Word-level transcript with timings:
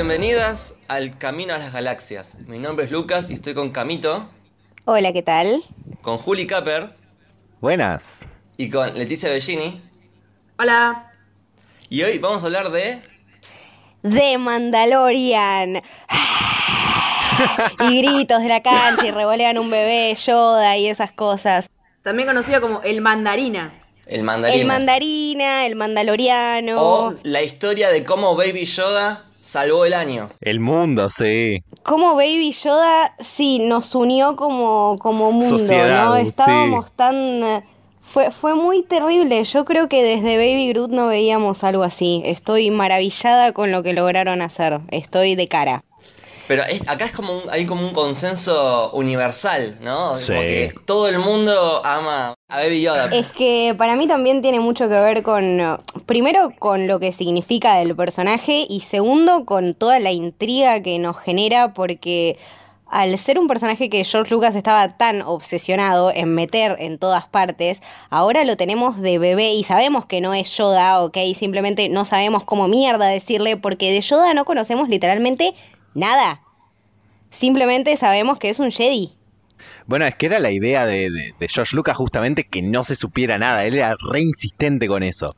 bienvenidas 0.00 0.76
al 0.88 1.18
Camino 1.18 1.52
a 1.52 1.58
las 1.58 1.74
Galaxias. 1.74 2.38
Mi 2.46 2.58
nombre 2.58 2.86
es 2.86 2.90
Lucas 2.90 3.30
y 3.30 3.34
estoy 3.34 3.52
con 3.52 3.68
Camito. 3.68 4.30
Hola, 4.86 5.12
¿qué 5.12 5.20
tal? 5.20 5.62
Con 6.00 6.16
Juli 6.16 6.46
Capper. 6.46 6.94
Buenas. 7.60 8.02
Y 8.56 8.70
con 8.70 8.96
Leticia 8.96 9.28
Bellini. 9.28 9.82
Hola. 10.58 11.12
Y 11.90 12.02
hoy 12.02 12.16
vamos 12.16 12.42
a 12.42 12.46
hablar 12.46 12.70
de... 12.70 13.02
De 14.02 14.38
Mandalorian. 14.38 15.82
y 17.80 18.02
gritos 18.02 18.42
de 18.42 18.48
la 18.48 18.62
cancha 18.62 19.06
y 19.06 19.10
revolean 19.10 19.58
un 19.58 19.68
bebé, 19.68 20.14
Yoda 20.14 20.78
y 20.78 20.86
esas 20.86 21.12
cosas. 21.12 21.68
También 22.02 22.26
conocido 22.26 22.62
como 22.62 22.80
el 22.80 23.02
mandarina. 23.02 23.78
El 24.06 24.22
mandarina. 24.22 24.62
El 24.62 24.66
mandarina, 24.66 25.66
el 25.66 25.76
mandaloriano. 25.76 26.82
O 26.82 27.14
la 27.22 27.42
historia 27.42 27.90
de 27.90 28.02
cómo 28.02 28.34
Baby 28.34 28.64
Yoda 28.64 29.26
salvó 29.40 29.84
el 29.84 29.94
año. 29.94 30.28
El 30.40 30.60
mundo, 30.60 31.10
sí. 31.10 31.62
Como 31.82 32.14
Baby 32.14 32.52
Yoda, 32.52 33.14
sí, 33.20 33.58
nos 33.60 33.94
unió 33.94 34.36
como, 34.36 34.96
como 35.00 35.32
mundo, 35.32 35.58
Sociedad, 35.58 36.06
¿no? 36.06 36.16
Estábamos 36.16 36.86
sí. 36.86 36.92
tan... 36.96 37.64
Fue, 38.02 38.32
fue 38.32 38.54
muy 38.54 38.82
terrible. 38.82 39.44
Yo 39.44 39.64
creo 39.64 39.88
que 39.88 40.02
desde 40.02 40.36
Baby 40.36 40.70
Groot 40.70 40.90
no 40.90 41.06
veíamos 41.06 41.62
algo 41.62 41.84
así. 41.84 42.22
Estoy 42.24 42.70
maravillada 42.70 43.52
con 43.52 43.70
lo 43.70 43.84
que 43.84 43.92
lograron 43.92 44.42
hacer. 44.42 44.80
Estoy 44.90 45.36
de 45.36 45.46
cara. 45.46 45.84
Pero 46.50 46.64
es- 46.64 46.88
acá 46.88 47.04
es 47.04 47.12
como 47.12 47.32
un- 47.32 47.48
hay 47.48 47.64
como 47.64 47.86
un 47.86 47.92
consenso 47.94 48.90
universal, 48.92 49.78
¿no? 49.80 50.18
Sí. 50.18 50.26
Como 50.32 50.40
que 50.40 50.74
todo 50.84 51.06
el 51.08 51.20
mundo 51.20 51.80
ama 51.84 52.34
a 52.48 52.56
Baby 52.56 52.82
Yoda. 52.82 53.04
Es 53.12 53.28
que 53.30 53.72
para 53.78 53.94
mí 53.94 54.08
también 54.08 54.42
tiene 54.42 54.58
mucho 54.58 54.88
que 54.88 54.98
ver 54.98 55.22
con, 55.22 55.60
uh, 55.60 55.76
primero, 56.06 56.50
con 56.58 56.88
lo 56.88 56.98
que 56.98 57.12
significa 57.12 57.80
el 57.80 57.94
personaje 57.94 58.66
y 58.68 58.80
segundo, 58.80 59.44
con 59.44 59.74
toda 59.74 60.00
la 60.00 60.10
intriga 60.10 60.82
que 60.82 60.98
nos 60.98 61.16
genera 61.18 61.72
porque 61.72 62.36
al 62.88 63.16
ser 63.18 63.38
un 63.38 63.46
personaje 63.46 63.88
que 63.88 64.02
George 64.02 64.34
Lucas 64.34 64.56
estaba 64.56 64.96
tan 64.96 65.22
obsesionado 65.22 66.10
en 66.12 66.34
meter 66.34 66.74
en 66.80 66.98
todas 66.98 67.28
partes, 67.28 67.80
ahora 68.10 68.42
lo 68.42 68.56
tenemos 68.56 69.00
de 69.00 69.20
bebé 69.20 69.52
y 69.52 69.62
sabemos 69.62 70.04
que 70.06 70.20
no 70.20 70.34
es 70.34 70.50
Yoda, 70.56 71.00
ok, 71.04 71.16
simplemente 71.38 71.88
no 71.88 72.04
sabemos 72.04 72.42
cómo 72.42 72.66
mierda 72.66 73.06
decirle 73.06 73.56
porque 73.56 73.92
de 73.92 74.00
Yoda 74.00 74.34
no 74.34 74.44
conocemos 74.44 74.88
literalmente 74.88 75.54
nada. 75.94 76.40
Simplemente 77.30 77.96
sabemos 77.96 78.38
que 78.38 78.50
es 78.50 78.58
un 78.58 78.70
Jedi. 78.70 79.14
Bueno, 79.86 80.06
es 80.06 80.14
que 80.14 80.26
era 80.26 80.38
la 80.38 80.50
idea 80.50 80.86
de, 80.86 81.10
de- 81.10 81.34
de 81.38 81.48
George 81.48 81.74
Lucas 81.76 81.96
justamente 81.96 82.46
que 82.46 82.62
no 82.62 82.84
se 82.84 82.94
supiera 82.94 83.38
nada. 83.38 83.64
Él 83.64 83.74
era 83.74 83.94
re 84.10 84.20
insistente 84.20 84.86
con 84.88 85.02
eso. 85.02 85.34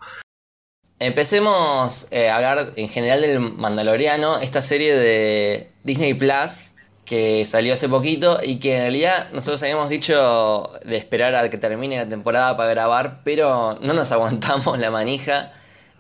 Empecemos 0.99 2.09
eh, 2.13 2.29
a 2.31 2.37
hablar 2.37 2.73
en 2.77 2.89
general 2.89 3.23
del 3.23 3.41
Mandaloriano, 3.41 4.39
esta 4.39 4.63
serie 4.63 4.95
de 4.95 5.71
Disney 5.83 6.15
Plus 6.15 6.75
que 7.05 7.45
salió 7.45 7.73
hace 7.73 7.89
poquito 7.89 8.39
y 8.43 8.61
que 8.61 8.77
en 8.77 8.83
realidad 8.83 9.29
nosotros 9.33 9.61
habíamos 9.65 9.89
dicho 9.89 10.71
de 10.85 10.97
esperar 10.97 11.35
a 11.35 11.51
que 11.51 11.59
termine 11.59 11.97
la 11.97 12.09
temporada 12.09 12.57
para 12.57 12.71
grabar, 12.71 13.21
pero 13.25 13.79
no 13.83 13.93
nos 13.95 14.13
aguantamos 14.13 14.79
la 14.79 14.91
manija 14.93 15.53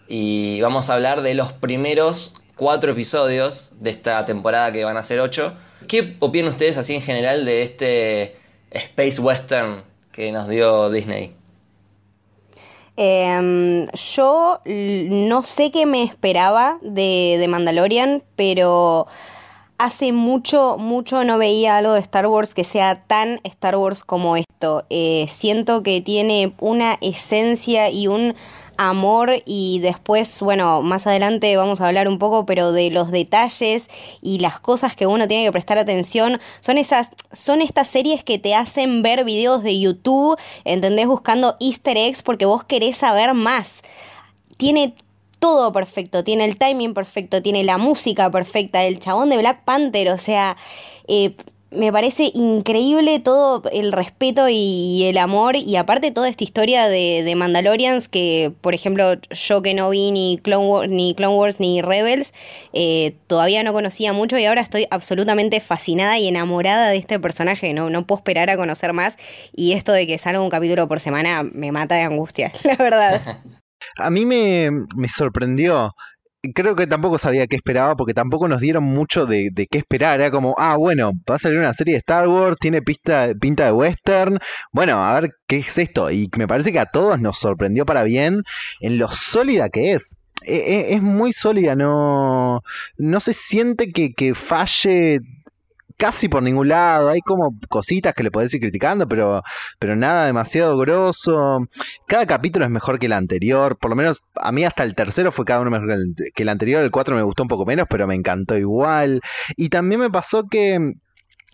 y 0.06 0.60
vamos 0.60 0.88
a 0.88 0.94
hablar 0.94 1.22
de 1.22 1.34
los 1.34 1.52
primeros 1.52 2.34
cuatro 2.62 2.92
episodios 2.92 3.72
de 3.80 3.90
esta 3.90 4.24
temporada 4.24 4.70
que 4.70 4.84
van 4.84 4.96
a 4.96 5.02
ser 5.02 5.18
ocho. 5.18 5.52
¿Qué 5.88 6.14
opinan 6.20 6.48
ustedes 6.48 6.78
así 6.78 6.94
en 6.94 7.02
general 7.02 7.44
de 7.44 7.62
este 7.62 8.36
Space 8.70 9.20
Western 9.20 9.82
que 10.12 10.30
nos 10.30 10.46
dio 10.46 10.88
Disney? 10.88 11.34
Em, 12.96 13.88
yo 14.14 14.60
no 14.64 15.42
sé 15.42 15.72
qué 15.72 15.86
me 15.86 16.04
esperaba 16.04 16.78
de, 16.82 17.36
de 17.40 17.48
Mandalorian, 17.48 18.22
pero 18.36 19.08
hace 19.78 20.12
mucho, 20.12 20.76
mucho 20.78 21.24
no 21.24 21.38
veía 21.38 21.78
algo 21.78 21.94
de 21.94 22.00
Star 22.00 22.28
Wars 22.28 22.54
que 22.54 22.62
sea 22.62 23.02
tan 23.08 23.40
Star 23.42 23.74
Wars 23.74 24.04
como 24.04 24.36
esto. 24.36 24.84
Eh, 24.88 25.26
siento 25.28 25.82
que 25.82 26.00
tiene 26.00 26.54
una 26.60 26.96
esencia 27.00 27.90
y 27.90 28.06
un 28.06 28.36
amor 28.88 29.43
y 29.44 29.81
después, 29.81 30.41
bueno, 30.43 30.82
más 30.82 31.06
adelante 31.06 31.56
vamos 31.56 31.81
a 31.81 31.88
hablar 31.88 32.09
un 32.09 32.19
poco, 32.19 32.47
pero 32.47 32.72
de 32.72 32.91
los 32.91 33.10
detalles 33.10 33.88
y 34.20 34.38
las 34.38 34.60
cosas 34.60 34.97
que 34.97 35.06
uno 35.06 35.28
tiene 35.28 35.44
que 35.44 35.53
prestar 35.53 35.78
atención. 35.78 36.41
Son 36.60 36.78
esas, 36.78 37.10
son 37.32 37.60
estas 37.60 37.88
series 37.88 38.25
que 38.25 38.38
te 38.38 38.54
hacen 38.54 39.03
ver 39.03 39.25
videos 39.25 39.62
de 39.62 39.78
YouTube, 39.78 40.38
¿entendés? 40.65 41.06
Buscando 41.06 41.56
easter 41.60 41.97
eggs 41.97 42.22
porque 42.22 42.44
vos 42.44 42.65
querés 42.65 42.97
saber 42.97 43.34
más. 43.34 43.82
Tiene 44.56 44.94
todo 45.43 45.72
perfecto, 45.72 46.22
tiene 46.22 46.44
el 46.44 46.56
timing 46.56 46.94
perfecto, 46.94 47.43
tiene 47.43 47.64
la 47.64 47.76
música 47.76 48.31
perfecta, 48.31 48.84
el 48.84 49.00
chabón 49.00 49.28
de 49.28 49.38
Black 49.38 49.64
Panther, 49.64 50.10
o 50.10 50.19
sea, 50.19 50.56
eh, 51.09 51.34
me 51.72 51.92
parece 51.92 52.30
increíble 52.34 53.20
todo 53.20 53.62
el 53.72 53.92
respeto 53.92 54.48
y 54.48 55.04
el 55.06 55.18
amor 55.18 55.56
y 55.56 55.76
aparte 55.76 56.10
toda 56.10 56.28
esta 56.28 56.44
historia 56.44 56.88
de, 56.88 57.32
Mandalorians 57.36 58.08
que, 58.08 58.52
por 58.60 58.74
ejemplo, 58.74 59.14
yo 59.30 59.62
que 59.62 59.74
no 59.74 59.90
vi 59.90 60.10
ni 60.10 60.38
Clone 60.42 60.88
ni, 60.88 61.14
Clone 61.14 61.36
Wars, 61.36 61.60
ni 61.60 61.80
Rebels, 61.80 62.34
eh, 62.72 63.16
todavía 63.26 63.62
no 63.62 63.72
conocía 63.72 64.12
mucho 64.12 64.38
y 64.38 64.44
ahora 64.44 64.60
estoy 64.60 64.86
absolutamente 64.90 65.60
fascinada 65.60 66.18
y 66.18 66.28
enamorada 66.28 66.90
de 66.90 66.96
este 66.96 67.18
personaje, 67.18 67.72
no, 67.72 67.90
no 67.90 68.06
puedo 68.06 68.18
esperar 68.18 68.50
a 68.50 68.56
conocer 68.56 68.92
más 68.92 69.16
y 69.54 69.72
esto 69.72 69.92
de 69.92 70.06
que 70.06 70.18
salga 70.18 70.40
un 70.40 70.50
capítulo 70.50 70.86
por 70.88 71.00
semana 71.00 71.42
me 71.42 71.72
mata 71.72 71.94
de 71.94 72.02
angustia, 72.02 72.52
la 72.64 72.76
verdad. 72.76 73.20
A 73.98 74.10
mí 74.10 74.24
me, 74.24 74.70
me 74.96 75.08
sorprendió. 75.08 75.92
Creo 76.54 76.75
que 76.75 76.88
tampoco 76.88 77.19
sabía 77.19 77.47
qué 77.47 77.54
esperaba 77.54 77.94
porque 77.94 78.14
tampoco 78.14 78.48
nos 78.48 78.60
dieron 78.60 78.82
mucho 78.82 79.26
de, 79.26 79.53
qué 79.70 79.78
esperar. 79.78 80.20
Era 80.20 80.32
como, 80.32 80.56
ah, 80.58 80.76
bueno, 80.76 81.12
va 81.30 81.36
a 81.36 81.38
salir 81.38 81.58
una 81.60 81.72
serie 81.72 81.94
de 81.94 81.98
Star 81.98 82.26
Wars, 82.26 82.56
tiene 82.60 82.82
pista, 82.82 83.28
pinta 83.41 83.66
de 83.66 83.72
western. 83.72 84.38
Bueno, 84.72 84.98
a 85.04 85.20
ver 85.20 85.34
qué 85.47 85.58
es 85.58 85.78
esto. 85.78 86.10
Y 86.10 86.28
me 86.36 86.48
parece 86.48 86.72
que 86.72 86.81
a 86.81 86.86
todos 86.86 87.20
nos 87.20 87.38
sorprendió 87.38 87.86
para 87.86 88.02
bien 88.02 88.42
en 88.81 88.98
lo 88.98 89.08
sólida 89.10 89.69
que 89.70 89.92
es. 89.92 90.16
E- 90.44 90.56
e- 90.56 90.94
Es 90.97 91.02
muy 91.02 91.32
sólida, 91.32 91.76
no, 91.76 92.60
no 92.98 93.20
se 93.20 93.32
siente 93.34 93.92
que, 93.92 94.12
que 94.12 94.34
falle 94.34 95.20
casi 96.02 96.28
por 96.28 96.42
ningún 96.42 96.66
lado. 96.66 97.10
Hay 97.10 97.20
como 97.20 97.56
cositas 97.68 98.12
que 98.12 98.24
le 98.24 98.32
podés 98.32 98.52
ir 98.54 98.60
criticando, 98.60 99.06
pero, 99.06 99.40
pero 99.78 99.94
nada 99.94 100.26
demasiado 100.26 100.76
grosso. 100.76 101.60
Cada 102.08 102.26
capítulo 102.26 102.64
es 102.64 102.72
mejor 102.72 102.98
que 102.98 103.06
el 103.06 103.12
anterior. 103.12 103.78
Por 103.78 103.90
lo 103.90 103.94
menos 103.94 104.20
a 104.34 104.50
mí 104.50 104.64
hasta 104.64 104.82
el 104.82 104.96
tercero 104.96 105.30
fue 105.30 105.44
cada 105.44 105.60
uno 105.60 105.70
mejor 105.70 105.94
que 106.34 106.42
el, 106.42 106.48
anterior. 106.48 106.82
El 106.82 106.90
cuatro 106.90 107.14
me 107.14 107.22
gustó 107.22 107.44
un 107.44 107.48
poco 107.48 107.64
menos, 107.64 107.86
pero 107.88 108.08
me 108.08 108.16
encantó 108.16 108.58
igual. 108.58 109.20
Y 109.56 109.68
también 109.68 110.00
me 110.00 110.10
pasó 110.10 110.48
que 110.48 110.94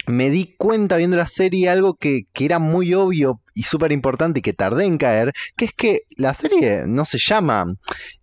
me 0.06 0.30
di 0.30 0.54
cuenta 0.56 0.96
viendo 0.96 1.18
la 1.18 1.26
serie 1.26 1.68
algo 1.68 1.96
que, 1.96 2.22
que 2.32 2.46
era 2.46 2.58
muy 2.58 2.94
obvio 2.94 3.42
y 3.52 3.64
súper 3.64 3.92
importante 3.92 4.38
y 4.38 4.42
que 4.42 4.54
tardé 4.54 4.86
en 4.86 4.96
caer, 4.96 5.34
que 5.58 5.66
es 5.66 5.74
que 5.74 6.02
la 6.16 6.32
serie 6.32 6.84
no 6.86 7.04
se 7.04 7.18
llama 7.18 7.66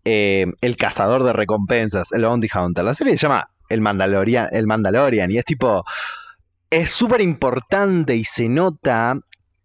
eh, 0.06 0.48
El 0.62 0.76
cazador 0.76 1.24
de 1.24 1.34
recompensas, 1.34 2.12
el 2.14 2.26
Bounty 2.26 2.48
Hunter. 2.52 2.84
La 2.84 2.96
serie 2.96 3.14
se 3.14 3.28
llama 3.28 3.50
El 3.70 3.82
Mandalorian, 3.82 4.50
el 4.52 4.68
Mandalorian 4.68 5.32
y 5.32 5.38
es 5.38 5.46
tipo, 5.46 5.84
es 6.70 6.90
súper 6.90 7.22
importante 7.22 8.16
y 8.16 8.24
se 8.24 8.50
nota 8.50 9.18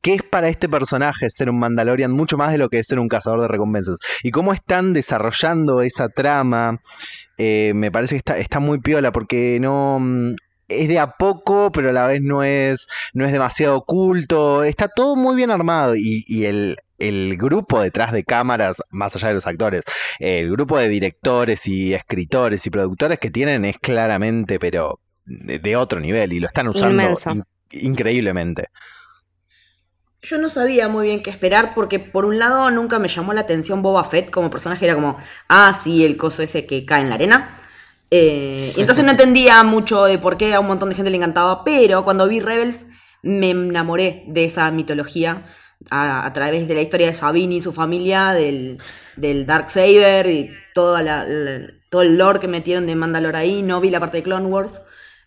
que 0.02 0.14
es 0.14 0.22
para 0.22 0.48
este 0.48 0.68
personaje 0.68 1.28
ser 1.30 1.50
un 1.50 1.58
Mandalorian 1.58 2.12
mucho 2.12 2.36
más 2.36 2.52
de 2.52 2.58
lo 2.58 2.68
que 2.68 2.78
es 2.78 2.86
ser 2.86 2.98
un 2.98 3.08
cazador 3.08 3.42
de 3.42 3.48
recompensas. 3.48 3.98
Y 4.22 4.30
cómo 4.30 4.52
están 4.52 4.92
desarrollando 4.92 5.82
esa 5.82 6.08
trama, 6.08 6.80
eh, 7.36 7.72
me 7.74 7.90
parece 7.90 8.14
que 8.14 8.18
está, 8.18 8.38
está 8.38 8.60
muy 8.60 8.80
piola 8.80 9.12
porque 9.12 9.58
no... 9.60 10.00
Es 10.68 10.86
de 10.86 11.00
a 11.00 11.16
poco, 11.16 11.72
pero 11.72 11.90
a 11.90 11.92
la 11.92 12.06
vez 12.06 12.22
no 12.22 12.44
es, 12.44 12.86
no 13.12 13.26
es 13.26 13.32
demasiado 13.32 13.78
oculto. 13.78 14.62
Está 14.62 14.86
todo 14.86 15.16
muy 15.16 15.34
bien 15.34 15.50
armado 15.50 15.96
y, 15.96 16.24
y 16.28 16.44
el, 16.44 16.76
el 17.00 17.36
grupo 17.36 17.80
detrás 17.82 18.12
de 18.12 18.24
cámaras, 18.24 18.76
más 18.90 19.16
allá 19.16 19.28
de 19.28 19.34
los 19.34 19.46
actores, 19.46 19.82
el 20.18 20.50
grupo 20.52 20.78
de 20.78 20.88
directores 20.88 21.66
y 21.66 21.94
escritores 21.94 22.66
y 22.66 22.70
productores 22.70 23.18
que 23.18 23.30
tienen 23.30 23.64
es 23.64 23.78
claramente, 23.78 24.58
pero 24.60 25.00
de, 25.24 25.58
de 25.58 25.76
otro 25.76 26.00
nivel 26.00 26.32
y 26.32 26.40
lo 26.40 26.46
están 26.46 26.68
usando 26.68 27.24
in- 27.26 27.44
increíblemente. 27.72 28.68
Yo 30.22 30.36
no 30.38 30.50
sabía 30.50 30.88
muy 30.88 31.06
bien 31.06 31.22
qué 31.22 31.30
esperar 31.30 31.72
porque 31.74 31.98
por 31.98 32.26
un 32.26 32.38
lado 32.38 32.70
nunca 32.70 32.98
me 32.98 33.08
llamó 33.08 33.32
la 33.32 33.40
atención 33.42 33.80
Boba 33.82 34.04
Fett 34.04 34.30
como 34.30 34.50
personaje, 34.50 34.84
era 34.84 34.94
como, 34.94 35.16
ah, 35.48 35.72
sí, 35.72 36.04
el 36.04 36.18
coso 36.18 36.42
ese 36.42 36.66
que 36.66 36.84
cae 36.84 37.00
en 37.02 37.08
la 37.08 37.14
arena. 37.14 37.58
Eh, 38.10 38.74
y 38.76 38.80
entonces 38.80 39.04
no 39.04 39.12
entendía 39.12 39.62
mucho 39.62 40.04
de 40.04 40.18
por 40.18 40.36
qué 40.36 40.52
a 40.54 40.60
un 40.60 40.66
montón 40.66 40.90
de 40.90 40.94
gente 40.94 41.10
le 41.10 41.16
encantaba, 41.16 41.64
pero 41.64 42.04
cuando 42.04 42.28
vi 42.28 42.40
Rebels 42.40 42.80
me 43.22 43.50
enamoré 43.50 44.24
de 44.26 44.44
esa 44.44 44.70
mitología 44.72 45.46
a, 45.90 46.30
través 46.34 46.68
de 46.68 46.74
la 46.74 46.82
historia 46.82 47.06
de 47.06 47.14
Sabine 47.14 47.56
y 47.56 47.62
su 47.62 47.72
familia, 47.72 48.32
del, 48.32 48.78
del 49.16 49.46
Darksaber 49.46 50.26
y 50.26 50.50
toda 50.74 51.02
la, 51.02 51.24
la- 51.24 51.68
todo 51.90 52.02
el 52.02 52.16
lore 52.18 52.38
que 52.38 52.48
metieron 52.48 52.86
de 52.86 52.94
Mandalore 52.94 53.36
ahí. 53.38 53.62
No 53.62 53.80
vi 53.80 53.90
la 53.90 54.00
parte 54.00 54.18
de 54.18 54.22
Clone 54.22 54.46
Wars. 54.46 54.80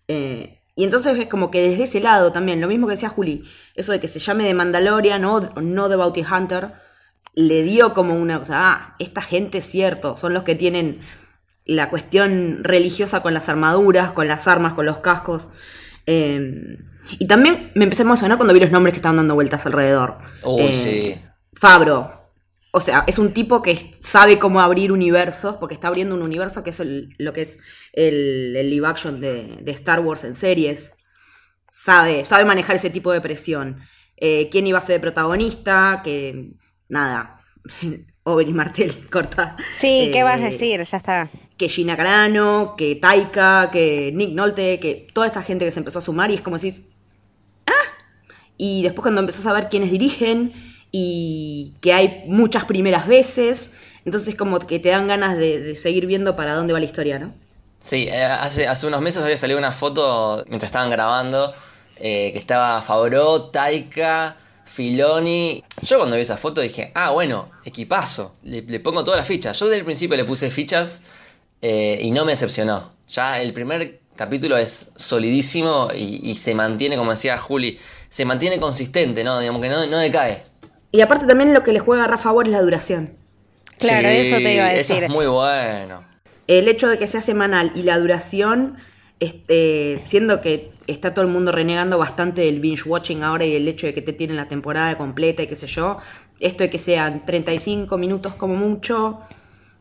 Eh, 0.07 0.59
y 0.75 0.83
entonces 0.85 1.17
es 1.19 1.27
como 1.27 1.51
que 1.51 1.61
desde 1.61 1.83
ese 1.83 1.99
lado 1.99 2.31
también, 2.31 2.61
lo 2.61 2.67
mismo 2.67 2.87
que 2.87 2.93
decía 2.93 3.09
Juli, 3.09 3.43
eso 3.75 3.91
de 3.91 3.99
que 3.99 4.07
se 4.07 4.19
llame 4.19 4.45
de 4.45 4.53
Mandalorian 4.53 5.23
o 5.25 5.41
no 5.61 5.89
de 5.89 5.95
Bounty 5.97 6.23
Hunter, 6.23 6.73
le 7.35 7.63
dio 7.63 7.93
como 7.93 8.15
una 8.15 8.39
cosa, 8.39 8.55
ah, 8.71 8.95
esta 8.99 9.21
gente 9.21 9.57
es 9.59 9.65
cierto, 9.65 10.15
son 10.17 10.33
los 10.33 10.43
que 10.43 10.55
tienen 10.55 11.01
la 11.65 11.89
cuestión 11.89 12.63
religiosa 12.63 13.21
con 13.21 13.33
las 13.33 13.49
armaduras, 13.49 14.11
con 14.11 14.27
las 14.27 14.47
armas, 14.47 14.73
con 14.73 14.85
los 14.85 14.97
cascos. 14.99 15.49
Eh, 16.05 16.77
y 17.19 17.27
también 17.27 17.71
me 17.75 17.83
empecé 17.85 18.03
a 18.03 18.05
emocionar 18.05 18.37
cuando 18.37 18.53
vi 18.53 18.59
los 18.59 18.71
nombres 18.71 18.93
que 18.93 18.97
estaban 18.97 19.17
dando 19.17 19.35
vueltas 19.35 19.65
alrededor. 19.65 20.17
Uy, 20.43 20.61
Eh, 20.61 20.73
sí. 20.73 21.15
Fabro. 21.53 22.21
O 22.71 22.79
sea, 22.81 23.03
es 23.07 23.19
un 23.19 23.33
tipo 23.33 23.61
que 23.61 23.91
sabe 24.01 24.39
cómo 24.39 24.59
abrir 24.59 24.91
universos, 24.91 25.57
porque 25.57 25.75
está 25.75 25.89
abriendo 25.89 26.15
un 26.15 26.23
universo 26.23 26.63
que 26.63 26.71
es 26.71 26.79
el- 26.79 27.13
lo 27.19 27.31
que 27.33 27.41
es 27.43 27.59
el, 27.93 28.55
el 28.57 28.69
live 28.71 28.87
action 28.87 29.21
de, 29.21 29.57
de 29.61 29.71
Star 29.73 29.99
Wars 29.99 30.23
en 30.23 30.33
series. 30.35 30.91
Sabe, 31.69 32.25
sabe 32.25 32.45
manejar 32.45 32.75
ese 32.75 32.89
tipo 32.89 33.11
de 33.11 33.21
presión. 33.21 33.81
Eh, 34.17 34.47
¿Quién 34.51 34.67
iba 34.67 34.79
a 34.79 34.81
ser 34.81 35.01
protagonista? 35.01 36.01
Que 36.03 36.51
nada. 36.89 37.37
Oberyn 38.23 38.55
Martel, 38.55 39.07
corta. 39.11 39.57
Sí, 39.77 40.09
¿qué 40.13 40.19
Eh, 40.19 40.23
vas 40.23 40.41
a 40.41 40.45
decir? 40.45 40.81
Ya 40.83 40.97
está. 40.97 41.29
que 41.57 41.69
Gina 41.69 41.95
Carano, 41.97 42.75
que 42.77 42.95
Taika, 42.95 43.69
que 43.71 44.11
Nick 44.13 44.33
Nolte, 44.33 44.79
que 44.79 45.07
toda 45.13 45.27
esta 45.27 45.43
gente 45.43 45.65
que 45.65 45.71
se 45.71 45.79
empezó 45.79 45.99
a 45.99 46.01
sumar 46.01 46.31
y 46.31 46.35
es 46.35 46.41
como 46.41 46.57
decís, 46.57 46.81
¡ah! 46.81 46.92
Y 48.57 48.83
después 48.83 49.03
cuando 49.03 49.21
empezás 49.21 49.45
a 49.45 49.53
ver 49.53 49.69
quiénes 49.69 49.91
dirigen 49.91 50.53
y 50.91 51.73
que 51.81 51.93
hay 51.93 52.23
muchas 52.27 52.65
primeras 52.65 53.07
veces, 53.07 53.71
entonces 54.05 54.35
como 54.35 54.59
que 54.59 54.79
te 54.79 54.89
dan 54.89 55.07
ganas 55.07 55.37
de, 55.37 55.75
seguir 55.75 56.05
viendo 56.05 56.35
para 56.35 56.55
dónde 56.55 56.73
va 56.73 56.79
la 56.79 56.85
historia, 56.85 57.19
¿no? 57.19 57.33
Sí, 57.79 58.07
eh, 58.07 58.23
hace, 58.23 58.67
hace 58.67 58.87
unos 58.87 59.01
meses 59.01 59.23
había 59.23 59.35
salido 59.37 59.59
una 59.59 59.71
foto 59.71 60.43
mientras 60.47 60.69
estaban 60.69 60.89
grabando 60.89 61.53
eh, 61.97 62.31
que 62.31 62.39
estaba 62.39 62.81
Favreau, 62.81 63.51
Taika, 63.51 64.37
Filoni. 64.65 65.63
Yo 65.81 65.97
cuando 65.97 66.15
vi 66.15 66.21
esa 66.21 66.37
foto 66.37 66.61
dije, 66.61 66.91
ah, 66.95 67.11
bueno, 67.11 67.49
equipazo, 67.65 68.35
le, 68.43 68.61
le 68.61 68.79
pongo 68.79 69.03
todas 69.03 69.17
las 69.17 69.27
fichas. 69.27 69.59
Yo 69.59 69.67
desde 69.67 69.79
el 69.79 69.85
principio 69.85 70.17
le 70.17 70.25
puse 70.25 70.49
fichas 70.49 71.03
eh, 71.61 71.99
y 72.01 72.11
no 72.11 72.25
me 72.25 72.31
decepcionó. 72.31 72.91
Ya 73.09 73.41
el 73.41 73.53
primer 73.53 74.01
capítulo 74.15 74.57
es 74.57 74.91
solidísimo 74.95 75.89
y, 75.95 76.19
y 76.29 76.35
se 76.35 76.55
mantiene, 76.55 76.97
como 76.97 77.11
decía 77.11 77.37
Juli, 77.37 77.79
se 78.13 78.25
mantiene 78.25 78.59
consistente, 78.59 79.23
¿no? 79.23 79.39
Digamos 79.39 79.59
que 79.59 79.69
no, 79.69 79.87
no 79.87 79.97
decae. 79.97 80.43
Y 80.91 81.01
aparte 81.01 81.25
también 81.25 81.51
lo 81.51 81.63
que 81.63 81.73
le 81.73 81.79
juega 81.79 82.03
a 82.03 82.07
Rafa 82.07 82.25
Favor 82.25 82.45
es 82.45 82.51
la 82.51 82.61
duración. 82.61 83.15
Claro, 83.79 84.07
Sí, 84.07 84.17
eso 84.17 84.35
te 84.35 84.53
iba 84.53 84.65
a 84.65 84.73
Eso 84.75 84.93
decir. 84.93 85.05
es 85.05 85.09
muy 85.09 85.25
bueno. 85.25 86.03
El 86.45 86.67
hecho 86.67 86.87
de 86.89 86.99
que 86.99 87.07
sea 87.07 87.21
semanal 87.21 87.71
y 87.73 87.81
la 87.81 87.97
duración, 87.97 88.77
este, 89.19 90.03
siendo 90.05 90.41
que 90.41 90.69
está 90.85 91.15
todo 91.15 91.25
el 91.25 91.31
mundo 91.31 91.51
renegando 91.51 91.97
bastante 91.97 92.41
del 92.41 92.59
binge 92.59 92.87
watching 92.87 93.23
ahora 93.23 93.45
y 93.45 93.55
el 93.55 93.67
hecho 93.67 93.87
de 93.87 93.95
que 93.95 94.03
te 94.03 94.13
tienen 94.13 94.37
la 94.37 94.47
temporada 94.47 94.95
completa 94.95 95.41
y 95.41 95.47
qué 95.47 95.55
sé 95.55 95.65
yo, 95.65 95.97
esto 96.39 96.61
de 96.61 96.69
que 96.69 96.77
sean 96.77 97.25
35 97.25 97.97
minutos 97.97 98.35
como 98.35 98.53
mucho, 98.55 99.21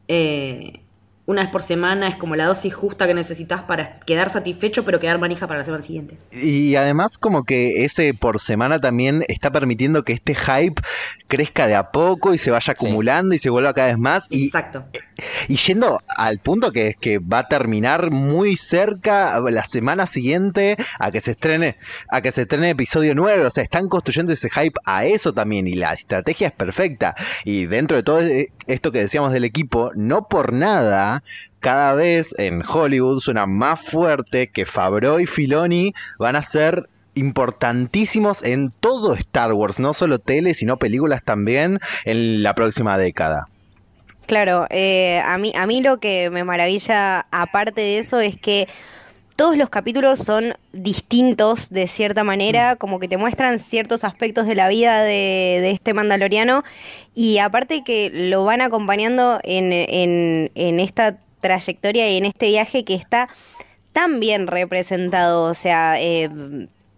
eh, 0.09 0.81
una 1.25 1.43
vez 1.43 1.51
por 1.51 1.63
semana 1.63 2.09
es 2.09 2.17
como 2.17 2.35
la 2.37 2.47
dosis 2.47 2.75
justa 2.75 3.07
que 3.07 3.15
necesitas 3.15 3.63
para 3.63 4.01
quedar 4.01 4.29
satisfecho 4.31 4.85
pero 4.85 4.99
quedar 4.99 5.19
manija 5.19 5.47
para 5.47 5.59
la 5.61 5.65
semana 5.65 5.83
siguiente. 5.83 6.19
Y 6.33 6.75
además 6.77 7.17
como 7.19 7.45
que 7.45 7.85
ese 7.85 8.13
por 8.15 8.41
semana 8.41 8.81
también 8.81 9.25
está 9.29 9.51
permitiendo 9.53 10.03
que 10.05 10.13
este 10.15 10.35
hype 10.35 10.83
crezca 11.29 11.67
de 11.67 11.75
a 11.75 11.91
poco 11.93 12.35
y 12.35 12.39
se 12.39 12.51
vaya 12.51 12.75
Sí. 12.77 12.87
acumulando 12.87 13.35
y 13.35 13.39
se 13.39 13.51
vuelva 13.51 13.73
cada 13.73 13.89
vez 13.89 13.99
más. 13.99 14.27
Y, 14.31 14.47
Exacto. 14.47 14.85
y 15.49 15.57
yendo 15.57 16.01
al 16.17 16.39
punto 16.41 16.73
que 16.73 16.89
es 16.89 16.97
que 16.97 17.19
va 17.19 17.41
a 17.41 17.49
terminar 17.49 18.11
muy 18.11 18.57
cerca 18.57 19.39
la 19.41 19.65
semana 19.65 20.07
siguiente 20.07 20.77
a 20.99 21.11
que 21.11 21.21
se 21.21 21.33
estrene, 21.33 21.77
a 22.09 22.21
que 22.21 22.33
se 22.33 22.43
estrene 22.43 22.71
episodio 22.71 23.15
9. 23.15 23.47
O 23.47 23.51
sea, 23.51 23.63
están 23.65 23.89
construyendo 23.89 24.33
ese 24.33 24.51
hype 24.51 24.79
a 24.85 25.05
eso 25.05 25.33
también. 25.33 25.67
Y 25.67 25.75
la 25.75 25.93
estrategia 25.93 26.49
es 26.49 26.55
perfecta. 26.55 27.15
Y 27.45 27.67
dentro 27.67 27.97
de 27.97 28.03
todo 28.03 28.21
eh, 28.23 28.51
esto 28.67 28.91
que 28.93 28.99
decíamos 29.01 29.33
del 29.33 29.45
equipo, 29.45 29.91
no 29.95 30.29
por 30.29 30.53
nada. 30.53 31.22
Cada 31.61 31.95
vez 31.95 32.35
en 32.39 32.63
Hollywood 32.67 33.21
suena 33.21 33.47
más 33.47 33.81
fuerte 33.81 34.49
que 34.49 34.67
Favreau 34.67 35.21
y 35.21 35.27
Filoni 35.27 35.95
van 36.19 36.37
a 36.37 36.43
ser 36.43 36.89
importantísimos 37.15 38.43
en 38.43 38.71
todo 38.71 39.15
Star 39.15 39.53
Wars, 39.53 39.79
no 39.79 39.95
solo 39.95 40.19
tele, 40.19 40.55
sino 40.55 40.79
películas 40.79 41.23
también 41.23 41.79
en 42.05 42.43
la 42.43 42.55
próxima 42.55 42.99
década. 42.99 43.49
Claro, 44.27 44.67
eh, 44.71 45.21
a, 45.25 45.37
mí, 45.39 45.53
a 45.57 45.67
mí 45.67 45.83
lo 45.83 45.99
que 45.99 46.31
me 46.31 46.45
maravilla 46.45 47.27
aparte 47.31 47.81
de 47.81 47.99
eso 47.99 48.21
es 48.21 48.37
que 48.37 48.69
todos 49.37 49.57
los 49.57 49.71
capítulos 49.71 50.19
son 50.19 50.55
distintos 50.73 51.71
de 51.71 51.87
cierta 51.87 52.25
manera, 52.25 52.77
como 52.77 52.99
que 52.99 53.09
te 53.09 53.17
muestran 53.17 53.59
ciertos 53.59 54.05
aspectos 54.05 54.47
de 54.47 54.55
la 54.55 54.69
vida 54.69 55.03
de, 55.03 55.59
de 55.61 55.71
este 55.71 55.95
mandaloriano 55.95 56.65
y 57.15 57.39
aparte 57.39 57.83
que 57.85 58.11
lo 58.13 58.45
van 58.45 58.61
acompañando 58.61 59.41
en, 59.43 59.73
en, 59.73 60.51
en 60.55 60.81
esta 60.81 61.17
trayectoria 61.41 62.11
y 62.11 62.19
en 62.19 62.27
este 62.27 62.49
viaje 62.49 62.85
que 62.85 62.95
está 62.95 63.29
tan 63.93 64.21
bien 64.21 64.47
representado, 64.47 65.45
o 65.45 65.55
sea... 65.55 66.01
eh, 66.01 66.29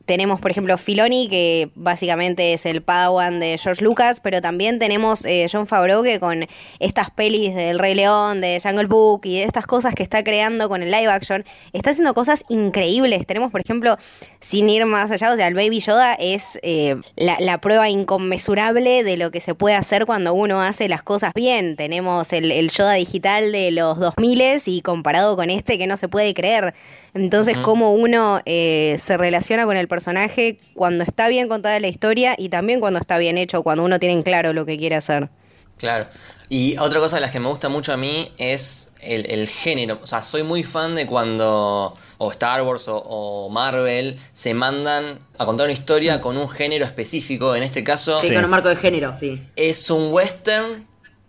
tenemos, 0.05 0.41
por 0.41 0.51
ejemplo, 0.51 0.77
Filoni, 0.77 1.29
que 1.29 1.71
básicamente 1.75 2.53
es 2.53 2.67
el 2.67 2.83
Padawan 2.83 3.41
de 3.41 3.57
George 3.59 3.83
Lucas, 3.83 4.21
pero 4.21 4.43
también 4.43 4.79
tenemos 4.79 5.25
eh, 5.25 5.47
John 5.51 5.67
Favreau, 5.67 6.03
que 6.03 6.21
con 6.21 6.47
estas 6.79 7.11
pelis 7.11 7.55
del 7.55 7.79
Rey 7.79 7.95
León, 7.95 8.43
de 8.43 8.61
Jungle 8.63 8.87
Book 8.87 9.23
y 9.25 9.39
de 9.39 9.45
estas 9.45 9.67
cosas 9.67 9.95
que 9.95 10.03
está 10.03 10.23
creando 10.23 10.69
con 10.69 10.83
el 10.83 10.91
live 10.91 11.11
action, 11.11 11.45
está 11.73 11.91
haciendo 11.91 12.13
cosas 12.13 12.45
increíbles. 12.49 13.27
Tenemos, 13.27 13.51
por 13.51 13.63
ejemplo, 13.63 13.97
sin 14.41 14.69
ir 14.69 14.85
más 14.85 15.11
allá, 15.11 15.33
o 15.33 15.37
sea, 15.37 15.49
el 15.49 15.55
Baby 15.55 15.81
Yoda 15.81 16.15
es 16.15 16.59
eh, 16.63 16.97
la, 17.17 17.39
la 17.41 17.59
prueba 17.63 17.89
inconmensurable 17.89 19.05
de 19.05 19.17
lo 19.17 19.31
que 19.31 19.41
se 19.41 19.55
puede 19.55 19.75
hacer 19.75 20.05
cuando 20.05 20.35
uno 20.35 20.61
hace 20.61 20.89
las 20.89 21.03
cosas 21.03 21.33
bien. 21.35 21.77
Tenemos 21.77 22.33
el, 22.33 22.53
el 22.53 22.69
Yoda 22.71 22.93
digital 22.93 23.53
de 23.53 23.71
los 23.71 23.99
2000 23.99 24.35
y 24.67 24.81
comparado 24.83 25.37
con 25.37 25.49
este 25.49 25.79
que 25.79 25.87
no 25.87 25.97
se 25.97 26.09
puede 26.09 26.35
creer. 26.35 26.75
Entonces, 27.15 27.57
Ujú. 27.57 27.65
cómo 27.65 27.93
uno 27.93 28.41
eh, 28.47 28.97
se 28.99 29.17
relaciona 29.17 29.65
con 29.65 29.77
el 29.77 29.87
personaje 29.95 30.59
cuando 30.75 31.05
está 31.05 31.29
bien 31.29 31.49
contada 31.49 31.79
la 31.81 31.89
historia 31.89 32.35
y 32.39 32.49
también 32.49 32.81
cuando 32.81 32.99
está 33.01 33.19
bien 33.19 33.39
hecho, 33.39 33.63
cuando 33.63 33.85
uno 33.85 33.99
tiene 33.99 34.15
en 34.15 34.23
claro 34.23 34.53
lo 34.53 34.67
que 34.67 34.77
quiere 34.77 34.97
hacer. 34.97 35.29
Claro. 35.77 36.07
Y 36.49 36.77
otra 36.79 37.01
cosa 37.01 37.17
de 37.17 37.23
las 37.23 37.31
que 37.33 37.41
me 37.41 37.49
gusta 37.49 37.69
mucho 37.69 37.93
a 37.93 37.97
mí 37.97 38.31
es 38.39 38.93
el, 39.01 39.29
el 39.31 39.49
género. 39.49 39.99
O 40.03 40.07
sea, 40.07 40.23
soy 40.23 40.43
muy 40.45 40.63
fan 40.63 40.95
de 40.95 41.07
cuando 41.07 41.97
o 42.19 42.31
Star 42.31 42.63
Wars 42.63 42.87
o, 42.87 42.97
o 42.99 43.49
Marvel 43.51 44.17
se 44.33 44.55
mandan 44.55 45.19
a 45.37 45.47
contar 45.47 45.65
una 45.67 45.73
historia 45.73 46.21
con 46.21 46.37
un 46.37 46.49
género 46.49 46.85
específico. 46.85 47.57
En 47.57 47.63
este 47.65 47.83
caso 47.83 48.21
Sí, 48.21 48.29
Sí. 48.29 48.35
con 48.35 48.45
un 48.45 48.51
marco 48.51 48.69
de 48.69 48.77
género, 48.77 49.17
sí. 49.17 49.43
es 49.57 49.91
un 49.91 50.13
western 50.13 50.87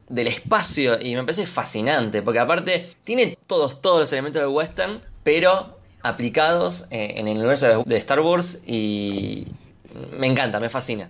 del 0.10 0.28
espacio 0.28 1.00
y 1.02 1.16
me 1.16 1.24
parece 1.24 1.48
fascinante 1.48 2.22
porque 2.22 2.40
aparte 2.40 2.86
tiene 3.04 3.36
todos, 3.48 3.82
todos 3.82 4.00
los 4.02 4.14
elementos 4.14 4.40
del 4.42 4.50
western, 4.52 5.02
pero 5.24 5.75
aplicados 6.10 6.88
eh, 6.92 7.16
en 7.18 7.28
el 7.28 7.38
universo 7.38 7.84
de- 7.86 7.98
Star 7.98 8.20
Wars 8.20 8.62
y 8.68 9.48
me 10.18 10.28
encanta, 10.28 10.60
me 10.60 10.70
fascina. 10.70 11.10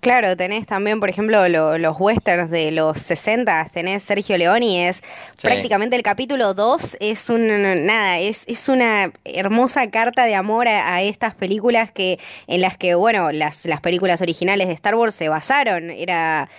Claro, 0.00 0.36
tenés 0.36 0.66
también, 0.66 1.00
por 1.00 1.08
ejemplo, 1.08 1.48
lo- 1.48 1.78
los 1.78 1.96
westerns 1.98 2.50
de 2.50 2.70
los 2.72 2.98
60, 2.98 3.70
tenés 3.72 4.02
Sergio 4.02 4.36
Leone 4.36 4.66
y 4.66 4.78
es 4.80 4.96
Sí. 5.36 5.46
prácticamente 5.46 5.96
el 5.96 6.02
capítulo 6.02 6.52
2, 6.52 6.98
es 7.00 7.30
un, 7.30 7.46
nada, 7.86 8.18
es, 8.18 8.44
es 8.46 8.68
una 8.68 9.10
hermosa 9.24 9.90
carta 9.90 10.26
de 10.26 10.34
amor 10.34 10.68
a, 10.68 10.94
a 10.94 11.00
estas 11.02 11.34
películas 11.34 11.90
que, 11.90 12.18
en 12.46 12.60
las 12.60 12.76
que, 12.76 12.94
bueno, 12.94 13.32
las, 13.32 13.64
las 13.64 13.80
películas 13.80 14.20
originales 14.20 14.66
de 14.68 14.74
Star 14.74 14.94
Wars 14.94 15.14
se 15.14 15.30
basaron, 15.30 15.90
era 15.90 16.50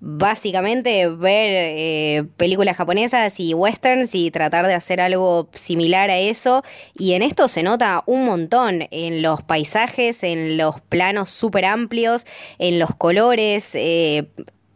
básicamente 0.00 1.08
ver 1.08 1.50
eh, 1.50 2.24
películas 2.36 2.76
japonesas 2.76 3.38
y 3.40 3.54
westerns 3.54 4.14
y 4.14 4.30
tratar 4.30 4.66
de 4.66 4.74
hacer 4.74 5.00
algo 5.00 5.48
similar 5.54 6.10
a 6.10 6.18
eso. 6.18 6.62
Y 6.96 7.14
en 7.14 7.22
esto 7.22 7.48
se 7.48 7.62
nota 7.62 8.02
un 8.06 8.24
montón 8.24 8.86
en 8.90 9.22
los 9.22 9.42
paisajes, 9.42 10.22
en 10.22 10.56
los 10.56 10.80
planos 10.82 11.30
súper 11.30 11.64
amplios, 11.64 12.26
en 12.58 12.78
los 12.78 12.94
colores, 12.96 13.74
eh, 13.74 14.28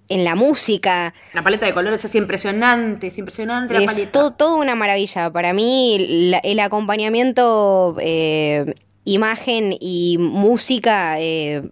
en 0.09 0.25
la 0.25 0.35
música. 0.35 1.15
La 1.33 1.43
paleta 1.43 1.65
de 1.67 1.73
colores 1.73 2.05
es 2.05 2.15
impresionante, 2.15 3.07
es 3.07 3.17
impresionante 3.17 3.73
la 3.75 3.81
Es 3.81 3.87
paleta. 3.87 4.11
todo, 4.13 4.33
todo 4.33 4.57
una 4.57 4.75
maravilla. 4.75 5.31
Para 5.33 5.53
mí, 5.53 6.29
la- 6.31 6.39
el 6.39 6.61
acompañamiento, 6.61 7.97
eh, 8.01 8.75
imagen 9.05 9.77
y 9.81 10.17
música 10.21 11.19
eh, 11.21 11.63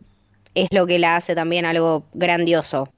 es 0.54 0.68
lo 0.72 0.86
que 0.86 0.98
la 0.98 1.16
hace 1.16 1.34
también 1.34 1.64
algo 1.66 2.04
grandioso. 2.14 2.88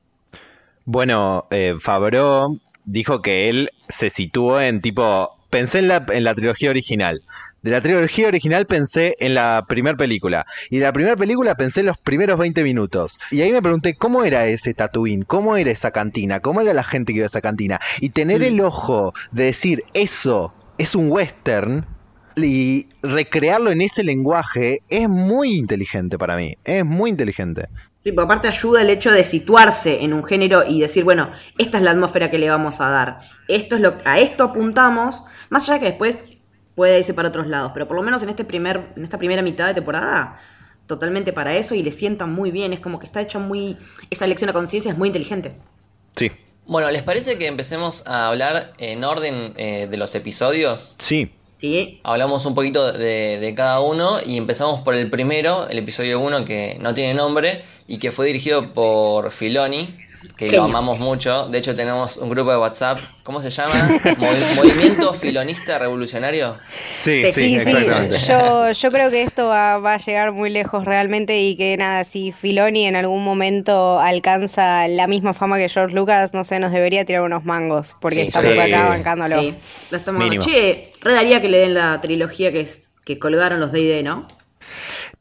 Bueno, 0.85 1.47
eh, 1.51 1.75
Favreau 1.81 2.59
dijo 2.85 3.23
que 3.23 3.49
él 3.49 3.71
se 3.79 4.11
situó 4.11 4.61
en 4.61 4.81
tipo, 4.81 5.31
pensé 5.51 5.79
en 5.79 5.89
la, 5.89 6.05
en 6.09 6.25
la 6.25 6.35
trilogía 6.35 6.71
original. 6.71 7.23
De 7.63 7.71
la 7.71 7.81
trilogía 7.81 8.27
original 8.27 8.67
pensé 8.67 9.15
en 9.21 9.35
la 9.35 9.63
primera 9.69 9.97
película. 9.97 10.45
Y 10.69 10.79
de 10.79 10.85
la 10.85 10.93
primera 10.93 11.15
película 11.15 11.55
pensé 11.55 11.81
en 11.81 11.87
los 11.87 11.99
primeros 11.99 12.37
20 12.37 12.65
minutos. 12.65 13.21
Y 13.31 13.41
ahí 13.41 13.53
me 13.53 13.63
pregunté 13.63 13.95
cómo 13.95 14.25
era 14.25 14.47
ese 14.47 14.75
Tatooine, 14.75 15.23
cómo 15.25 15.57
era 15.57 15.71
esa 15.71 15.93
cantina, 15.93 16.41
cómo 16.41 16.61
era 16.61 16.75
la 16.75 16.83
gente 16.83 17.13
que 17.13 17.19
iba 17.19 17.27
a 17.27 17.27
esa 17.27 17.41
cantina. 17.41 17.81
Y 18.01 18.11
tener 18.11 18.41
Mm. 18.41 18.45
el 18.45 18.61
ojo 18.63 19.15
de 19.31 19.45
decir 19.45 19.85
eso 19.95 20.53
es 20.79 20.97
un 20.97 21.13
western, 21.13 21.87
y 22.35 22.87
recrearlo 23.03 23.71
en 23.71 23.83
ese 23.83 24.03
lenguaje 24.03 24.81
es 24.89 25.09
muy 25.09 25.55
inteligente 25.57 26.19
para 26.19 26.35
mí. 26.37 26.57
Es 26.65 26.85
muy 26.85 27.11
inteligente. 27.11 27.69
Sí, 28.03 28.11
por 28.11 28.25
aparte 28.25 28.49
ayuda 28.49 28.83
el 28.83 28.91
hecho 28.91 29.13
de 29.13 29.25
situarse 29.25 30.03
en 30.03 30.13
un 30.13 30.25
género 30.25 30.65
y 30.69 30.81
decir, 30.81 31.05
bueno, 31.05 31.31
esta 31.57 31.79
es 31.79 31.85
la 31.85 31.93
atmósfera 31.93 32.33
que 32.33 32.39
le 32.39 32.51
vamos 32.51 32.81
a 32.81 32.89
dar. 32.89 33.21
Esto 33.47 33.77
es 33.77 33.81
lo 33.81 33.97
a 34.05 34.19
esto 34.19 34.43
apuntamos, 34.43 35.23
más 35.51 35.69
allá 35.69 35.79
que 35.79 35.87
después 35.87 36.25
puede 36.75 36.99
irse 36.99 37.15
para 37.15 37.29
otros 37.29 37.47
lados, 37.47 37.71
pero 37.73 37.87
por 37.87 37.97
lo 37.97 38.03
menos 38.03 38.21
en 38.25 38.31
este 38.31 38.45
primer 38.45 38.93
en 38.97 39.05
esta 39.05 39.19
primera 39.19 39.41
mitad 39.41 39.69
de 39.69 39.75
temporada 39.75 40.37
totalmente 40.89 41.33
para 41.33 41.55
eso 41.55 41.77
y 41.77 41.83
le 41.85 41.93
sienta 41.93 42.27
muy 42.27 42.51
bien, 42.51 42.73
es 42.73 42.81
como 42.81 42.99
que 42.99 43.07
está 43.07 43.21
hecha 43.21 43.39
muy 43.39 43.79
esa 44.11 44.27
lección 44.27 44.51
a 44.51 44.53
conciencia 44.53 44.91
es 44.91 44.99
muy 44.99 45.07
inteligente. 45.07 45.55
Sí. 46.17 46.33
Bueno, 46.67 46.91
¿les 46.91 47.03
parece 47.03 47.39
que 47.39 47.47
empecemos 47.47 48.05
a 48.09 48.27
hablar 48.27 48.73
en 48.79 49.05
orden 49.05 49.53
eh, 49.57 49.87
de 49.89 49.97
los 49.97 50.13
episodios? 50.17 50.97
Sí. 50.99 51.31
Hablamos 52.03 52.45
un 52.47 52.55
poquito 52.55 52.93
de, 52.93 53.39
de 53.39 53.55
cada 53.55 53.81
uno 53.81 54.19
y 54.25 54.37
empezamos 54.37 54.81
por 54.81 54.95
el 54.95 55.09
primero, 55.11 55.69
el 55.69 55.79
episodio 55.79 56.19
1 56.21 56.45
que 56.45 56.77
no 56.81 56.93
tiene 56.95 57.15
nombre 57.15 57.63
y 57.87 57.99
que 57.99 58.11
fue 58.11 58.27
dirigido 58.27 58.73
por 58.73 59.31
Filoni, 59.31 60.02
que 60.37 60.53
lo 60.53 60.65
amamos 60.65 60.99
mucho. 60.99 61.49
De 61.49 61.59
hecho 61.59 61.75
tenemos 61.75 62.17
un 62.17 62.29
grupo 62.31 62.51
de 62.51 62.57
WhatsApp, 62.59 62.99
¿cómo 63.23 63.41
se 63.41 63.51
llama? 63.51 63.89
Movi- 64.19 64.55
Movimiento 64.57 65.13
Filonista 65.15 65.79
Revolucionario. 65.79 66.57
Sí, 67.03 67.25
Sí, 67.33 67.59
sí, 67.59 67.87
yo, 68.29 68.71
yo 68.71 68.91
creo 68.93 69.11
que 69.11 69.23
esto 69.23 69.47
va, 69.49 69.79
va 69.79 69.95
a 69.95 69.99
llegar 69.99 70.33
muy 70.33 70.51
lejos 70.51 70.85
realmente 70.85 71.41
y 71.41 71.57
que 71.57 71.77
nada, 71.77 72.05
si 72.05 72.33
Filoni 72.33 72.87
en 72.87 72.97
algún 72.97 73.25
momento 73.25 73.99
alcanza 74.01 74.87
la 74.89 75.07
misma 75.07 75.35
fama 75.35 75.59
que 75.59 75.69
George 75.69 75.95
Lucas, 75.95 76.33
no 76.35 76.45
sé, 76.45 76.59
nos 76.61 76.73
debería 76.73 77.05
tirar 77.05 77.23
unos 77.23 77.45
mangos, 77.45 77.95
porque 78.01 78.17
Sí, 78.17 78.23
estamos 78.29 78.55
sí, 78.55 78.61
acá 78.61 78.67
sí. 78.69 78.75
bancándolo. 78.89 79.41
Sí, 79.41 79.55
la 79.91 79.99
estamos. 79.99 80.31
Che, 80.39 80.91
re 81.01 81.13
daría 81.15 81.41
que 81.43 81.49
le 81.49 81.59
den 81.59 81.75
la 81.75 82.01
trilogía 82.01 82.53
que, 82.53 82.61
es, 82.61 82.93
que 83.05 83.19
colgaron 83.19 83.61
los 83.61 83.73
D&D, 83.73 84.03
¿no? 84.03 84.27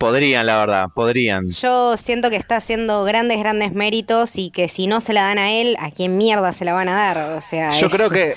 Podrían, 0.02 0.46
la 0.48 0.58
verdad, 0.58 0.86
podrían. 0.96 1.52
Yo 1.52 1.96
siento 1.96 2.32
que 2.32 2.36
está 2.36 2.56
haciendo 2.58 3.04
grandes, 3.04 3.38
grandes 3.38 3.74
méritos 3.74 4.36
y 4.36 4.50
que 4.50 4.68
si 4.68 4.88
no 4.88 5.00
se 5.00 5.14
la 5.14 5.22
dan 5.22 5.38
a 5.38 5.52
él, 5.52 5.78
¿a 5.80 5.92
quién 5.92 6.18
mierda 6.18 6.52
se 6.54 6.66
la 6.66 6.74
van 6.74 6.90
a 6.90 6.96
dar? 6.96 7.18
O 7.38 7.42
sea, 7.42 7.74
Yo 7.80 7.86
es- 7.86 7.94
creo 7.94 8.10
que 8.10 8.36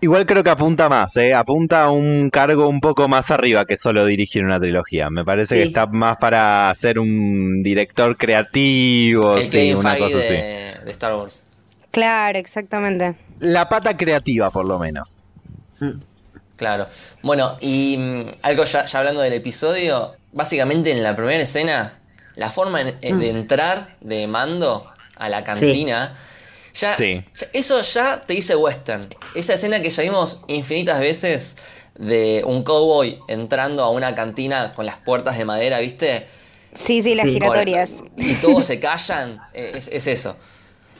igual 0.00 0.26
creo 0.26 0.44
que 0.44 0.50
apunta 0.50 0.88
más, 0.88 1.16
¿eh? 1.16 1.34
apunta 1.34 1.82
a 1.84 1.90
un 1.90 2.30
cargo 2.30 2.68
un 2.68 2.80
poco 2.80 3.08
más 3.08 3.32
arriba 3.32 3.64
que 3.64 3.76
solo 3.76 4.06
dirigir 4.06 4.44
una 4.44 4.60
trilogía. 4.60 5.10
Me 5.10 5.24
parece 5.24 5.56
que 5.56 5.62
está 5.64 5.86
más 5.86 6.18
para 6.18 6.72
ser 6.78 7.00
un 7.00 7.64
director 7.64 8.16
creativo, 8.16 9.38
el 9.38 9.44
sí, 9.44 9.74
una 9.74 9.96
cosa 9.98 10.18
así. 10.18 10.32
de, 10.32 10.74
de 10.84 10.90
Star 10.92 11.16
Wars. 11.16 11.48
Claro, 11.90 12.38
exactamente. 12.38 13.14
La 13.40 13.68
pata 13.68 13.96
creativa, 13.96 14.50
por 14.52 14.66
lo 14.66 14.78
menos. 14.78 15.20
Claro. 16.56 16.86
Bueno, 17.22 17.56
y 17.60 17.96
mm, 17.98 18.26
algo 18.42 18.62
ya, 18.64 18.84
ya 18.86 18.98
hablando 19.00 19.20
del 19.20 19.32
episodio, 19.32 20.12
básicamente 20.32 20.90
en 20.90 21.02
la 21.02 21.14
primera 21.16 21.42
escena, 21.42 21.98
la 22.34 22.50
forma 22.50 22.80
en- 22.80 22.98
eh, 23.02 23.14
de 23.14 23.30
entrar 23.30 23.96
de 24.00 24.26
Mando 24.26 24.90
a 25.16 25.28
la 25.28 25.44
cantina, 25.44 26.18
ya, 26.74 26.96
Sí. 26.96 27.22
ya- 27.34 27.46
eso 27.52 27.80
ya 27.82 28.24
te 28.26 28.34
dice 28.34 28.56
western. 28.56 29.08
Esa 29.34 29.54
escena 29.54 29.80
que 29.82 29.90
ya 29.90 30.02
vimos 30.02 30.42
infinitas 30.48 30.98
veces 31.00 31.56
de 31.98 32.42
un 32.46 32.64
cowboy 32.64 33.18
entrando 33.28 33.84
a 33.84 33.90
una 33.90 34.14
cantina 34.14 34.72
con 34.74 34.86
las 34.86 34.96
puertas 34.96 35.36
de 35.36 35.44
madera, 35.44 35.78
¿viste? 35.80 36.26
Sí, 36.74 37.02
sí, 37.02 37.14
las 37.14 37.26
Sí. 37.26 37.34
giratorias. 37.34 38.02
Y 38.16 38.34
todos 38.36 38.64
se 38.64 38.80
callan, 38.80 39.40
eh, 39.52 39.72
es, 39.74 39.88
es 39.88 40.06
eso. 40.06 40.36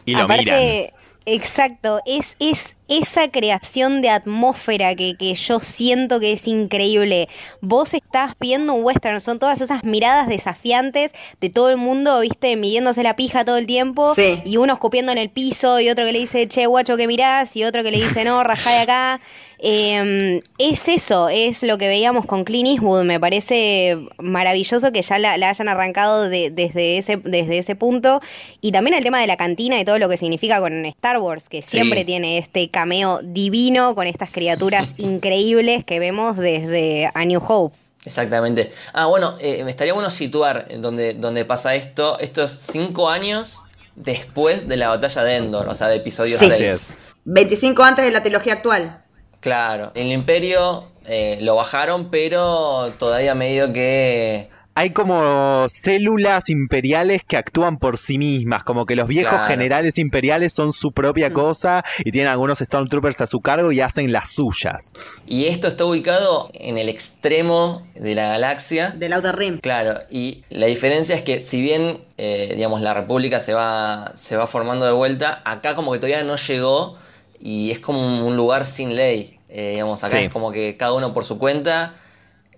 Y 0.05 0.13
lo 0.13 0.25
Aparte, 0.25 0.45
miran. 0.45 0.91
exacto, 1.25 2.01
es, 2.05 2.37
es 2.39 2.77
esa 2.99 3.29
creación 3.31 4.03
de 4.03 4.11
atmósfera 4.11 4.95
que, 4.95 5.17
que 5.17 5.35
yo 5.35 5.61
siento 5.61 6.21
que 6.21 6.33
es 6.33 6.47
increíble. 6.49 7.29
Vos 7.61 7.95
estás 7.95 8.33
viendo 8.41 8.75
un 8.75 8.85
western, 8.85 9.21
son 9.21 9.39
todas 9.39 9.61
esas 9.61 9.85
miradas 9.85 10.29
desafiantes 10.29 11.13
de 11.41 11.51
todo 11.51 11.71
el 11.71 11.77
mundo, 11.77 12.21
viste, 12.21 12.57
midiéndose 12.57 13.03
la 13.03 13.17
pija 13.17 13.45
todo 13.45 13.57
el 13.57 13.67
tiempo, 13.67 14.15
Sí. 14.15 14.43
y 14.45 14.57
uno 14.57 14.73
escupiendo 14.75 15.13
en 15.13 15.19
el 15.19 15.31
piso, 15.31 15.81
y 15.81 15.89
otro 15.91 16.05
que 16.05 16.13
le 16.13 16.19
dice, 16.21 16.47
che, 16.49 16.67
guacho, 16.67 16.97
que 16.97 17.07
mirás, 17.07 17.57
y 17.57 17.65
otro 17.65 17.83
que 17.83 17.91
le 17.91 18.03
dice, 18.03 18.25
no, 18.25 18.43
rajá 18.45 18.71
de 18.73 18.79
acá. 18.79 19.21
Eh, 19.65 20.41
es 20.59 20.89
eso, 20.89 21.29
es 21.29 21.63
lo 21.63 21.79
que 21.79 21.87
veíamos 21.87 22.27
con 22.27 22.43
Clint 22.43 22.69
Eastwood. 22.69 23.05
Me 23.05 23.21
parece 23.21 23.97
maravilloso 24.19 24.91
que 24.91 25.03
ya 25.03 25.19
la, 25.19 25.37
la 25.39 25.51
hayan 25.51 25.69
arrancado 25.69 26.29
de- 26.29 26.51
desde, 26.51 26.99
ese, 26.99 27.17
desde 27.19 27.59
ese 27.59 27.77
punto. 27.77 28.21
Y 28.61 28.73
también 28.73 28.95
el 28.97 29.05
tema 29.05 29.21
de 29.21 29.29
la 29.29 29.37
cantina 29.37 29.79
y 29.81 29.85
todo 29.85 30.01
lo 30.01 30.09
que 30.09 30.17
significa 30.17 30.59
con 30.61 30.85
Star 30.87 31.19
Wars, 31.19 31.49
que 31.49 31.63
siempre 31.63 32.01
Sí. 32.01 32.05
tiene 32.07 32.39
este 32.39 32.69
cameo 32.83 33.21
divino 33.23 33.95
con 33.95 34.09
estas 34.09 34.33
criaturas 34.33 34.95
increíbles 34.99 35.85
que 35.85 36.01
vemos 36.01 36.37
desde 36.37 37.09
A 37.15 37.25
New 37.25 37.41
Hope. 37.47 37.77
Exactamente. 38.05 38.73
Ah, 38.93 39.07
bueno, 39.07 39.37
eh, 39.39 39.63
me 39.63 39.71
estaría 39.71 39.93
bueno 39.93 40.11
situar 40.11 40.67
donde, 40.81 41.15
donde 41.15 41.45
pasa 41.45 41.77
esto. 41.77 42.19
Estos 42.19 42.51
cinco 42.51 43.09
años 43.09 43.63
después 43.95 44.67
de 44.67 44.77
la 44.77 44.89
batalla 44.89 45.23
de 45.23 45.37
Endor, 45.37 45.69
o 45.69 45.77
sea, 45.77 45.87
de 45.87 45.97
episodio 45.97 46.37
Sí. 46.41 46.47
6. 46.49 46.53
Así 46.53 46.65
es. 46.65 46.97
25 47.25 47.85
antes 47.85 48.05
de 48.05 48.11
la 48.11 48.21
trilogía 48.25 48.55
actual. 48.55 49.05
Claro, 49.39 49.93
el 49.95 50.11
imperio 50.11 50.89
eh, 51.05 51.39
lo 51.41 51.55
bajaron, 51.55 52.11
pero 52.11 52.93
todavía 52.99 53.37
medio 53.37 53.73
que... 53.73 54.51
Hay 54.75 54.91
como 54.91 55.67
células 55.69 56.49
imperiales 56.49 57.21
que 57.29 57.37
actúan 57.37 57.79
por 57.79 57.99
sí 57.99 58.17
mismas, 58.17 58.65
como 58.65 58.87
que 58.87 58.97
los 58.97 59.07
viejos 59.07 59.33
Claro. 59.33 59.49
generales 59.49 59.99
imperiales 59.99 60.55
son 60.55 60.73
su 60.73 60.93
propia 60.93 61.29
Mm. 61.29 61.33
cosa 61.35 61.85
y 61.99 62.11
tienen 62.11 62.29
algunos 62.33 62.59
Stormtroopers 62.59 63.21
a 63.21 63.27
su 63.27 63.41
cargo 63.43 63.71
y 63.71 63.83
hacen 63.83 64.13
las 64.13 64.31
suyas. 64.31 64.95
Y 65.27 65.45
esto 65.45 65.69
está 65.69 65.85
ubicado 65.85 66.49
en 66.55 66.79
el 66.79 66.89
extremo 66.89 67.87
de 67.95 68.15
la 68.15 68.29
galaxia. 68.29 68.91
Del 68.97 69.13
Outer 69.13 69.37
Rim. 69.37 69.59
Claro, 69.61 69.99
y 70.11 70.43
la 70.49 70.67
diferencia 70.67 71.15
es 71.15 71.21
que 71.23 71.43
si 71.43 71.61
bien, 71.61 71.99
eh, 72.17 72.53
digamos, 72.57 72.81
la 72.81 72.95
república 72.95 73.41
se 73.41 73.53
va, 73.53 74.13
se 74.17 74.39
va 74.39 74.47
formando 74.47 74.87
de 74.87 74.93
vuelta, 74.93 75.43
acá 75.45 75.75
como 75.75 75.93
que 75.93 75.99
todavía 75.99 76.25
no 76.25 76.37
llegó 76.37 76.97
y 77.39 77.73
es 77.73 77.79
como 77.79 78.27
un 78.27 78.37
lugar 78.37 78.65
sin 78.65 78.97
ley. 78.97 79.39
Eh, 79.51 79.73
digamos, 79.73 80.03
acá 80.03 80.17
Sí. 80.17 80.25
es 80.25 80.31
como 80.33 80.51
que 80.51 80.79
cada 80.79 80.95
uno 80.95 81.13
por 81.13 81.27
su 81.27 81.39
cuenta 81.39 81.93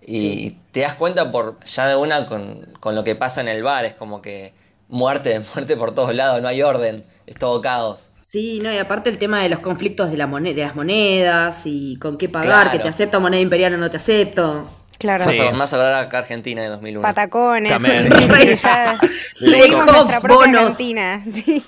y 0.06 0.56
te 0.72 0.80
das 0.80 0.94
cuenta 0.94 1.30
por 1.32 1.58
ya 1.64 1.86
de 1.88 1.96
una 1.96 2.26
con, 2.26 2.66
con 2.80 2.94
lo 2.94 3.04
que 3.04 3.14
pasa 3.14 3.40
en 3.40 3.48
el 3.48 3.62
bar, 3.62 3.84
es 3.84 3.94
como 3.94 4.20
que 4.22 4.52
muerte, 4.88 5.40
muerte 5.54 5.76
por 5.76 5.94
todos 5.94 6.14
lados, 6.14 6.40
no 6.42 6.48
hay 6.48 6.62
orden, 6.62 7.04
es 7.26 7.36
todo 7.36 7.60
caos. 7.60 8.10
Sí, 8.20 8.58
no, 8.62 8.72
y 8.72 8.78
aparte 8.78 9.10
el 9.10 9.18
tema 9.18 9.42
de 9.42 9.48
los 9.48 9.60
conflictos 9.60 10.10
de, 10.10 10.16
la 10.16 10.26
mone- 10.26 10.54
de 10.54 10.62
las 10.62 10.74
monedas 10.74 11.62
y 11.66 11.96
con 11.96 12.16
qué 12.18 12.28
pagar, 12.28 12.48
Claro. 12.64 12.70
que 12.72 12.78
te 12.80 12.88
acepto 12.88 13.20
moneda 13.20 13.40
imperial 13.40 13.74
o 13.74 13.76
no 13.76 13.90
te 13.90 13.96
acepto. 13.98 14.68
Claro. 14.98 15.24
Más, 15.24 15.34
Sí. 15.36 15.42
a, 15.42 15.50
más 15.52 15.72
a 15.72 15.76
hablar 15.76 15.94
acá 16.04 16.18
Argentina 16.18 16.62
de 16.62 16.68
2001. 16.68 17.02
Patacones, 17.02 17.72
También. 17.72 17.94
sí, 18.02 18.08
sí, 18.10 18.56
ya 18.56 18.98
nuestra 19.40 20.20
propia 20.20 20.46
bonos. 20.62 20.76
sí. 20.76 21.62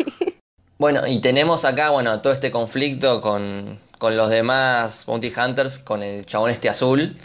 Bueno, 0.79 1.07
y 1.07 1.21
tenemos 1.21 1.65
acá, 1.65 1.91
bueno, 1.91 2.21
todo 2.21 2.33
este 2.33 2.51
conflicto 2.51 3.21
con, 3.21 3.79
con 3.99 4.17
los 4.17 4.29
demás 4.29 5.05
Bounty 5.07 5.33
Hunters, 5.37 5.79
con 5.79 6.03
el 6.03 6.27
chabón 6.27 6.51
este 6.51 6.69
azul, 6.69 7.17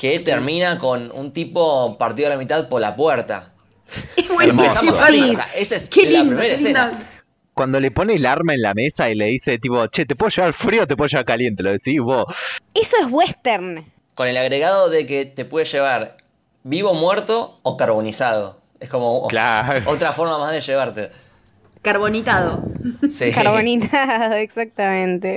que 0.00 0.18
termina 0.20 0.78
con 0.78 1.12
un 1.12 1.30
tipo 1.32 1.98
partido 1.98 2.28
a 2.28 2.30
la 2.30 2.38
mitad 2.38 2.68
por 2.70 2.80
la 2.80 2.96
puerta. 2.96 3.52
Hermoso. 4.16 4.42
Empezamos 4.42 4.98
así, 5.02 5.20
Sí. 5.20 5.30
o 5.30 5.34
sea, 5.34 5.48
esa 5.54 5.76
es 5.76 5.88
Qué 5.88 6.04
la 6.04 6.10
lindo, 6.10 6.36
primera 6.36 6.54
escena. 6.54 6.88
linda. 6.88 7.06
Cuando 7.52 7.78
le 7.80 7.90
pone 7.90 8.14
el 8.14 8.24
arma 8.24 8.54
en 8.54 8.62
la 8.62 8.72
mesa 8.72 9.10
y 9.10 9.14
le 9.14 9.26
dice 9.26 9.58
tipo, 9.58 9.86
che, 9.88 10.06
¿te 10.06 10.16
puedo 10.16 10.30
llevar 10.30 10.54
frío 10.54 10.84
o 10.84 10.86
te 10.86 10.96
puedo 10.96 11.08
llevar 11.08 11.26
caliente? 11.26 11.62
Lo 11.62 11.72
decís 11.72 12.00
vos. 12.00 12.24
Eso 12.72 12.96
es 12.98 13.06
western. 13.10 13.84
Con 14.14 14.26
el 14.28 14.38
agregado 14.38 14.88
de 14.88 15.04
que 15.04 15.26
te 15.26 15.44
puede 15.44 15.66
llevar 15.66 16.16
vivo, 16.62 16.94
muerto 16.94 17.58
o 17.62 17.76
carbonizado. 17.76 18.58
Es 18.80 18.88
como 18.88 19.26
Claro. 19.28 19.82
otra 19.90 20.12
forma 20.14 20.38
más 20.38 20.52
de 20.52 20.62
llevarte. 20.62 21.10
Carbonitado. 21.82 22.62
Sí. 23.10 23.32
Carbonitado, 23.32 24.34
exactamente. 24.36 25.36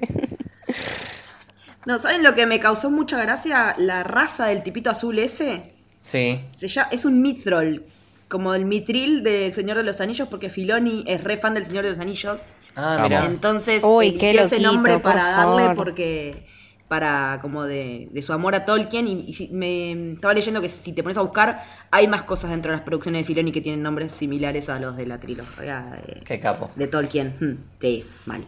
No, 1.85 1.97
¿saben 1.99 2.23
lo 2.23 2.33
que 2.35 2.45
me 2.45 2.59
causó 2.59 2.89
mucha 2.89 3.19
gracia? 3.21 3.75
La 3.77 4.03
raza 4.03 4.45
del 4.47 4.63
tipito 4.63 4.89
azul 4.89 5.19
ese. 5.19 5.73
Sí. 6.01 6.39
Se 6.57 6.67
llama, 6.67 6.89
es 6.91 7.05
un 7.05 7.21
mithril. 7.21 7.83
Como 8.29 8.53
el 8.55 8.65
mitril 8.65 9.21
del 9.23 9.53
Señor 9.53 9.77
de 9.77 9.83
los 9.83 10.01
Anillos, 10.01 10.27
porque 10.27 10.49
Filoni 10.49 11.03
es 11.07 11.23
re 11.23 11.37
fan 11.37 11.53
del 11.53 11.65
Señor 11.65 11.83
de 11.83 11.91
los 11.91 11.99
Anillos. 11.99 12.41
Ah, 12.75 12.99
mira. 13.03 13.25
Entonces, 13.25 13.83
Uy, 13.85 14.13
qué 14.17 14.31
eligió 14.31 14.47
ese 14.47 14.59
nombre 14.59 14.93
por 14.93 15.03
para 15.03 15.29
darle 15.29 15.61
favor. 15.63 15.75
porque 15.75 16.47
para 16.87 17.39
como 17.41 17.63
de, 17.63 18.07
de 18.11 18.21
su 18.21 18.33
amor 18.33 18.55
a 18.55 18.65
Tolkien 18.65 19.07
y, 19.07 19.25
y 19.27 19.33
si- 19.33 19.47
me 19.49 20.13
estaba 20.13 20.33
leyendo 20.33 20.61
que 20.61 20.69
si 20.69 20.93
te 20.93 21.01
pones 21.01 21.17
a 21.17 21.21
buscar 21.21 21.63
hay 21.91 22.07
más 22.07 22.23
cosas 22.23 22.49
dentro 22.51 22.71
de 22.71 22.77
las 22.77 22.85
producciones 22.85 23.21
de 23.21 23.25
Filoni 23.25 23.51
que 23.51 23.61
tienen 23.61 23.81
nombres 23.81 24.11
similares 24.11 24.69
a 24.69 24.79
los 24.79 24.95
de 24.97 25.05
la 25.07 25.19
trilogía 25.19 25.85
de, 26.05 26.21
Qué 26.21 26.39
capo. 26.39 26.69
de 26.75 26.87
Tolkien. 26.87 27.35
Hmm, 27.39 27.57
sí, 27.79 28.05
mal. 28.25 28.43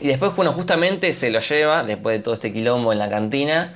Y 0.00 0.08
después, 0.08 0.34
bueno, 0.34 0.52
justamente 0.52 1.12
se 1.12 1.30
lo 1.30 1.40
lleva, 1.40 1.82
después 1.84 2.16
de 2.18 2.22
todo 2.22 2.34
este 2.34 2.52
quilombo 2.52 2.92
en 2.92 2.98
la 2.98 3.08
cantina, 3.08 3.72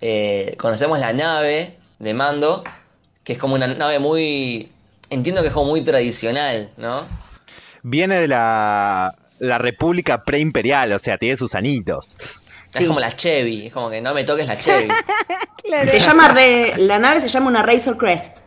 eh, 0.00 0.54
conocemos 0.58 0.98
la 0.98 1.12
nave 1.12 1.76
de 1.98 2.14
mando, 2.14 2.64
que 3.24 3.34
es 3.34 3.38
como 3.38 3.54
una 3.54 3.66
nave 3.66 3.98
muy... 3.98 4.72
Entiendo 5.10 5.42
que 5.42 5.48
es 5.48 5.54
como 5.54 5.70
muy 5.70 5.82
tradicional, 5.82 6.70
¿no? 6.76 7.02
Viene 7.82 8.20
de 8.20 8.28
la, 8.28 9.14
la 9.38 9.58
república 9.58 10.24
preimperial, 10.24 10.92
o 10.92 10.98
sea, 10.98 11.18
tiene 11.18 11.36
sus 11.36 11.54
anitos. 11.54 12.16
Es 12.74 12.86
como 12.86 13.00
la 13.00 13.14
Chevy, 13.16 13.66
es 13.66 13.72
como 13.72 13.90
que 13.90 14.00
no 14.00 14.14
me 14.14 14.22
toques 14.24 14.46
la 14.46 14.58
Chevy. 14.58 14.88
Claro. 15.62 15.92
Se 15.92 16.00
llama 16.00 16.26
re- 16.28 16.74
la 16.78 16.98
nave 16.98 17.20
se 17.20 17.28
llama 17.28 17.46
una 17.48 17.62
Razor 17.62 17.96
Crest. 17.96 18.38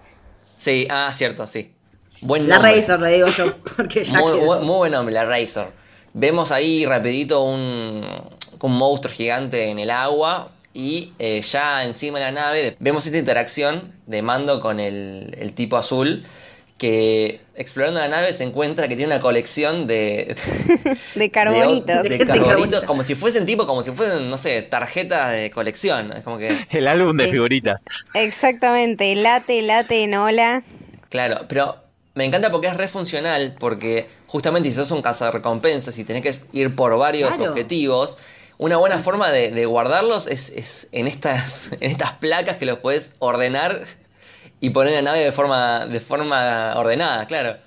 Sí, 0.56 0.88
ah, 0.90 1.10
cierto, 1.14 1.48
sí. 1.48 1.74
Buen 2.20 2.50
La 2.50 2.56
nombre. 2.56 2.76
Razor, 2.76 3.00
le 3.00 3.14
digo 3.14 3.28
yo, 3.28 3.58
porque 3.78 4.04
ya 4.04 4.20
Muy, 4.20 4.40
muy 4.40 4.60
buen 4.78 4.92
nombre, 4.92 5.14
la 5.14 5.24
Razor. 5.24 5.72
Vemos 6.14 6.52
ahí 6.52 6.86
rapidito 6.86 7.44
un, 7.44 8.06
un 8.60 8.72
monstruo 8.78 9.14
gigante 9.14 9.70
en 9.70 9.80
el 9.80 9.90
agua 9.90 10.50
y 10.74 11.14
eh, 11.20 11.42
ya 11.42 11.84
encima 11.86 12.20
de 12.20 12.26
la 12.26 12.32
nave 12.32 12.76
vemos 12.80 13.06
esta 13.06 13.18
interacción 13.18 13.94
de 14.08 14.22
Mando 14.22 14.60
con 14.60 14.80
el, 14.80 15.36
el 15.40 15.54
tipo 15.54 15.78
azul 15.78 16.24
que 16.78 17.42
explorando 17.56 18.00
la 18.00 18.08
nave 18.10 18.34
se 18.34 18.44
encuentra 18.44 18.88
que 18.88 18.96
tiene 18.96 19.14
una 19.14 19.22
colección 19.22 19.88
de... 19.88 20.36
De 21.16 21.30
carbonitos. 21.30 22.04
De, 22.04 22.10
de 22.10 22.18
De 22.18 22.26
carbonitos, 22.26 22.84
como 22.84 23.04
si 23.04 23.16
fuesen 23.16 23.46
tipo, 23.46 23.66
como 23.66 23.84
si 23.84 23.92
fuesen, 23.92 24.30
no 24.30 24.38
sé, 24.38 24.62
tarjetas 24.64 25.32
de 25.32 25.50
colección. 25.52 26.12
Es 26.12 26.24
como 26.24 26.38
que... 26.40 26.66
El 26.72 26.88
álbum 26.88 27.16
de 27.16 27.26
Sí. 27.26 27.32
figuritas. 27.32 27.80
Exactamente, 28.14 29.16
late, 29.16 29.62
late 29.62 30.04
en 30.04 30.16
ola. 30.16 30.64
Claro, 31.10 31.46
pero 31.48 31.78
me 32.16 32.26
encanta 32.26 32.52
porque 32.52 32.68
es 32.68 32.78
re 32.78 32.88
funcional, 32.88 33.56
porque 33.60 34.08
justamente 34.28 34.70
si 34.70 34.76
sos 34.76 34.92
un 34.92 35.02
cazarrecompensas 35.02 35.98
y 35.98 36.04
tenés 36.04 36.22
que 36.22 36.34
ir 36.58 36.76
por 36.76 36.98
varios 36.98 37.34
Claro. 37.36 37.52
objetivos, 37.52 38.18
una 38.60 38.78
buena 38.78 39.00
forma 39.00 39.32
de, 39.32 39.52
de 39.52 39.66
guardarlos 39.66 40.28
es, 40.28 40.50
es 40.50 40.90
en, 40.92 41.08
estas, 41.08 41.72
en 41.80 41.90
estas 41.90 42.12
placas 42.14 42.58
que 42.58 42.66
los 42.66 42.78
puedes 42.80 43.16
ordenar 43.20 43.84
y 44.60 44.70
poner 44.70 44.94
en 44.94 45.04
la 45.06 45.12
nave 45.12 45.24
de 45.26 45.32
forma, 45.32 45.86
de 45.88 46.00
forma 46.00 46.74
ordenada, 46.78 47.26
claro. 47.26 47.58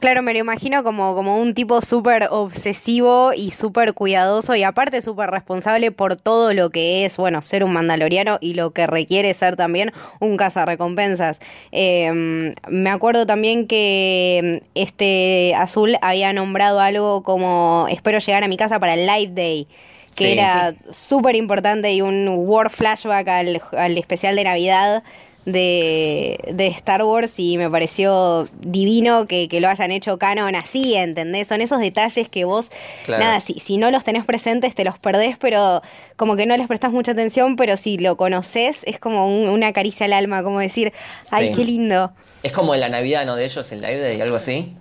Claro, 0.00 0.22
me 0.22 0.32
lo 0.32 0.38
imagino 0.38 0.82
como, 0.82 1.14
como 1.14 1.36
un 1.36 1.52
tipo 1.52 1.82
súper 1.82 2.28
obsesivo 2.30 3.32
y 3.36 3.50
súper 3.50 3.92
cuidadoso 3.92 4.54
y 4.54 4.62
aparte 4.62 5.02
súper 5.02 5.30
responsable 5.30 5.92
por 5.92 6.16
todo 6.16 6.54
lo 6.54 6.70
que 6.70 7.04
es, 7.04 7.18
bueno, 7.18 7.42
ser 7.42 7.64
un 7.64 7.74
mandaloriano 7.74 8.38
y 8.40 8.54
lo 8.54 8.70
que 8.70 8.86
requiere 8.86 9.34
ser 9.34 9.56
también 9.56 9.92
un 10.18 10.38
cazarrecompensas. 10.38 11.40
Eh, 11.70 12.54
me 12.66 12.88
acuerdo 12.88 13.26
también 13.26 13.66
que 13.66 14.62
este 14.74 15.54
Azul 15.54 15.98
había 16.00 16.32
nombrado 16.32 16.80
algo 16.80 17.22
como 17.22 17.86
espero 17.90 18.20
llegar 18.20 18.42
a 18.42 18.48
mi 18.48 18.56
casa 18.56 18.80
para 18.80 18.94
el 18.94 19.06
Live 19.06 19.32
Day. 19.34 19.68
Que 20.16 20.24
Sí, 20.24 20.32
era 20.32 20.74
súper 20.90 21.36
importante 21.36 21.92
y 21.92 22.00
un 22.00 22.26
war 22.26 22.70
flashback 22.70 23.28
al, 23.28 23.62
al 23.72 23.98
especial 23.98 24.34
de 24.34 24.44
Navidad 24.44 25.04
de, 25.52 26.38
de 26.52 26.66
Star 26.68 27.02
Wars 27.04 27.34
y 27.38 27.58
me 27.58 27.68
pareció 27.70 28.48
divino 28.60 29.26
que, 29.26 29.48
que 29.48 29.60
lo 29.60 29.68
hayan 29.68 29.90
hecho 29.90 30.18
canon 30.18 30.54
así, 30.56 30.94
¿entendés? 30.94 31.48
Son 31.48 31.60
esos 31.60 31.80
detalles 31.80 32.28
que 32.28 32.44
vos, 32.44 32.70
Claro. 33.06 33.22
nada, 33.24 33.40
si, 33.40 33.54
si 33.60 33.76
no 33.78 33.90
los 33.90 34.04
tenés 34.04 34.24
presentes 34.24 34.74
te 34.74 34.84
los 34.84 34.98
perdés, 34.98 35.36
pero 35.38 35.82
como 36.16 36.36
que 36.36 36.46
no 36.46 36.56
les 36.56 36.66
prestás 36.68 36.92
mucha 36.92 37.12
atención, 37.12 37.56
pero 37.56 37.76
si 37.76 37.98
lo 37.98 38.16
conoces 38.16 38.82
es 38.84 38.98
como 38.98 39.26
un- 39.26 39.48
una 39.48 39.72
caricia 39.72 40.06
al 40.06 40.12
alma, 40.12 40.42
como 40.42 40.60
decir, 40.60 40.92
ay, 41.30 41.48
Sí. 41.48 41.54
qué 41.54 41.64
lindo. 41.64 42.12
Es 42.42 42.52
como 42.52 42.74
la 42.74 42.88
Navidad, 42.88 43.26
¿no? 43.26 43.36
De 43.36 43.44
ellos, 43.44 43.70
el 43.72 43.80
live 43.82 44.14
y 44.16 44.20
algo 44.20 44.36
así. 44.36 44.76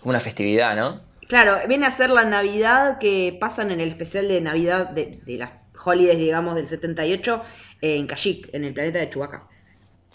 Como 0.00 0.10
una 0.10 0.20
festividad, 0.20 0.76
¿no? 0.76 1.00
Claro, 1.28 1.56
viene 1.66 1.86
a 1.86 1.90
ser 1.90 2.10
la 2.10 2.24
Navidad 2.24 2.98
que 2.98 3.36
pasan 3.40 3.70
en 3.70 3.80
el 3.80 3.88
especial 3.88 4.28
de 4.28 4.40
Navidad 4.42 4.90
de, 4.90 5.18
de 5.24 5.38
las 5.38 5.52
holidays, 5.84 6.18
digamos, 6.18 6.54
del 6.54 6.66
78 6.68 7.42
eh, 7.80 7.96
en 7.96 8.06
Kashyyyk, 8.06 8.50
en 8.54 8.64
el 8.64 8.74
planeta 8.74 8.98
de 8.98 9.08
Chewbacca. 9.10 9.48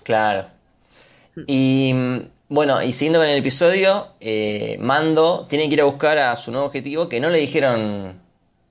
Claro. 0.04 0.46
Y 1.48 1.94
bueno, 2.50 2.82
y 2.82 2.92
siguiendo 2.92 3.20
con 3.20 3.30
el 3.30 3.38
episodio, 3.38 4.08
eh, 4.20 4.78
Mando 4.82 5.46
tiene 5.50 5.68
que 5.68 5.76
ir 5.76 5.82
a 5.82 5.86
buscar 5.86 6.18
a 6.18 6.36
su 6.36 6.52
nuevo 6.52 6.68
objetivo, 6.68 7.08
que 7.10 7.20
no 7.20 7.30
le 7.30 7.38
dijeron 7.40 8.20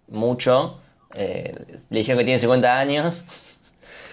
mucho. 0.08 0.80
eh, 1.14 1.54
le 1.90 1.98
dijeron 2.00 2.18
que 2.18 2.24
tiene 2.24 2.38
50 2.40 2.78
años. 2.78 3.26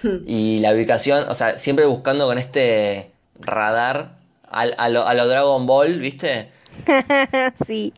y 0.27 0.59
la 0.59 0.73
ubicación, 0.73 1.27
o 1.29 1.33
sea, 1.33 1.57
siempre 1.57 1.85
buscando 1.85 2.27
con 2.27 2.37
este 2.37 3.11
radar 3.39 4.15
a, 4.49 4.89
lo, 4.89 5.05
a 5.05 5.13
lo 5.13 5.27
Dragon 5.27 5.65
Ball, 5.65 5.99
¿viste? 5.99 6.49
sí. 7.65 7.91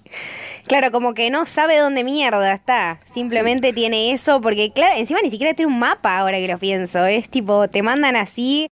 Claro, 0.68 0.92
como 0.92 1.14
que 1.14 1.30
no 1.30 1.46
sabe 1.46 1.78
dónde 1.78 2.04
mierda 2.04 2.54
está. 2.54 2.98
Simplemente 3.06 3.74
tiene 3.74 4.14
eso, 4.14 4.42
porque 4.42 4.72
claro, 4.74 4.96
encima 4.98 5.20
ni 5.22 5.30
siquiera 5.30 5.54
tiene 5.54 5.72
un 5.72 5.80
mapa 5.80 6.18
ahora 6.18 6.38
que 6.38 6.48
lo 6.48 6.58
pienso. 6.58 7.06
Es 7.06 7.30
tipo, 7.30 7.68
te 7.70 7.82
mandan 7.84 8.16
así. 8.16 8.68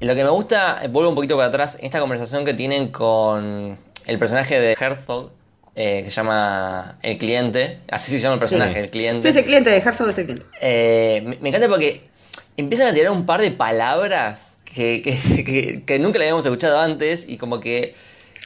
Y 0.00 0.06
lo 0.06 0.14
que 0.14 0.24
me 0.24 0.30
gusta, 0.30 0.80
eh, 0.82 0.88
vuelvo 0.88 1.10
un 1.10 1.14
poquito 1.14 1.36
para 1.36 1.48
atrás, 1.48 1.78
esta 1.82 2.00
conversación 2.00 2.44
que 2.44 2.54
tienen 2.54 2.88
con 2.88 3.76
el 4.06 4.18
personaje 4.18 4.58
de 4.58 4.72
Herzog, 4.72 5.30
eh, 5.76 6.00
que 6.04 6.10
se 6.10 6.16
llama 6.16 6.98
El 7.02 7.18
Cliente, 7.18 7.80
así 7.90 8.12
se 8.12 8.18
llama 8.20 8.34
el 8.34 8.40
personaje, 8.40 8.72
Sí. 8.74 8.78
El 8.80 8.90
Cliente. 8.90 9.22
Sí, 9.32 9.38
ese 9.38 9.46
cliente 9.46 9.70
de 9.70 9.76
Herzog 9.76 10.08
es 10.08 10.18
el 10.18 10.24
cliente. 10.24 10.46
Eh, 10.60 11.22
me, 11.26 11.36
me 11.40 11.48
encanta 11.50 11.68
porque 11.68 12.02
empiezan 12.56 12.88
a 12.88 12.92
tirar 12.94 13.12
un 13.12 13.26
par 13.26 13.40
de 13.42 13.50
palabras 13.50 14.58
que, 14.64 15.02
que- 15.02 15.12
que- 15.44 15.82
que 15.84 15.98
nunca 15.98 16.18
le 16.18 16.24
habíamos 16.24 16.44
escuchado 16.46 16.80
antes 16.80 17.28
y 17.28 17.36
como 17.36 17.60
que 17.60 17.94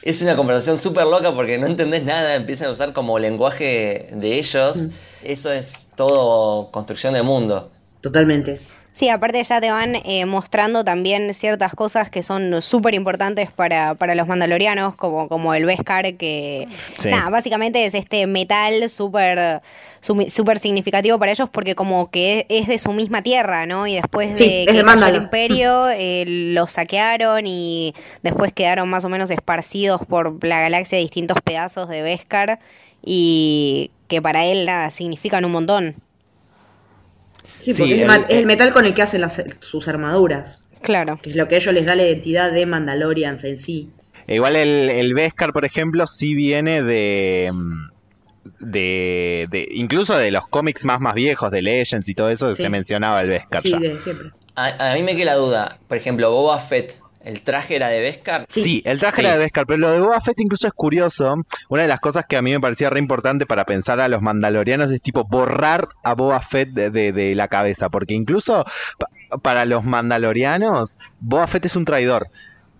es 0.03 0.21
una 0.21 0.35
conversación 0.35 0.77
súper 0.77 1.05
loca 1.07 1.33
porque 1.33 1.57
no 1.57 1.67
entendés 1.67 2.03
nada, 2.03 2.35
empiezan 2.35 2.67
a 2.67 2.71
usar 2.71 2.93
como 2.93 3.17
lenguaje 3.17 4.09
de 4.11 4.33
ellos. 4.37 4.89
Eso 5.23 5.51
es 5.51 5.91
todo 5.95 6.69
construcción 6.71 7.13
de 7.13 7.23
mundo. 7.23 7.71
Totalmente. 8.01 8.59
Sí, 8.95 9.09
aparte 9.09 9.43
ya 9.43 9.59
te 9.59 9.69
van 9.71 9.97
eh, 10.05 10.25
mostrando 10.25 10.85
también 10.85 11.33
ciertas 11.33 11.73
cosas 11.75 12.09
que 12.09 12.23
son 12.23 12.61
súper 12.61 12.93
importantes 12.93 13.51
para, 13.51 13.93
para 13.95 14.15
los 14.15 14.25
mandalorianos, 14.25 14.95
como, 14.95 15.27
como 15.27 15.53
el 15.53 15.65
Beskar, 15.65 16.15
que 16.15 16.65
Sí. 16.99 17.09
nada, 17.09 17.29
básicamente 17.29 17.85
es 17.85 17.93
este 17.93 18.25
metal 18.25 18.89
súper 18.89 19.61
súper 19.99 20.59
significativo 20.59 21.19
para 21.19 21.31
ellos 21.31 21.49
porque 21.51 21.75
como 21.75 22.09
que 22.09 22.45
es 22.47 22.67
de 22.67 22.77
su 22.79 22.93
misma 22.93 23.21
tierra, 23.21 23.65
¿no? 23.65 23.85
Y 23.85 23.95
después 23.95 24.37
Sí, 24.37 24.65
de 24.65 24.65
que 24.71 24.83
cayó 24.85 25.07
el 25.07 25.15
imperio, 25.15 25.89
eh, 25.93 26.23
los 26.53 26.71
saquearon 26.71 27.45
y 27.45 27.93
después 28.21 28.53
quedaron 28.53 28.87
más 28.87 29.03
o 29.03 29.09
menos 29.09 29.29
esparcidos 29.29 30.05
por 30.05 30.41
la 30.45 30.61
galaxia 30.61 30.97
distintos 30.99 31.39
pedazos 31.43 31.89
de 31.89 32.01
Beskar 32.01 32.59
y 33.03 33.91
que 34.07 34.21
para 34.21 34.45
él 34.45 34.65
nada, 34.65 34.89
significan 34.89 35.43
un 35.43 35.51
montón. 35.51 35.95
Sí, 37.57 37.73
Sí, 37.73 37.79
porque 37.79 37.95
es, 37.95 38.01
el- 38.01 38.07
ma- 38.07 38.25
es 38.27 38.37
el 38.37 38.45
metal 38.45 38.71
con 38.73 38.85
el 38.85 38.93
que 38.93 39.01
hacen 39.01 39.21
las- 39.21 39.43
sus 39.61 39.87
armaduras. 39.87 40.63
Claro. 40.81 41.19
Que 41.21 41.31
es 41.31 41.35
lo 41.35 41.47
que 41.47 41.55
a 41.55 41.57
ellos 41.57 41.73
les 41.73 41.85
da 41.85 41.95
la 41.95 42.03
identidad 42.03 42.51
de 42.51 42.65
Mandalorians 42.65 43.43
en 43.43 43.57
sí. 43.57 43.89
E 44.27 44.35
Igual 44.35 44.55
el, 44.55 44.89
el 44.89 45.13
Beskar, 45.13 45.53
por 45.53 45.65
ejemplo, 45.65 46.05
sí 46.07 46.33
viene 46.33 46.81
de, 46.83 47.49
mm, 47.53 47.89
de, 48.59 49.47
de- 49.49 49.67
incluso 49.71 50.15
de 50.17 50.31
los 50.31 50.47
cómics 50.47 50.83
más 50.85 50.99
más 50.99 51.13
viejos, 51.13 51.51
de 51.51 51.61
Legends 51.61 52.07
y 52.09 52.13
todo 52.15 52.29
eso, 52.29 52.53
Sí. 52.55 52.63
se 52.63 52.69
mencionaba 52.69 53.21
el 53.21 53.29
Beskar 53.29 53.61
Sí, 53.61 53.71
ya. 53.71 53.79
de 53.79 53.99
siempre. 53.99 54.29
A, 54.55 54.91
a 54.91 54.95
mí 54.95 55.03
me 55.03 55.15
queda 55.15 55.25
la 55.33 55.35
duda, 55.35 55.79
por 55.87 55.97
ejemplo, 55.97 56.31
Boba 56.31 56.57
Fett, 56.59 56.93
¿el 57.25 57.41
traje 57.41 57.75
era 57.75 57.89
de 57.89 57.99
Beskar? 58.01 58.45
Sí. 58.49 58.63
Sí, 58.63 58.81
el 58.85 58.99
traje 58.99 59.17
Sí. 59.17 59.21
era 59.25 59.33
de 59.33 59.39
Beskar, 59.39 59.65
pero 59.65 59.77
lo 59.79 59.91
de 59.91 59.99
Boba 59.99 60.21
Fett 60.21 60.39
incluso 60.39 60.67
es 60.67 60.73
curioso. 60.73 61.35
Una 61.69 61.81
de 61.81 61.87
las 61.87 61.99
cosas 61.99 62.25
que 62.29 62.37
a 62.37 62.41
mí 62.41 62.51
me 62.51 62.59
parecía 62.61 62.89
re 62.89 62.99
importante 62.99 63.45
para 63.45 63.65
pensar 63.65 63.99
a 63.99 64.07
los 64.07 64.21
mandalorianos 64.21 64.89
es 64.91 65.01
tipo 65.01 65.25
borrar 65.25 65.89
a 66.03 66.13
Boba 66.13 66.39
Fett 66.41 66.69
de, 66.69 66.89
de- 66.91 67.11
de 67.11 67.35
la 67.35 67.47
cabeza, 67.49 67.89
porque 67.89 68.13
incluso 68.13 68.63
pa- 68.97 69.37
para 69.41 69.65
los 69.65 69.83
mandalorianos, 69.83 70.97
Boba 71.19 71.47
Fett 71.47 71.65
es 71.65 71.75
un 71.75 71.85
traidor. 71.85 72.27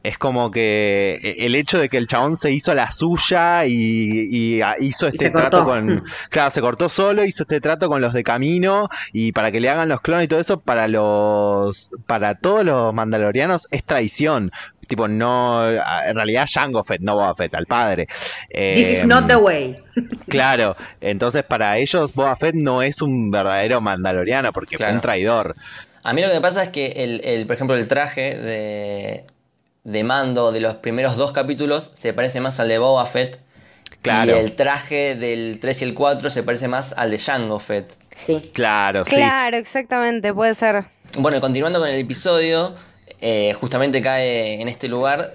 Es 0.08 0.18
como 0.18 0.52
que 0.52 1.20
e- 1.22 1.46
el 1.46 1.56
hecho 1.56 1.80
de 1.80 1.90
que 1.90 1.98
el 1.98 2.08
chabón 2.08 2.38
se 2.38 2.52
hizo 2.52 2.74
la 2.74 2.92
suya 2.92 3.66
y, 3.66 4.28
y, 4.32 4.62
ah, 4.62 4.76
hizo 4.80 5.08
este 5.08 5.26
se 5.26 5.32
trato 5.32 5.64
cortó. 5.66 5.66
con... 5.66 6.04
Claro, 6.30 6.52
se 6.52 6.62
cortó 6.62 6.90
solo, 6.90 7.24
hizo 7.26 7.44
este 7.44 7.60
trato 7.62 7.88
con 7.90 8.02
los 8.02 8.14
de 8.14 8.24
camino 8.24 8.88
y 9.14 9.32
para 9.32 9.52
que 9.52 9.60
le 9.60 9.70
hagan 9.70 9.90
los 9.90 10.02
clones 10.02 10.26
y 10.26 10.28
todo 10.28 10.40
eso, 10.40 10.60
para 10.60 10.88
los... 10.88 11.90
Para 12.08 12.36
todos 12.36 12.64
los 12.66 12.94
mandalorianos 12.94 13.68
es 13.72 13.84
traición. 13.84 14.52
Tipo, 14.88 15.08
no... 15.08 15.68
En 15.70 16.16
realidad 16.16 16.48
Jango 16.52 16.84
Fett, 16.84 17.02
no 17.02 17.16
Boba 17.16 17.34
Fett, 17.34 17.56
al 17.56 17.66
padre. 17.66 18.08
This 18.50 18.88
is 18.90 19.00
Eh, 19.04 19.06
not 19.08 19.28
the 19.28 19.36
way. 19.38 19.78
Claro, 20.30 20.76
entonces 21.02 21.44
para 21.44 21.78
ellos 21.78 22.14
Boba 22.14 22.36
Fett 22.36 22.54
no 22.56 22.82
es 22.84 23.02
un 23.02 23.32
verdadero 23.32 23.82
mandaloriano 23.82 24.52
porque 24.54 24.78
fue 24.78 24.92
un 24.92 25.02
traidor. 25.02 25.56
A 26.04 26.14
mí 26.14 26.22
lo 26.22 26.28
que 26.28 26.36
me 26.36 26.42
pasa 26.42 26.62
es 26.64 26.70
que, 26.70 26.86
el, 26.98 27.22
el, 27.24 27.48
por 27.48 27.56
ejemplo, 27.56 27.76
el 27.76 27.88
traje 27.88 28.38
de, 28.38 29.26
de 29.86 30.04
mando 30.04 30.52
de 30.52 30.60
los 30.60 30.76
primeros 30.76 31.16
dos 31.16 31.32
capítulos 31.32 31.92
se 31.94 32.12
parece 32.12 32.42
más 32.42 32.60
al 32.60 32.68
de 32.68 32.78
Boba 32.80 33.06
Fett. 33.06 33.40
Claro. 34.02 34.36
Y 34.36 34.40
el 34.40 34.56
traje 34.56 35.16
del 35.16 35.60
3 35.62 35.82
y 35.82 35.86
el 35.86 35.94
4 35.94 36.30
se 36.30 36.44
parece 36.44 36.68
más 36.68 36.94
al 36.98 37.12
de 37.12 37.20
Jango 37.20 37.60
Fett. 37.60 37.94
Sí. 38.22 38.52
Claro, 38.54 39.06
sí. 39.06 39.16
Claro, 39.16 39.58
exactamente, 39.58 40.34
puede 40.34 40.54
ser. 40.56 40.86
Bueno, 41.20 41.40
continuando 41.40 41.80
con 41.80 41.88
el 41.88 42.00
episodio, 42.00 42.76
eh, 43.22 43.54
justamente 43.54 44.02
cae 44.02 44.62
en 44.62 44.68
este 44.68 44.88
lugar. 44.88 45.34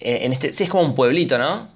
eh, 0.00 0.20
en 0.22 0.32
este, 0.32 0.52
sí, 0.52 0.64
es 0.64 0.70
como 0.70 0.82
un 0.82 0.94
pueblito, 0.94 1.38
¿no? 1.38 1.68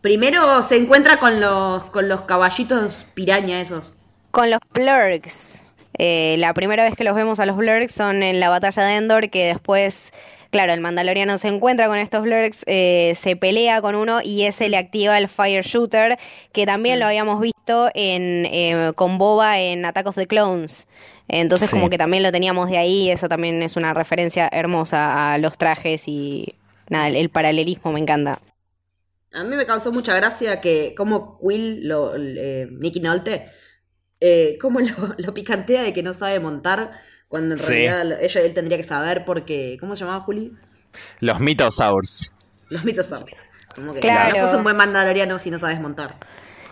Primero 0.00 0.62
se 0.62 0.76
encuentra 0.76 1.18
con 1.18 1.40
los, 1.40 1.84
con 1.86 2.08
los 2.08 2.22
caballitos 2.22 3.04
piraña 3.14 3.60
esos. 3.60 3.94
Con 4.30 4.50
los 4.50 4.60
Blurgs. 4.72 5.74
Eh, 5.98 6.36
la 6.38 6.54
primera 6.54 6.84
vez 6.84 6.94
que 6.94 7.02
los 7.02 7.16
vemos 7.16 7.40
a 7.40 7.46
los 7.46 7.56
Blurgs 7.56 7.92
son 7.92 8.22
en 8.22 8.38
la 8.38 8.48
batalla 8.48 8.84
de 8.84 8.96
Endor, 8.96 9.30
que 9.30 9.46
después 9.46 10.12
claro, 10.50 10.72
el 10.72 10.80
mandaloriano 10.80 11.38
se 11.38 11.48
encuentra 11.48 11.86
con 11.88 11.98
estos 11.98 12.22
Blurks, 12.22 12.64
eh, 12.66 13.14
se 13.16 13.36
pelea 13.36 13.80
con 13.80 13.94
uno 13.94 14.20
y 14.22 14.44
ese 14.44 14.68
le 14.68 14.76
activa 14.76 15.18
el 15.18 15.28
Fire 15.28 15.64
Shooter, 15.64 16.18
que 16.52 16.66
también 16.66 16.98
lo 16.98 17.04
Mm. 17.04 17.08
habíamos 17.08 17.40
visto 17.40 17.90
en, 17.94 18.46
eh, 18.46 18.92
con 18.94 19.18
Boba 19.18 19.58
en 19.60 19.84
Attack 19.84 20.06
of 20.08 20.16
the 20.16 20.26
Clones. 20.26 20.86
Entonces 21.28 21.68
Sí. 21.68 21.76
como 21.76 21.90
que 21.90 21.98
también 21.98 22.22
lo 22.22 22.32
teníamos 22.32 22.70
de 22.70 22.78
ahí, 22.78 23.10
eso 23.10 23.28
también 23.28 23.62
es 23.62 23.76
una 23.76 23.92
referencia 23.94 24.48
hermosa 24.50 25.34
a 25.34 25.38
los 25.38 25.58
trajes 25.58 26.08
y 26.08 26.54
nada, 26.88 27.08
el, 27.08 27.16
el 27.16 27.28
paralelismo 27.30 27.92
me 27.92 28.00
encanta. 28.00 28.40
A 29.32 29.44
mí 29.44 29.54
me 29.56 29.66
causó 29.66 29.92
mucha 29.92 30.14
gracia 30.16 30.60
que 30.62 30.94
como 30.96 31.38
Quill, 31.38 31.86
lo, 31.86 32.14
eh, 32.16 32.66
Nicky 32.70 33.00
Nolte, 33.00 33.50
eh, 34.20 34.56
cómo 34.60 34.80
lo, 34.80 34.86
lo 35.18 35.34
picantea 35.34 35.82
de 35.82 35.92
que 35.92 36.02
no 36.02 36.12
sabe 36.14 36.40
montar, 36.40 36.92
cuando 37.28 37.54
en 37.54 37.60
realidad 37.60 38.20
él 38.22 38.54
tendría 38.54 38.76
que 38.76 38.84
saber 38.84 39.24
porque... 39.24 39.76
¿Cómo 39.80 39.94
se 39.96 40.04
llamaba 40.04 40.24
Juli? 40.24 40.52
Los 41.20 41.40
Mythosaurs. 41.40 42.32
Los 42.70 42.84
mitos 42.84 43.06
son. 43.06 43.24
Como 43.74 43.94
que 43.94 44.00
Claro. 44.00 44.36
no 44.36 44.46
sos 44.46 44.54
un 44.54 44.62
buen 44.64 44.76
mandaloriano 44.76 45.38
si 45.38 45.50
no 45.50 45.58
sabes 45.58 45.80
montar. 45.80 46.16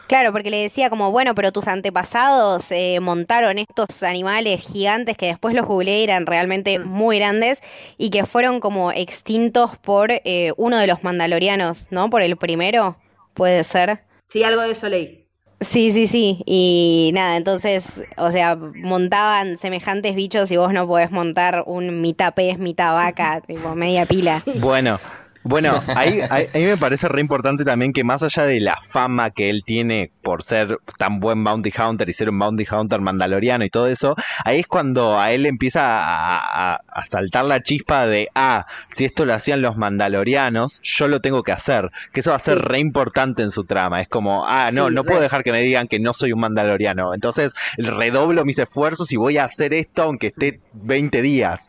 Claro, 0.09 0.31
porque 0.33 0.51
le 0.51 0.59
decía 0.62 0.88
como, 0.88 1.11
bueno, 1.11 1.35
pero 1.35 1.51
tus 1.53 1.66
antepasados 1.66 2.71
eh, 2.71 3.01
montaron 3.01 3.59
estos 3.59 4.03
animales 4.05 4.61
gigantes 4.61 5.16
que 5.16 5.27
después 5.27 5.53
los 5.55 5.66
googleé 5.66 6.01
y 6.01 6.05
eran 6.05 6.27
realmente 6.27 6.79
Mm. 6.79 6.87
muy 6.87 7.19
grandes 7.19 7.61
y 7.99 8.11
que 8.11 8.25
fueron 8.25 8.61
como 8.61 8.92
extintos 8.92 9.77
por 9.79 10.11
eh, 10.12 10.53
uno 10.57 10.79
de 10.79 10.87
los 10.87 11.03
mandalorianos, 11.03 11.88
¿no? 11.90 12.09
Por 12.09 12.23
el 12.23 12.37
primero, 12.37 12.97
puede 13.35 13.64
ser. 13.64 14.05
Sí, 14.29 14.45
algo 14.45 14.62
de 14.62 14.71
eso 14.73 14.88
leí. 14.88 15.26
Sí, 15.61 15.90
sí, 15.90 16.07
sí. 16.07 16.42
Y 16.47 17.12
nada, 17.14 17.37
entonces, 17.37 18.05
o 18.16 18.31
sea, 18.31 18.57
montaban 18.57 19.57
semejantes 19.57 20.14
bichos 20.14 20.53
y 20.53 20.57
vos 20.57 20.73
no 20.73 20.87
podés 20.87 21.11
montar 21.11 21.64
un 21.66 22.03
mitad 22.03 22.35
pez, 22.35 22.59
mitad 22.59 22.92
vaca, 22.92 23.40
tipo 23.47 23.75
media 23.75 24.07
pila. 24.07 24.42
Bueno, 24.57 25.01
bueno, 25.49 25.81
ahí, 25.97 26.21
me 26.55 26.77
parece 26.77 27.09
re 27.09 27.21
importante 27.21 27.65
también 27.65 27.93
que 27.93 28.05
más 28.05 28.23
allá 28.23 28.45
de 28.45 28.61
la 28.61 28.79
fama 28.81 29.31
que 29.31 29.49
él 29.51 29.63
tiene 29.65 30.11
por 30.23 30.43
ser 30.43 30.79
tan 30.99 31.21
buen 31.21 31.43
bounty 31.45 31.73
hunter 31.79 32.09
y 32.09 32.13
ser 32.13 32.31
un 32.31 32.39
bounty 32.39 32.67
hunter 32.71 33.01
mandaloriano 33.01 33.65
y 33.65 33.71
todo 33.71 33.87
eso, 33.89 34.15
ahí 34.45 34.61
es 34.61 34.67
cuando 34.67 35.19
a 35.19 35.33
él 35.33 35.47
empieza 35.47 36.01
a, 36.01 36.75
a- 36.75 36.79
a 36.93 37.07
saltar 37.07 37.45
la 37.45 37.63
chispa 37.63 38.07
de, 38.07 38.29
ah, 38.35 38.67
si 38.95 39.05
esto 39.05 39.25
lo 39.25 39.35
hacían 39.35 39.63
los 39.63 39.77
mandalorianos, 39.77 40.81
yo 40.83 41.09
lo 41.09 41.21
tengo 41.21 41.43
que 41.43 41.53
hacer, 41.53 41.91
que 42.13 42.21
eso 42.21 42.31
va 42.31 42.37
a 42.37 42.41
ser 42.41 42.57
Sí. 42.57 42.63
re 42.63 42.79
importante 42.79 43.43
en 43.43 43.51
su 43.51 43.65
trama, 43.65 44.01
es 44.01 44.09
como, 44.09 44.47
ah, 44.47 44.71
no, 44.73 44.89
Sí, 44.89 44.95
no 44.95 45.03
re. 45.03 45.09
puedo 45.09 45.21
dejar 45.21 45.45
que 45.45 45.53
me 45.53 45.61
digan 45.63 45.89
que 45.89 46.01
no 46.01 46.13
soy 46.15 46.33
un 46.33 46.41
mandaloriano, 46.41 47.15
entonces 47.15 47.53
redoblo 47.79 48.45
mis 48.45 48.59
esfuerzos 48.59 49.13
y 49.13 49.17
voy 49.17 49.39
a 49.39 49.45
hacer 49.45 49.75
esto 49.75 50.03
aunque 50.03 50.29
esté 50.29 50.61
20 50.73 51.23
días. 51.23 51.67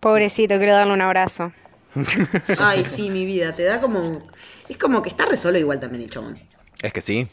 Pobrecito, 0.00 0.58
quiero 0.58 0.74
darle 0.74 0.92
un 0.92 1.00
abrazo. 1.02 1.52
Ay, 2.60 2.84
sí, 2.84 3.10
mi 3.10 3.24
vida, 3.24 3.54
te 3.54 3.64
da 3.64 3.80
como... 3.80 4.22
Es 4.68 4.78
como 4.78 5.02
que 5.02 5.10
está 5.10 5.26
re 5.26 5.36
solo 5.36 5.58
igual 5.58 5.80
también 5.80 6.02
el 6.02 6.10
chabón. 6.10 6.38
Es 6.82 6.92
que 6.92 7.00
sí. 7.00 7.28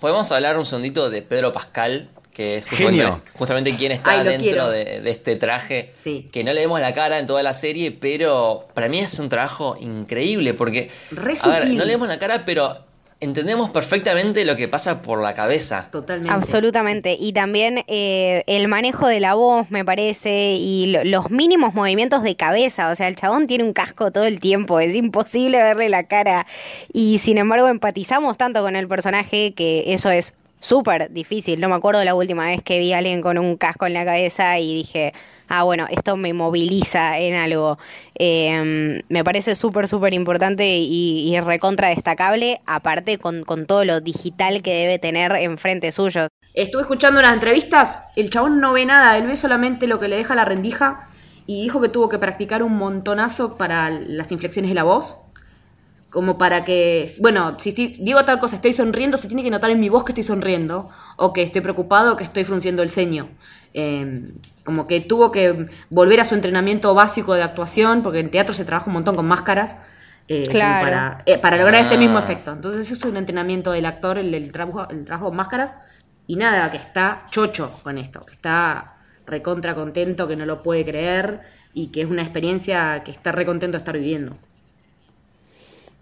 Podemos 0.00 0.30
hablar 0.32 0.58
un 0.58 0.64
segundito 0.64 1.10
de 1.10 1.22
Pedro 1.22 1.52
Pascal, 1.52 2.08
que 2.32 2.56
es 2.56 2.64
justamente, 2.66 3.02
Genio. 3.02 3.22
justamente 3.34 3.76
quien 3.76 3.92
está 3.92 4.12
Ay, 4.20 4.24
dentro 4.24 4.70
de, 4.70 5.00
de 5.00 5.10
este 5.10 5.36
traje. 5.36 5.92
Sí. 5.98 6.28
Que 6.32 6.44
no 6.44 6.52
le 6.52 6.60
vemos 6.60 6.80
la 6.80 6.94
cara 6.94 7.18
en 7.18 7.26
toda 7.26 7.42
la 7.42 7.52
serie, 7.52 7.90
pero 7.90 8.68
para 8.74 8.88
mí 8.88 9.00
es 9.00 9.18
un 9.18 9.28
trabajo 9.28 9.76
increíble 9.80 10.54
porque. 10.54 10.90
Re 11.10 11.36
a 11.42 11.48
ver, 11.48 11.68
no 11.70 11.84
le 11.84 11.92
vemos 11.92 12.08
la 12.08 12.18
cara, 12.18 12.44
pero 12.46 12.78
entendemos 13.20 13.70
perfectamente 13.70 14.44
lo 14.44 14.54
que 14.54 14.68
pasa 14.68 15.02
por 15.02 15.20
la 15.20 15.34
cabeza. 15.34 15.88
Totalmente. 15.90 16.32
Absolutamente. 16.32 17.16
Y 17.18 17.32
también 17.32 17.84
eh, 17.88 18.44
el 18.46 18.68
manejo 18.68 19.08
de 19.08 19.18
la 19.20 19.34
voz, 19.34 19.70
me 19.70 19.84
parece, 19.84 20.54
y 20.54 20.86
lo- 20.92 21.04
los 21.04 21.30
mínimos 21.30 21.74
movimientos 21.74 22.22
de 22.22 22.36
cabeza. 22.36 22.90
O 22.90 22.94
sea, 22.94 23.08
el 23.08 23.16
chabón 23.16 23.46
tiene 23.46 23.64
un 23.64 23.72
casco 23.72 24.10
todo 24.12 24.24
el 24.24 24.38
tiempo, 24.40 24.78
es 24.80 24.94
imposible 24.94 25.58
verle 25.58 25.88
la 25.88 26.04
cara. 26.04 26.46
Y 26.92 27.18
sin 27.18 27.38
embargo, 27.38 27.68
empatizamos 27.68 28.36
tanto 28.38 28.62
con 28.62 28.76
el 28.76 28.86
personaje 28.86 29.52
que 29.54 29.84
eso 29.92 30.10
es 30.10 30.34
súper 30.60 31.10
difícil. 31.12 31.60
No 31.60 31.68
me 31.68 31.74
acuerdo 31.76 32.02
la 32.04 32.14
última 32.14 32.46
vez 32.46 32.62
que 32.62 32.78
vi 32.78 32.92
a 32.92 32.98
alguien 32.98 33.20
con 33.22 33.38
un 33.38 33.56
casco 33.56 33.86
en 33.86 33.94
la 33.94 34.04
cabeza 34.04 34.58
y 34.58 34.74
dije, 34.74 35.12
ah, 35.48 35.62
bueno, 35.64 35.86
esto 35.90 36.16
me 36.16 36.32
moviliza 36.32 37.18
en 37.18 37.34
algo. 37.34 37.78
Eh, 38.14 39.02
me 39.08 39.24
parece 39.24 39.54
súper, 39.54 39.88
súper 39.88 40.14
importante 40.14 40.78
y, 40.78 41.34
y 41.34 41.40
recontra 41.40 41.88
destacable, 41.88 42.60
aparte 42.66 43.18
con, 43.18 43.44
con 43.44 43.66
todo 43.66 43.84
lo 43.84 44.00
digital 44.00 44.62
que 44.62 44.74
debe 44.74 44.98
tener 44.98 45.32
enfrente 45.32 45.92
suyo. 45.92 46.28
Estuve 46.54 46.82
escuchando 46.82 47.20
unas 47.20 47.34
entrevistas, 47.34 48.02
el 48.16 48.30
chabón 48.30 48.60
no 48.60 48.72
ve 48.72 48.84
nada, 48.84 49.16
él 49.16 49.26
ve 49.26 49.36
solamente 49.36 49.86
lo 49.86 50.00
que 50.00 50.08
le 50.08 50.16
deja 50.16 50.34
la 50.34 50.44
rendija 50.44 51.08
y 51.46 51.62
dijo 51.62 51.80
que 51.80 51.88
tuvo 51.88 52.08
que 52.08 52.18
practicar 52.18 52.62
un 52.62 52.76
montonazo 52.76 53.56
para 53.56 53.90
las 53.90 54.32
inflexiones 54.32 54.70
de 54.70 54.74
la 54.74 54.82
voz. 54.82 55.18
Como 56.10 56.38
para 56.38 56.64
que, 56.64 57.10
bueno, 57.20 57.58
si 57.60 57.72
digo 57.72 58.24
tal 58.24 58.40
cosa, 58.40 58.56
estoy 58.56 58.72
sonriendo, 58.72 59.18
se 59.18 59.28
tiene 59.28 59.42
que 59.42 59.50
notar 59.50 59.70
en 59.70 59.78
mi 59.78 59.90
voz 59.90 60.04
que 60.04 60.12
estoy 60.12 60.24
sonriendo, 60.24 60.88
o 61.18 61.32
que 61.32 61.42
estoy 61.42 61.60
preocupado, 61.60 62.12
o 62.12 62.16
que 62.16 62.24
estoy 62.24 62.44
frunciendo 62.44 62.82
el 62.82 62.90
ceño. 62.90 63.28
Eh, 63.74 64.32
como 64.64 64.86
que 64.86 65.00
tuvo 65.00 65.30
que 65.30 65.66
volver 65.90 66.20
a 66.20 66.24
su 66.24 66.34
entrenamiento 66.34 66.94
básico 66.94 67.34
de 67.34 67.42
actuación, 67.42 68.02
porque 68.02 68.20
en 68.20 68.30
teatro 68.30 68.54
se 68.54 68.64
trabaja 68.64 68.86
un 68.86 68.94
montón 68.94 69.16
con 69.16 69.26
máscaras, 69.26 69.76
eh, 70.28 70.44
Claro. 70.48 70.84
para, 70.86 71.22
eh, 71.26 71.38
para 71.38 71.56
lograr 71.56 71.82
este 71.82 71.96
Ah. 71.96 71.98
mismo 71.98 72.18
efecto. 72.18 72.52
Entonces, 72.52 72.86
eso 72.86 72.94
es 72.94 73.04
un 73.12 73.16
entrenamiento 73.16 73.72
del 73.72 73.86
actor, 73.86 74.16
el, 74.18 74.32
el 74.32 74.52
trabajo, 74.52 74.88
el 74.90 75.04
trabajo 75.04 75.26
con 75.28 75.36
máscaras, 75.36 75.72
y 76.26 76.36
nada, 76.36 76.70
que 76.70 76.76
está 76.76 77.26
chocho 77.30 77.72
con 77.82 77.98
esto, 77.98 78.20
que 78.24 78.34
está 78.34 78.94
recontra 79.26 79.74
contento, 79.74 80.28
que 80.28 80.36
no 80.36 80.46
lo 80.46 80.62
puede 80.62 80.84
creer, 80.84 81.40
y 81.74 81.88
que 81.88 82.02
es 82.02 82.08
una 82.08 82.22
experiencia 82.22 83.02
que 83.04 83.10
está 83.10 83.32
recontento 83.32 83.76
de 83.76 83.78
estar 83.78 83.94
viviendo. 83.94 84.36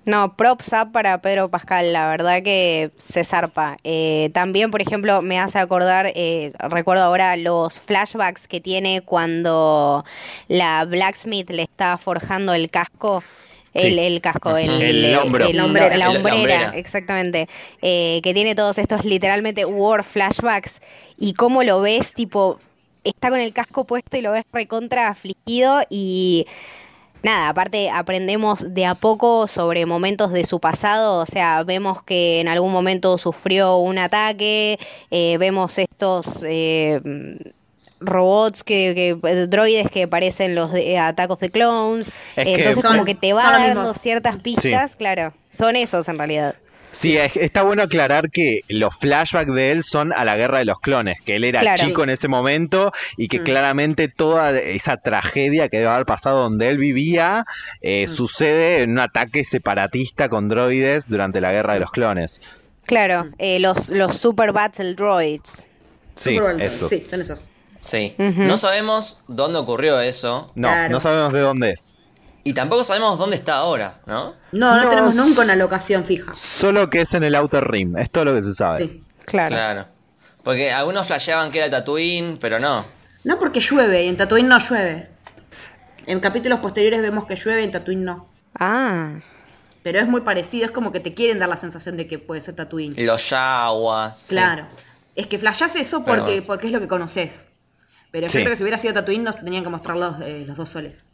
No, 0.06 0.36
props 0.36 0.72
up 0.72 0.92
para 0.92 1.20
Pedro 1.20 1.48
Pascal, 1.50 1.92
la 1.92 2.08
verdad 2.08 2.40
que 2.42 2.92
se 2.96 3.24
zarpa. 3.24 3.76
Eh, 3.82 4.30
también, 4.32 4.70
por 4.70 4.80
ejemplo, 4.80 5.20
me 5.20 5.38
hace 5.40 5.58
acordar, 5.58 6.12
eh, 6.14 6.52
recuerdo 6.58 7.02
ahora 7.02 7.36
los 7.36 7.80
flashbacks 7.80 8.46
que 8.46 8.60
tiene 8.60 9.00
cuando 9.00 10.04
la 10.46 10.84
blacksmith 10.84 11.50
le 11.50 11.62
está 11.62 11.98
forjando 11.98 12.54
el 12.54 12.70
casco. 12.70 13.24
El, 13.74 13.92
Sí. 13.94 13.98
el 13.98 14.20
casco, 14.22 14.56
el, 14.56 14.70
El 14.80 15.18
hombro. 15.18 15.44
el- 15.48 15.56
La 15.56 15.64
hombrera. 15.66 15.96
la 15.98 16.10
hombrera. 16.10 16.72
exactamente. 16.76 17.46
Eh, 17.82 18.20
que 18.22 18.32
tiene 18.32 18.54
todos 18.54 18.78
estos 18.78 19.04
literalmente 19.04 19.66
war 19.66 20.02
flashbacks 20.02 20.80
y 21.18 21.34
cómo 21.34 21.62
lo 21.62 21.80
ves, 21.82 22.14
tipo, 22.14 22.58
está 23.04 23.28
con 23.28 23.38
el 23.40 23.52
casco 23.52 23.84
puesto 23.86 24.16
y 24.16 24.22
lo 24.22 24.32
ves 24.32 24.44
recontra 24.52 25.08
afligido 25.08 25.82
y 25.90 26.46
nada, 27.26 27.48
aparte 27.50 27.90
aprendemos 27.90 28.64
de 28.74 28.86
a 28.86 28.94
poco 28.94 29.46
sobre 29.48 29.84
momentos 29.84 30.32
de 30.32 30.44
su 30.44 30.60
pasado, 30.60 31.18
o 31.18 31.26
sea, 31.26 31.62
vemos 31.64 32.02
que 32.02 32.40
en 32.40 32.48
algún 32.48 32.72
momento 32.72 33.18
sufrió 33.18 33.76
un 33.76 33.98
ataque, 33.98 34.78
eh, 35.10 35.36
vemos 35.38 35.76
estos 35.78 36.44
eh, 36.48 37.00
robots 38.00 38.62
que, 38.62 38.92
que- 39.22 39.46
droides 39.46 39.90
que 39.90 40.04
aparecen 40.04 40.54
los 40.54 40.72
de 40.72 40.98
Attack 40.98 41.30
of 41.30 41.40
the 41.40 41.50
Clones, 41.50 42.08
Es 42.08 42.14
eh, 42.36 42.44
que- 42.44 42.54
entonces 42.56 42.82
Son- 42.82 42.92
como 42.92 43.04
que 43.04 43.14
te 43.14 43.32
va 43.32 43.42
dando 43.50 43.94
ciertas 43.94 44.36
pistas, 44.42 44.96
claro, 44.96 45.32
son 45.50 45.76
esos 45.76 46.08
en 46.08 46.18
realidad. 46.18 46.54
Sí, 46.92 47.16
es- 47.18 47.36
está 47.36 47.62
bueno 47.62 47.82
aclarar 47.82 48.30
que 48.30 48.60
los 48.70 48.94
flashbacks 48.96 49.52
de 49.52 49.70
él 49.72 49.82
son 49.82 50.12
a 50.14 50.24
la 50.24 50.36
guerra 50.36 50.58
de 50.60 50.64
los 50.64 50.80
clones, 50.80 51.20
que 51.20 51.36
él 51.36 51.44
era 51.44 51.60
Claro. 51.60 51.84
chico 51.84 52.02
en 52.04 52.10
ese 52.10 52.26
momento 52.28 52.90
y 53.18 53.28
que 53.28 53.40
Mm. 53.40 53.44
claramente 53.44 54.08
toda 54.08 54.58
esa 54.58 54.96
tragedia 54.96 55.68
que 55.68 55.78
debe 55.78 55.90
haber 55.90 56.06
pasado 56.06 56.42
donde 56.44 56.70
él 56.70 56.78
vivía 56.78 57.44
eh, 57.82 58.06
Mm. 58.08 58.12
sucede 58.12 58.82
en 58.82 58.92
un 58.92 59.00
ataque 59.00 59.44
separatista 59.44 60.28
con 60.30 60.48
droides 60.48 61.06
durante 61.08 61.40
la 61.42 61.52
guerra 61.52 61.74
de 61.74 61.80
los 61.80 61.90
clones. 61.90 62.40
Claro, 62.84 63.30
eh, 63.38 63.58
los, 63.58 63.90
los 63.90 64.16
Super 64.16 64.52
Battle 64.52 64.94
Droids. 64.94 65.68
Sí, 66.14 66.36
Super 66.36 66.52
Bowl, 66.52 66.62
eso. 66.62 66.88
Sí, 66.88 67.00
son 67.00 67.20
esos. 67.20 67.48
Sí. 67.80 68.14
No 68.18 68.56
sabemos 68.56 69.22
dónde 69.28 69.58
ocurrió 69.58 70.00
eso. 70.00 70.50
No, 70.54 70.68
Claro. 70.68 70.92
no 70.92 71.00
sabemos 71.00 71.32
de 71.32 71.40
dónde 71.40 71.70
es. 71.72 71.95
Y 72.46 72.52
tampoco 72.54 72.84
sabemos 72.84 73.18
dónde 73.18 73.34
está 73.34 73.56
ahora, 73.56 74.00
¿no? 74.06 74.34
No, 74.52 74.76
no, 74.76 74.84
No. 74.84 74.88
tenemos 74.88 75.14
nunca 75.16 75.42
una 75.42 75.56
locación 75.56 76.04
fija. 76.04 76.32
Solo 76.36 76.88
que 76.90 77.00
es 77.00 77.12
en 77.14 77.24
el 77.24 77.34
Outer 77.34 77.64
Rim, 77.68 77.96
es 77.98 78.08
todo 78.08 78.26
lo 78.26 78.34
que 78.36 78.42
se 78.44 78.54
sabe. 78.54 78.78
Sí. 78.78 79.02
Claro. 79.24 79.48
Claro. 79.48 79.86
Porque 80.44 80.72
algunos 80.72 81.08
flasheaban 81.08 81.50
que 81.50 81.58
era 81.58 81.68
Tatooine, 81.70 82.38
pero 82.40 82.60
no. 82.60 82.84
No 83.24 83.38
porque 83.40 83.58
llueve 83.58 84.04
y 84.04 84.08
en 84.08 84.16
Tatooine 84.16 84.46
no 84.48 84.58
llueve. 84.60 85.08
En 86.06 86.20
capítulos 86.20 86.60
posteriores 86.60 87.02
vemos 87.02 87.26
que 87.26 87.34
llueve 87.34 87.62
y 87.62 87.64
en 87.64 87.72
Tatooine 87.72 88.04
no. 88.04 88.28
Ah, 88.54 89.14
Pero 89.82 89.98
es 89.98 90.06
muy 90.06 90.20
parecido, 90.20 90.64
es 90.66 90.70
como 90.70 90.92
que 90.92 91.00
te 91.00 91.14
quieren 91.14 91.40
dar 91.40 91.48
la 91.48 91.56
sensación 91.56 91.96
de 91.96 92.06
que 92.06 92.20
puede 92.20 92.40
ser 92.40 92.54
Tatooine. 92.54 92.94
Y 92.96 93.04
los 93.04 93.28
yaguas. 93.28 94.20
sí. 94.20 94.28
Claro. 94.36 94.66
Es 95.16 95.26
que 95.26 95.38
flashás 95.40 95.74
eso 95.74 96.04
porque, 96.04 96.20
bueno. 96.22 96.44
porque 96.46 96.66
es 96.68 96.72
lo 96.72 96.78
que 96.78 96.86
conoces. 96.86 97.46
Pero 98.12 98.28
yo 98.28 98.32
Sí. 98.32 98.38
creo 98.38 98.50
que 98.50 98.56
si 98.56 98.62
hubiera 98.62 98.78
sido 98.78 98.94
Tatooine 98.94 99.24
nos 99.24 99.34
tenían 99.36 99.64
que 99.64 99.68
mostrar 99.70 99.96
los, 99.96 100.20
eh, 100.20 100.44
los 100.46 100.56
dos 100.56 100.68
soles. 100.68 101.06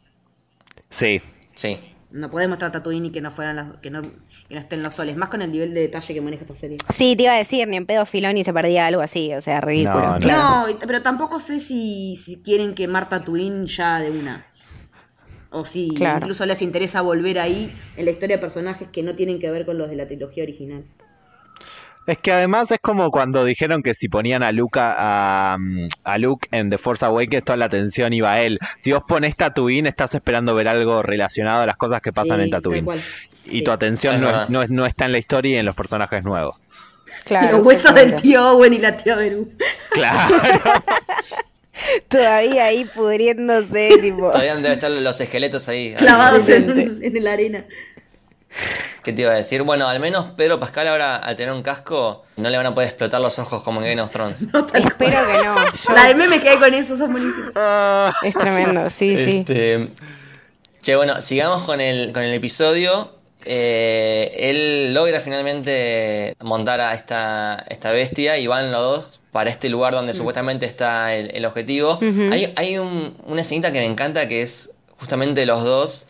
Sí, 0.97 1.21
Sí. 1.55 1.77
No 2.11 2.29
podés 2.29 2.47
mostrar 2.47 2.71
Tatooine 2.71 3.05
y 3.07 3.09
que 3.11 3.21
no 3.21 3.31
fueran 3.31 3.55
los- 3.55 3.77
que 3.79 3.89
no, 3.89 4.03
que 4.03 4.53
no 4.53 4.59
estén 4.59 4.83
los 4.83 4.93
soles. 4.93 5.17
Más 5.17 5.29
con 5.29 5.41
el 5.41 5.51
nivel 5.51 5.73
de 5.73 5.81
detalle 5.81 6.13
que 6.13 6.21
maneja 6.21 6.43
esta 6.43 6.53
serie. 6.55 6.77
sí, 6.89 7.15
te 7.15 7.23
iba 7.23 7.33
a 7.33 7.37
decir, 7.37 7.67
ni 7.67 7.75
en 7.77 7.87
pedo 7.87 8.05
Filoni 8.05 8.43
se 8.43 8.53
perdía 8.53 8.85
algo 8.85 9.01
así, 9.01 9.33
o 9.33 9.41
sea, 9.41 9.61
ridículo. 9.61 9.99
No, 9.99 10.13
no. 10.13 10.19
claro. 10.19 10.41
No, 10.61 10.69
y- 10.69 10.75
pero 10.75 11.01
tampoco 11.01 11.39
sé 11.39 11.59
si, 11.59 12.15
si 12.15 12.41
quieren 12.43 12.75
quemar 12.75 13.09
Tatooine 13.09 13.65
ya 13.65 13.99
de 13.99 14.11
una. 14.11 14.45
O 15.49 15.65
si 15.65 15.89
Claro. 15.95 16.19
incluso 16.19 16.45
les 16.45 16.61
interesa 16.61 17.01
volver 17.01 17.39
ahí 17.39 17.73
en 17.97 18.05
la 18.05 18.11
historia 18.11 18.35
de 18.37 18.41
personajes 18.41 18.87
que 18.89 19.01
no 19.01 19.15
tienen 19.15 19.39
que 19.39 19.49
ver 19.49 19.65
con 19.65 19.79
los 19.79 19.89
de 19.89 19.95
la 19.95 20.05
trilogía 20.07 20.43
original. 20.43 20.83
Es 22.05 22.17
que 22.17 22.33
además 22.33 22.69
es 22.71 22.79
como 22.81 23.11
cuando 23.11 23.45
dijeron 23.45 23.81
que 23.81 23.93
si 23.95 24.09
ponían 24.09 24.43
a 24.43 24.51
Luca 24.51 24.93
a, 24.97 25.57
mm, 25.57 25.87
a 26.03 26.17
Luke 26.17 26.47
en 26.51 26.69
The 26.69 26.77
Force 26.77 27.05
Awakens 27.05 27.45
toda 27.45 27.55
la 27.57 27.65
atención 27.65 28.11
iba 28.11 28.33
a 28.33 28.41
él. 28.41 28.59
Si 28.77 28.91
vos 28.91 29.03
pones 29.07 29.37
Tatooine 29.37 29.87
estás 29.87 30.13
esperando 30.13 30.53
ver 30.53 30.67
algo 30.67 31.01
relacionado 31.01 31.61
a 31.61 31.65
las 31.65 31.77
cosas 31.77 32.01
que 32.01 32.11
pasan 32.11 32.37
Sí, 32.39 32.43
en 32.43 32.49
Tatooine. 32.49 32.87
Y 33.45 33.59
Sí. 33.59 33.63
tu 33.63 33.71
atención 33.71 34.19
no, 34.19 34.27
verdad. 34.27 34.43
es- 34.43 34.49
no, 34.49 34.61
es- 34.63 34.69
no 34.69 34.85
está 34.85 35.05
en 35.05 35.13
la 35.13 35.17
historia 35.19 35.51
y 35.55 35.57
en 35.57 35.65
los 35.65 35.75
personajes 35.75 36.23
nuevos. 36.25 36.63
Claro. 37.25 37.59
Los 37.59 37.67
huesos 37.67 37.93
del 37.95 38.15
tío 38.17 38.49
Owen 38.51 38.73
y 38.73 38.79
la 38.79 38.97
tía 38.97 39.15
Beru. 39.15 39.49
Claro. 39.91 40.35
Todavía 42.07 42.65
ahí 42.65 42.85
pudriéndose, 42.85 43.97
tipo. 44.01 44.29
Todavía 44.29 44.55
deben 44.55 44.71
estar 44.73 44.91
los 44.91 45.19
esqueletos 45.21 45.67
ahí. 45.69 45.95
Clavados 45.95 46.47
en, 46.49 46.99
en 47.03 47.23
la 47.23 47.31
arena. 47.33 47.65
¿Qué 49.03 49.11
te 49.13 49.21
iba 49.23 49.31
a 49.31 49.35
decir? 49.35 49.63
Bueno, 49.63 49.87
al 49.87 49.99
menos 49.99 50.27
Pedro 50.37 50.59
Pascal 50.59 50.87
ahora, 50.87 51.17
al 51.17 51.35
tener 51.35 51.53
un 51.53 51.61
casco, 51.61 52.23
no 52.37 52.49
le 52.49 52.55
van 52.57 52.65
a 52.67 52.73
poder 52.73 52.87
explotar 52.89 53.19
los 53.19 53.37
ojos 53.37 53.61
como 53.63 53.81
en 53.81 53.89
Game 53.89 54.01
of 54.01 54.11
Thrones. 54.11 54.47
No, 54.53 54.65
Espero 54.73 54.95
cual. 55.25 55.25
que 55.39 55.43
no. 55.45 55.65
Yo- 55.65 55.93
La 55.93 56.07
de 56.07 56.15
memes 56.15 56.41
que 56.41 56.49
hay 56.49 56.57
con 56.57 56.73
eso 56.73 56.97
son 56.97 57.11
buenísimos. 57.11 57.51
Ah, 57.55 58.13
Es 58.23 58.33
tremendo, 58.33 58.89
sí, 58.89 59.17
sí. 59.17 59.37
Este, 59.39 59.89
che, 60.81 60.95
bueno, 60.95 61.21
sigamos 61.21 61.63
con 61.63 61.81
el, 61.81 62.13
con 62.13 62.23
el 62.23 62.33
episodio. 62.33 63.11
Eh, 63.45 64.31
él 64.37 64.93
logra 64.93 65.19
finalmente 65.19 66.33
montar 66.41 66.79
a 66.79 66.93
esta, 66.93 67.63
esta 67.69 67.91
bestia 67.91 68.37
y 68.37 68.47
van 68.47 68.71
los 68.71 68.81
dos 68.81 69.19
para 69.33 69.49
este 69.49 69.67
lugar 69.67 69.93
donde 69.93 70.13
supuestamente 70.13 70.65
está 70.65 71.13
el, 71.13 71.29
el 71.35 71.45
objetivo. 71.45 71.99
Hay, 72.31 72.53
hay 72.55 72.77
un- 72.77 73.17
una 73.25 73.41
escenita 73.41 73.73
que 73.73 73.79
me 73.79 73.85
encanta 73.85 74.27
que 74.29 74.41
es 74.41 74.77
justamente 74.97 75.45
los 75.45 75.63
dos 75.65 76.07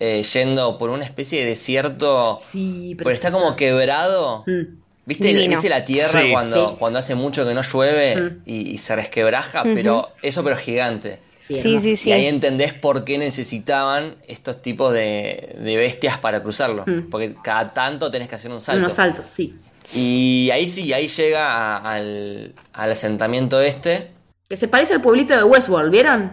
eh, 0.00 0.22
yendo 0.22 0.78
por 0.78 0.90
una 0.90 1.04
especie 1.04 1.40
de 1.40 1.46
desierto, 1.50 2.40
Sí, 2.50 2.94
pero 2.98 3.10
está 3.10 3.30
como 3.30 3.54
quebrado. 3.54 4.44
Mm. 4.46 4.80
¿Viste. 5.06 5.32
¿Viste 5.32 5.68
la 5.68 5.84
tierra 5.84 6.20
Sí. 6.22 6.30
cuando, 6.32 6.70
Sí. 6.70 6.76
cuando 6.78 6.98
hace 6.98 7.14
mucho 7.14 7.46
que 7.46 7.52
no 7.54 7.62
llueve 7.62 8.38
y, 8.46 8.70
y 8.70 8.78
se 8.78 8.94
resquebraja? 8.96 9.62
Pero 9.64 10.08
eso 10.22 10.42
pero 10.44 10.56
gigante. 10.56 11.18
Sí, 11.46 11.56
Sí, 11.60 11.80
sí, 11.80 11.96
sí. 11.96 12.10
Y 12.10 12.12
ahí 12.12 12.26
entendés 12.26 12.74
por 12.74 13.04
qué 13.04 13.18
necesitaban 13.18 14.14
estos 14.28 14.62
tipos 14.62 14.92
de, 14.92 15.56
de 15.58 15.76
bestias 15.76 16.16
para 16.18 16.42
cruzarlo. 16.42 16.84
Mm. 16.86 17.10
Porque 17.10 17.34
cada 17.42 17.72
tanto 17.72 18.10
tenés 18.10 18.28
que 18.28 18.36
hacer 18.36 18.52
un 18.52 18.60
salto. 18.60 18.80
Unos 18.84 18.92
saltos, 18.92 19.26
sí. 19.26 19.54
Y 19.92 20.48
ahí 20.52 20.68
sí, 20.68 20.92
ahí 20.92 21.08
llega 21.08 21.44
a- 21.76 21.94
al, 21.94 22.54
al 22.72 22.90
asentamiento 22.92 23.60
este. 23.60 24.12
Que 24.48 24.56
se 24.56 24.68
parece 24.68 24.94
al 24.94 25.02
pueblito 25.02 25.34
de 25.36 25.42
Westworld, 25.42 25.90
¿vieron? 25.90 26.32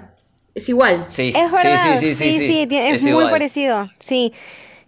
Es 0.57 0.67
igual. 0.69 1.05
Sí, 1.07 1.33
Es 1.35 1.51
verdad, 1.51 1.99
sí, 1.99 1.99
sí, 1.99 2.13
sí, 2.15 2.31
sí, 2.31 2.47
sí. 2.47 2.67
es, 2.75 2.93
Es 2.95 3.01
muy 3.03 3.11
igual. 3.11 3.29
parecido, 3.29 3.91
sí, 3.99 4.33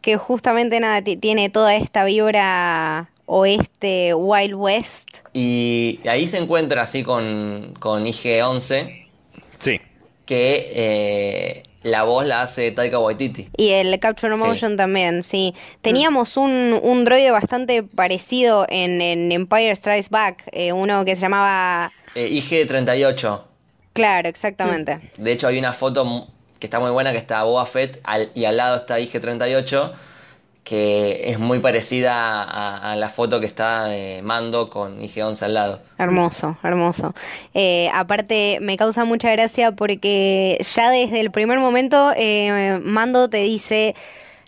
que 0.01 0.17
justamente 0.17 0.79
nada, 0.79 1.01
ti- 1.03 1.15
tiene 1.17 1.49
toda 1.49 1.75
esta 1.75 2.03
vibra 2.05 3.09
oeste, 3.27 4.13
Wild 4.15 4.55
West, 4.55 5.19
Y 5.33 5.99
ahí 6.09 6.25
se 6.25 6.39
encuentra 6.39 6.81
así 6.81 7.03
con, 7.03 7.75
con 7.79 8.05
IG-11, 8.05 9.05
sí. 9.59 9.79
que 10.25 10.71
eh, 10.73 11.63
la 11.83 12.01
voz 12.03 12.25
la 12.25 12.41
hace 12.41 12.71
Taika 12.71 12.97
Waititi. 12.97 13.49
y 13.55 13.69
el 13.69 13.99
Capture 13.99 14.35
Sí. 14.35 14.41
Motion 14.41 14.75
también, 14.75 15.21
sí. 15.21 15.53
Teníamos 15.83 16.37
un, 16.37 16.79
un 16.81 17.05
droide 17.05 17.29
bastante 17.29 17.83
parecido 17.83 18.65
en, 18.69 19.01
en 19.01 19.31
Empire 19.31 19.75
Strikes 19.75 20.07
Back, 20.09 20.43
eh, 20.51 20.73
uno 20.73 21.05
que 21.05 21.15
se 21.15 21.21
llamaba... 21.21 21.91
Eh, 22.15 22.27
IG-38. 22.31 23.43
Claro, 23.99 24.29
exactamente. 24.29 24.99
De 25.17 25.31
hecho, 25.33 25.47
hay 25.47 25.59
una 25.59 25.73
foto 25.73 26.25
que 26.59 26.67
está 26.67 26.79
muy 26.79 26.91
buena 26.91 27.11
que 27.11 27.17
está 27.17 27.43
Boba 27.43 27.65
Fett 27.65 27.99
al- 28.03 28.31
y 28.33 28.45
al 28.45 28.55
lado 28.57 28.75
está 28.77 28.99
IG-38, 28.99 29.91
que 30.63 31.29
es 31.31 31.39
muy 31.39 31.59
parecida 31.59 32.43
a, 32.43 32.91
a 32.91 32.95
la 32.95 33.09
foto 33.09 33.39
que 33.39 33.45
está 33.45 33.85
de 33.85 34.21
Mando 34.23 34.69
con 34.69 35.01
IG-11 35.01 35.41
al 35.43 35.53
lado. 35.53 35.81
Hermoso, 35.97 36.57
hermoso. 36.63 37.13
Eh, 37.53 37.89
aparte, 37.93 38.59
me 38.61 38.77
causa 38.77 39.03
mucha 39.05 39.31
gracia 39.31 39.71
porque 39.71 40.57
ya 40.75 40.89
desde 40.91 41.19
el 41.21 41.31
primer 41.31 41.59
momento 41.59 42.11
eh, 42.15 42.79
Mando 42.83 43.29
te 43.29 43.37
dice, 43.39 43.95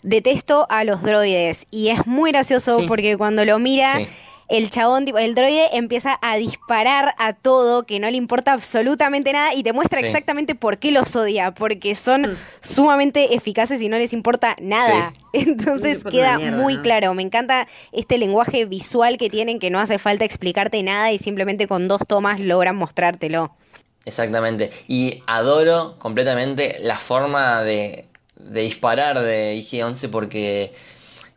detesto 0.02 0.66
a 0.70 0.84
los 0.84 1.02
droides. 1.02 1.66
Y 1.70 1.88
es 1.88 2.06
muy 2.06 2.30
gracioso 2.30 2.78
Sí. 2.80 2.86
porque 2.86 3.16
cuando 3.16 3.44
lo 3.44 3.58
mira, 3.58 3.96
Sí. 3.96 4.06
El 4.52 4.70
chabón, 4.70 5.04
tipo, 5.04 5.18
el 5.18 5.34
droide 5.34 5.68
empieza 5.76 6.18
a 6.22 6.36
disparar 6.36 7.14
a 7.18 7.32
todo, 7.32 7.84
que 7.84 7.98
no 8.00 8.10
le 8.10 8.16
importa 8.16 8.52
absolutamente 8.52 9.32
nada 9.32 9.54
y 9.54 9.62
te 9.62 9.72
muestra 9.72 10.00
Sí. 10.00 10.06
exactamente 10.06 10.54
por 10.54 10.78
qué 10.78 10.90
los 10.92 11.14
odia, 11.16 11.52
porque 11.52 11.94
son 11.94 12.22
Mm. 12.32 12.36
sumamente 12.60 13.34
eficaces 13.34 13.80
y 13.82 13.88
no 13.88 13.96
les 13.96 14.12
importa 14.12 14.56
nada. 14.60 15.12
Entonces 15.32 16.04
queda 16.04 16.36
mierda, 16.38 16.56
muy 16.58 16.76
¿no? 16.76 16.82
claro. 16.82 17.14
Me 17.14 17.22
encanta 17.22 17.66
este 17.92 18.18
lenguaje 18.18 18.64
visual 18.66 19.16
que 19.18 19.30
tienen, 19.30 19.58
que 19.58 19.70
no 19.70 19.80
hace 19.80 19.98
falta 19.98 20.24
explicarte 20.24 20.82
nada 20.82 21.10
y 21.12 21.18
simplemente 21.18 21.66
con 21.66 21.88
dos 21.88 22.02
tomas 22.06 22.38
logran 22.40 22.76
mostrártelo. 22.76 23.56
Exactamente. 24.04 24.70
Y 24.88 25.22
adoro 25.26 25.96
completamente 25.98 26.76
la 26.80 26.96
forma 26.96 27.62
de, 27.62 28.06
de 28.36 28.60
disparar 28.62 29.20
de 29.20 29.54
IG-11 29.56 30.10
porque 30.10 30.72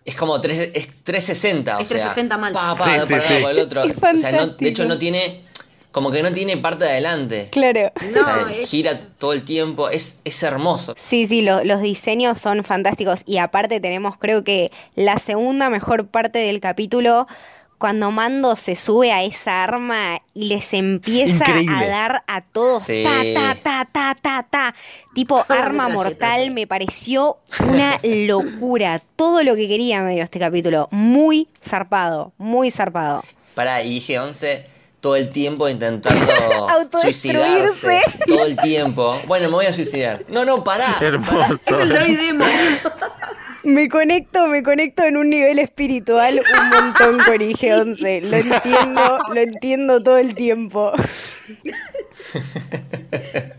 es 0.06 0.16
como 0.16 0.40
tres, 0.40 0.72
es 0.74 1.04
360. 1.04 1.78
O 1.78 1.82
Es 1.82 1.88
sea, 1.88 2.14
360 2.14 2.38
mal. 2.38 2.54
Pa, 2.54 2.76
pa, 2.76 3.06
Sí, 3.08 3.34
el 3.50 3.60
otro. 3.60 3.84
Es 3.84 3.98
O 3.98 4.18
sea, 4.18 4.32
no- 4.32 4.48
de 4.48 4.70
hecho 4.70 4.86
no 4.86 4.98
tiene, 4.98 5.42
como 5.92 6.12
que 6.12 6.22
no 6.22 6.32
tiene 6.32 6.58
parte 6.58 6.86
de 6.86 6.92
adelante. 6.92 7.50
Claro. 7.52 7.92
o 7.96 8.24
sea, 8.24 8.46
es- 8.52 8.70
gira 8.70 9.00
todo 9.18 9.34
el 9.34 9.44
tiempo. 9.44 9.90
Es, 9.90 10.22
es 10.24 10.44
hermoso. 10.44 10.94
Sí, 10.98 11.26
sí, 11.28 11.42
lo- 11.42 11.64
los 11.64 11.82
diseños 11.82 12.40
son 12.40 12.64
fantásticos 12.64 13.22
y 13.26 13.38
aparte 13.38 13.80
tenemos 13.80 14.18
creo 14.18 14.44
que 14.44 14.72
la 14.96 15.18
segunda 15.18 15.70
mejor 15.70 16.08
parte 16.08 16.40
del 16.40 16.60
capítulo 16.60 17.28
cuando 17.86 18.10
Mando 18.10 18.56
se 18.56 18.76
sube 18.76 19.12
a 19.12 19.22
esa 19.22 19.62
arma 19.62 20.20
y 20.34 20.46
les 20.46 20.74
empieza 20.74 21.46
Increíble. 21.48 21.86
a 21.86 21.88
dar 21.88 22.24
a 22.26 22.42
todos 22.42 22.82
Sí. 22.82 23.04
ta 23.04 23.22
ta 23.54 23.56
ta 23.62 23.86
ta 23.86 24.16
ta 24.20 24.48
ta 24.50 24.76
tipo 25.14 25.46
arma 25.50 25.88
mortal 25.88 26.50
me 26.50 26.66
pareció 26.66 27.38
una 27.70 28.00
locura 28.02 29.00
todo 29.16 29.44
lo 29.44 29.54
que 29.56 29.68
quería 29.68 30.02
medio 30.02 30.24
este 30.24 30.40
capítulo 30.40 30.88
muy 30.90 31.48
zarpado 31.64 32.34
muy 32.40 32.72
zarpado 32.72 33.24
Para 33.54 33.84
IG-11 33.84 34.64
todo 35.00 35.16
el 35.16 35.30
tiempo 35.30 35.70
intentando 35.70 36.26
suicidarse. 36.92 38.02
Todo 38.26 38.44
el 38.46 38.58
tiempo. 38.58 39.22
Bueno, 39.28 39.50
me 39.50 39.54
voy 39.54 39.68
a 39.68 39.74
suicidar. 39.74 40.26
No, 40.30 40.44
no, 40.46 40.64
pará. 40.64 40.96
Es 41.64 41.78
el 41.78 41.90
droid 41.90 42.20
emo. 42.30 42.46
Me 43.66 43.90
conecto, 43.90 44.48
me 44.48 44.62
conecto 44.62 45.04
en 45.04 45.18
un 45.18 45.30
nivel 45.30 45.58
espiritual 45.58 46.40
un 46.40 46.70
montón 46.70 47.18
con 47.26 47.42
IG-11. 47.42 48.22
Lo 48.22 48.38
entiendo, 48.38 49.20
lo 49.34 49.42
entiendo 49.42 50.04
todo 50.04 50.18
el 50.20 50.36
tiempo. 50.36 50.94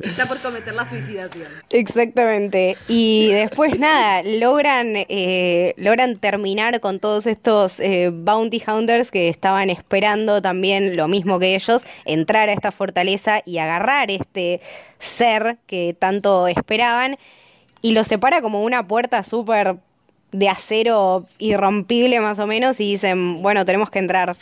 Está 0.01 0.27
por 0.27 0.40
cometer 0.40 0.75
la 0.75 0.88
suicidación. 0.88 1.49
Exactamente. 1.71 2.77
Y 2.87 3.33
después 3.33 3.81
nada, 3.81 4.23
logran, 4.23 4.92
eh, 4.95 5.75
logran 5.77 6.19
terminar 6.19 6.79
con 6.81 7.01
todos 7.01 7.27
estos 7.27 7.81
eh, 7.81 8.11
bounty 8.12 8.62
hunters 8.66 9.11
que 9.11 9.29
estaban 9.29 9.71
esperando 9.71 10.40
también 10.40 10.97
lo 10.97 11.09
mismo 11.09 11.40
que 11.40 11.57
ellos, 11.57 11.85
entrar 12.05 12.49
a 12.49 12.53
esta 12.53 12.71
fortaleza 12.71 13.42
y 13.45 13.59
agarrar 13.59 14.11
este 14.12 14.61
ser 15.01 15.59
que 15.66 15.97
tanto 15.99 16.47
esperaban. 16.47 17.19
Y 17.83 17.92
lo 17.92 18.05
separa 18.05 18.40
como 18.40 18.62
una 18.62 18.87
puerta 18.87 19.23
súper 19.23 19.77
de 20.37 20.49
acero 20.49 21.27
irrompible 21.38 22.20
más 22.20 22.38
o 22.38 22.46
menos 22.46 22.79
y 22.81 22.90
dicen, 22.92 23.42
bueno, 23.42 23.64
tenemos 23.64 23.90
que 23.90 23.99
entrar. 23.99 24.37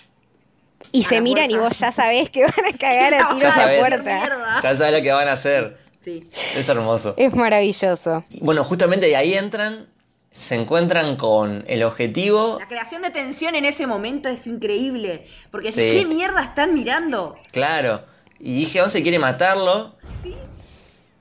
Y 0.92 1.04
A 1.04 1.08
se 1.08 1.20
miran 1.20 1.50
y 1.50 1.56
vos 1.56 1.78
ya 1.78 1.92
sabés 1.92 2.30
que 2.30 2.42
van 2.42 2.52
a 2.74 2.76
cagar 2.76 3.14
a 3.14 3.28
tiro 3.34 3.40
Ya 3.40 3.46
a 3.48 3.50
la 3.50 3.52
sabés. 3.54 3.80
puerta. 3.80 4.60
Ya 4.62 4.76
sabes 4.76 4.92
lo 4.92 5.02
que 5.02 5.12
van 5.12 5.28
a 5.28 5.32
hacer. 5.32 5.78
Sí. 6.04 6.22
Es 6.56 6.68
hermoso. 6.68 7.14
Es 7.16 7.34
maravilloso. 7.34 8.24
Bueno, 8.40 8.64
justamente 8.64 9.06
de 9.06 9.16
ahí 9.16 9.34
entran, 9.34 9.86
se 10.30 10.56
encuentran 10.56 11.16
con 11.16 11.64
el 11.68 11.82
objetivo. 11.84 12.58
La 12.58 12.68
creación 12.68 13.02
de 13.02 13.10
tensión 13.10 13.54
en 13.54 13.64
ese 13.64 13.86
momento 13.86 14.28
es 14.28 14.46
increíble. 14.46 15.26
Porque 15.50 15.72
Sí. 15.72 15.80
¿qué 15.80 16.04
mierda 16.06 16.42
están 16.42 16.74
mirando? 16.74 17.36
Claro. 17.52 18.02
Y 18.40 18.64
IG-11 18.66 19.00
quiere 19.02 19.18
matarlo. 19.20 19.94
Sí. 20.22 20.34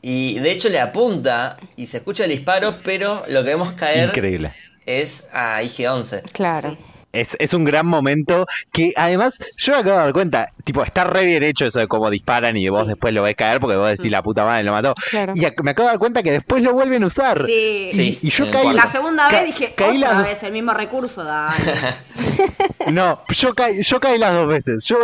Y 0.02 0.40
de 0.40 0.52
hecho 0.52 0.68
le 0.68 0.82
apunta 0.82 1.56
y 1.78 1.86
se 1.88 1.98
escucha 1.98 2.26
el 2.26 2.32
disparo, 2.32 2.80
pero 2.84 3.24
lo 3.30 3.42
que 3.46 3.52
vemos 3.52 3.72
caer 3.72 4.10
Increíble. 4.10 4.54
Es 4.86 5.30
a 5.34 5.62
IG-11. 5.64 6.22
Claro. 6.32 6.78
Es, 7.12 7.36
es 7.40 7.54
un 7.54 7.64
gran 7.64 7.86
momento 7.86 8.48
que 8.72 8.92
además 8.96 9.38
yo 9.58 9.74
me 9.74 9.80
acabo 9.82 9.98
de 9.98 10.04
dar 10.06 10.14
cuenta, 10.14 10.50
tipo, 10.64 10.84
está 10.84 11.04
re 11.04 11.26
bien 11.26 11.44
hecho 11.44 11.64
eso 11.68 11.78
de 11.78 11.88
cómo 11.88 12.10
disparan 12.10 12.58
y 12.58 12.68
vos 12.70 12.88
después 12.88 13.14
lo 13.14 13.22
ves 13.22 13.36
caer 13.36 13.60
porque 13.60 13.76
vos 13.76 13.88
decís 13.88 14.10
la 14.12 14.24
puta 14.24 14.44
madre 14.46 14.64
lo 14.64 14.72
mató. 14.72 14.96
Claro. 15.12 15.34
Y 15.36 15.42
ac- 15.42 15.62
me 15.62 15.70
acabo 15.72 15.90
de 15.90 15.92
dar 15.92 16.00
cuenta 16.00 16.24
que 16.24 16.32
después 16.32 16.64
lo 16.64 16.74
vuelven 16.74 17.04
a 17.04 17.06
usar. 17.08 17.46
Sí. 17.46 17.90
Sí. 17.92 18.18
Y 18.24 18.32
yo 18.32 18.50
caí-. 18.50 18.74
La 18.74 18.88
segunda 18.88 19.28
Ca- 19.28 19.42
vez 19.44 19.46
dije, 19.46 19.74
caí 19.76 19.98
otra 20.04 20.14
la- 20.14 20.22
vez 20.24 20.42
el 20.42 20.54
mismo 20.54 20.74
recurso, 20.74 21.24
Dani. 21.24 21.54
No, 22.92 23.20
yo 23.30 23.54
caí, 23.54 23.82
yo 23.82 24.00
caí 24.00 24.18
las 24.18 24.34
dos 24.34 24.48
veces. 24.48 24.84
Yo 24.84 24.98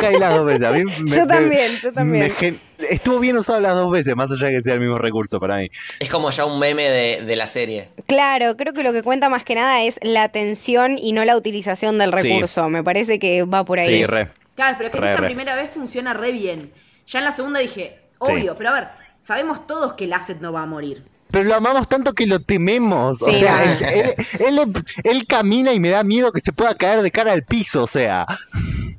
caí 0.00 0.18
las 0.18 0.36
dos 0.36 0.46
veces. 0.46 0.62
A 0.66 0.70
mí 0.72 0.84
me- 1.00 1.10
Yo 1.16 1.26
también, 1.26 1.72
yo 1.82 1.92
también. 1.92 2.24
me 2.28 2.34
estuvo 2.78 3.18
bien 3.18 3.36
usado 3.36 3.60
las 3.60 3.74
dos 3.74 3.90
veces, 3.90 4.14
más 4.16 4.30
allá 4.30 4.48
de 4.48 4.56
que 4.56 4.62
sea 4.62 4.74
el 4.74 4.80
mismo 4.80 4.98
recurso 4.98 5.38
para 5.40 5.58
mí. 5.58 5.68
Es 6.00 6.10
como 6.10 6.30
ya 6.30 6.44
un 6.44 6.58
meme 6.58 6.84
de, 6.88 7.22
de 7.22 7.36
la 7.36 7.46
serie. 7.46 7.88
Claro, 8.06 8.56
creo 8.56 8.72
que 8.72 8.82
lo 8.82 8.92
que 8.92 9.02
cuenta 9.02 9.28
más 9.28 9.44
que 9.44 9.54
nada 9.54 9.82
es 9.82 9.98
la 10.02 10.28
tensión 10.28 10.98
y 10.98 11.12
no 11.12 11.24
la 11.24 11.36
utilización 11.36 11.98
del 11.98 12.10
Sí. 12.10 12.16
recurso. 12.16 12.68
Me 12.68 12.82
parece 12.84 13.18
que 13.18 13.42
va 13.44 13.64
por 13.64 13.78
ahí. 13.78 13.88
Sí, 13.88 14.06
re. 14.06 14.28
Claro, 14.54 14.76
pero 14.78 14.88
es 14.88 14.92
que 14.92 14.98
en 14.98 15.04
esta 15.04 15.20
re. 15.20 15.26
primera 15.26 15.54
vez 15.56 15.70
funciona 15.70 16.14
re 16.14 16.32
bien. 16.32 16.72
Ya 17.06 17.18
en 17.20 17.24
la 17.24 17.32
segunda 17.32 17.60
dije, 17.60 17.98
obvio, 18.18 18.56
pero 18.56 18.70
a 18.70 18.72
ver, 18.74 18.88
sabemos 19.20 19.66
todos 19.66 19.92
que 19.94 20.04
el 20.04 20.12
asset 20.12 20.40
no 20.40 20.52
va 20.52 20.62
a 20.62 20.66
morir. 20.66 21.02
Pero 21.30 21.44
lo 21.44 21.54
amamos 21.56 21.88
tanto 21.88 22.12
que 22.14 22.26
lo 22.26 22.40
tememos. 22.40 23.20
o 23.22 23.30
sea, 23.30 23.62
él, 23.64 24.14
él- 24.38 24.58
él- 24.58 24.84
él 25.04 25.26
camina 25.26 25.72
y 25.72 25.80
me 25.80 25.90
da 25.90 26.02
miedo 26.04 26.32
que 26.32 26.40
se 26.40 26.52
pueda 26.52 26.74
caer 26.76 27.02
de 27.02 27.10
cara 27.10 27.32
al 27.32 27.42
piso. 27.44 27.82
O 27.82 27.86
sea, 27.86 28.26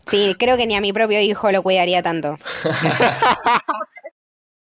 Sí, 0.10 0.36
creo 0.40 0.56
que 0.56 0.66
ni 0.68 0.76
a 0.76 0.82
mi 0.82 0.94
propio 0.94 1.20
hijo 1.20 1.52
lo 1.52 1.62
cuidaría 1.64 2.02
tanto. 2.04 2.36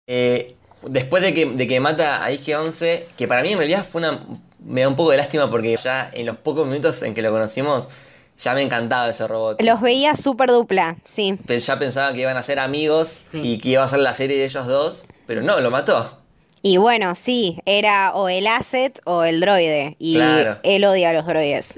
Eh, 0.07 0.55
después 0.83 1.23
de 1.23 1.33
que, 1.33 1.45
de 1.45 1.67
que 1.67 1.79
mata 1.79 2.23
a 2.23 2.31
Ige 2.31 2.55
11, 2.55 3.07
que 3.17 3.27
para 3.27 3.41
mí 3.41 3.51
en 3.51 3.57
realidad 3.57 3.85
fue 3.85 3.99
una. 4.01 4.19
Me 4.59 4.81
da 4.81 4.89
un 4.89 4.95
poco 4.95 5.11
de 5.11 5.17
lástima 5.17 5.49
porque 5.49 5.75
ya 5.81 6.09
en 6.13 6.25
los 6.25 6.37
pocos 6.37 6.67
minutos 6.67 7.01
en 7.03 7.13
que 7.15 7.21
lo 7.21 7.31
conocimos, 7.31 7.89
ya 8.37 8.53
me 8.53 8.61
encantaba 8.61 9.09
ese 9.09 9.27
robot. 9.27 9.61
Los 9.61 9.81
veía 9.81 10.15
súper 10.15 10.49
dupla, 10.49 10.97
sí. 11.03 11.37
Ya 11.47 11.79
pensaba 11.79 12.13
que 12.13 12.21
iban 12.21 12.37
a 12.37 12.43
ser 12.43 12.59
amigos 12.59 13.21
Sí. 13.31 13.39
y 13.41 13.57
que 13.59 13.69
iba 13.69 13.83
a 13.83 13.87
ser 13.87 13.99
la 13.99 14.13
serie 14.13 14.37
de 14.37 14.45
ellos 14.45 14.67
dos, 14.67 15.07
pero 15.25 15.41
no, 15.41 15.59
lo 15.61 15.71
mató. 15.71 16.20
Y 16.63 16.77
bueno, 16.77 17.15
sí, 17.15 17.59
era 17.65 18.13
o 18.13 18.29
el 18.29 18.45
asset 18.47 18.99
o 19.05 19.23
el 19.23 19.39
droide. 19.39 19.95
Y 19.99 20.15
Claro. 20.15 20.59
él 20.63 20.85
odia 20.85 21.09
a 21.09 21.13
los 21.13 21.25
droides. 21.25 21.75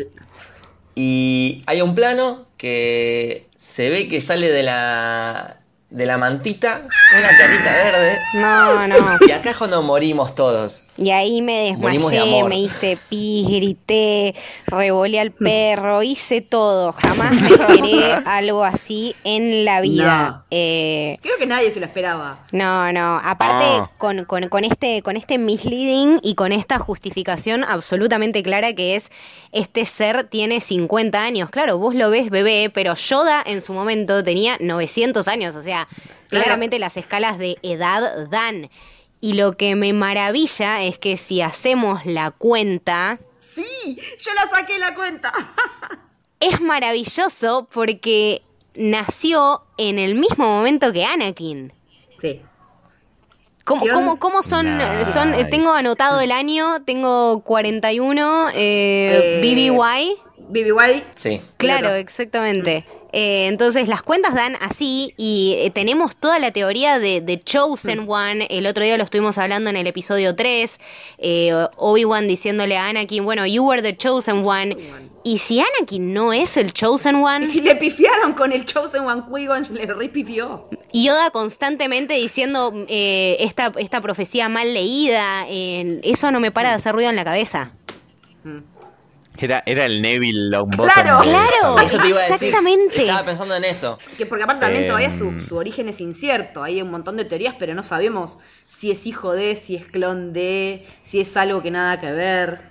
Y 0.95 1.61
hay 1.65 1.81
un 1.81 1.95
plano 1.95 2.45
que 2.57 3.47
se 3.57 3.89
ve 3.89 4.07
que 4.07 4.21
sale 4.21 4.51
de 4.51 4.63
la. 4.63 5.57
De 5.93 6.05
la 6.07 6.17
mantita, 6.17 6.81
una 7.17 7.29
carita 7.37 7.71
verde. 7.71 8.17
No, 8.33 8.87
no. 8.87 8.95
Y 9.27 9.31
acá 9.31 9.51
es 9.51 9.57
cuando 9.57 9.81
morimos 9.83 10.33
todos. 10.33 10.81
Y 10.97 11.11
ahí 11.11 11.41
me 11.41 11.75
Morimos 11.77 12.11
de 12.11 12.17
desmayé, 12.17 12.37
amor. 12.39 12.49
me 12.49 12.59
hice 12.59 12.97
pis, 13.09 13.45
grité, 13.47 14.35
revolé 14.67 15.19
al 15.19 15.31
perro, 15.31 16.01
hice 16.03 16.41
todo. 16.41 16.91
Jamás 16.93 17.31
me 17.33 17.47
esperé 17.47 18.13
algo 18.25 18.63
así 18.63 19.15
en 19.23 19.65
la 19.65 19.81
vida. 19.81 20.27
No. 20.29 20.43
Eh, 20.51 21.17
Creo 21.21 21.37
que 21.37 21.45
nadie 21.45 21.71
se 21.71 21.79
lo 21.79 21.85
esperaba. 21.85 22.39
no, 22.51 22.91
no. 22.91 23.19
Aparte, 23.23 23.63
Ah. 23.65 23.91
con, 23.99 24.25
con- 24.25 24.49
con 24.49 24.65
este, 24.65 25.01
con 25.03 25.15
este 25.15 25.37
misleading 25.37 26.19
y 26.23 26.33
con 26.35 26.51
esta 26.51 26.79
justificación 26.79 27.63
absolutamente 27.63 28.41
clara 28.43 28.73
que 28.73 28.95
es 28.95 29.09
este 29.51 29.85
ser 29.85 30.23
tiene 30.25 30.59
50 30.59 31.23
años. 31.23 31.49
Claro, 31.51 31.77
vos 31.77 31.93
lo 31.95 32.09
ves 32.09 32.29
bebé, 32.31 32.71
pero 32.73 32.95
Yoda 32.95 33.43
en 33.45 33.61
su 33.61 33.73
momento 33.73 34.23
tenía 34.23 34.57
900 34.59 35.27
años. 35.27 35.55
O 35.55 35.61
sea, 35.61 35.82
Claro. 36.29 36.45
claramente 36.45 36.79
las 36.79 36.97
escalas 36.97 37.37
de 37.37 37.57
edad 37.63 38.27
dan. 38.29 38.69
Y 39.21 39.33
lo 39.33 39.55
que 39.55 39.75
me 39.75 39.93
maravilla 39.93 40.83
es 40.83 40.97
que 40.97 41.15
si 41.15 41.41
hacemos 41.41 42.05
la 42.05 42.31
cuenta, 42.31 43.19
Sí, 43.55 43.99
yo 44.19 44.33
la 44.33 44.47
saqué 44.49 44.79
la 44.79 44.95
cuenta. 44.95 45.31
es 46.39 46.59
maravilloso 46.61 47.67
porque 47.71 48.41
nació 48.75 49.63
en 49.77 49.99
el 49.99 50.15
mismo 50.15 50.45
momento 50.45 50.91
que 50.91 51.05
Anakin. 51.05 51.71
Sí. 52.19 52.41
¿Cómo, 53.63 54.43
son? 54.43 54.77
Nice. 54.77 55.05
son 55.13 55.33
eh, 55.35 55.45
tengo 55.45 55.73
anotado 55.73 56.19
el 56.19 56.31
año, 56.33 56.83
tengo 56.83 57.41
41, 57.43 58.49
eh, 58.49 58.53
Eh, 58.55 59.41
BBY. 59.41 60.17
BBY. 60.49 61.03
Sí. 61.15 61.41
Claro, 61.57 61.93
exactamente. 61.93 62.85
Eh, 63.15 63.45
entonces 63.47 63.87
las 63.87 64.01
cuentas 64.01 64.33
dan 64.33 64.57
así 64.59 65.13
y 65.17 65.55
eh, 65.59 65.69
tenemos 65.69 66.15
toda 66.15 66.39
la 66.39 66.49
teoría 66.51 66.97
de, 66.97 67.21
de 67.21 67.39
Chosen 67.39 68.05
One. 68.09 68.47
El 68.49 68.65
otro 68.65 68.83
día 68.83 68.97
lo 68.97 69.03
estuvimos 69.03 69.37
hablando 69.37 69.69
en 69.69 69.77
el 69.77 69.85
episodio 69.85 70.35
3. 70.35 70.79
eh, 71.19 71.67
Obi-Wan 71.77 72.27
diciéndole 72.27 72.75
a 72.75 72.87
Anakin, 72.89 73.23
bueno, 73.23 73.45
you 73.45 73.63
were 73.63 73.83
the 73.83 73.95
Chosen 73.95 74.43
One. 74.45 74.75
Y 75.23 75.37
si 75.37 75.61
Anakin 75.61 76.11
no 76.11 76.33
es 76.33 76.57
el 76.57 76.73
Chosen 76.73 77.15
One, 77.17 77.45
Y 77.45 77.49
si 77.49 77.61
le 77.61 77.75
pifiaron 77.75 78.33
con 78.33 78.51
el 78.51 78.65
Chosen 78.65 79.03
One 79.03 79.21
Qui-Gon, 79.29 79.69
le 79.73 79.85
repifió. 79.85 80.67
Yoda 80.91 81.29
constantemente 81.29 82.15
diciendo 82.15 82.73
eh, 82.89 83.37
esta, 83.39 83.71
esta 83.77 84.01
profecía 84.01 84.49
mal 84.49 84.73
leída, 84.73 85.45
eso 85.47 86.31
no 86.31 86.39
me 86.39 86.51
para 86.51 86.69
de 86.69 86.75
hacer 86.75 86.93
ruido 86.93 87.11
en 87.11 87.15
la 87.15 87.23
cabeza. 87.23 87.71
Era, 89.37 89.63
era 89.65 89.85
el 89.85 90.01
Neville 90.01 90.49
Longbottom. 90.51 90.93
Claro, 90.93 91.17
de- 91.21 91.29
claro. 91.29 91.79
Eso 91.79 91.97
te 91.99 92.07
iba 92.09 92.17
a 92.19 92.21
decir. 92.29 92.49
Exactamente. 92.49 93.01
Estaba 93.01 93.25
pensando 93.25 93.55
en 93.55 93.63
eso. 93.65 93.97
Que 94.17 94.25
porque 94.25 94.43
aparte 94.43 94.61
también 94.65 94.85
todavía 94.87 95.11
su, 95.11 95.25
Em. 95.29 95.47
su 95.47 95.55
origen 95.57 95.89
es 95.89 95.99
incierto. 96.01 96.63
Hay 96.63 96.81
un 96.81 96.91
montón 96.91 97.17
de 97.17 97.25
teorías, 97.25 97.55
pero 97.57 97.73
no 97.75 97.83
sabemos 97.83 98.37
si 98.67 98.91
es 98.91 99.05
hijo 99.07 99.33
de, 99.33 99.55
si 99.55 99.75
es 99.75 99.85
clon 99.85 100.33
de, 100.33 100.85
si 101.03 101.19
es 101.21 101.35
algo 101.37 101.61
que 101.61 101.71
nada 101.71 101.99
que 101.99 102.11
ver. 102.11 102.61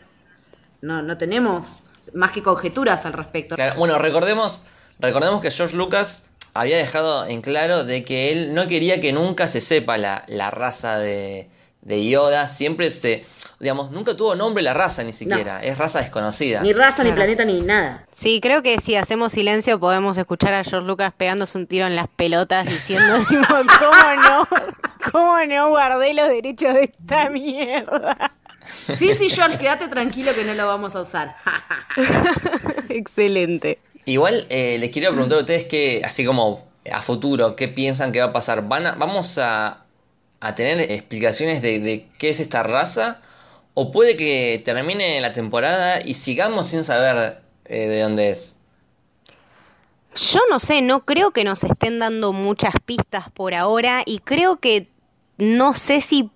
No, 0.81 1.03
no 1.03 1.17
tenemos 1.19 1.79
más 2.15 2.33
que 2.33 2.43
conjeturas 2.43 3.07
al 3.07 3.13
respecto. 3.13 3.55
Claro, 3.55 3.77
Bueno, 3.79 3.99
recordemos, 3.99 4.65
recordemos 4.99 5.41
que 5.41 5.51
George 5.51 5.77
Lucas 5.77 6.31
había 6.55 6.77
dejado 6.77 7.27
en 7.27 7.41
claro 7.41 7.85
de 7.85 8.03
que 8.05 8.33
él 8.33 8.55
no 8.55 8.67
quería 8.69 9.01
que 9.01 9.13
nunca 9.13 9.47
se 9.49 9.61
sepa 9.61 9.97
la, 9.99 10.25
la 10.27 10.51
raza 10.51 10.99
de, 10.99 11.49
de 11.83 12.09
Yoda. 12.09 12.49
Siempre 12.49 12.91
se, 12.91 13.25
digamos, 13.63 13.93
nunca 13.93 14.15
tuvo 14.17 14.35
nombre 14.35 14.61
la 14.63 14.75
raza 14.75 15.03
ni 15.05 15.13
siquiera. 15.13 15.63
Es 15.63 15.79
raza 15.79 16.01
desconocida. 16.01 16.61
Ni 16.63 16.73
raza, 16.73 17.05
ni 17.05 17.13
planeta, 17.13 17.45
ni 17.45 17.61
nada. 17.63 18.05
Sí, 18.15 18.41
creo 18.43 18.61
que 18.63 18.81
si 18.81 18.97
hacemos 18.97 19.31
silencio 19.33 19.79
podemos 19.79 20.19
escuchar 20.19 20.53
a 20.53 20.65
George 20.65 20.85
Lucas 20.87 21.13
pegándose 21.17 21.57
un 21.57 21.69
tiro 21.69 21.87
en 21.87 21.95
las 21.95 22.09
pelotas 22.09 22.67
diciendo, 22.67 23.19
tipo, 23.29 23.47
¿cómo 23.55 24.23
no? 24.29 24.49
¿Cómo 25.13 25.37
no 25.47 25.69
guardé 25.71 26.13
los 26.13 26.29
derechos 26.29 26.75
de 26.75 26.85
esta 26.85 27.31
mierda? 27.31 28.33
Sí, 28.65 29.15
sí, 29.15 29.31
George, 29.31 29.59
quédate 29.59 29.87
tranquilo 29.89 30.35
que 30.35 30.45
no 30.45 30.55
lo 30.55 30.67
vamos 30.67 30.95
a 30.97 31.01
usar. 31.01 31.37
Excelente. 32.89 33.79
Igual 34.05 34.47
eh, 34.51 34.77
les 34.81 34.91
quiero 34.91 35.11
preguntar 35.13 35.39
a 35.39 35.41
ustedes 35.43 35.65
que, 35.67 36.03
así 36.05 36.25
como 36.25 36.67
a 36.93 37.01
futuro, 37.01 37.55
¿qué 37.55 37.69
piensan 37.69 38.11
que 38.13 38.19
va 38.21 38.27
a 38.27 38.33
pasar? 38.33 38.67
¿Van 38.69 38.87
a- 38.87 38.93
¿Vamos 38.97 39.39
a, 39.39 39.85
a 40.41 40.55
tener 40.55 40.81
explicaciones 40.91 41.63
de, 41.63 41.79
de 41.79 42.09
qué 42.19 42.31
es 42.31 42.41
esta 42.41 42.63
raza? 42.63 43.21
¿O 43.75 43.91
puede 43.91 44.17
que 44.17 44.61
termine 44.65 45.21
la 45.21 45.33
temporada 45.33 46.01
y 46.05 46.15
sigamos 46.15 46.69
sin 46.69 46.85
saber 46.85 47.43
eh, 47.65 47.87
de 47.89 48.01
dónde 48.03 48.31
es? 48.31 48.59
Yo 50.15 50.41
no 50.51 50.61
sé, 50.61 50.83
no 50.83 51.07
creo 51.07 51.31
que 51.31 51.43
nos 51.43 51.65
estén 51.65 51.99
dando 51.99 52.35
muchas 52.35 52.75
pistas 52.85 53.31
por 53.31 53.55
ahora 53.55 54.03
y 54.05 54.19
creo 54.19 54.57
que 54.57 54.89
no 55.39 55.73
sé 55.73 56.03
si 56.03 56.31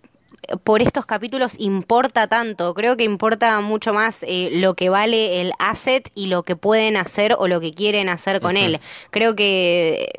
por 0.64 0.80
estos 0.80 1.06
capítulos 1.06 1.56
importa 1.58 2.26
tanto, 2.26 2.72
creo 2.72 2.96
que 2.96 3.04
importa 3.04 3.60
mucho 3.60 3.92
más 3.92 4.22
eh, 4.22 4.50
lo 4.52 4.74
que 4.74 4.88
vale 4.88 5.40
el 5.40 5.52
asset 5.58 6.10
y 6.14 6.26
lo 6.26 6.42
que 6.42 6.56
pueden 6.56 6.96
hacer 6.96 7.34
o 7.38 7.48
lo 7.48 7.60
que 7.60 7.74
quieren 7.74 8.08
hacer 8.08 8.40
con 8.40 8.56
él. 8.56 8.80
Creo 9.10 9.34
que 9.34 10.10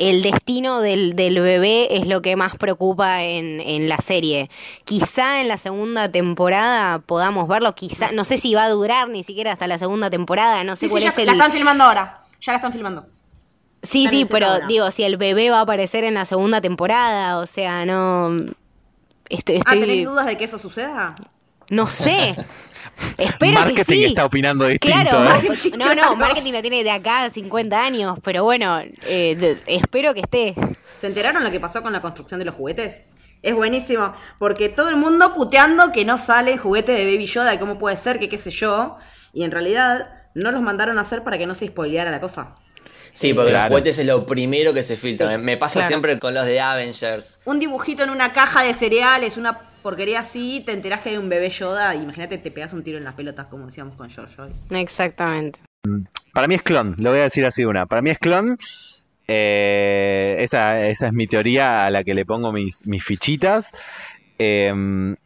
el 0.00 0.22
destino 0.22 0.80
del, 0.80 1.14
del 1.14 1.40
bebé 1.40 1.96
es 1.96 2.06
lo 2.06 2.22
que 2.22 2.34
más 2.36 2.56
preocupa 2.56 3.22
en, 3.22 3.60
en 3.60 3.88
la 3.88 3.98
serie. 3.98 4.50
Quizá 4.84 5.40
en 5.40 5.48
la 5.48 5.56
segunda 5.58 6.10
temporada 6.10 6.98
podamos 7.00 7.46
verlo, 7.48 7.74
quizá, 7.74 8.10
no 8.12 8.24
sé 8.24 8.38
si 8.38 8.54
va 8.54 8.64
a 8.64 8.68
durar 8.70 9.08
ni 9.08 9.22
siquiera 9.22 9.52
hasta 9.52 9.66
la 9.68 9.78
segunda 9.78 10.10
temporada, 10.10 10.64
no 10.64 10.76
sé 10.76 10.80
Sí, 10.80 10.86
sí, 10.86 10.90
cuál 10.90 11.02
ya 11.04 11.08
es 11.10 11.18
el... 11.18 11.26
la 11.26 11.32
están 11.32 11.52
filmando 11.52 11.84
ahora. 11.84 12.24
Ya 12.40 12.52
la 12.52 12.56
están 12.56 12.72
filmando. 12.72 13.06
Sí, 13.82 14.04
Están 14.06 14.18
sí, 14.18 14.26
pero 14.30 14.46
ahora. 14.46 14.66
digo, 14.66 14.90
si 14.90 15.04
el 15.04 15.16
bebé 15.16 15.50
va 15.50 15.58
a 15.58 15.62
aparecer 15.62 16.04
en 16.04 16.14
la 16.14 16.24
segunda 16.26 16.60
temporada, 16.60 17.38
o 17.38 17.46
sea, 17.46 17.84
no. 17.86 18.36
Estoy, 19.28 19.60
Ah, 19.64 19.70
¿tenés 19.70 19.98
estoy 19.98 20.04
dudas 20.04 20.26
de 20.26 20.36
que 20.36 20.44
eso 20.44 20.58
suceda? 20.58 21.14
no 21.70 21.86
sé. 21.86 22.34
Espero 23.20 23.52
Marketing 23.52 23.76
que 23.76 23.84
sí. 23.84 24.04
está 24.04 24.24
opinando 24.24 24.66
distinto. 24.66 24.96
Claro, 25.00 25.40
¿eh? 25.40 25.72
No, 25.78 25.94
no, 25.94 26.16
marketing 26.16 26.52
lo 26.52 26.62
tiene 26.62 26.82
de 26.82 26.90
acá 26.90 27.24
a 27.24 27.30
50 27.30 27.80
años, 27.82 28.18
pero 28.24 28.44
bueno, 28.44 28.80
eh, 29.06 29.36
de- 29.38 29.62
espero 29.66 30.14
que 30.14 30.20
esté. 30.20 30.54
¿Se 31.00 31.06
enteraron 31.06 31.44
lo 31.44 31.50
que 31.50 31.60
pasó 31.60 31.82
con 31.82 31.92
la 31.92 32.00
construcción 32.00 32.38
de 32.38 32.44
los 32.46 32.54
juguetes? 32.54 33.04
Es 33.42 33.54
buenísimo, 33.54 34.12
porque 34.38 34.68
todo 34.68 34.88
el 34.90 34.96
mundo 34.96 35.32
puteando 35.34 35.92
que 35.92 36.04
no 36.04 36.18
sale 36.18 36.58
juguete 36.58 36.92
de 36.92 37.04
Baby 37.06 37.26
Yoda, 37.26 37.54
y 37.54 37.58
cómo 37.58 37.78
puede 37.78 37.96
ser, 37.96 38.18
que 38.18 38.28
qué 38.28 38.36
sé 38.36 38.50
yo, 38.50 38.96
y 39.32 39.44
en 39.44 39.50
realidad 39.50 40.08
no 40.34 40.50
los 40.52 40.60
mandaron 40.60 40.98
a 40.98 41.02
hacer 41.02 41.22
para 41.24 41.38
que 41.38 41.46
no 41.46 41.54
se 41.54 41.66
spoileara 41.68 42.10
la 42.10 42.20
cosa. 42.20 42.54
Sí, 43.12 43.32
porque 43.34 43.50
Claro. 43.50 43.64
los 43.70 43.78
juguetes 43.80 43.98
es 43.98 44.06
lo 44.06 44.26
primero 44.26 44.72
que 44.74 44.82
se 44.82 44.96
filtra. 44.96 45.26
Sí, 45.28 45.32
me, 45.32 45.38
me 45.38 45.56
pasa 45.56 45.74
claro. 45.80 45.88
siempre 45.88 46.18
con 46.18 46.34
los 46.34 46.44
de 46.46 46.60
Avengers. 46.60 47.40
Un 47.44 47.58
dibujito 47.58 48.02
en 48.04 48.10
una 48.10 48.32
caja 48.32 48.62
de 48.62 48.74
cereales, 48.74 49.36
una 49.36 49.58
porquería 49.82 50.20
así, 50.20 50.62
te 50.64 50.72
enterás 50.72 51.00
que 51.00 51.10
hay 51.10 51.16
un 51.16 51.28
bebé 51.28 51.50
Yoda, 51.50 51.94
imagínate 51.94 52.38
te 52.38 52.50
pegas 52.50 52.72
un 52.72 52.82
tiro 52.82 52.98
en 52.98 53.04
las 53.04 53.14
pelotas, 53.14 53.46
como 53.46 53.66
decíamos 53.66 53.96
con 53.96 54.08
George 54.10 54.40
hoy. 54.42 54.50
Exactamente. 54.70 55.60
para 56.32 56.46
mí 56.46 56.54
es 56.54 56.62
clon, 56.62 56.94
lo 56.98 57.10
voy 57.10 57.20
a 57.20 57.24
decir 57.24 57.44
así 57.44 57.64
una. 57.64 57.86
Para 57.86 58.02
mí 58.02 58.10
es 58.10 58.18
clon. 58.18 58.56
Eh, 59.32 60.36
esa, 60.40 60.86
esa 60.88 61.06
es 61.06 61.12
mi 61.12 61.26
teoría 61.26 61.86
a 61.86 61.90
la 61.90 62.02
que 62.04 62.14
le 62.14 62.24
pongo 62.26 62.52
mis, 62.52 62.84
mis 62.86 63.04
fichitas. 63.04 63.70
Eh, 64.38 64.72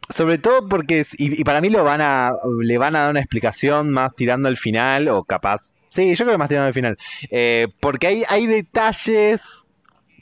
sobre 0.09 0.37
todo 0.37 0.67
porque, 0.67 0.99
es- 1.01 1.19
y, 1.19 1.39
y 1.41 1.43
para 1.43 1.61
mí 1.61 1.69
lo 1.69 1.83
van 1.83 2.01
a, 2.01 2.31
le 2.61 2.77
van 2.77 2.95
a 2.95 2.99
dar 3.01 3.11
una 3.11 3.21
explicación 3.21 3.89
más 3.91 4.13
tirando 4.15 4.47
al 4.49 4.57
final, 4.57 5.07
o 5.07 5.23
capaz, 5.23 5.71
sí, 5.89 6.13
yo 6.15 6.25
creo 6.25 6.33
que 6.33 6.37
más 6.37 6.49
tirando 6.49 6.67
al 6.67 6.73
final, 6.73 6.97
Eh, 7.31 7.67
porque 7.79 8.07
hay, 8.07 8.23
hay 8.27 8.45
detalles 8.45 9.63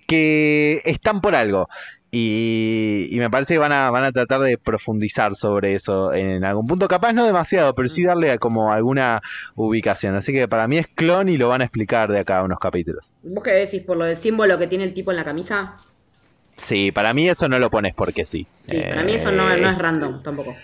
que 0.08 0.82
están 0.86 1.22
por 1.22 1.36
algo. 1.36 1.68
Y, 2.16 3.08
y 3.10 3.18
me 3.20 3.30
parece 3.32 3.56
que 3.56 3.58
van 3.58 3.72
a, 3.72 3.90
van 3.90 4.04
a 4.04 4.12
tratar 4.12 4.42
de 4.42 4.58
profundizar 4.60 5.36
sobre 5.36 5.74
eso 5.74 6.14
en 6.14 6.46
algún 6.46 6.68
punto, 6.68 6.88
capaz 6.88 7.12
no 7.14 7.26
demasiado, 7.26 7.74
pero 7.74 7.90
sí 7.90 8.04
darle 8.04 8.30
a 8.32 8.38
como 8.38 8.72
alguna 8.72 9.22
ubicación. 9.56 10.16
Así 10.16 10.32
que 10.32 10.48
para 10.48 10.68
mí 10.68 10.78
es 10.78 10.88
clon 10.96 11.28
y 11.30 11.38
lo 11.38 11.48
van 11.50 11.62
a 11.62 11.66
explicar 11.66 12.12
de 12.12 12.20
acá 12.20 12.40
a 12.40 12.44
unos 12.44 12.60
capítulos. 12.60 13.16
¿Vos 13.24 13.44
qué 13.44 13.52
decís 13.52 13.82
por 13.84 13.98
lo 13.98 14.06
del 14.06 14.18
símbolo 14.18 14.60
que 14.60 14.68
tiene 14.68 14.84
el 14.84 14.94
tipo 14.94 15.10
en 15.12 15.18
la 15.18 15.26
camisa? 15.26 15.76
Sí, 16.58 16.92
para 16.92 17.14
mí 17.14 17.28
eso 17.30 17.50
no 17.50 17.60
lo 17.60 17.70
pones 17.70 17.94
porque 17.96 18.26
sí. 18.26 18.48
Sí, 18.68 18.86
para 18.86 19.04
mí 19.04 19.14
eso 19.14 19.32
no, 19.32 19.56
Eh, 19.56 19.58
no 19.58 19.70
es 19.70 19.78
random 19.78 20.24
tampoco. 20.24 20.56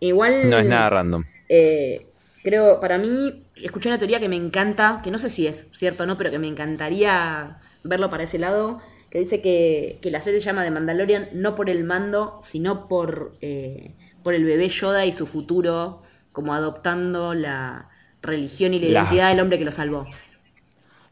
Igual. 0.00 0.32
no 0.42 0.58
es 0.58 0.66
nada 0.66 0.90
random. 0.90 1.24
Eh, 1.48 2.06
creo, 2.42 2.80
para 2.80 2.98
mí, 2.98 3.44
escuché 3.56 3.88
una 3.88 3.98
teoría 3.98 4.20
que 4.20 4.28
me 4.28 4.36
encanta, 4.36 5.00
que 5.02 5.10
no 5.10 5.18
sé 5.18 5.28
si 5.28 5.46
es 5.46 5.68
cierto 5.72 6.04
o 6.04 6.06
no, 6.06 6.16
pero 6.16 6.30
que 6.30 6.38
me 6.38 6.48
encantaría 6.48 7.58
verlo 7.84 8.10
para 8.10 8.24
ese 8.24 8.38
lado, 8.38 8.80
que 9.14 9.20
dice 9.20 9.40
que, 9.40 10.00
que 10.02 10.10
la 10.10 10.20
serie 10.22 10.40
se 10.40 10.46
llama 10.46 10.64
The 10.64 10.72
Mandalorian 10.72 11.28
no 11.34 11.54
por 11.54 11.70
el 11.70 11.84
mando, 11.84 12.40
sino 12.42 12.88
por, 12.88 13.36
eh, 13.42 13.94
por 14.24 14.34
el 14.34 14.44
bebé 14.44 14.68
Yoda 14.68 15.06
y 15.06 15.12
su 15.12 15.28
futuro, 15.28 16.02
como 16.32 16.52
adoptando 16.52 17.32
la 17.32 17.90
religión 18.22 18.74
y 18.74 18.80
la 18.80 18.88
La- 18.88 19.00
identidad 19.02 19.28
del 19.30 19.38
hombre 19.38 19.60
que 19.60 19.64
lo 19.64 19.70
salvó. 19.70 20.04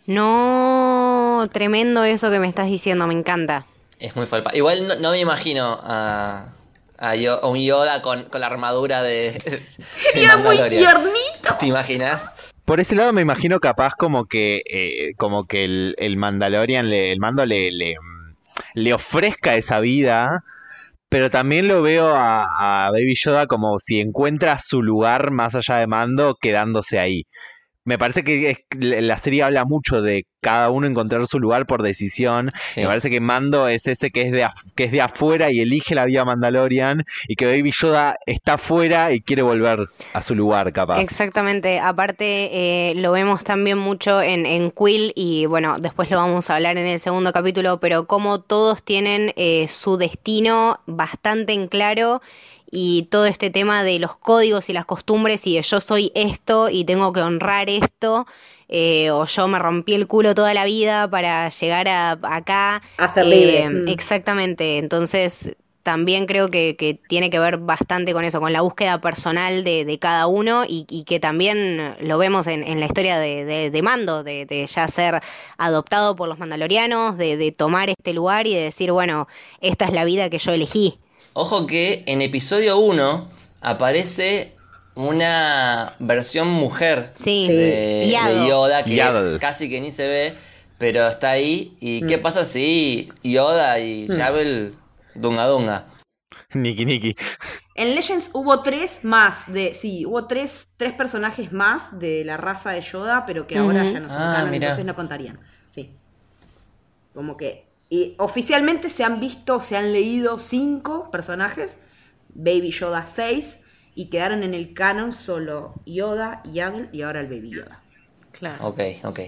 No, 0.05 1.48
tremendo 1.53 2.03
eso 2.03 2.28
que 2.32 2.40
me 2.40 2.48
estás 2.48 2.66
diciendo, 2.66 3.07
me 3.07 3.14
encanta. 3.14 3.66
Es 4.00 4.16
muy 4.16 4.26
falpa. 4.26 4.50
Igual 4.53 4.88
no, 4.88 4.96
no 4.96 5.11
me 5.12 5.20
imagino 5.20 5.78
a, 5.80 6.53
a, 6.98 7.14
Yo- 7.14 7.40
a 7.40 7.46
un 7.48 7.61
Yoda 7.61 8.03
con, 8.03 8.24
con 8.24 8.40
la 8.40 8.48
armadura 8.48 9.05
de. 9.05 9.30
de 9.44 9.62
Sería 10.12 10.36
muy 10.38 10.57
Mandalorian. 10.57 10.82
tiernito. 10.82 11.57
¿Te 11.61 11.66
imaginas? 11.66 12.51
Por 12.64 12.80
ese 12.80 12.94
lado 12.94 13.12
me 13.12 13.22
imagino 13.22 13.60
capaz 13.60 13.94
como 13.98 14.26
que 14.26 14.62
eh, 14.66 15.14
como 15.16 15.46
que 15.46 15.64
el, 15.64 15.94
el 15.98 16.16
Mandalorian, 16.16 16.88
le- 16.90 17.12
el 17.12 17.18
mando 17.20 17.44
le, 17.46 17.70
le, 17.72 17.96
ofrezca 18.94 19.56
esa 19.56 19.80
vida, 19.80 20.44
pero 21.08 21.30
también 21.30 21.68
lo 21.68 21.82
veo 21.82 22.14
a, 22.16 22.86
a 22.86 22.90
Baby 22.92 23.14
Yoda 23.16 23.46
como 23.48 23.78
si 23.80 24.00
encuentra 24.00 24.58
su 24.60 24.82
lugar 24.82 25.30
más 25.32 25.54
allá 25.56 25.76
de 25.78 25.86
mando 25.88 26.36
quedándose 26.40 26.98
ahí. 26.98 27.26
Me 27.85 27.99
parece 27.99 28.22
que 28.22 28.51
es- 28.51 28.59
la 28.78 29.18
serie 29.18 29.43
habla 29.43 29.64
mucho 29.64 30.03
de 30.03 30.24
cada 30.41 30.70
uno 30.70 30.87
encontrar 30.87 31.26
su 31.26 31.39
lugar 31.39 31.66
por 31.66 31.83
decisión. 31.83 32.51
Sí. 32.64 32.80
Me 32.80 32.87
parece 32.87 33.11
que 33.11 33.20
Mando 33.20 33.68
es 33.68 33.87
ese 33.87 34.11
que 34.11 34.22
es 34.22 34.33
de 34.33 34.45
af- 34.45 34.55
que 34.76 34.85
es 34.85 34.93
de 34.93 35.01
afuera 35.01 35.51
y 35.51 35.61
elige 35.61 35.95
la 35.95 36.05
vida 36.05 36.24
Mandalorian 36.24 37.05
y 37.28 37.37
que 37.37 37.47
Baby 37.47 37.72
Yoda 37.76 38.16
está 38.26 38.55
afuera 38.55 39.12
y 39.12 39.20
quiere 39.20 39.43
volver 39.43 39.89
a 40.12 40.22
su 40.22 40.35
lugar 40.35 40.72
capaz. 40.72 41.01
Exactamente, 41.01 41.78
aparte 41.80 42.91
eh, 42.91 42.95
lo 42.97 43.12
vemos 43.12 43.45
también 43.45 43.78
mucho 43.78 44.20
en, 44.22 44.47
en 44.47 44.70
Quill 44.72 45.12
y 45.14 45.47
bueno, 45.47 45.74
después 45.80 46.11
lo 46.11 46.16
vamos 46.18 46.51
a 46.51 46.57
hablar 46.57 46.76
en 46.78 46.87
el 46.87 46.99
segundo 46.99 47.33
capítulo, 47.33 47.78
pero 47.78 48.07
como 48.07 48.41
todos 48.41 48.83
tienen 48.83 49.33
eh, 49.37 49.66
su 49.68 49.97
destino 49.97 50.80
bastante 50.87 51.53
en 51.53 51.68
claro 51.68 52.20
y 52.72 53.04
todo 53.10 53.26
este 53.26 53.50
tema 53.50 53.84
de 53.84 54.00
los 54.00 54.16
códigos 54.18 54.68
y 54.70 54.72
las 54.72 54.86
costumbres 54.86 55.46
y 55.46 55.56
de 55.56 55.62
yo 55.62 55.80
soy 55.80 56.10
esto 56.16 56.70
y 56.70 56.84
tengo 56.84 57.12
que 57.12 57.20
honrar 57.22 57.70
esto. 57.70 58.26
eh, 58.68 59.10
o 59.10 59.26
yo 59.26 59.48
me 59.48 59.58
rompí 59.58 59.94
el 59.94 60.06
culo 60.06 60.34
toda 60.34 60.54
la 60.54 60.64
vida 60.64 61.08
para 61.10 61.48
llegar 61.50 61.88
a, 61.88 62.12
acá. 62.22 62.82
A 62.96 63.08
ser 63.08 63.26
Eh, 63.26 63.26
libre. 63.26 63.68
Mm. 63.68 63.88
Exactamente, 63.88 64.78
entonces 64.78 65.54
también 65.82 66.26
creo 66.26 66.48
que, 66.50 66.76
que 66.76 66.94
tiene 66.94 67.28
que 67.28 67.40
ver 67.40 67.58
bastante 67.58 68.12
con 68.14 68.24
eso, 68.24 68.40
con 68.40 68.52
la 68.52 68.60
búsqueda 68.62 69.00
personal 69.00 69.64
de, 69.64 69.84
de 69.84 69.98
cada 69.98 70.26
uno 70.28 70.64
y, 70.66 70.86
y 70.88 71.02
que 71.04 71.18
también 71.20 71.96
lo 72.00 72.18
vemos 72.18 72.46
en, 72.46 72.62
en 72.62 72.78
la 72.80 72.86
historia 72.86 73.18
de, 73.18 73.44
de- 73.44 73.70
de 73.70 73.82
Mando, 73.82 74.22
de, 74.22 74.46
de 74.46 74.64
ya 74.66 74.86
ser 74.88 75.20
adoptado 75.58 76.14
por 76.14 76.28
los 76.28 76.38
mandalorianos, 76.38 77.18
de, 77.18 77.36
de 77.36 77.52
tomar 77.52 77.90
este 77.90 78.12
lugar 78.14 78.46
y 78.46 78.54
de 78.54 78.62
decir, 78.62 78.92
bueno, 78.92 79.26
esta 79.60 79.86
es 79.86 79.92
la 79.92 80.04
vida 80.04 80.30
que 80.30 80.38
yo 80.38 80.52
elegí. 80.52 80.98
Ojo 81.35 81.66
que 81.66 82.03
en 82.07 82.20
episodio 82.22 82.78
1 82.78 83.28
aparece 83.62 84.55
una 84.95 85.95
versión 85.99 86.49
mujer 86.49 87.11
Sí, 87.14 87.49
de. 87.49 88.14
Yoda 88.47 88.85
que 88.85 88.97
Yaddle. 88.97 89.39
casi 89.39 89.70
que 89.70 89.80
ni 89.80 89.91
se 89.91 90.07
ve, 90.09 90.35
pero 90.78 91.07
está 91.07 91.30
ahí. 91.30 91.76
¿Y 91.80 92.07
qué 92.07 92.18
pasa 92.18 92.45
si 92.45 93.09
Yoda 93.22 93.78
y 93.80 94.07
Yabel 94.09 94.74
dunga 95.14 95.47
dunga? 95.47 95.87
Niki 96.55 96.85
Niki. 96.85 97.16
En 97.74 97.95
Legends 97.95 98.28
hubo 98.35 98.62
tres 98.62 98.99
más 99.03 99.51
de. 99.51 99.72
Sí, 99.72 100.05
hubo 100.05 100.26
tres, 100.26 100.68
tres 100.76 100.93
personajes 100.93 101.51
más 101.51 101.99
de 101.99 102.24
la 102.26 102.37
raza 102.37 102.72
de 102.72 102.83
Yoda, 102.83 103.24
pero 103.24 103.47
que 103.47 103.57
ahora 103.57 103.85
ya 103.91 104.01
no 104.01 104.09
son 104.09 104.18
Ah, 104.20 104.47
entonces 104.53 104.85
no 104.85 104.95
contarían. 104.95 105.41
Sí. 105.70 105.91
Como 107.14 107.39
que. 107.39 107.71
Y 107.93 108.14
oficialmente 108.16 108.88
se 108.88 109.05
han 109.05 109.20
visto, 109.20 109.61
se 109.61 109.76
han 109.76 109.93
leído 109.93 110.38
cinco 110.38 111.11
personajes. 111.11 111.76
Baby 112.32 112.70
Yoda 112.70 113.07
seis. 113.07 113.61
Y 113.95 114.07
quedaron 114.07 114.43
en 114.43 114.55
el 114.55 114.72
canon 114.72 115.12
solo 115.12 115.74
Yoda, 115.84 116.43
Yaddle 116.51 116.88
y 116.93 117.03
ahora 117.03 117.20
el 117.20 117.26
Baby 117.26 117.51
Yoda. 117.51 117.82
Claro. 118.30 118.66
Ok, 118.66 118.80
ok. 119.05 119.20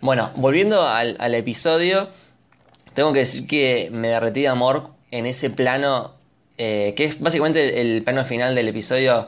Bueno, 0.00 0.30
volviendo 0.36 0.80
al, 0.86 1.16
al 1.18 1.34
episodio, 1.34 2.08
tengo 2.94 3.12
que 3.12 3.18
decir 3.18 3.48
que 3.48 3.88
me 3.90 4.06
derretí 4.06 4.42
de 4.42 4.48
amor 4.48 4.90
en 5.10 5.26
ese 5.26 5.50
plano, 5.50 6.14
eh, 6.56 6.94
que 6.96 7.02
es 7.02 7.18
básicamente 7.20 7.80
el, 7.80 7.96
el 7.96 8.04
plano 8.04 8.24
final 8.24 8.54
del 8.54 8.68
episodio 8.68 9.26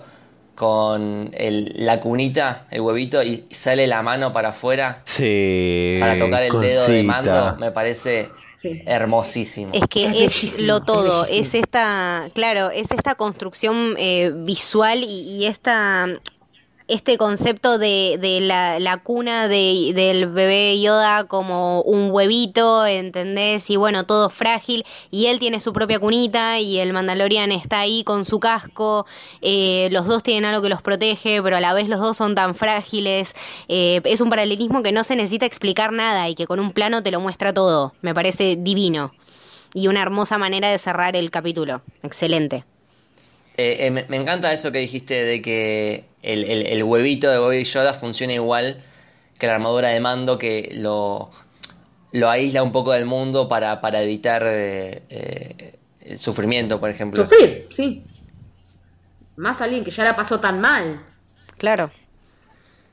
con 0.54 1.30
el- 1.32 1.72
la 1.84 1.98
cunita, 1.98 2.66
el 2.70 2.82
huevito, 2.82 3.20
y 3.24 3.44
sale 3.50 3.88
la 3.88 4.02
mano 4.02 4.32
para 4.32 4.50
afuera 4.50 5.02
Sí. 5.06 5.96
para 5.98 6.16
tocar 6.16 6.44
el 6.44 6.60
dedo 6.60 6.86
de 6.86 7.02
mando, 7.02 7.56
me 7.58 7.72
parece 7.72 8.28
Sí. 8.60 8.82
hermosísimo. 8.84 9.72
Es 9.72 9.86
que 9.88 10.24
Es 10.24 10.58
lo 10.60 10.80
todo, 10.82 11.24
es 11.24 11.54
esta, 11.54 12.28
claro, 12.34 12.70
es 12.70 12.90
esta 12.90 13.14
construcción 13.14 13.94
eh, 13.96 14.32
visual 14.34 15.02
y, 15.02 15.22
y 15.22 15.46
esta 15.46 16.06
este 16.90 17.16
concepto 17.16 17.78
de, 17.78 18.38
la, 18.42 18.96
cuna 19.02 19.48
de- 19.48 19.92
del 19.94 20.26
bebé 20.26 20.80
Yoda 20.80 21.24
como 21.24 21.82
un 21.82 22.10
huevito, 22.10 22.84
¿entendés? 22.84 23.70
Y 23.70 23.76
bueno, 23.76 24.04
todo 24.04 24.28
frágil, 24.28 24.84
y 25.10 25.26
él 25.26 25.38
tiene 25.38 25.60
su 25.60 25.72
propia 25.72 25.98
cunita, 25.98 26.58
y 26.58 26.78
el 26.78 26.92
Mandalorian 26.92 27.52
está 27.52 27.80
ahí 27.80 28.02
con 28.04 28.24
su 28.24 28.40
casco, 28.40 29.06
eh, 29.40 29.88
los 29.92 30.06
dos 30.06 30.22
tienen 30.22 30.44
algo 30.44 30.62
que 30.62 30.68
los 30.68 30.82
protege, 30.82 31.40
pero 31.42 31.56
a 31.56 31.60
la 31.60 31.72
vez 31.72 31.88
los 31.88 32.00
dos 32.00 32.16
son 32.16 32.34
tan 32.34 32.54
frágiles, 32.54 33.34
eh, 33.68 34.00
es 34.04 34.20
un 34.20 34.28
paralelismo 34.28 34.82
que 34.82 34.92
no 34.92 35.04
se 35.04 35.16
necesita 35.16 35.46
explicar 35.46 35.92
nada 35.92 36.28
y 36.28 36.34
que 36.34 36.46
con 36.46 36.60
un 36.60 36.72
plano 36.72 37.02
te 37.02 37.10
lo 37.10 37.20
muestra 37.20 37.54
todo, 37.54 37.94
me 38.02 38.14
parece 38.14 38.56
divino. 38.58 39.14
Y 39.72 39.86
una 39.86 40.02
hermosa 40.02 40.36
manera 40.36 40.68
de 40.68 40.78
cerrar 40.78 41.14
el 41.14 41.30
capítulo, 41.30 41.82
excelente. 42.02 42.64
Eh, 43.56 43.90
me 44.08 44.16
encanta 44.16 44.52
eso 44.52 44.72
que 44.72 44.78
dijiste 44.78 45.22
de 45.22 45.40
que 45.42 46.09
el, 46.22 46.44
el- 46.44 46.66
el 46.66 46.82
huevito 46.82 47.30
de 47.30 47.38
Baby 47.38 47.64
Yoda 47.64 47.94
funciona 47.94 48.32
igual 48.32 48.82
que 49.38 49.46
la 49.46 49.54
armadura 49.54 49.88
de 49.88 50.00
mando, 50.00 50.36
que 50.38 50.70
lo, 50.74 51.30
lo 52.12 52.28
aísla 52.30 52.62
un 52.62 52.72
poco 52.72 52.92
del 52.92 53.06
mundo 53.06 53.48
para, 53.48 53.80
para 53.80 54.02
evitar 54.02 54.42
eh, 54.46 55.02
eh, 55.08 55.74
el 56.02 56.18
sufrimiento, 56.18 56.78
por 56.78 56.90
ejemplo. 56.90 57.24
Sufrir, 57.24 57.66
sí. 57.70 58.04
Más 59.36 59.60
alguien 59.62 59.82
que 59.84 59.90
ya 59.90 60.04
la 60.04 60.14
pasó 60.16 60.40
tan 60.40 60.60
mal. 60.60 61.02
Claro. 61.56 61.90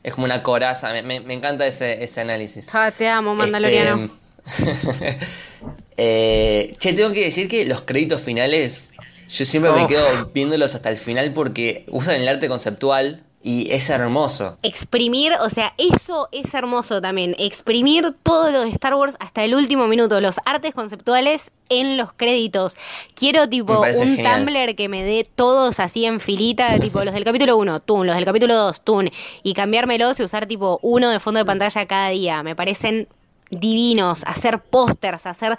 Es 0.03 0.13
como 0.13 0.23
una 0.25 0.41
coraza, 0.41 0.93
me, 0.93 1.03
me- 1.03 1.19
me 1.19 1.33
encanta 1.33 1.67
ese, 1.67 2.01
ese 2.03 2.21
análisis. 2.21 2.69
Ah, 2.73 2.91
te 2.91 3.09
amo, 3.09 3.35
Mandaloriano. 3.35 4.09
Este, 4.45 5.17
eh, 5.97 6.73
che, 6.77 6.93
tengo 6.93 7.11
que 7.11 7.25
decir 7.25 7.49
que 7.49 7.65
los 7.65 7.81
créditos 7.81 8.21
finales, 8.21 8.93
yo 9.29 9.45
siempre 9.45 9.71
me 9.71 9.87
quedo 9.87 10.31
viéndolos 10.33 10.75
hasta 10.75 10.89
el 10.89 10.97
final 10.97 11.31
porque 11.33 11.85
usan 11.89 12.15
el 12.15 12.27
arte 12.27 12.47
conceptual 12.47 13.23
y 13.47 13.71
es 13.71 13.89
hermoso. 13.89 14.57
Exprimir, 14.61 15.31
o 15.41 15.49
sea, 15.49 15.73
eso 15.77 16.27
es 16.31 16.53
hermoso 16.53 17.01
también. 17.01 17.35
Exprimir 17.39 18.13
todo 18.23 18.51
lo 18.51 18.61
de 18.63 18.69
Star 18.71 18.95
Wars 18.95 19.15
hasta 19.19 19.43
el 19.43 19.55
último 19.55 19.87
minuto. 19.87 20.19
Los 20.19 20.39
artes 20.43 20.73
conceptuales 20.73 21.51
en 21.69 21.97
los 21.97 22.11
créditos. 22.11 22.75
Quiero 23.15 23.47
tipo 23.47 23.79
un 23.79 23.93
genial. 23.93 24.45
Tumblr 24.45 24.75
que 24.75 24.89
me 24.89 25.03
dé 25.03 25.25
todos 25.35 25.79
así 25.79 26.05
en 26.05 26.19
filita, 26.19 26.77
tipo 26.81 27.03
los 27.03 27.13
del 27.13 27.23
capítulo 27.23 27.55
1, 27.57 27.79
Tun, 27.81 28.07
los 28.07 28.15
del 28.15 28.25
capítulo 28.25 28.53
2, 28.55 28.81
Tun. 28.81 29.09
Y 29.43 29.53
cambiármelos 29.53 30.19
y 30.19 30.23
usar 30.23 30.45
tipo 30.45 30.79
uno 30.81 31.09
de 31.09 31.19
fondo 31.19 31.37
de 31.37 31.45
pantalla 31.45 31.85
cada 31.85 32.09
día. 32.09 32.43
Me 32.43 32.55
parecen 32.55 33.07
divinos. 33.49 34.23
Hacer 34.25 34.59
pósters, 34.59 35.25
hacer 35.25 35.57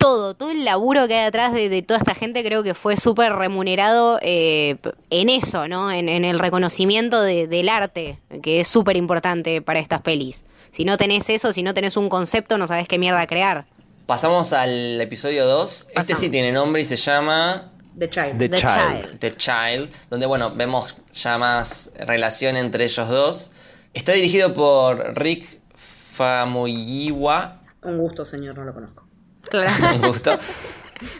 todo, 0.00 0.34
todo 0.34 0.50
el 0.50 0.64
laburo 0.64 1.06
que 1.06 1.14
hay 1.14 1.26
atrás 1.26 1.52
de, 1.52 1.68
de 1.68 1.82
toda 1.82 1.98
esta 1.98 2.14
gente 2.14 2.42
creo 2.42 2.62
que 2.62 2.74
fue 2.74 2.96
súper 2.96 3.34
remunerado 3.34 4.18
eh, 4.22 4.78
en 5.10 5.28
eso, 5.28 5.68
¿no? 5.68 5.92
En, 5.92 6.08
en 6.08 6.24
el 6.24 6.38
reconocimiento 6.38 7.20
de- 7.22 7.46
del 7.46 7.68
arte, 7.68 8.18
que 8.42 8.60
es 8.60 8.68
súper 8.68 8.96
importante 8.96 9.62
para 9.62 9.78
estas 9.78 10.00
pelis. 10.00 10.44
Si 10.70 10.84
no 10.84 10.96
tenés 10.96 11.28
eso, 11.30 11.52
si 11.52 11.62
no 11.62 11.74
tenés 11.74 11.96
un 11.96 12.08
concepto, 12.08 12.56
no 12.58 12.66
sabés 12.66 12.88
qué 12.88 12.98
mierda 12.98 13.26
crear. 13.26 13.66
Pasamos 14.06 14.52
al 14.52 15.00
episodio 15.00 15.46
2. 15.46 15.90
Este 15.94 16.16
sí 16.16 16.30
tiene 16.30 16.50
nombre 16.50 16.82
y 16.82 16.84
se 16.84 16.96
llama 16.96 17.70
The 17.98 18.08
Child. 18.08 18.38
The 18.38 18.48
The 18.48 18.56
Child. 18.56 18.70
Child. 19.02 19.18
The 19.20 19.36
Child, 19.36 19.90
donde 20.10 20.26
bueno, 20.26 20.54
vemos 20.54 20.96
ya 21.12 21.38
más 21.38 21.92
relación 21.98 22.56
entre 22.56 22.84
ellos 22.84 23.08
dos. 23.08 23.52
Está 23.92 24.12
dirigido 24.12 24.54
por 24.54 25.16
Rick 25.16 25.60
Famuyiwa, 25.76 27.60
Un 27.82 27.98
gusto, 27.98 28.24
señor, 28.24 28.56
no 28.58 28.64
lo 28.64 28.72
conozco. 28.74 29.04
Claro. 29.50 29.70
un 29.94 30.02
gusto. 30.02 30.38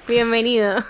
Bienvenido. 0.07 0.85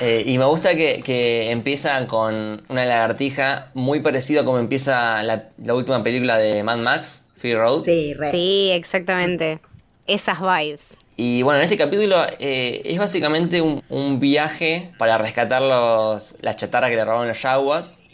Eh, 0.00 0.22
y 0.26 0.38
me 0.38 0.44
gusta 0.44 0.74
que, 0.74 1.02
que 1.04 1.50
empiezan 1.50 2.06
con 2.06 2.64
una 2.68 2.84
lagartija 2.84 3.70
muy 3.74 4.00
parecido 4.00 4.42
a 4.42 4.44
como 4.44 4.58
empieza 4.58 5.22
la, 5.22 5.48
la 5.62 5.74
última 5.74 6.02
película 6.02 6.38
de 6.38 6.62
Mad 6.62 6.78
Max, 6.78 7.28
Fury 7.36 7.54
Road. 7.54 7.84
Sí, 7.84 8.14
re. 8.14 8.30
Sí, 8.30 8.70
exactamente. 8.72 9.60
Esas 10.06 10.40
vibes. 10.40 10.98
Y 11.16 11.42
bueno, 11.42 11.58
en 11.58 11.64
este 11.64 11.76
capítulo 11.76 12.16
eh, 12.38 12.82
es 12.84 12.98
básicamente 12.98 13.60
un, 13.60 13.82
un 13.88 14.18
viaje 14.18 14.92
para 14.98 15.16
rescatar 15.18 15.62
los, 15.62 16.36
las 16.42 16.56
chatarras 16.56 16.90
que 16.90 16.96
le 16.96 17.04
robaron 17.04 17.28
los 17.28 17.40
yaguas. 17.40 18.04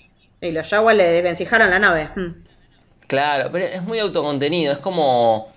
Y 0.42 0.52
los 0.52 0.70
Yaguas 0.70 0.96
le 0.96 1.06
desvencijaron 1.06 1.68
la 1.70 1.78
nave. 1.78 2.08
Mm. 2.16 2.44
Claro, 3.06 3.50
pero 3.52 3.66
es 3.66 3.82
muy 3.82 3.98
autocontenido, 3.98 4.72
es 4.72 4.78
como 4.78 5.52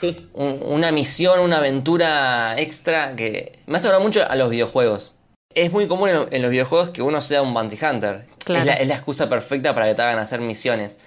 Sí. 0.00 0.28
un- 0.34 0.60
una 0.62 0.92
misión, 0.92 1.40
una 1.40 1.58
aventura 1.58 2.58
extra 2.58 3.14
que 3.16 3.58
me 3.66 3.76
hace 3.78 3.88
mucho 4.00 4.28
a 4.28 4.34
los 4.36 4.50
videojuegos. 4.50 5.14
Es 5.54 5.72
muy 5.72 5.86
común 5.86 6.08
en, 6.08 6.26
en 6.30 6.42
los 6.42 6.50
videojuegos 6.50 6.90
que 6.90 7.00
uno 7.02 7.20
sea 7.20 7.40
un 7.42 7.54
bounty 7.54 7.76
hunter. 7.84 8.26
Claro. 8.44 8.60
Es, 8.60 8.66
la, 8.66 8.74
es 8.74 8.88
la 8.88 8.94
excusa 8.94 9.28
perfecta 9.28 9.74
para 9.74 9.86
que 9.86 9.94
te 9.94 10.02
hagan 10.02 10.18
hacer 10.18 10.40
misiones. 10.40 10.98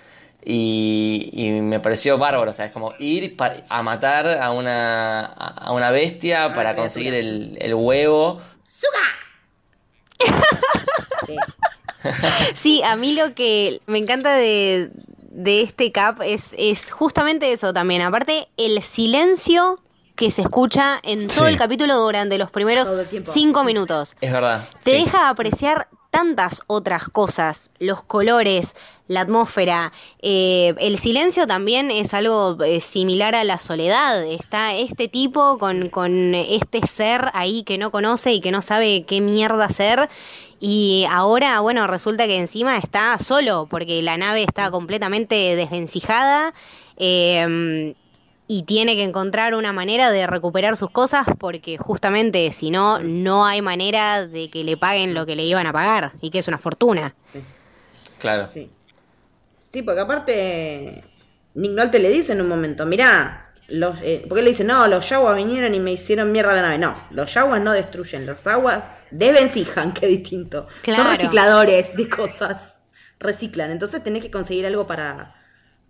Y, 0.46 1.30
y 1.34 1.50
me 1.62 1.80
pareció 1.82 2.18
bárbaro, 2.18 2.52
o 2.52 2.54
sea, 2.54 2.66
es 2.66 2.72
como 2.72 2.94
ir 3.00 3.36
a 3.68 3.84
matar 3.84 4.28
a 4.42 4.52
una, 4.52 5.26
a 5.26 5.72
una 5.74 5.92
bestia 5.92 6.54
para 6.54 6.74
conseguir 6.76 7.14
el, 7.14 7.58
el 7.60 7.74
huevo. 7.74 8.40
Sí. 11.28 11.36
Sí, 12.56 12.84
a 12.84 12.96
mí 12.96 13.14
lo 13.16 13.34
que 13.34 13.80
me 13.88 13.98
encanta 13.98 14.34
de, 14.36 14.90
de 15.30 15.62
este 15.62 15.92
cap 15.92 16.22
es, 16.24 16.56
es 16.58 16.92
justamente 16.92 17.52
eso 17.52 17.74
también. 17.74 18.02
Aparte, 18.02 18.48
el 18.58 18.82
silencio 18.82 19.80
que 20.16 20.32
se 20.32 20.42
escucha 20.42 21.00
en 21.04 21.28
todo 21.28 21.46
Sí. 21.46 21.52
el 21.52 21.58
capítulo 21.58 21.96
durante 22.00 22.38
los 22.38 22.50
primeros 22.50 22.92
cinco 23.26 23.64
minutos. 23.64 24.16
Es 24.20 24.32
verdad. 24.32 24.68
Te 24.84 24.98
sí. 24.98 25.04
deja 25.04 25.30
apreciar 25.30 25.88
tantas 26.10 26.62
otras 26.68 27.04
cosas, 27.10 27.70
los 27.80 28.02
colores, 28.02 28.76
la 29.08 29.22
atmósfera. 29.22 29.92
eh, 30.22 30.74
el 30.80 30.98
silencio 30.98 31.46
también 31.46 31.92
es 31.92 32.14
algo 32.16 32.58
eh, 32.64 32.82
similar 32.82 33.36
a 33.36 33.44
la 33.44 33.60
soledad. 33.60 34.24
Está 34.24 34.74
este 34.74 35.08
tipo 35.08 35.60
con, 35.60 35.90
con 35.90 36.34
este 36.34 36.86
ser 36.88 37.30
ahí 37.34 37.64
que 37.64 37.78
no 37.78 37.92
conoce 37.92 38.32
y 38.34 38.40
que 38.42 38.50
no 38.52 38.62
sabe 38.64 39.04
qué 39.06 39.22
mierda 39.22 39.66
hacer. 39.66 40.10
Y 40.60 41.06
ahora, 41.10 41.60
bueno, 41.60 41.86
resulta 41.88 42.26
que 42.26 42.38
encima 42.38 42.78
está 42.78 43.18
solo, 43.20 43.68
porque 43.70 44.02
la 44.02 44.18
nave 44.18 44.44
está 44.44 44.72
completamente 44.72 45.56
desvencijada. 45.56 46.54
eh, 46.98 47.94
y 48.48 48.64
tiene 48.64 48.96
que 48.96 49.04
encontrar 49.04 49.54
una 49.54 49.74
manera 49.74 50.10
de 50.10 50.26
recuperar 50.26 50.78
sus 50.78 50.90
cosas 50.90 51.28
porque 51.38 51.78
justamente 51.78 52.52
si 52.54 52.72
no, 52.72 53.00
no 53.00 53.46
hay 53.46 53.62
manera 53.62 54.26
de 54.26 54.50
que 54.50 54.64
le 54.64 54.78
paguen 54.78 55.14
lo 55.14 55.26
que 55.26 55.36
le 55.36 55.44
iban 55.44 55.68
a 55.68 55.74
pagar 55.74 56.14
y 56.22 56.30
que 56.30 56.40
es 56.40 56.48
una 56.48 56.58
fortuna. 56.58 57.14
Sí. 57.32 57.40
Claro. 58.20 58.48
Sí. 58.48 58.70
Sí, 59.70 59.82
porque 59.82 60.00
aparte 60.00 61.04
Nick 61.56 61.72
Nolte 61.72 62.00
le 62.00 62.10
dice 62.10 62.32
en 62.32 62.42
un 62.42 62.48
momento, 62.48 62.86
mirá, 62.86 63.47
los, 63.70 63.98
eh, 64.02 64.26
porque 64.28 64.40
él 64.40 64.46
le 64.46 64.52
dice, 64.52 64.64
no, 64.64 64.88
los 64.88 65.10
Yaguas 65.10 65.36
vinieron 65.36 65.74
y 65.76 65.80
me 65.80 65.92
hicieron 65.92 66.32
mierda 66.32 66.54
la 66.54 66.62
nave. 66.62 66.78
No, 66.78 66.96
los 67.12 67.34
Yaguas 67.34 67.62
no 67.62 67.74
destruyen, 67.74 68.26
los 68.26 68.44
Yaguas 68.44 68.84
desvencijan, 69.12 69.94
qué 69.96 70.08
distinto. 70.08 70.68
Claro. 70.82 71.04
Son 71.04 71.12
recicladores 71.12 71.96
de 71.96 72.10
cosas. 72.10 72.80
Reciclan, 73.20 73.72
entonces 73.72 74.04
tenés 74.04 74.22
que 74.24 74.30
conseguir 74.30 74.68
algo 74.68 74.86
para, 74.86 75.36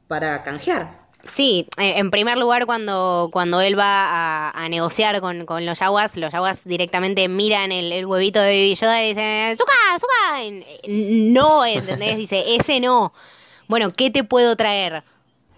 para 0.07 0.43
canjear. 0.43 1.07
Sí, 1.29 1.67
eh, 1.77 1.95
en 1.97 2.09
primer 2.09 2.37
lugar 2.37 2.65
cuando, 2.65 3.29
cuando 3.33 3.59
él 3.59 3.77
va 3.77 4.05
a, 4.05 4.51
a 4.51 4.69
negociar 4.69 5.19
con, 5.19 5.45
con 5.45 5.65
los 5.65 5.79
yaguas, 5.79 6.15
los 6.15 6.31
yaguas 6.31 6.63
directamente 6.63 7.27
miran 7.27 7.71
el, 7.71 7.91
el 7.91 8.05
huevito 8.05 8.39
de 8.39 8.47
Baby 8.47 8.75
Yoda 8.75 9.03
y 9.03 9.09
dicen, 9.09 9.57
¡Zuka, 9.57 9.73
Zuka! 9.99 10.87
No, 10.87 11.65
¿entendés? 11.65 12.17
Dice, 12.17 12.55
ese 12.55 12.79
no. 12.79 13.13
Bueno, 13.67 13.89
¿qué 13.91 14.09
te 14.09 14.23
puedo 14.23 14.55
traer? 14.55 15.03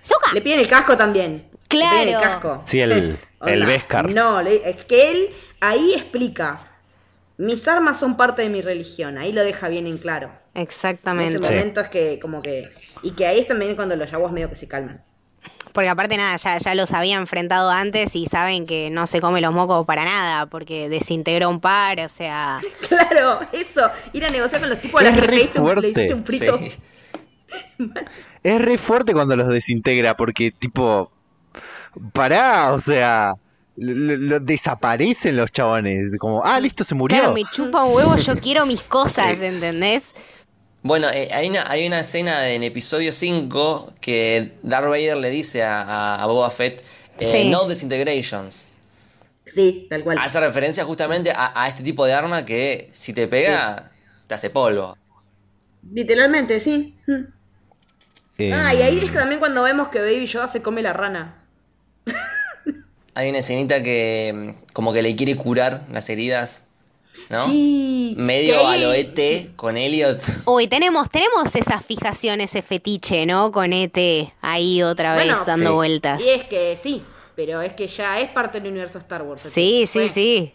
¡Zuka! 0.04 0.34
Le 0.34 0.42
piden 0.42 0.60
el 0.60 0.68
casco 0.68 0.98
también. 0.98 1.49
Claro. 1.70 2.10
El 2.10 2.20
casco. 2.20 2.64
Sí, 2.68 2.82
el- 2.82 3.18
el 3.46 3.66
Beskar. 3.66 4.10
No, 4.10 4.42
es 4.42 4.84
que 4.86 5.12
él 5.12 5.30
ahí 5.62 5.94
explica. 5.96 6.66
Mis 7.38 7.66
armas 7.70 7.98
son 7.98 8.18
parte 8.18 8.42
de 8.42 8.50
mi 8.50 8.62
religión. 8.62 9.18
Ahí 9.18 9.32
lo 9.32 9.44
deja 9.44 9.70
bien 9.70 9.88
en 9.88 9.98
claro. 9.98 10.28
En 10.54 10.64
ese 10.64 10.64
Exactamente. 10.64 11.38
Sí. 11.38 11.44
momento 11.54 11.80
es 11.80 11.88
que 11.90 12.20
como 12.20 12.42
que... 12.42 12.70
Y 13.02 13.12
que 13.12 13.26
ahí 13.26 13.40
es 13.40 13.48
también 13.48 13.76
cuando 13.76 13.96
los 13.96 14.12
yaguas 14.12 14.34
medio 14.34 14.50
que 14.50 14.56
se 14.56 14.68
calman. 14.68 15.02
Porque 15.72 15.88
aparte 15.88 16.18
nada, 16.18 16.36
ya, 16.36 16.58
ya 16.58 16.76
los 16.76 16.94
había 16.94 17.16
enfrentado 17.16 17.70
antes 17.70 18.16
y 18.16 18.26
saben 18.26 18.66
que 18.66 18.90
no 18.90 19.08
se 19.08 19.22
come 19.22 19.40
los 19.40 19.54
mocos 19.54 19.86
para 19.86 20.04
nada, 20.04 20.48
porque 20.48 20.90
desintegró 20.90 21.50
un 21.50 21.62
par, 21.62 22.00
o 22.02 22.10
sea... 22.10 22.60
Claro, 22.90 23.40
eso. 23.54 23.90
Ir 24.12 24.26
a 24.26 24.30
negociar 24.30 24.60
con 24.60 24.70
los 24.70 24.82
tipos 24.82 25.02
a 25.02 25.08
Es 25.08 25.16
los 25.16 25.26
que 25.26 25.32
le, 25.32 25.90
hiciste 25.90 26.14
un 26.14 26.26
frito. 26.26 26.58
Sí. 26.58 26.72
Es 28.44 28.62
re 28.62 28.78
fuerte 28.78 29.14
cuando 29.14 29.36
los 29.36 29.48
desintegra, 29.48 30.16
porque 30.16 30.52
tipo, 30.52 31.12
pará, 32.14 32.74
o 32.74 32.80
sea, 32.80 33.36
lo- 33.78 34.16
lo- 34.18 34.40
desaparecen 34.40 35.38
los 35.38 35.52
chabones, 35.52 36.18
como, 36.18 36.44
ah, 36.44 36.60
listo, 36.60 36.84
se 36.84 36.96
murió. 36.96 37.18
Claro, 37.20 37.34
me 37.34 37.44
chupa 37.52 37.84
un 37.84 37.96
huevo, 37.96 38.18
yo 38.18 38.36
quiero 38.38 38.66
mis 38.66 38.82
cosas, 38.98 39.40
¿entendés? 39.42 40.14
Bueno, 40.82 41.08
eh, 41.14 41.28
hay, 41.34 41.50
una, 41.50 41.70
hay 41.70 41.86
una 41.88 42.00
escena 42.02 42.48
en 42.50 42.64
episodio 42.64 43.12
5 43.12 43.94
que 44.00 44.54
Darth 44.64 44.88
Vader 44.88 45.18
le 45.18 45.30
dice 45.30 45.64
a, 45.64 45.82
a- 45.82 46.24
a 46.24 46.26
Boba 46.26 46.50
Fett, 46.50 46.82
eh, 47.20 47.32
Sí. 47.44 47.50
no 47.50 47.68
disintegrations. 47.68 48.70
Sí, 49.46 49.88
tal 49.90 50.04
cual. 50.04 50.18
Hace 50.20 50.40
referencia 50.40 50.86
justamente 50.86 51.32
a, 51.32 51.52
a 51.56 51.68
este 51.68 51.84
tipo 51.84 52.06
de 52.06 52.14
arma 52.14 52.46
que 52.46 52.88
si 52.94 53.14
te 53.14 53.28
pega, 53.28 53.92
te 54.28 54.36
hace 54.36 54.50
polvo. 54.52 54.96
Literalmente, 55.92 56.60
sí. 56.60 56.96
Mm. 57.08 57.14
Eh, 58.38 58.54
Ah, 58.54 58.74
y 58.74 58.82
ahí 58.82 59.00
es 59.00 59.12
también 59.12 59.40
cuando 59.40 59.64
vemos 59.64 59.90
que 59.90 60.00
Baby 60.00 60.28
Yoda 60.28 60.48
se 60.48 60.62
come 60.62 60.82
la 60.82 60.94
rana. 60.94 61.39
Hay 63.16 63.30
una 63.30 63.40
escenita 63.40 63.82
que 63.84 64.32
mm, 64.34 64.74
como 64.74 64.94
que 64.94 65.02
le 65.02 65.16
quiere 65.16 65.36
curar 65.36 65.86
las 65.92 66.10
heridas, 66.10 66.66
¿no? 67.30 67.46
Sí. 67.48 68.14
Medio 68.18 68.66
a 68.68 68.78
lo 68.78 68.94
ET 68.94 69.56
con 69.56 69.78
Elliot. 69.78 70.22
Uy, 70.46 70.68
tenemos, 70.68 71.10
tenemos 71.10 71.56
esa 71.56 71.80
fijación, 71.82 72.42
ese 72.42 72.62
fetiche, 72.62 73.26
¿no? 73.26 73.52
Con 73.52 73.74
ET 73.74 73.98
ahí 74.42 74.82
otra 74.84 75.16
vez 75.16 75.26
Bueno, 75.26 75.44
dando 75.46 75.70
sí. 75.70 75.76
vueltas. 75.76 76.24
Y 76.24 76.30
es 76.30 76.44
que 76.46 76.78
sí, 76.82 77.04
pero 77.36 77.62
es 77.62 77.74
que 77.74 77.88
ya 77.88 78.20
es 78.20 78.30
parte 78.32 78.60
del 78.60 78.72
universo 78.72 78.98
Star 79.00 79.22
Wars. 79.24 79.42
Sí, 79.42 79.86
sí, 79.86 80.00
Fue. 80.00 80.10
sí. 80.10 80.54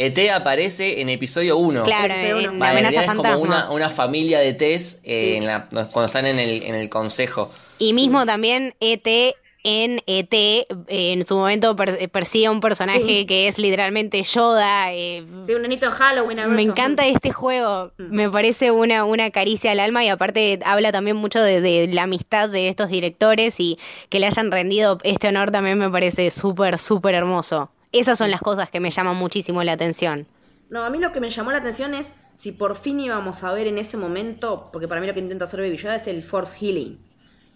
ET 0.00 0.16
aparece 0.30 1.00
en 1.00 1.08
episodio 1.08 1.56
1. 1.56 1.82
Claro, 1.82 2.14
en 2.14 2.62
amenaza 2.62 3.02
es 3.02 3.10
como 3.10 3.36
una, 3.38 3.68
una 3.72 3.90
familia 3.90 4.38
de 4.38 4.52
T's 4.52 5.00
eh, 5.02 5.32
Sí. 5.32 5.36
en 5.38 5.46
la- 5.46 5.66
cuando 5.68 6.04
están 6.04 6.24
en 6.26 6.38
el, 6.38 6.62
en 6.62 6.76
el 6.76 6.88
consejo. 6.88 7.50
Y 7.80 7.92
mismo 7.94 8.24
también 8.24 8.76
ET 8.78 9.34
en 9.70 10.00
ET, 10.06 10.32
eh, 10.32 10.64
en 10.88 11.26
su 11.26 11.36
momento 11.36 11.76
per- 11.76 12.08
persigue 12.10 12.46
a 12.46 12.50
un 12.50 12.60
personaje 12.60 13.02
Sí. 13.04 13.26
que 13.26 13.48
es 13.48 13.58
literalmente 13.58 14.22
Yoda. 14.22 14.92
eh, 14.94 15.24
Sí, 15.46 15.54
un 15.54 15.62
nenito 15.62 15.86
en 15.86 15.92
Halloween. 15.92 16.50
me 16.54 16.62
encanta 16.62 17.06
este 17.06 17.32
juego, 17.32 17.92
me 17.98 18.30
parece 18.30 18.70
una, 18.70 19.04
una 19.04 19.30
caricia 19.30 19.72
al 19.72 19.80
alma 19.80 20.04
y 20.04 20.08
aparte 20.08 20.58
habla 20.64 20.90
también 20.92 21.16
mucho 21.16 21.42
de, 21.42 21.60
de 21.60 21.88
la 21.88 22.04
amistad 22.04 22.48
de 22.48 22.68
estos 22.68 22.88
directores 22.88 23.60
y 23.60 23.78
que 24.08 24.18
le 24.20 24.26
hayan 24.26 24.50
rendido 24.50 24.98
este 25.04 25.28
honor 25.28 25.50
también 25.50 25.78
me 25.78 25.90
parece 25.90 26.30
súper, 26.30 26.78
súper 26.78 27.14
hermoso. 27.14 27.70
Esas 27.92 28.16
son 28.18 28.30
las 28.30 28.40
cosas 28.40 28.70
que 28.70 28.80
me 28.80 28.90
llaman 28.90 29.16
muchísimo 29.16 29.62
la 29.64 29.72
atención. 29.72 30.26
No, 30.70 30.84
a 30.84 30.90
mí 30.90 30.98
lo 30.98 31.12
que 31.12 31.20
me 31.20 31.30
llamó 31.30 31.52
la 31.52 31.58
atención 31.58 31.94
es 31.94 32.06
si 32.36 32.52
por 32.52 32.76
fin 32.76 33.00
íbamos 33.00 33.42
a 33.42 33.52
ver 33.52 33.66
en 33.66 33.78
ese 33.78 33.96
momento, 33.96 34.68
porque 34.72 34.86
para 34.88 35.00
mí 35.00 35.06
lo 35.06 35.14
que 35.14 35.20
intenta 35.20 35.44
hacer 35.46 35.60
Baby 35.60 35.76
Yoda 35.76 35.96
es 35.96 36.06
el 36.06 36.22
Force 36.22 36.56
Healing. 36.58 36.98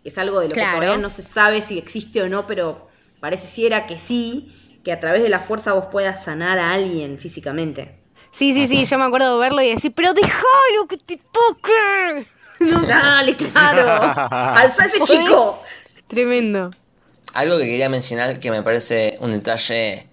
Que 0.03 0.09
Es 0.09 0.18
algo 0.18 0.40
de 0.40 0.48
lo 0.48 0.55
Claro. 0.55 0.80
que 0.80 0.86
todavía 0.86 1.03
no 1.03 1.11
se 1.11 1.22
sabe 1.22 1.62
si 1.62 1.78
existe 1.78 2.22
o 2.22 2.28
no, 2.28 2.46
pero 2.46 2.88
pareciera 3.20 3.86
que 3.86 3.98
sí, 3.98 4.55
que 4.84 4.92
a 4.92 4.98
través 5.00 5.22
de 5.22 5.28
la 5.28 5.40
fuerza 5.40 5.72
vos 5.74 5.86
puedas 5.92 6.24
sanar 6.24 6.59
a 6.59 6.72
alguien 6.72 7.18
físicamente. 7.18 7.98
Sí, 8.32 8.53
sí, 8.55 8.66
sí, 8.66 8.84
yo 8.84 8.98
me 8.98 9.05
acuerdo 9.05 9.34
de 9.34 9.40
verlo 9.40 9.62
y 9.62 9.70
decir, 9.74 9.92
pero 9.94 10.12
déjalo 10.14 10.86
que 10.88 10.96
te 10.96 11.18
toque. 11.18 12.26
Dale, 12.88 13.36
claro. 13.36 14.26
Alza 14.30 14.86
ese 14.86 15.05
chico. 15.05 15.62
Tremendo. 16.09 16.70
Algo 17.34 17.59
que 17.59 17.64
quería 17.64 17.88
mencionar 17.88 18.40
que 18.40 18.50
me 18.50 18.62
parece 18.62 19.16
un 19.20 19.30
detalle 19.32 20.07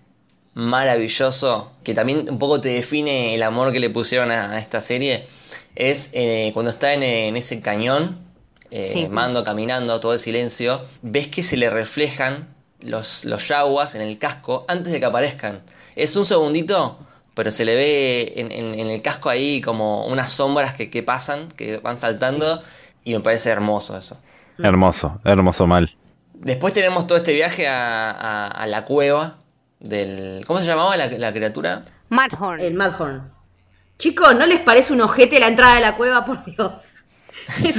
maravilloso, 0.53 1.71
que 1.83 1.93
también 1.93 2.25
un 2.29 2.39
poco 2.39 2.61
te 2.61 2.69
define 2.69 3.35
el 3.35 3.43
amor 3.43 3.71
que 3.71 3.79
le 3.79 3.89
pusieron 3.89 4.31
a, 4.31 4.51
a 4.51 4.57
esta 4.59 4.81
serie, 4.81 5.25
es 5.75 6.11
eh, 6.13 6.51
cuando 6.53 6.71
está 6.71 6.93
en, 6.93 7.03
en 7.03 7.35
ese 7.37 7.61
cañón, 7.61 8.17
eh, 8.71 8.85
Sí. 8.85 9.07
Mando 9.09 9.43
caminando, 9.43 9.99
todo 9.99 10.13
el 10.13 10.19
silencio, 10.19 10.81
ves 11.01 11.27
que 11.27 11.43
se 11.43 11.57
le 11.57 11.69
reflejan 11.69 12.47
los, 12.81 13.25
los 13.25 13.47
yaguas 13.47 13.95
en 13.95 14.01
el 14.01 14.17
casco 14.17 14.65
antes 14.67 14.91
de 14.91 14.99
que 14.99 15.05
aparezcan. 15.05 15.61
Es 15.95 16.15
un 16.15 16.25
segundito, 16.25 16.99
pero 17.33 17.51
se 17.51 17.65
le 17.65 17.75
ve 17.75 18.33
en, 18.37 18.51
en- 18.51 18.79
en 18.79 18.87
el 18.87 19.01
casco 19.01 19.29
ahí 19.29 19.59
como 19.61 20.05
unas 20.07 20.31
sombras 20.31 20.73
que, 20.73 20.89
que 20.89 21.03
pasan, 21.03 21.49
que 21.49 21.77
van 21.77 21.97
saltando, 21.97 22.61
y 23.03 23.13
me 23.13 23.19
parece 23.21 23.49
hermoso 23.49 23.97
eso. 23.97 24.19
Hermoso, 24.61 25.19
hermoso 25.23 25.65
mal. 25.67 25.95
Después 26.33 26.73
tenemos 26.73 27.07
todo 27.07 27.17
este 27.17 27.33
viaje 27.33 27.67
a, 27.67 28.11
a- 28.11 28.47
a 28.47 28.67
la 28.67 28.85
cueva 28.85 29.37
del... 29.79 30.43
¿Cómo 30.47 30.59
se 30.61 30.67
llamaba 30.67 30.95
la, 30.97 31.07
la 31.07 31.33
criatura? 31.33 31.81
Madhorn. 32.09 32.59
El 32.61 32.73
Madhorn. 32.75 33.31
Chicos, 33.97 34.35
¿no 34.35 34.45
les 34.45 34.59
parece 34.61 34.93
un 34.93 35.01
ojete 35.01 35.39
la 35.39 35.47
entrada 35.47 35.75
de 35.75 35.81
la 35.81 35.95
cueva? 35.95 36.23
Por 36.25 36.43
Dios. 36.45 36.71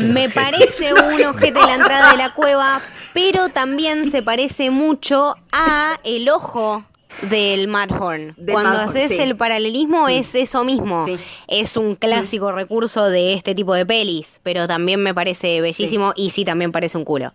Me 0.09 0.29
parece 0.29 0.93
un 0.95 1.25
ojete 1.25 1.61
la 1.61 1.75
entrada 1.75 2.13
de 2.13 2.17
la 2.19 2.31
cueva, 2.35 2.81
pero 3.15 3.49
también 3.49 4.11
se 4.11 4.23
parece 4.23 4.71
mucho 4.71 5.37
a 5.53 5.99
el 6.05 6.29
ojo 6.29 6.85
del 7.23 7.69
Madhorn. 7.69 8.35
Del 8.37 8.53
Cuando 8.55 8.71
Madhorn, 8.71 8.89
haces 8.91 9.11
sí. 9.11 9.19
el 9.19 9.37
paralelismo 9.37 10.09
es 10.09 10.35
eso 10.35 10.65
mismo. 10.65 11.05
Sí. 11.07 11.17
Es 11.49 11.77
un 11.77 11.97
clásico 11.97 12.53
recurso 12.53 13.05
de 13.09 13.35
este 13.35 13.55
tipo 13.55 13.75
de 13.75 13.85
pelis, 13.87 14.41
pero 14.43 14.67
también 14.67 15.03
me 15.03 15.15
parece 15.15 15.61
bellísimo 15.61 16.13
y 16.17 16.31
sí 16.31 16.45
también 16.45 16.73
parece 16.73 16.97
un 16.99 17.05
culo. 17.05 17.33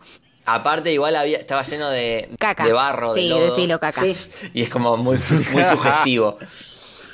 Aparte 0.47 0.93
igual 0.93 1.15
había, 1.15 1.39
estaba 1.39 1.63
lleno 1.63 1.89
de, 1.89 2.29
Caca. 2.39 2.65
de 2.65 2.71
barro, 2.73 3.13
de 3.15 3.21
Sí, 3.21 3.29
lodo. 3.29 3.45
decilo, 3.49 3.79
caca. 3.79 4.01
Sí. 4.03 4.49
Y 4.53 4.61
es 4.61 4.69
como 4.69 4.95
muy, 4.95 5.17
muy 5.51 5.63
sugestivo. 5.63 6.37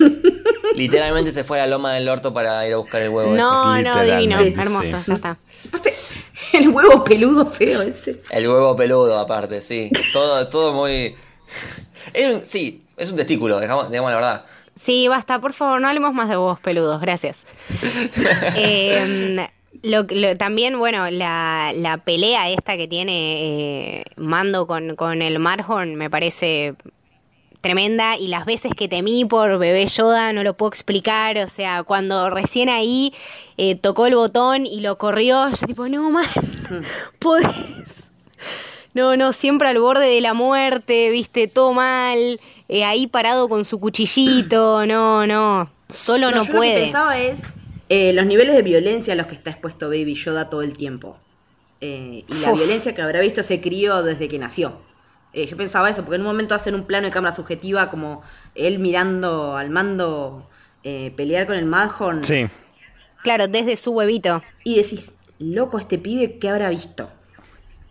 Literalmente 0.75 1.31
se 1.31 1.43
fue 1.43 1.59
a 1.59 1.65
la 1.65 1.71
loma 1.75 1.93
del 1.93 2.07
orto 2.09 2.33
para 2.33 2.65
ir 2.67 2.73
a 2.73 2.77
buscar 2.77 3.01
el 3.01 3.09
huevo 3.09 3.35
No, 3.35 3.75
ese. 3.75 3.83
no, 3.83 4.01
divino, 4.03 4.39
hermoso, 4.39 4.97
sí. 4.97 5.03
ya 5.07 5.13
está. 5.15 5.37
Aparte, 5.67 5.93
el 6.53 6.69
huevo 6.69 7.03
peludo 7.03 7.45
feo 7.45 7.81
ese. 7.81 8.11
ese. 8.11 8.21
El 8.29 8.47
huevo 8.47 8.75
peludo 8.75 9.19
aparte, 9.19 9.61
sí. 9.61 9.89
Todo, 10.13 10.47
todo 10.47 10.71
muy... 10.73 11.15
Es 12.13 12.33
un- 12.33 12.45
sí, 12.45 12.83
es 12.97 13.09
un 13.11 13.17
testículo, 13.17 13.59
digamos, 13.59 13.89
digamos 13.91 14.11
la 14.11 14.15
verdad. 14.15 14.45
Sí, 14.73 15.07
basta, 15.09 15.39
por 15.39 15.53
favor, 15.53 15.81
no 15.81 15.87
hablemos 15.89 16.13
más 16.13 16.29
de 16.29 16.37
huevos 16.37 16.59
peludos, 16.59 17.01
gracias. 17.01 17.45
Eh, 18.55 19.47
lo, 19.83 20.03
lo- 20.03 20.37
también, 20.37 20.77
bueno, 20.79 21.09
la, 21.09 21.71
la 21.75 21.97
pelea 21.97 22.49
esta 22.49 22.77
que 22.77 22.87
tiene 22.87 23.99
eh, 23.99 24.03
Mando 24.17 24.67
con, 24.67 24.95
con 24.95 25.21
el 25.21 25.39
Marhorn 25.39 25.95
me 25.95 26.09
parece 26.09 26.75
tremenda 27.61 28.17
y 28.17 28.27
las 28.27 28.45
veces 28.45 28.73
que 28.75 28.87
temí 28.87 29.23
por 29.23 29.57
bebé 29.59 29.85
Yoda 29.85 30.33
no 30.33 30.43
lo 30.43 30.55
puedo 30.55 30.69
explicar, 30.69 31.37
o 31.37 31.47
sea, 31.47 31.83
cuando 31.83 32.29
recién 32.29 32.69
ahí 32.69 33.13
eh, 33.57 33.75
tocó 33.75 34.07
el 34.07 34.15
botón 34.15 34.65
y 34.65 34.81
lo 34.81 34.97
corrió, 34.97 35.49
yo 35.49 35.67
tipo, 35.67 35.87
no, 35.87 36.09
man, 36.09 36.25
podés. 37.19 38.11
No, 38.93 39.15
no, 39.15 39.31
siempre 39.31 39.69
al 39.69 39.79
borde 39.79 40.05
de 40.05 40.19
la 40.19 40.33
muerte, 40.33 41.09
viste, 41.11 41.47
todo 41.47 41.71
mal, 41.71 42.39
eh, 42.67 42.83
ahí 42.83 43.07
parado 43.07 43.47
con 43.47 43.63
su 43.63 43.79
cuchillito, 43.79 44.85
no, 44.87 45.25
no, 45.25 45.71
solo 45.89 46.31
no, 46.31 46.37
yo 46.37 46.39
Lo 46.39 46.45
que 46.45 46.51
puede. 46.53 46.83
pensaba 46.83 47.17
es 47.19 47.43
eh, 47.89 48.11
los 48.13 48.25
niveles 48.25 48.55
de 48.55 48.61
violencia 48.63 49.13
a 49.13 49.15
los 49.15 49.27
que 49.27 49.35
está 49.35 49.51
expuesto 49.51 49.87
Baby 49.87 50.15
Yoda 50.15 50.49
todo 50.49 50.61
el 50.61 50.73
tiempo. 50.77 51.17
Y 51.83 52.23
la 52.41 52.51
Uf. 52.51 52.59
violencia 52.59 52.93
que 52.93 53.01
habrá 53.01 53.21
visto 53.21 53.41
ese 53.41 53.59
crío 53.59 54.03
desde 54.03 54.27
que 54.27 54.37
nació. 54.37 54.77
Eh, 55.33 55.45
yo 55.45 55.55
pensaba 55.57 55.89
eso, 55.89 56.01
porque 56.03 56.15
en 56.15 56.21
un 56.21 56.27
momento 56.27 56.55
hacen 56.55 56.75
un 56.75 56.83
plano 56.85 57.05
de 57.07 57.11
cámara 57.13 57.35
subjetiva 57.35 57.89
como 57.89 58.21
él 58.55 58.79
mirando 58.79 59.55
al 59.55 59.69
mando 59.69 60.49
eh, 60.83 61.13
pelear 61.15 61.47
con 61.47 61.55
el 61.55 61.65
Madhorn. 61.65 62.23
Sí. 62.25 62.47
Claro, 63.23 63.47
desde 63.47 63.77
su 63.77 63.91
huevito. 63.91 64.41
Y 64.63 64.75
decís, 64.77 65.13
loco, 65.39 65.77
este 65.79 65.97
pibe, 65.97 66.37
¿qué 66.39 66.49
habrá 66.49 66.69
visto? 66.69 67.09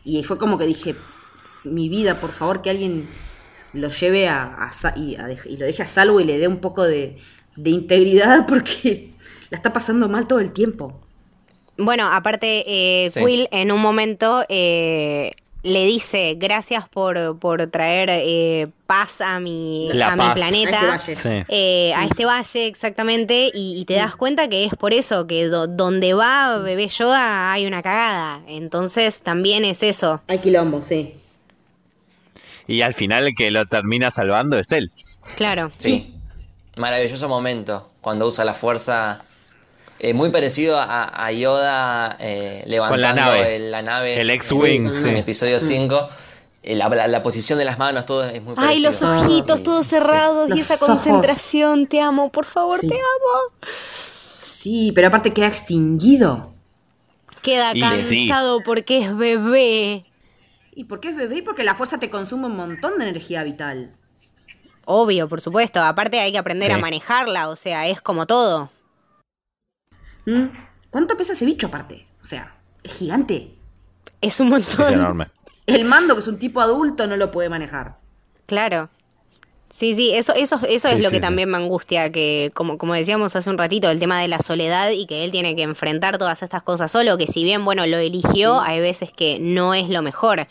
Y 0.05 0.25
fue 0.25 0.39
como 0.39 0.59
que 0.59 0.67
dije, 0.67 0.97
mi 1.65 1.89
vida, 1.89 2.21
por 2.21 2.33
favor, 2.33 2.63
que 2.63 2.71
alguien 2.71 3.09
lo 3.73 3.89
lleve 3.91 4.29
a, 4.29 4.69
a 4.69 4.99
y, 4.99 5.15
a 5.17 5.29
dej- 5.29 5.47
y 5.47 5.57
lo 5.57 5.65
deje 5.67 5.83
a 5.83 5.87
salvo 5.87 6.21
y 6.21 6.25
le 6.25 6.39
dé 6.39 6.49
un 6.49 6.59
poco 6.59 6.83
de, 6.85 7.17
de 7.57 7.71
integridad 7.71 8.47
porque 8.49 9.13
la 9.51 9.57
está 9.57 9.73
pasando 9.73 10.09
mal 10.09 10.27
todo 10.27 10.41
el 10.41 10.53
tiempo. 10.53 11.01
Bueno, 11.79 12.09
aparte, 12.11 12.65
eh, 12.67 13.11
Sí. 13.11 13.25
Quill 13.25 13.49
en 13.53 13.73
un 13.73 13.81
momento 13.81 14.45
eh, 14.49 15.31
le 15.63 15.85
dice 15.85 16.37
gracias 16.39 16.89
por, 16.89 17.39
por 17.39 17.67
traer 17.67 18.09
eh, 18.11 18.69
paz 18.87 19.21
a 19.21 19.41
mi, 19.41 19.91
La 19.93 20.13
a 20.13 20.17
paz. 20.17 20.29
mi 20.29 20.35
planeta. 20.35 20.93
A 20.93 20.97
este 20.97 21.15
valle. 21.15 21.17
Sí. 21.17 21.45
eh, 21.49 21.93
a 21.95 22.05
este 22.07 22.25
valle 22.25 22.67
exactamente 22.67 23.51
y, 23.55 23.79
y 23.81 23.85
te 23.85 23.95
das 23.95 24.17
cuenta 24.17 24.49
que 24.49 24.65
es 24.65 24.75
por 24.75 24.95
eso 24.95 25.27
que 25.27 25.47
do- 25.49 25.67
donde 25.67 26.15
va 26.15 26.59
bebé 26.59 26.89
Yoda 26.89 27.53
hay 27.53 27.67
una 27.67 27.83
cagada 27.83 28.41
entonces 28.49 29.21
también 29.23 29.65
es 29.65 29.83
eso 29.83 30.21
Hay 30.29 30.39
quilombo, 30.39 30.83
sí. 30.83 31.15
Y 32.67 32.83
al 32.83 32.95
final 32.95 33.27
el 33.27 33.35
que 33.37 33.51
lo 33.51 33.67
termina 33.67 34.11
salvando 34.11 34.59
es 34.59 34.71
él. 34.73 34.91
claro 35.37 35.71
Sí. 35.77 36.15
Maravilloso 36.77 37.29
momento 37.29 37.91
cuando 38.01 38.27
usa 38.27 38.45
la 38.45 38.55
fuerza. 38.55 39.23
Eh, 40.01 40.15
muy 40.15 40.31
parecido 40.31 40.79
a, 40.79 41.25
a 41.27 41.31
Yoda 41.33 42.17
eh, 42.19 42.65
levantando 42.67 43.15
nave. 43.23 43.57
el- 43.57 43.71
la 43.71 43.83
nave. 43.83 44.21
El 44.21 44.31
X-Wing, 44.31 44.87
en 44.87 45.03
sí. 45.03 45.09
episodio 45.11 45.61
5. 45.61 46.09
Eh, 46.63 46.75
La, 46.75 46.89
la- 46.89 47.07
la 47.09 47.23
posición 47.23 47.59
de 47.59 47.65
las 47.65 47.79
manos, 47.79 48.05
todo 48.07 48.25
es 48.25 48.43
muy 48.43 48.55
ay 48.59 48.81
los 48.81 48.99
parecido. 48.99 49.27
ojitos 49.33 49.63
todos 49.63 49.87
sí. 49.87 49.91
cerrados 49.91 50.47
y 50.49 50.51
Los 50.51 50.59
esa 50.61 50.75
ojos. 50.75 50.87
concentración 50.89 51.87
te 51.87 52.01
amo 52.01 52.31
por 52.31 52.45
favor 52.45 52.81
Sí. 52.81 52.89
te 52.89 52.95
amo 52.95 53.69
Sí, 54.39 54.93
pero 54.95 55.09
aparte 55.09 55.33
queda 55.33 55.47
extinguido. 55.47 56.53
queda 57.43 57.73
Y 57.75 57.83
sí. 57.83 58.27
cansado 58.29 58.61
porque 58.65 58.99
es 59.05 59.17
bebé 59.17 60.05
¿Y 60.75 60.85
por 60.85 61.01
qué 61.01 61.09
es 61.09 61.17
bebé? 61.17 61.43
Porque 61.43 61.65
la 61.65 61.75
fuerza 61.75 61.99
te 61.99 62.11
consume 62.11 62.47
un 62.47 62.57
montón 62.57 62.99
de 62.99 63.09
energía 63.09 63.43
vital. 63.43 63.91
obvio 64.85 65.29
por 65.29 65.41
supuesto 65.41 65.81
aparte 65.83 66.21
hay 66.21 66.33
que 66.33 66.39
aprender 66.39 66.69
Sí. 66.69 66.75
a 66.75 66.79
manejarla 66.79 67.49
o 67.49 67.57
sea 67.57 67.87
es 67.89 68.01
como 68.03 68.27
todo 68.27 68.71
¿Mm? 70.25 70.47
¿Cuánto 70.91 71.17
pesa 71.17 71.33
ese 71.35 71.45
bicho 71.45 71.67
aparte? 71.69 72.07
O 72.23 72.27
sea, 72.27 72.57
es 72.83 72.93
gigante. 72.95 73.59
es 74.21 74.41
un 74.41 74.49
Es 74.57 74.69
montón 74.77 74.95
enorme. 74.95 75.27
El 75.67 75.85
mando, 75.87 76.15
que 76.15 76.21
es 76.21 76.29
un 76.29 76.39
tipo 76.39 76.61
adulto, 76.61 77.07
no 77.07 77.17
lo 77.17 77.31
puede 77.33 77.49
manejar. 77.49 77.99
Claro. 78.47 78.91
Sí, 79.71 79.95
sí, 79.95 80.13
eso, 80.15 80.35
eso, 80.35 80.61
eso 80.69 80.89
es 80.89 80.95
Sí, 80.95 81.03
lo 81.03 81.11
sí, 81.11 81.13
que 81.13 81.21
sí. 81.21 81.21
también 81.21 81.51
me 81.51 81.57
angustia, 81.59 82.11
que 82.13 82.51
como, 82.55 82.79
como 82.79 82.95
decíamos 82.95 83.37
hace 83.37 83.51
un 83.51 83.59
ratito, 83.59 83.91
el 83.91 84.01
tema 84.01 84.21
de 84.21 84.29
la 84.29 84.41
soledad 84.41 84.91
y 84.91 85.07
que 85.07 85.25
él 85.25 85.31
tiene 85.33 85.57
que 85.57 85.63
enfrentar 85.63 86.19
todas 86.19 86.43
estas 86.43 86.63
cosas 86.65 86.91
solo, 86.93 87.19
que 87.19 87.27
si 87.29 87.45
bien, 87.45 87.65
bueno, 87.65 87.87
lo 87.87 87.99
eligió, 87.99 88.61
hay 88.61 88.81
veces 88.81 89.13
que 89.13 89.39
no 89.41 89.75
es 89.75 89.89
lo 89.89 90.03
mejor. 90.03 90.49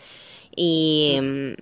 Y 0.55 1.19
mm, 1.21 1.53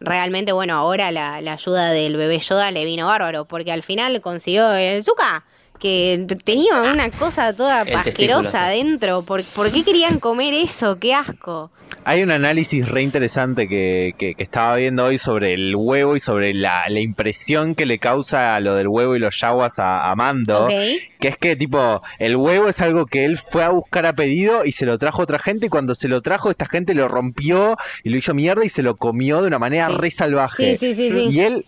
realmente, 0.00 0.52
bueno, 0.52 0.74
ahora 0.74 1.10
la, 1.12 1.40
la 1.40 1.54
ayuda 1.54 1.90
del 1.90 2.16
bebé 2.16 2.38
Yoda 2.40 2.70
le 2.70 2.84
vino 2.84 3.06
bárbaro, 3.06 3.46
porque 3.46 3.72
al 3.72 3.82
final 3.82 4.20
consiguió 4.20 4.72
el 4.74 5.02
Zuka, 5.04 5.44
que 5.78 6.26
tenía 6.44 6.82
una 6.92 7.10
cosa 7.10 7.52
toda 7.54 7.80
El 7.80 7.86
testículo, 8.02 8.10
asquerosa 8.38 8.50
sí. 8.50 8.56
adentro. 8.80 9.22
¿Por, 9.22 9.42
¿Por 9.44 9.70
qué 9.72 9.84
querían 9.84 10.18
comer 10.18 10.54
eso? 10.54 10.98
¡Qué 10.98 11.14
asco! 11.14 11.70
Hay 12.04 12.22
un 12.22 12.30
análisis 12.30 12.88
re 12.88 13.02
interesante 13.02 13.68
que, 13.68 14.14
que- 14.18 14.34
que 14.34 14.42
estaba 14.42 14.76
viendo 14.76 15.04
hoy 15.04 15.18
sobre 15.18 15.54
el 15.54 15.74
huevo 15.76 16.16
y 16.16 16.20
sobre 16.20 16.54
la, 16.54 16.84
la 16.88 17.00
impresión 17.00 17.74
que 17.74 17.84
le 17.86 17.98
causa 17.98 18.58
lo 18.60 18.74
del 18.74 18.86
huevo 18.88 19.16
y 19.16 19.18
los 19.18 19.38
yaguas 19.40 19.78
a, 19.78 20.10
a 20.10 20.14
Mando. 20.16 20.68
Que 20.68 21.28
es 21.28 21.36
que, 21.36 21.56
tipo, 21.56 22.00
el 22.18 22.36
huevo 22.36 22.68
es 22.68 22.80
algo 22.80 23.06
que 23.06 23.24
él 23.24 23.38
fue 23.38 23.64
a 23.64 23.70
buscar 23.70 24.06
a 24.06 24.12
pedido 24.14 24.64
y 24.64 24.72
se 24.72 24.86
lo 24.86 24.98
trajo 24.98 25.22
otra 25.22 25.38
gente. 25.38 25.66
Y 25.66 25.68
cuando 25.68 25.94
se 25.94 26.08
lo 26.08 26.22
trajo, 26.22 26.50
esta 26.50 26.66
gente 26.66 26.94
lo 26.94 27.08
rompió 27.08 27.76
y 28.04 28.10
lo 28.10 28.16
hizo 28.18 28.34
mierda 28.34 28.64
y 28.64 28.68
se 28.68 28.82
lo 28.82 28.96
comió 28.96 29.40
de 29.40 29.48
una 29.48 29.58
manera 29.58 29.88
Sí. 29.88 29.94
re 29.96 30.10
salvaje. 30.10 30.76
Sí, 30.76 30.94
sí, 30.94 31.10
sí, 31.10 31.10
sí. 31.12 31.28
Y 31.30 31.40
él. 31.40 31.64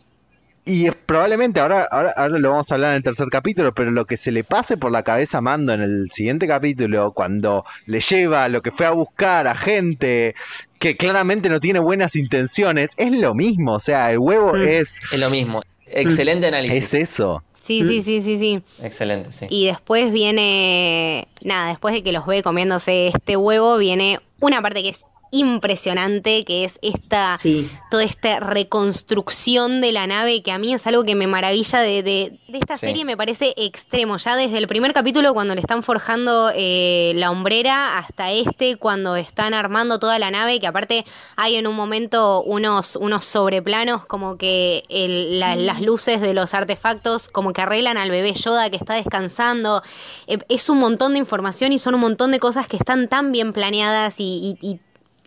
Y 0.69 0.87
es 0.87 0.95
probablemente, 0.95 1.61
ahora, 1.61 1.89
ahora, 1.91 2.13
ahora 2.17 2.39
lo 2.39 2.51
vamos 2.51 2.71
a 2.71 2.75
hablar 2.75 2.91
en 2.91 2.97
el 2.99 3.03
tercer 3.03 3.29
capítulo, 3.31 3.73
pero 3.73 3.91
lo 3.91 4.05
que 4.05 4.17
se 4.19 4.31
le 4.31 4.45
pase 4.45 4.77
por 4.77 4.93
la 4.93 5.03
cabeza 5.03 5.39
a 5.39 5.41
Mando 5.41 5.73
en 5.73 5.81
el 5.81 6.11
siguiente 6.11 6.47
capítulo, 6.47 7.13
cuando 7.13 7.65
le 7.87 8.01
lleva 8.01 8.49
lo 8.49 8.61
que 8.61 8.71
fue 8.71 8.85
a 8.85 8.91
buscar 8.91 9.47
a 9.47 9.55
gente 9.57 10.35
que 10.79 10.97
claramente 10.97 11.49
no 11.49 11.59
tiene 11.59 11.79
buenas 11.81 12.15
intenciones, 12.17 12.93
es 12.99 13.11
lo 13.13 13.35
mismo. 13.35 13.73
O 13.73 13.81
sea, 13.81 14.13
el 14.13 14.19
huevo 14.19 14.53
Mm. 14.55 14.63
es, 14.67 15.01
Es 15.11 15.19
lo 15.19 15.31
mismo. 15.31 15.63
Excelente 15.87 16.47
análisis. 16.49 16.85
es 16.85 16.95
eso. 16.95 17.43
Sí, 17.55 17.83
sí, 17.87 18.03
sí, 18.03 18.21
sí, 18.23 18.39
sí. 18.39 18.63
Excelente, 18.83 19.33
sí. 19.33 19.47
Y 19.51 19.67
después 19.67 20.13
viene, 20.13 21.29
nada, 21.43 21.69
después 21.71 21.95
de 21.95 22.03
que 22.03 22.13
los 22.13 22.27
ve 22.27 22.43
comiéndose 22.43 23.09
este 23.09 23.37
huevo, 23.37 23.79
viene 23.79 24.21
una 24.41 24.63
parte 24.63 24.83
que 24.83 24.91
es 24.91 25.05
impresionante, 25.31 26.45
que 26.45 26.65
es 26.65 26.79
esta, 26.83 27.39
Sí. 27.41 27.71
toda 27.91 28.05
esta 28.05 28.41
reconstrucción 28.41 29.81
de 29.81 29.93
la 29.93 30.07
nave, 30.07 30.43
que 30.43 30.53
a 30.53 30.59
mí 30.59 30.73
es 30.75 30.87
algo 30.87 31.05
que 31.05 31.15
me 31.15 31.27
maravilla 31.27 31.81
de, 31.81 32.03
de- 32.03 32.39
de 32.49 32.59
esta 32.59 32.77
Sí. 32.77 32.87
serie, 32.87 33.05
me 33.05 33.17
parece 33.17 33.55
extremo. 33.57 34.17
Ya 34.17 34.37
desde 34.37 34.59
el 34.59 34.67
primer 34.69 34.93
capítulo, 34.93 35.35
cuando 35.35 35.55
le 35.55 35.61
están 35.61 35.83
forjando 35.83 36.51
eh, 36.55 37.13
la 37.17 37.31
hombrera, 37.31 37.99
hasta 37.99 38.31
este, 38.33 38.77
cuando 38.77 39.17
están 39.17 39.55
armando 39.55 39.99
toda 39.99 40.19
la 40.19 40.31
nave, 40.31 40.61
que 40.61 40.67
aparte 40.67 41.05
hay 41.37 41.57
en 41.57 41.67
un 41.67 41.77
momento 41.77 42.43
unos, 42.43 42.97
unos 42.97 43.25
sobreplanos, 43.25 44.07
como 44.07 44.37
que 44.39 44.83
el- 44.89 45.39
la- 45.39 45.57
las 45.57 45.81
luces 45.81 46.21
de 46.21 46.35
los 46.35 46.55
artefactos, 46.55 47.29
como 47.29 47.53
que 47.53 47.63
arreglan 47.63 47.97
al 47.99 48.11
bebé 48.11 48.33
Yoda 48.33 48.71
que 48.71 48.77
está 48.77 48.95
descansando. 48.95 49.83
Eh, 50.27 50.39
es 50.49 50.69
un 50.69 50.79
montón 50.79 51.13
de 51.13 51.19
información 51.19 51.73
y 51.73 51.79
son 51.79 51.95
un 51.95 52.01
montón 52.01 52.31
de 52.31 52.39
cosas 52.39 52.67
que 52.67 52.77
están 52.77 53.09
tan 53.09 53.33
bien 53.33 53.53
planeadas 53.53 54.21
y, 54.21 54.57
y- 54.63 54.67
y- 54.69 54.81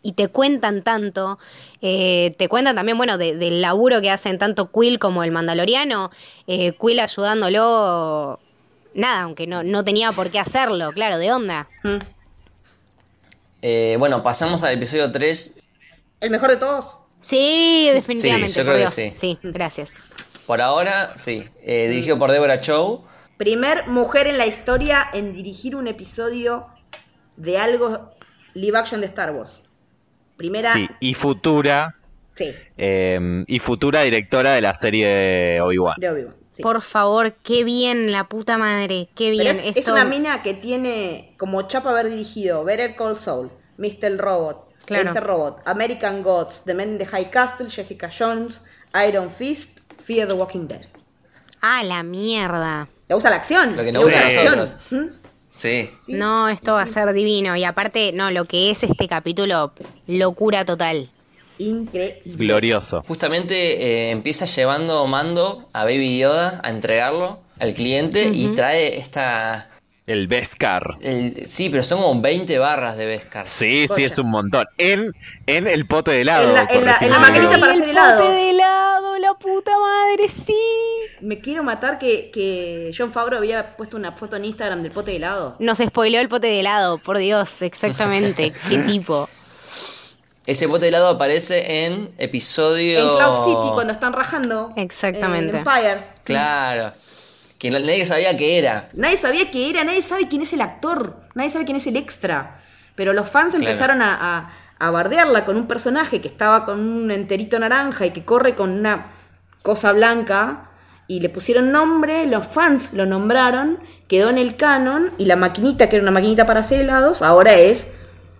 y 0.04 0.14
te 0.14 0.28
cuentan 0.30 0.84
tanto. 0.84 1.38
Eh, 1.82 2.36
te 2.38 2.48
cuentan 2.50 2.76
también, 2.76 2.98
bueno, 2.98 3.18
de- 3.18 3.36
del 3.36 3.62
laburo 3.62 4.02
que 4.02 4.10
hacen 4.10 4.38
tanto 4.38 4.72
Quill 4.72 5.00
como 5.00 5.24
el 5.24 5.32
Mandaloriano. 5.32 6.12
Eh, 6.48 6.74
Quill 6.80 7.00
ayudándolo. 7.00 8.40
Nada, 8.94 9.22
aunque 9.22 9.48
no, 9.48 9.64
no 9.64 9.84
tenía 9.84 10.12
por 10.12 10.30
qué 10.32 10.40
hacerlo, 10.40 10.92
claro, 10.92 11.18
de 11.18 11.32
onda. 11.32 11.70
Mm. 11.84 11.98
Eh, 13.62 13.96
bueno, 14.00 14.24
pasamos 14.24 14.64
al 14.64 14.74
episodio 14.74 15.12
3. 15.12 15.60
El 16.20 16.30
mejor 16.32 16.50
de 16.50 16.58
todos. 16.58 16.98
Sí, 17.20 17.90
definitivamente. 17.94 18.48
Sí, 18.50 18.54
yo 18.56 18.64
creo 18.64 18.74
que 18.74 18.80
Dios. 18.80 18.94
sí. 18.94 19.38
gracias. 19.44 19.94
Por 20.48 20.62
ahora, 20.62 21.14
sí. 21.16 21.46
Eh, 21.62 21.88
dirigido 21.90 22.18
por 22.18 22.32
Deborah 22.32 22.60
Chow. 22.60 23.04
Primer 23.38 23.88
mujer 23.88 24.28
en 24.28 24.38
la 24.38 24.46
historia 24.48 25.08
en 25.14 25.34
dirigir 25.34 25.76
un 25.76 25.88
episodio 25.88 26.68
de 27.38 27.58
algo 27.58 28.12
live 28.54 28.78
action 28.78 29.02
de 29.02 29.08
Star 29.08 29.32
Wars. 29.32 29.61
Primera. 30.38 30.74
Sí, 30.74 30.88
y 31.00 31.14
futura, 31.14 31.96
Sí, 32.36 32.54
eh, 32.78 33.44
y 33.48 33.60
futura 33.60 34.02
directora 34.04 34.54
de 34.54 34.62
la 34.62 34.74
serie 34.74 35.08
de 35.08 35.62
Obi-Wan. 35.62 35.96
de 36.00 36.10
Obi-Wan. 36.10 36.36
sí. 36.56 36.62
Por 36.64 36.82
favor, 36.82 37.34
qué 37.44 37.64
bien, 37.64 38.12
la 38.12 38.24
puta 38.26 38.58
madre, 38.58 39.10
qué 39.16 39.30
bien. 39.32 39.60
es, 39.64 39.88
una 39.88 40.06
mina 40.06 40.42
que 40.42 40.54
tiene 40.54 41.36
como 41.38 41.64
chapa 41.64 41.92
haber 41.92 42.10
dirigido 42.10 42.64
Better 42.64 42.96
Call 42.96 43.18
Saul, 43.18 43.52
Mr. 43.78 44.18
Robot, 44.18 44.70
Claro. 44.86 45.14
Mr. 45.14 45.24
Robot, 45.24 45.62
American 45.66 46.24
Gods, 46.24 46.64
The 46.66 46.74
Men 46.74 46.94
in 46.94 46.98
the 46.98 47.06
High 47.06 47.30
Castle, 47.30 47.70
Jessica 47.70 48.10
Jones, 48.10 48.62
Iron 49.08 49.30
Fist, 49.30 49.80
Fear 50.04 50.28
the 50.28 50.34
Walking 50.34 50.68
Dead. 50.68 50.82
Ah, 51.62 51.84
la 51.84 52.02
mierda. 52.02 52.88
¿Le 53.08 53.14
gusta 53.16 53.30
la 53.30 53.36
acción? 53.36 53.72
Lo 53.76 53.84
que 53.84 53.92
¿Le 53.92 53.92
nos 53.92 54.04
gusta 54.04 54.20
a 54.20 54.24
la 54.30 54.44
nosotros. 54.44 54.74
acción? 54.74 55.06
¿Mm? 55.06 55.21
Sí. 55.52 55.92
Sí. 56.02 56.14
No, 56.14 56.50
esto 56.50 56.74
va 56.74 56.82
a 56.82 56.88
ser 56.88 57.14
divino. 57.14 57.56
Y 57.56 57.64
aparte, 57.64 58.12
no, 58.14 58.32
lo 58.32 58.46
que 58.46 58.72
es 58.72 58.82
este 58.84 59.08
capítulo, 59.08 59.74
locura 60.08 60.66
total. 60.66 61.10
Increíble. 61.60 62.22
Glorioso. 62.26 63.04
Justamente 63.08 63.84
eh, 63.84 64.12
empieza 64.12 64.46
llevando 64.46 65.06
mando 65.06 65.64
a 65.74 65.84
Baby 65.84 66.18
Yoda 66.18 66.60
a 66.64 66.70
entregarlo 66.72 67.40
al 67.60 67.74
cliente 67.74 68.30
y 68.34 68.48
trae 68.56 68.98
esta... 68.98 69.70
El 70.12 70.28
Beskar. 70.28 70.96
el- 71.02 71.46
sí, 71.48 71.70
pero 71.70 71.84
son 71.84 72.02
como 72.02 72.22
20 72.22 72.58
barras 72.60 72.98
de 72.98 73.06
Beskar. 73.06 73.48
Sí, 73.48 73.88
sí, 73.96 74.04
es 74.04 74.18
un 74.18 74.30
montón. 74.30 74.66
En, 74.78 75.14
en 75.48 75.68
el 75.68 75.88
pote 75.88 76.12
de 76.12 76.22
helado. 76.22 76.48
En 76.50 76.54
la- 76.54 76.62
en 76.70 76.86
la- 76.86 76.98
en 77.02 77.10
la 77.10 77.18
corregime. 77.18 77.20
maquinita 77.20 77.60
para 77.60 77.74
hacer 77.74 77.90
helados. 77.90 78.34
de 78.36 78.50
helado, 78.50 79.18
la 79.20 79.34
puta 79.36 79.72
madre, 79.78 80.28
sí. 80.30 80.56
Me 81.22 81.40
quiero 81.40 81.64
matar 81.64 82.00
que, 82.00 82.32
que 82.32 82.92
John 82.98 83.12
Favreau 83.12 83.40
había 83.40 83.76
puesto 83.78 83.96
una 83.96 84.12
foto 84.14 84.36
en 84.36 84.46
Instagram 84.46 84.82
del 84.84 84.92
pote 84.92 85.12
de 85.12 85.18
helado. 85.18 85.56
Nos 85.60 85.78
spoileó 85.78 86.20
el 86.20 86.28
pote 86.30 86.48
de 86.48 86.60
helado, 86.62 86.98
por 86.98 87.18
Dios, 87.20 87.62
exactamente. 87.62 88.52
Qué 88.70 88.78
tipo. 88.80 89.30
Ese 90.48 90.66
bote 90.66 90.82
de 90.86 90.90
helado 90.90 91.10
aparece 91.10 91.86
en 91.86 92.10
episodio... 92.18 93.00
En 93.00 93.18
Cloud 93.18 93.46
City, 93.46 93.74
cuando 93.76 93.94
están 93.94 94.12
rajando. 94.14 94.74
Exactamente. 94.76 95.58
En 95.58 95.68
Empire. 95.68 96.04
Claro. 96.24 96.94
Que 97.62 97.70
nadie 97.70 98.06
sabía 98.06 98.36
qué 98.36 98.58
era. 98.58 98.90
Nadie 98.94 99.18
sabía 99.18 99.52
qué 99.52 99.70
era, 99.70 99.84
nadie 99.84 100.02
sabe 100.02 100.28
quién 100.28 100.42
es 100.42 100.52
el 100.52 100.62
actor, 100.62 101.18
nadie 101.36 101.52
sabe 101.52 101.66
quién 101.66 101.78
es 101.78 101.86
el 101.86 101.96
extra. 101.96 102.60
Pero 102.96 103.14
los 103.14 103.30
fans 103.30 103.54
Claro. 103.54 103.68
empezaron 103.70 104.02
a, 104.02 104.16
a, 104.40 104.52
a 104.80 104.90
bardearla 104.90 105.46
con 105.46 105.58
un 105.58 105.68
personaje 105.68 106.22
que 106.22 106.28
estaba 106.28 106.66
con 106.66 106.80
un 106.80 107.12
enterito 107.12 107.60
naranja 107.60 108.08
y 108.08 108.12
que 108.12 108.26
corre 108.26 108.56
con 108.56 108.72
una 108.72 109.12
cosa 109.62 109.92
blanca. 109.92 110.70
Y 111.08 111.20
le 111.20 111.30
pusieron 111.30 111.72
nombre, 111.72 112.26
los 112.26 112.48
fans 112.48 112.94
lo 112.94 113.06
nombraron, 113.06 113.78
quedó 114.08 114.30
en 114.32 114.40
el 114.40 114.56
canon. 114.56 115.12
Y 115.20 115.26
la 115.26 115.36
maquinita, 115.36 115.88
que 115.88 115.98
era 115.98 116.04
una 116.04 116.12
maquinita 116.12 116.48
para 116.48 116.62
hacer 116.62 116.82
helados, 116.82 117.22
ahora 117.22 117.54
es 117.54 117.92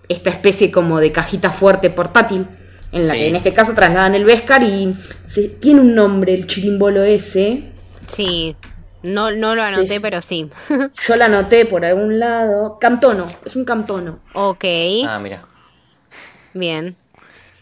esta 0.10 0.32
especie 0.32 0.72
como 0.72 1.00
de 1.00 1.12
cajita 1.12 1.52
fuerte 1.52 1.90
portátil. 1.92 2.48
En 2.92 3.08
la 3.08 3.14
Sí. 3.14 3.20
que 3.20 3.28
en 3.30 3.36
este 3.36 3.54
caso 3.54 3.74
trasladan 3.76 4.16
el 4.16 4.26
Beskar 4.26 4.64
y 4.64 4.96
se- 5.28 5.48
tiene 5.50 5.82
un 5.82 5.94
nombre 5.96 6.34
el 6.34 6.48
chirimbolo 6.48 7.04
ese. 7.04 7.66
Sí, 8.08 8.56
no, 9.04 9.32
no 9.32 9.56
lo 9.56 9.64
anoté, 9.64 9.96
Sí. 9.96 10.00
pero 10.00 10.22
sí. 10.22 10.50
Yo 11.08 11.16
la 11.16 11.26
anoté 11.26 11.66
por 11.66 11.84
algún 11.86 12.20
lado. 12.20 12.78
Camtono, 12.80 13.26
es 13.46 13.56
un 13.56 13.66
camtono. 13.66 14.20
ok, 14.34 14.64
Ah, 15.08 15.20
mira. 15.22 15.46
bien. 16.54 16.96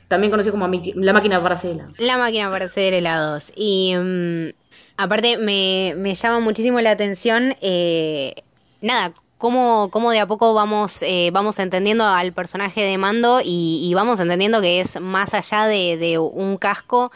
También 0.08 0.32
conocido 0.32 0.54
como 0.54 0.68
la 0.96 1.14
máquina 1.14 1.42
para 1.42 1.56
hacer 1.56 1.72
helado. 1.72 1.94
La 2.00 2.18
máquina 2.18 2.50
para 2.50 2.66
hacer 2.66 2.94
helados. 2.96 3.52
Y 3.56 3.94
mm, 3.96 4.50
aparte 4.98 5.38
me, 5.38 5.94
me 5.98 6.16
llama 6.16 6.40
muchísimo 6.40 6.82
la 6.82 6.90
atención, 6.92 7.56
eh, 7.62 8.34
nada, 8.82 9.14
cómo, 9.38 9.90
cómo 9.92 10.10
de 10.10 10.20
a 10.20 10.26
poco 10.26 10.56
vamos, 10.56 11.04
eh, 11.04 11.30
vamos 11.32 11.60
entendiendo 11.60 12.06
al 12.08 12.34
personaje 12.34 12.82
de 12.82 12.98
Mando 12.98 13.40
y, 13.44 13.88
y 13.88 13.94
vamos 13.94 14.20
entendiendo 14.20 14.62
que 14.62 14.80
es 14.82 15.00
más 15.00 15.36
allá 15.36 15.68
de, 15.68 15.98
de 15.98 16.18
un 16.18 16.58
casco. 16.58 17.12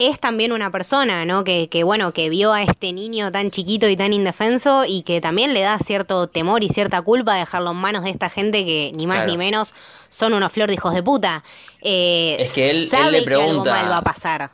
Es 0.00 0.18
también 0.18 0.50
una 0.52 0.72
persona, 0.72 1.24
¿no? 1.24 1.44
Que, 1.44 1.68
que, 1.68 1.84
bueno, 1.84 2.12
que 2.12 2.28
vio 2.28 2.52
a 2.52 2.62
este 2.64 2.92
niño 2.92 3.30
tan 3.30 3.52
chiquito 3.52 3.88
y 3.88 3.96
tan 3.96 4.12
indefenso 4.12 4.84
y 4.84 5.02
que 5.02 5.20
también 5.20 5.54
le 5.54 5.60
da 5.60 5.78
cierto 5.78 6.26
temor 6.26 6.64
y 6.64 6.68
cierta 6.68 7.00
culpa 7.02 7.36
dejarlo 7.36 7.70
en 7.70 7.76
manos 7.76 8.02
de 8.02 8.10
esta 8.10 8.28
gente 8.28 8.64
que 8.66 8.90
ni 8.96 9.06
más 9.06 9.18
Claro. 9.18 9.30
ni 9.30 9.38
menos 9.38 9.72
son 10.08 10.34
unos 10.34 10.52
flor 10.52 10.66
de 10.68 10.74
hijos 10.74 10.94
de 10.94 11.02
puta. 11.04 11.44
Eh, 11.80 12.36
Es 12.40 12.54
que 12.54 12.70
él- 12.70 12.76
él 12.84 12.88
sabe 12.88 13.12
le 13.12 13.24
que 13.24 13.34
algo 13.34 13.46
pregunta- 13.46 13.70
mal 13.70 13.90
va 13.90 13.98
a 13.98 14.02
pasar. 14.02 14.50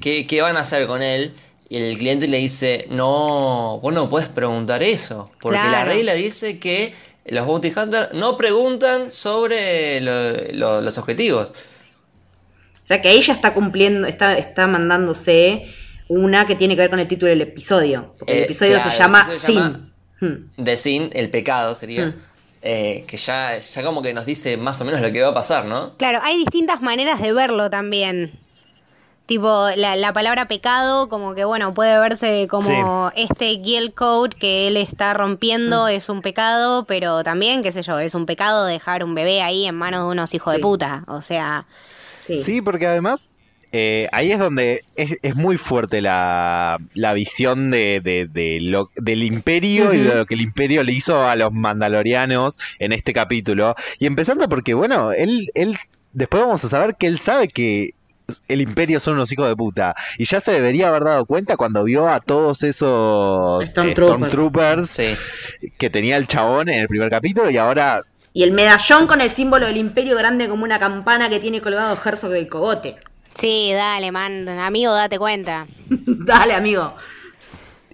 ¿Qué, 0.00 0.26
qué 0.26 0.40
van 0.40 0.56
a 0.56 0.60
hacer 0.60 0.86
con 0.86 1.02
él? 1.02 1.34
Y 1.68 1.76
el 1.76 1.96
cliente 1.98 2.26
le 2.26 2.38
dice, 2.38 2.86
no, 2.90 3.78
vos 3.82 3.92
no 3.92 4.08
puedes 4.08 4.28
preguntar 4.28 4.82
eso. 4.82 5.30
Porque 5.40 5.58
la 5.58 5.84
regla 5.84 6.14
dice 6.14 6.58
que 6.58 6.94
los 7.26 7.46
bounty 7.46 7.72
hunters 7.76 8.14
no 8.14 8.36
preguntan 8.38 9.10
sobre 9.10 10.00
lo- 10.00 10.32
lo- 10.54 10.80
los 10.80 10.96
objetivos. 10.98 11.52
O 12.82 12.86
sea 12.86 13.00
que 13.00 13.08
ahí 13.08 13.20
ya 13.20 13.32
está 13.32 13.54
cumpliendo, 13.54 14.06
está, 14.08 14.36
está 14.36 14.66
mandándose 14.66 15.66
una 16.08 16.46
que 16.46 16.56
tiene 16.56 16.74
que 16.74 16.82
ver 16.82 16.90
con 16.90 16.98
el 16.98 17.08
título 17.08 17.30
del 17.30 17.40
episodio. 17.42 18.14
Porque 18.18 18.32
el 18.32 18.38
Eh, 18.40 18.44
episodio 18.44 18.74
claro, 18.74 18.90
se 18.90 18.98
llama 18.98 19.28
Sin. 19.32 19.92
Hmm. 20.20 20.50
De 20.56 20.76
sin, 20.76 21.10
el 21.14 21.30
pecado 21.30 21.74
sería. 21.74 22.06
Mm. 22.06 22.14
eh, 22.62 23.04
que 23.08 23.16
ya, 23.16 23.58
ya 23.58 23.82
como 23.82 24.02
que 24.02 24.14
nos 24.14 24.24
dice 24.26 24.56
más 24.56 24.80
o 24.80 24.84
menos 24.84 25.00
lo 25.00 25.10
que 25.10 25.20
va 25.22 25.30
a 25.30 25.34
pasar, 25.34 25.64
¿no? 25.64 25.96
Claro, 25.96 26.20
hay 26.22 26.36
distintas 26.38 26.80
maneras 26.80 27.20
de 27.20 27.32
verlo 27.32 27.70
también. 27.70 28.38
Tipo, 29.26 29.68
la, 29.76 29.96
la 29.96 30.12
palabra 30.12 30.46
pecado, 30.46 31.08
como 31.08 31.34
que 31.34 31.44
bueno, 31.44 31.72
puede 31.72 31.96
verse 31.98 32.46
como 32.50 33.10
este 33.16 33.60
Gill 33.64 33.94
Code 33.94 34.36
que 34.36 34.68
él 34.68 34.76
está 34.76 35.14
rompiendo 35.14 35.88
es 35.88 36.08
un 36.08 36.20
pecado, 36.22 36.84
pero 36.84 37.24
también, 37.24 37.62
qué 37.62 37.72
sé 37.72 37.82
yo, 37.82 37.98
es 37.98 38.14
un 38.14 38.26
pecado 38.26 38.66
dejar 38.66 39.04
un 39.04 39.14
bebé 39.14 39.40
ahí 39.40 39.64
en 39.66 39.74
manos 39.76 40.00
de 40.04 40.06
unos 40.12 40.34
hijos 40.34 40.52
de 40.52 40.58
puta. 40.60 41.04
O 41.06 41.22
sea, 41.22 41.66
Sí. 42.22 42.42
Sí, 42.44 42.60
porque 42.60 42.86
además 42.86 43.32
eh, 43.72 44.06
ahí 44.12 44.30
es 44.32 44.38
donde 44.38 44.82
es, 44.96 45.12
es 45.22 45.34
muy 45.34 45.56
fuerte 45.56 46.00
la, 46.02 46.78
la 46.94 47.14
visión 47.14 47.70
de, 47.70 48.00
de- 48.00 48.28
de 48.30 48.58
lo- 48.60 48.90
del 48.96 49.22
imperio 49.22 49.92
y 49.94 49.98
de 49.98 50.14
lo 50.14 50.26
que 50.26 50.34
el 50.34 50.42
imperio 50.42 50.82
le 50.84 50.92
hizo 50.92 51.26
a 51.26 51.34
los 51.36 51.52
mandalorianos 51.52 52.58
en 52.78 52.92
este 52.92 53.12
capítulo. 53.12 53.74
Y 53.98 54.06
empezando 54.06 54.48
porque, 54.48 54.74
bueno, 54.74 55.12
él, 55.12 55.48
él 55.54 55.76
después 56.12 56.42
vamos 56.42 56.62
a 56.64 56.68
saber 56.68 56.96
que 56.96 57.06
él 57.06 57.18
sabe 57.18 57.48
que 57.48 57.94
el 58.48 58.60
imperio 58.60 59.00
son 59.00 59.14
unos 59.14 59.32
hijos 59.32 59.48
de 59.48 59.56
puta. 59.56 59.94
Y 60.18 60.26
ya 60.26 60.40
se 60.40 60.52
debería 60.52 60.88
haber 60.88 61.04
dado 61.04 61.24
cuenta 61.26 61.56
cuando 61.56 61.82
vio 61.84 62.08
a 62.08 62.20
todos 62.20 62.62
esos 62.62 63.62
eh, 63.62 63.66
Stormtroopers. 63.66 64.30
Stormtroopers 64.32 64.90
Sí. 64.90 65.14
que 65.78 65.90
tenía 65.90 66.18
el 66.18 66.26
chabón 66.26 66.68
en 66.68 66.78
el 66.80 66.88
primer 66.88 67.10
capítulo 67.10 67.50
y 67.50 67.56
ahora 67.56 68.02
Y 68.32 68.42
el 68.44 68.52
medallón 68.52 69.06
con 69.06 69.20
el 69.20 69.30
símbolo 69.30 69.66
del 69.66 69.76
imperio 69.76 70.16
grande 70.16 70.48
como 70.48 70.64
una 70.64 70.78
campana 70.78 71.28
que 71.28 71.40
tiene 71.40 71.60
colgado 71.60 71.98
Herzog 72.02 72.30
del 72.30 72.46
Cogote. 72.48 72.96
sí, 73.34 73.72
dale, 73.74 74.10
man, 74.12 74.48
amigo, 74.48 74.92
date 74.94 75.18
cuenta. 75.18 75.66
Dale, 75.88 76.54
amigo. 76.54 76.94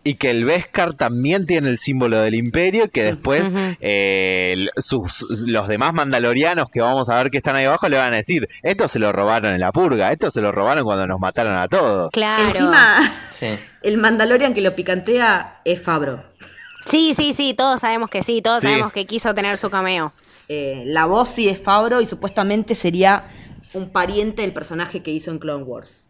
Y 0.04 0.14
que 0.14 0.30
el 0.30 0.44
Beskar 0.44 0.94
también 0.94 1.44
tiene 1.44 1.68
el 1.68 1.78
símbolo 1.78 2.20
del 2.20 2.34
imperio 2.34 2.84
y 2.84 2.88
que 2.88 3.02
después 3.02 3.52
eh, 3.80 4.68
sus, 4.76 5.26
los 5.46 5.68
demás 5.68 5.92
mandalorianos 5.92 6.70
que 6.72 6.80
vamos 6.80 7.08
a 7.10 7.16
ver 7.16 7.30
que 7.30 7.38
están 7.38 7.56
ahí 7.56 7.64
abajo 7.66 7.88
le 7.88 7.98
van 7.98 8.14
a 8.14 8.16
decir, 8.16 8.48
esto 8.62 8.88
se 8.88 9.00
lo 9.00 9.12
robaron 9.12 9.52
en 9.52 9.60
la 9.60 9.70
purga, 9.72 10.10
esto 10.12 10.30
se 10.30 10.40
lo 10.40 10.50
robaron 10.52 10.84
cuando 10.84 11.06
nos 11.06 11.20
mataron 11.20 11.56
a 11.56 11.68
todos. 11.68 12.10
Claro. 12.12 12.44
Encima, 12.44 13.12
Sí. 13.30 13.48
el 13.82 13.98
Mandalorian 13.98 14.54
que 14.54 14.60
lo 14.62 14.74
picantea 14.74 15.60
es 15.64 15.82
Fabro. 15.82 16.24
Sí, 16.88 17.14
sí, 17.14 17.32
sí, 17.34 17.54
todos 17.54 17.80
sabemos 17.80 18.10
que 18.10 18.22
sí, 18.22 18.40
todos 18.42 18.62
Sí. 18.62 18.68
sabemos 18.68 18.92
que 18.92 19.06
quiso 19.06 19.34
tener 19.34 19.56
su 19.58 19.70
cameo. 19.70 20.12
Eh, 20.48 20.84
la 20.86 21.04
voz 21.06 21.28
sí 21.28 21.48
es 21.48 21.60
Fabro 21.60 22.00
y 22.00 22.06
supuestamente 22.06 22.74
sería 22.74 23.28
un 23.74 23.90
pariente 23.90 24.42
del 24.42 24.52
personaje 24.52 25.02
que 25.02 25.10
hizo 25.10 25.30
en 25.30 25.38
Clone 25.38 25.64
Wars. 25.64 26.07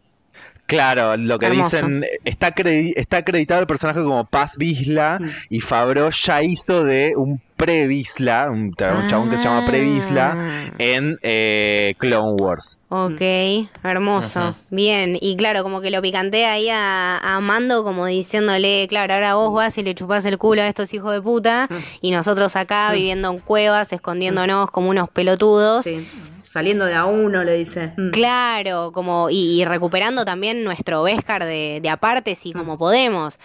Claro, 0.69 1.17
lo 1.17 1.37
que 1.39 1.47
Hermoso. 1.47 1.69
dicen, 1.75 2.05
está, 2.23 2.53
está 2.95 3.17
acreditado 3.17 3.59
el 3.61 3.67
personaje 3.67 4.01
como 4.01 4.23
Paz 4.25 4.55
Vizla 4.55 5.17
Mm. 5.19 5.29
y 5.49 5.59
Favreau 5.61 6.11
ya 6.11 6.43
hizo 6.43 6.83
de 6.83 7.13
un 7.17 7.41
pre-Vizla, 7.57 8.49
un, 8.51 8.59
un 8.79 9.07
chabón 9.09 9.29
que 9.29 9.37
se 9.37 9.43
llama 9.43 9.65
pre-Vizla, 9.65 10.33
Ah. 10.35 10.71
en 10.77 11.17
eh, 11.23 11.95
Clone 11.97 12.35
Wars. 12.39 12.77
Ok, 12.87 13.19
hermoso. 13.83 14.39
Ajá. 14.39 14.55
Bien, 14.69 15.17
y 15.19 15.35
claro, 15.35 15.63
como 15.63 15.81
que 15.81 15.89
lo 15.91 16.01
picantea 16.01 16.53
ahí 16.53 16.69
a, 16.69 17.17
a 17.17 17.39
Mando 17.41 17.83
como 17.83 18.05
diciéndole, 18.05 18.85
claro, 18.87 19.13
ahora 19.15 19.33
vos 19.35 19.53
vas 19.53 19.77
y 19.77 19.83
le 19.83 19.93
chupás 19.95 20.25
el 20.25 20.37
culo 20.37 20.61
a 20.61 20.67
estos 20.67 20.93
hijos 20.93 21.11
de 21.13 21.21
puta 21.21 21.67
y 22.01 22.11
nosotros 22.11 22.55
acá 22.55 22.91
viviendo 22.93 23.29
en 23.31 23.39
cuevas, 23.39 23.91
escondiéndonos 23.91 24.71
como 24.71 24.89
unos 24.89 25.09
pelotudos. 25.09 25.85
Sí. 25.85 26.07
Saliendo 26.49 26.85
de 26.85 26.95
a 26.95 27.05
uno, 27.05 27.43
le 27.43 27.57
dice. 27.57 27.93
Mm. 27.95 28.09
Claro, 28.09 28.91
como 28.91 29.29
y, 29.29 29.61
y 29.61 29.65
recuperando 29.65 30.25
también 30.25 30.63
nuestro 30.63 31.03
Vescar 31.03 31.45
de, 31.45 31.79
de 31.81 31.89
aparte 31.89 32.33
si 32.33 32.53
como 32.53 32.77
podemos. 32.79 33.37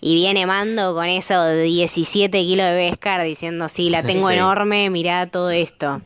Y 0.00 0.14
viene 0.14 0.46
Mando 0.46 0.94
con 0.94 1.04
eso 1.06 1.42
de 1.42 1.62
17 1.64 2.38
kilos 2.40 2.66
de 2.66 2.72
Vescar 2.74 3.22
diciendo, 3.22 3.68
sí, 3.68 3.90
la 3.90 4.02
tengo 4.02 4.28
Sí. 4.28 4.34
enorme, 4.36 4.88
mirá 4.88 5.26
todo 5.26 5.50
esto. 5.50 6.00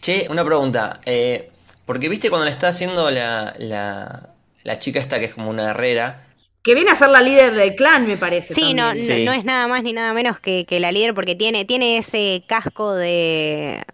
Che, 0.00 0.26
una 0.30 0.44
pregunta. 0.44 1.00
eh, 1.04 1.50
porque 1.84 2.08
viste 2.08 2.30
cuando 2.30 2.46
le 2.46 2.50
está 2.50 2.68
haciendo 2.68 3.08
la, 3.12 3.54
la, 3.58 4.30
la 4.64 4.78
chica 4.80 4.98
esta 4.98 5.20
que 5.20 5.26
es 5.26 5.34
como 5.34 5.50
una 5.50 5.70
herrera. 5.70 6.26
Que 6.62 6.74
viene 6.74 6.90
a 6.90 6.96
ser 6.96 7.10
la 7.10 7.20
líder 7.22 7.54
del 7.54 7.76
clan, 7.76 8.08
me 8.08 8.16
parece. 8.16 8.54
Sí, 8.54 8.74
no, 8.74 8.86
también. 8.88 9.06
no, 9.08 9.14
Sí. 9.14 9.24
no 9.24 9.32
es 9.32 9.44
nada 9.44 9.68
más 9.68 9.84
ni 9.84 9.92
nada 9.92 10.12
menos 10.14 10.40
que, 10.40 10.64
que 10.66 10.80
la 10.80 10.90
líder 10.90 11.14
porque 11.14 11.36
tiene, 11.36 11.64
tiene 11.64 11.98
ese 11.98 12.42
casco 12.48 12.92
de... 12.94 13.84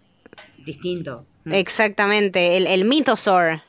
Distinto. 0.65 1.27
Mm. 1.45 1.53
Exactamente, 1.53 2.57
el, 2.57 2.67
el 2.67 2.85
mitosaur. 2.85 3.61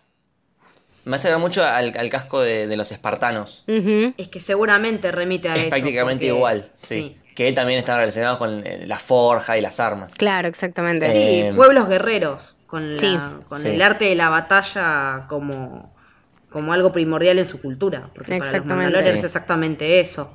Me 1.04 1.16
hace 1.16 1.28
ver 1.28 1.38
mucho 1.38 1.64
al, 1.64 1.92
al 1.98 2.08
casco 2.08 2.40
de, 2.40 2.66
de 2.66 2.76
los 2.76 2.90
espartanos. 2.92 3.64
Es 3.66 4.28
que 4.28 4.40
seguramente 4.40 5.12
remite 5.12 5.48
a 5.48 5.54
Es 5.54 5.60
eso. 5.62 5.70
prácticamente 5.70 6.26
porque- 6.26 6.36
igual, 6.36 6.70
sí. 6.74 7.18
Que 7.34 7.52
también 7.52 7.80
están 7.80 7.98
relacionados 7.98 8.38
con 8.38 8.64
eh, 8.64 8.86
la 8.86 8.98
forja 8.98 9.58
y 9.58 9.60
las 9.60 9.80
armas. 9.80 10.12
Claro, 10.16 10.46
exactamente. 10.48 11.10
Sí, 11.10 11.18
Eh, 11.48 11.52
pueblos 11.54 11.88
guerreros, 11.88 12.54
con, 12.66 12.94
la- 12.94 13.00
Sí. 13.00 13.18
con 13.48 13.60
Sí. 13.60 13.68
el 13.70 13.82
arte 13.82 14.04
de 14.04 14.14
la 14.14 14.28
batalla 14.28 15.26
como, 15.28 15.92
como 16.48 16.72
algo 16.72 16.92
primordial 16.92 17.38
en 17.40 17.46
su 17.46 17.60
cultura. 17.60 18.08
Porque 18.14 18.38
para 18.38 18.52
los 18.58 18.64
mandalorianos 18.66 19.12
Sí. 19.14 19.18
es 19.18 19.24
exactamente 19.24 19.98
eso. 20.00 20.32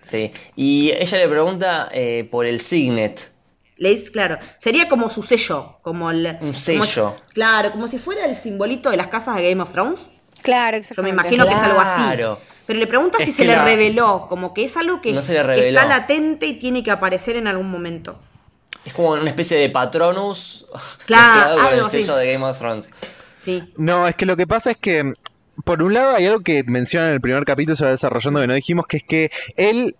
Sí. 0.00 0.32
Y 0.54 0.92
ella 0.92 1.18
le 1.18 1.28
pregunta 1.28 1.88
eh, 1.92 2.28
por 2.30 2.46
el 2.46 2.60
signet. 2.60 3.32
Le 3.76 3.90
dice, 3.90 4.10
claro, 4.10 4.38
sería 4.58 4.88
como 4.88 5.10
su 5.10 5.22
sello, 5.22 5.78
como 5.82 6.10
el... 6.10 6.38
Un 6.40 6.54
sello. 6.54 6.82
si- 6.84 7.32
claro, 7.34 7.72
como 7.72 7.88
si 7.88 7.98
fuera 7.98 8.24
el 8.24 8.34
simbolito 8.36 8.90
de 8.90 8.96
las 8.96 9.08
casas 9.08 9.36
de 9.36 9.48
Game 9.50 9.62
of 9.62 9.72
Thrones. 9.72 10.00
Claro, 10.42 10.76
Yo 10.76 10.78
me 10.78 10.78
exactamente. 10.78 11.12
imagino 11.14 11.46
que 11.46 11.52
es 11.52 11.58
algo 11.60 11.80
así. 11.80 12.02
Claro. 12.16 12.40
Pero 12.66 12.78
le 12.78 12.86
pregunta 12.86 13.18
Es 13.18 13.26
si 13.26 13.32
se 13.32 13.44
le 13.44 13.54
reveló, 13.54 14.26
como 14.28 14.52
que 14.54 14.64
es 14.64 14.76
algo 14.76 15.00
que, 15.00 15.12
No 15.12 15.22
se 15.22 15.34
le 15.34 15.40
que 15.40 15.46
reveló. 15.46 15.78
está 15.80 15.84
latente 15.88 16.46
y 16.46 16.54
tiene 16.54 16.82
que 16.82 16.90
aparecer 16.90 17.36
en 17.36 17.46
algún 17.46 17.70
momento. 17.70 18.18
Es 18.84 18.92
como 18.94 19.10
una 19.10 19.28
especie 19.28 19.58
de 19.58 19.68
patronus 19.70 20.66
Claro, 21.06 21.62
con 21.70 21.74
el 21.78 21.84
sello 21.86 22.16
de 22.16 22.32
Game 22.32 22.44
of 22.44 22.58
Thrones. 22.58 22.90
Sí. 23.40 23.62
No, 23.76 24.08
es 24.08 24.16
que 24.16 24.24
lo 24.26 24.36
que 24.36 24.46
pasa 24.46 24.70
es 24.72 24.76
que, 24.78 25.12
por 25.64 25.82
un 25.82 25.94
lado, 25.94 26.16
hay 26.16 26.26
algo 26.26 26.40
que 26.40 26.64
menciona 26.64 27.08
en 27.08 27.14
el 27.14 27.20
primer 27.20 27.44
capítulo, 27.44 27.76
se 27.76 27.84
va 27.84 27.90
desarrollando 27.90 28.40
que 28.40 28.46
no 28.46 28.54
dijimos, 28.54 28.86
que 28.86 28.96
es 28.96 29.04
que 29.04 29.30
él 29.56 29.96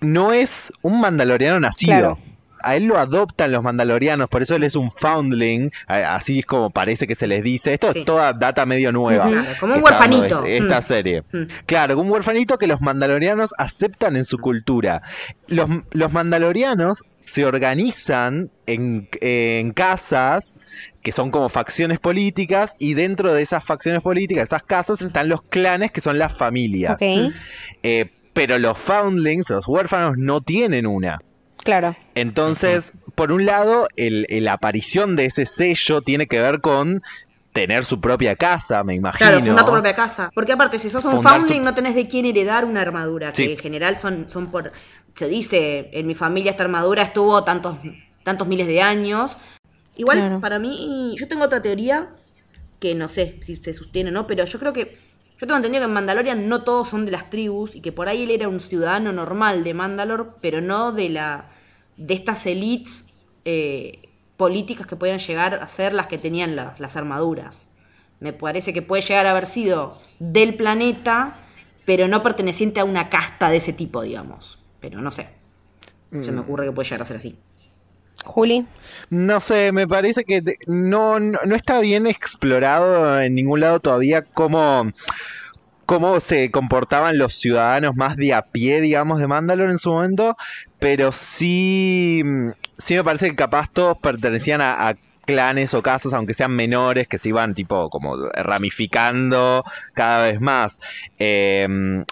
no 0.00 0.32
es 0.32 0.72
un 0.82 1.00
mandaloriano 1.00 1.58
nacido. 1.58 1.92
Claro. 1.92 2.18
A 2.62 2.76
él 2.76 2.84
lo 2.84 2.98
adoptan 2.98 3.52
los 3.52 3.62
mandalorianos, 3.62 4.28
por 4.28 4.42
eso 4.42 4.54
él 4.56 4.64
es 4.64 4.76
un 4.76 4.90
foundling, 4.90 5.70
así 5.86 6.40
es 6.40 6.46
como 6.46 6.70
parece 6.70 7.06
que 7.06 7.14
se 7.14 7.26
les 7.26 7.42
dice. 7.42 7.74
Esto 7.74 7.92
Sí. 7.92 8.00
es 8.00 8.04
toda 8.04 8.32
data 8.32 8.66
medio 8.66 8.92
nueva. 8.92 9.28
Como 9.60 9.74
un 9.74 9.82
huerfanito. 9.82 10.44
esta 10.44 10.80
Mm. 10.80 10.82
serie. 10.82 11.22
Mm. 11.32 11.42
Claro, 11.66 11.94
como 11.96 12.08
un 12.08 12.12
huerfanito 12.14 12.58
que 12.58 12.66
los 12.66 12.80
mandalorianos 12.80 13.54
aceptan 13.58 14.16
en 14.16 14.24
su 14.24 14.38
cultura. 14.38 15.02
Los, 15.46 15.68
los 15.92 16.12
mandalorianos 16.12 17.02
se 17.24 17.44
organizan 17.44 18.50
en, 18.66 19.08
en 19.20 19.72
casas 19.72 20.54
que 21.02 21.12
son 21.12 21.30
como 21.30 21.48
facciones 21.50 21.98
políticas 21.98 22.74
y 22.78 22.94
dentro 22.94 23.32
de 23.34 23.42
esas 23.42 23.64
facciones 23.64 24.00
políticas, 24.02 24.44
esas 24.48 24.62
casas, 24.62 25.00
están 25.02 25.28
los 25.28 25.42
clanes 25.42 25.92
que 25.92 26.00
son 26.00 26.18
las 26.18 26.32
familias. 26.36 26.94
Ok, 26.94 27.32
Eh, 27.82 28.06
pero 28.32 28.58
los 28.58 28.78
foundlings, 28.78 29.50
los 29.50 29.66
huérfanos, 29.66 30.16
no 30.16 30.40
tienen 30.40 30.86
una. 30.86 31.20
Claro. 31.64 31.96
Entonces, 32.14 32.92
por 33.14 33.32
un 33.32 33.44
lado, 33.46 33.88
el, 33.96 34.26
el- 34.28 34.44
la 34.44 34.54
aparición 34.54 35.16
de 35.16 35.26
ese 35.26 35.46
sello 35.46 36.02
tiene 36.02 36.26
que 36.26 36.40
ver 36.40 36.60
con 36.60 37.02
tener 37.52 37.84
su 37.84 38.00
propia 38.00 38.36
casa, 38.36 38.84
me 38.84 38.94
imagino. 38.94 39.30
Claro, 39.30 39.44
fundar 39.44 39.64
tu 39.64 39.72
propia 39.72 39.94
casa. 39.96 40.30
Porque 40.34 40.52
aparte, 40.52 40.78
si 40.78 40.90
sos 40.90 41.04
un 41.04 41.12
Fundar 41.12 41.34
foundling, 41.38 41.58
su- 41.58 41.64
no 41.64 41.74
tenés 41.74 41.94
de 41.94 42.06
quién 42.06 42.24
heredar 42.26 42.64
una 42.64 42.82
armadura. 42.82 43.32
Que 43.32 43.52
en 43.52 43.58
general 43.58 43.98
son, 43.98 44.30
son 44.30 44.50
por. 44.50 44.72
Se 45.14 45.28
dice, 45.28 45.90
en 45.92 46.06
mi 46.06 46.14
familia 46.14 46.52
esta 46.52 46.62
armadura 46.62 47.02
estuvo 47.02 47.42
tantos, 47.42 47.76
tantos 48.22 48.46
miles 48.46 48.66
de 48.68 48.80
años. 48.82 49.36
Igual, 49.96 50.18
Claro. 50.18 50.40
para 50.40 50.58
mí, 50.60 51.16
yo 51.18 51.26
tengo 51.26 51.44
otra 51.44 51.60
teoría 51.60 52.08
que 52.78 52.94
no 52.94 53.08
sé 53.08 53.40
si 53.42 53.56
se 53.56 53.74
sostiene 53.74 54.10
o 54.10 54.12
no, 54.12 54.26
pero 54.28 54.44
yo 54.44 54.58
creo 54.60 54.72
que. 54.72 55.07
Yo 55.38 55.46
tengo 55.46 55.56
entendido 55.56 55.82
que 55.82 55.88
en 55.88 55.94
Mandalorian 55.94 56.48
no 56.48 56.62
todos 56.62 56.88
son 56.88 57.04
de 57.04 57.12
las 57.12 57.30
tribus 57.30 57.76
y 57.76 57.80
que 57.80 57.92
por 57.92 58.08
ahí 58.08 58.24
él 58.24 58.32
era 58.32 58.48
un 58.48 58.60
ciudadano 58.60 59.12
normal 59.12 59.62
de 59.62 59.72
Mandalor, 59.72 60.38
pero 60.40 60.60
no 60.60 60.90
de 60.92 61.08
la 61.10 61.46
de 61.96 62.14
estas 62.14 62.46
elites 62.46 63.06
eh, 63.44 64.08
políticas 64.36 64.86
que 64.86 64.96
podían 64.96 65.18
llegar 65.18 65.54
a 65.54 65.68
ser 65.68 65.94
las 65.94 66.08
que 66.08 66.18
tenían 66.18 66.56
las, 66.56 66.80
las 66.80 66.96
armaduras. 66.96 67.68
Me 68.18 68.32
parece 68.32 68.72
que 68.72 68.82
puede 68.82 69.02
llegar 69.02 69.26
a 69.26 69.30
haber 69.30 69.46
sido 69.46 69.98
del 70.18 70.54
planeta, 70.54 71.36
pero 71.84 72.08
no 72.08 72.22
perteneciente 72.22 72.80
a 72.80 72.84
una 72.84 73.08
casta 73.08 73.48
de 73.48 73.58
ese 73.58 73.72
tipo, 73.72 74.02
digamos. 74.02 74.58
Pero 74.80 75.00
no 75.00 75.10
sé. 75.10 75.28
Se 76.22 76.32
me 76.32 76.40
ocurre 76.40 76.64
que 76.64 76.72
puede 76.72 76.88
llegar 76.88 77.02
a 77.02 77.06
ser 77.06 77.18
así. 77.18 77.36
Juli. 78.24 78.66
No 79.10 79.40
sé, 79.40 79.72
me 79.72 79.86
parece 79.86 80.24
que 80.24 80.42
no, 80.66 81.18
no, 81.20 81.38
no 81.44 81.54
está 81.54 81.80
bien 81.80 82.06
explorado 82.06 83.20
en 83.20 83.34
ningún 83.34 83.60
lado 83.60 83.80
todavía 83.80 84.22
cómo, 84.22 84.92
cómo 85.86 86.20
se 86.20 86.50
comportaban 86.50 87.18
los 87.18 87.34
ciudadanos 87.34 87.96
más 87.96 88.16
de 88.16 88.34
a 88.34 88.42
pie, 88.42 88.80
digamos, 88.80 89.18
de 89.20 89.26
Mandalore 89.26 89.70
en 89.70 89.78
su 89.78 89.90
momento, 89.90 90.36
pero 90.78 91.12
sí, 91.12 92.22
mm, 92.24 92.50
sí 92.76 92.94
me 92.94 93.04
parece 93.04 93.30
que 93.30 93.36
capaz 93.36 93.70
todos 93.72 93.96
pertenecían 93.98 94.60
a 94.60 94.96
clanes 95.28 95.74
o 95.74 95.82
casas, 95.82 96.14
aunque 96.14 96.32
sean 96.32 96.52
menores, 96.52 97.06
que 97.06 97.18
se 97.18 97.28
iban 97.28 97.54
tipo 97.54 97.90
como 97.90 98.16
ramificando 98.30 99.62
cada 99.92 100.22
vez 100.22 100.40
más. 100.40 100.80
Eh, 101.18 101.68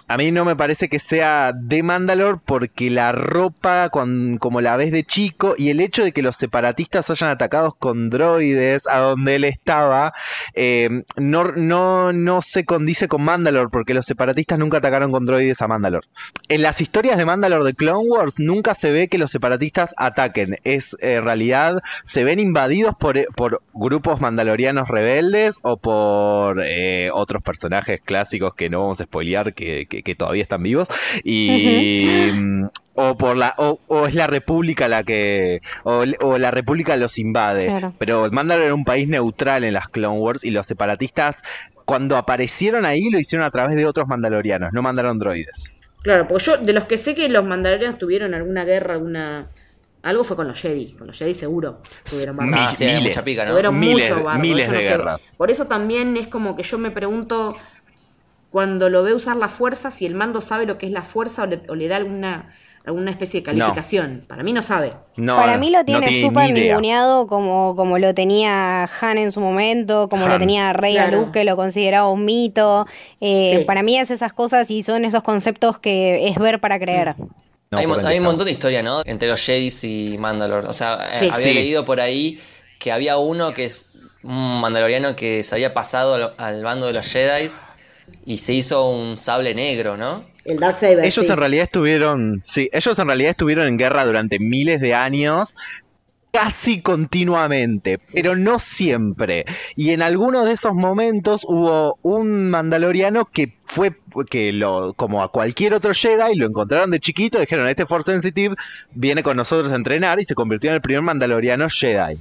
a 0.07 0.17
mí 0.17 0.31
no 0.31 0.45
me 0.45 0.55
parece 0.55 0.87
que 0.87 0.99
sea 0.99 1.51
de 1.51 1.81
Mandalore 1.81 2.37
porque 2.45 2.91
la 2.91 3.11
ropa 3.13 3.89
como 3.89 4.61
la 4.61 4.77
ves 4.77 4.91
de 4.91 5.03
chico 5.03 5.55
y 5.57 5.69
el 5.69 5.79
hecho 5.79 6.03
de 6.03 6.11
que 6.11 6.21
los 6.21 6.35
separatistas 6.35 7.09
hayan 7.09 7.31
atacado 7.31 7.75
con 7.79 8.11
droides 8.11 8.85
a 8.85 8.99
donde 8.99 9.37
él 9.37 9.45
estaba 9.45 10.13
eh, 10.53 11.01
no, 11.15 11.45
no, 11.53 12.13
no 12.13 12.43
se 12.43 12.65
condice 12.65 13.07
con 13.07 13.23
Mandalore 13.23 13.69
porque 13.71 13.95
los 13.95 14.05
separatistas 14.05 14.59
nunca 14.59 14.77
atacaron 14.77 15.11
con 15.11 15.25
droides 15.25 15.59
a 15.63 15.67
Mandalore. 15.67 16.07
En 16.49 16.61
las 16.61 16.81
historias 16.81 17.17
de 17.17 17.25
Mandalore 17.25 17.65
de 17.65 17.73
Clone 17.73 18.07
Wars 18.07 18.35
nunca 18.37 18.75
se 18.75 18.91
ve 18.91 19.07
que 19.07 19.17
los 19.17 19.31
separatistas 19.31 19.95
ataquen. 19.97 20.59
Es 20.63 20.95
eh, 20.99 21.19
realidad 21.19 21.81
se 22.03 22.23
ven 22.23 22.39
invadidos 22.39 22.95
por, 22.95 23.06
por 23.35 23.61
grupos 23.73 24.21
mandalorianos 24.21 24.87
rebeldes 24.87 25.57
o 25.61 25.77
por 25.77 26.61
eh, 26.65 27.09
otros 27.13 27.41
personajes 27.43 28.01
clásicos 28.03 28.53
que 28.55 28.69
no 28.69 28.81
vamos 28.81 29.01
a 29.01 29.05
spoilear 29.05 29.53
que, 29.53 29.85
que- 29.89 30.03
que 30.03 30.15
todavía 30.15 30.43
están 30.43 30.63
vivos 30.63 30.87
y 31.23 32.29
mm, 32.33 32.65
o 32.95 33.15
por 33.17 33.37
la 33.37 33.53
o, 33.57 33.79
o 33.87 34.07
es 34.07 34.15
la 34.15 34.27
república 34.27 34.87
la 34.87 35.03
que 35.03 35.61
o, 35.83 36.03
o 36.21 36.37
la 36.37 36.51
república 36.51 36.95
los 36.97 37.17
invade 37.19 37.67
Claro. 37.67 37.93
pero 37.97 38.29
Mandalore 38.31 38.65
era 38.65 38.73
un 38.73 38.85
país 38.85 39.07
neutral 39.07 39.63
en 39.63 39.73
las 39.73 39.87
Clone 39.89 40.17
Wars 40.19 40.43
y 40.43 40.51
los 40.51 40.65
separatistas 40.67 41.43
cuando 41.85 42.17
aparecieron 42.17 42.85
ahí 42.85 43.09
lo 43.09 43.19
hicieron 43.19 43.45
a 43.45 43.51
través 43.51 43.75
de 43.75 43.85
otros 43.85 44.07
mandalorianos 44.07 44.73
no 44.73 44.81
mandaron 44.81 45.19
droides 45.19 45.71
Claro, 46.03 46.27
porque 46.27 46.45
yo, 46.45 46.57
de 46.57 46.71
los 46.73 46.85
que 46.85 46.97
sé 46.97 47.15
que 47.15 47.27
los 47.27 47.43
mandalorianos 47.43 47.97
tuvieron 47.99 48.33
alguna 48.33 48.63
guerra, 48.63 48.93
alguna. 48.93 49.47
Algo 50.03 50.23
fue 50.23 50.35
con 50.35 50.47
los 50.47 50.59
Jedi. 50.61 50.93
Con 50.93 51.07
los 51.07 51.17
Jedi 51.17 51.33
seguro 51.33 51.81
tuvieron. 52.09 52.37
Ah, 52.53 52.71
sí, 52.73 52.85
hay 52.85 52.95
Miles. 52.97 53.09
mucha 53.15 53.23
pica, 53.25 53.43
¿no? 53.45 53.51
Tuvieron 53.51 53.79
Miles- 53.79 54.09
mucho 54.11 54.23
bardo. 54.23 54.39
miles 54.41 54.63
eso 54.63 54.71
no 54.71 54.77
de 54.77 54.83
sé. 54.83 54.89
guerras. 54.89 55.35
Por 55.37 55.51
eso 55.51 55.65
también 55.67 56.15
es 56.17 56.27
como 56.27 56.55
que 56.55 56.63
yo 56.63 56.77
me 56.77 56.91
pregunto. 56.91 57.55
Cuando 58.49 58.89
lo 58.89 59.03
ve 59.03 59.13
usar 59.13 59.35
la 59.35 59.49
fuerza, 59.49 59.91
si 59.91 60.05
el 60.05 60.15
mando 60.15 60.39
sabe 60.39 60.65
lo 60.65 60.77
que 60.77 60.85
es 60.85 60.91
la 60.93 61.01
fuerza 61.03 61.43
o 61.43 61.45
le, 61.47 61.61
o 61.67 61.75
le 61.75 61.89
da 61.89 61.97
alguna, 61.97 62.53
alguna 62.85 63.11
especie 63.11 63.41
de 63.41 63.43
calificación. 63.43 64.23
Para 64.25 64.41
mí 64.41 64.53
no 64.53 64.63
sabe. 64.63 64.93
no, 65.17 65.35
Para 65.35 65.57
mí 65.57 65.69
lo 65.69 65.83
tiene 65.83 66.07
tiene 66.07 66.25
súper 66.25 66.53
ninguneado 66.53 67.27
como, 67.27 67.75
como 67.75 67.97
lo 67.99 68.13
tenía 68.15 68.85
Han 69.01 69.17
en 69.17 69.33
su 69.33 69.41
momento, 69.41 70.07
como 70.07 70.29
lo 70.29 70.39
tenía 70.39 70.71
Rey 70.71 70.93
Claro. 70.93 71.17
Luke, 71.19 71.31
que 71.33 71.43
lo 71.43 71.57
consideraba 71.57 72.09
un 72.09 72.23
mito. 72.23 72.87
Eh, 73.19 73.57
Sí. 73.59 73.65
Para 73.65 73.83
mí 73.83 73.99
es 73.99 74.11
esas 74.11 74.31
cosas 74.31 74.71
y 74.71 74.81
son 74.81 75.03
esos 75.03 75.23
conceptos 75.23 75.77
que 75.77 76.29
es 76.29 76.37
ver 76.39 76.61
para 76.61 76.79
creer. 76.79 77.15
No, 77.71 77.77
hay, 77.79 77.85
¿por 77.85 77.89
mo- 77.89 77.95
dónde 77.95 78.09
hay 78.09 78.17
un 78.19 78.25
montón 78.25 78.45
de 78.45 78.51
historia, 78.51 78.81
¿no? 78.83 79.01
Entre 79.05 79.27
los 79.27 79.41
Jedis 79.43 79.83
y 79.83 80.17
Mandalor. 80.17 80.65
O 80.67 80.73
sea, 80.73 80.95
eh, 81.15 81.19
Sí. 81.19 81.29
había 81.31 81.47
Sí. 81.49 81.53
leído 81.53 81.83
por 81.85 81.99
ahí 81.99 82.39
que 82.79 82.91
había 82.91 83.17
uno 83.17 83.53
que 83.53 83.65
es 83.65 83.93
un 84.23 84.61
mandaloriano 84.61 85.15
que 85.15 85.43
se 85.43 85.55
había 85.55 85.73
pasado 85.73 86.15
al, 86.15 86.33
al 86.37 86.63
bando 86.63 86.87
de 86.87 86.93
los 86.93 87.05
Jedis 87.11 87.63
y 88.25 88.37
se 88.37 88.53
hizo 88.53 88.89
un 88.89 89.17
sable 89.17 89.53
negro, 89.53 89.97
¿no? 89.97 90.23
El 90.45 90.59
Darksaber. 90.59 91.03
Ellos 91.03 91.25
sí. 91.25 91.31
en 91.31 91.37
realidad 91.37 91.63
estuvieron, 91.65 92.41
sí, 92.45 92.69
ellos 92.71 92.97
en 92.99 93.07
realidad 93.07 93.31
estuvieron 93.31 93.67
en 93.67 93.77
guerra 93.77 94.05
durante 94.05 94.39
miles 94.39 94.79
de 94.79 94.93
años, 94.95 95.55
casi 96.31 96.81
continuamente, 96.81 97.99
pero 98.13 98.35
no 98.35 98.59
siempre. 98.59 99.43
Y 99.75 99.89
en 99.91 100.01
algunos 100.01 100.45
de 100.45 100.53
esos 100.53 100.73
momentos 100.73 101.43
hubo 101.45 101.97
un 102.01 102.49
mandaloriano 102.49 103.25
que 103.25 103.56
fue 103.67 103.95
que 104.29 104.51
lo 104.53 104.93
como 104.93 105.21
a 105.21 105.31
cualquier 105.31 105.73
otro 105.73 105.93
Jedi 105.93 106.35
lo 106.35 106.47
encontraron 106.47 106.89
de 106.89 106.99
chiquito, 106.99 107.39
dijeron, 107.39 107.67
este 107.67 107.85
Force 107.85 108.11
Sensitive 108.11 108.55
viene 108.93 109.21
con 109.21 109.37
nosotros 109.37 109.71
a 109.71 109.75
entrenar 109.75 110.19
y 110.19 110.25
se 110.25 110.35
convirtió 110.35 110.69
en 110.69 110.75
el 110.75 110.81
primer 110.81 111.03
mandaloriano 111.03 111.69
Jedi. 111.69 112.17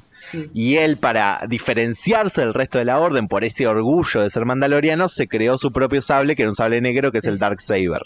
Y 0.53 0.77
él, 0.77 0.97
para 0.97 1.43
diferenciarse 1.49 2.41
del 2.41 2.53
resto 2.53 2.79
de 2.79 2.85
la 2.85 2.99
orden 2.99 3.29
por 3.29 3.45
ese 3.45 3.67
orgullo 3.67 4.23
de 4.23 4.31
ser 4.31 4.45
mandaloriano, 4.45 5.09
se 5.09 5.29
creó 5.29 5.57
su 5.57 5.73
propio 5.73 6.03
sable, 6.03 6.35
que 6.35 6.43
era 6.43 6.51
un 6.51 6.57
sable 6.57 6.81
negro, 6.81 7.13
que 7.13 7.19
es 7.19 7.25
el 7.27 7.39
Dark 7.39 7.61
Saber. 7.61 8.03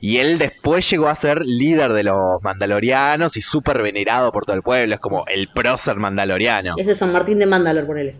Y 0.00 0.18
él 0.18 0.38
después 0.38 0.88
llegó 0.88 1.08
a 1.08 1.16
ser 1.16 1.44
líder 1.44 1.92
de 1.94 2.04
los 2.04 2.40
mandalorianos 2.42 3.36
y 3.36 3.42
súper 3.42 3.82
venerado 3.82 4.30
por 4.30 4.44
todo 4.44 4.54
el 4.54 4.62
pueblo. 4.62 4.94
Es 4.94 5.00
como 5.00 5.24
el 5.26 5.48
prócer 5.48 5.96
mandaloriano. 5.96 6.74
Es 6.76 6.86
de 6.86 6.94
San 6.94 7.12
Martín 7.12 7.38
de 7.38 7.46
Mandalor, 7.46 7.86
ponele. 7.86 8.16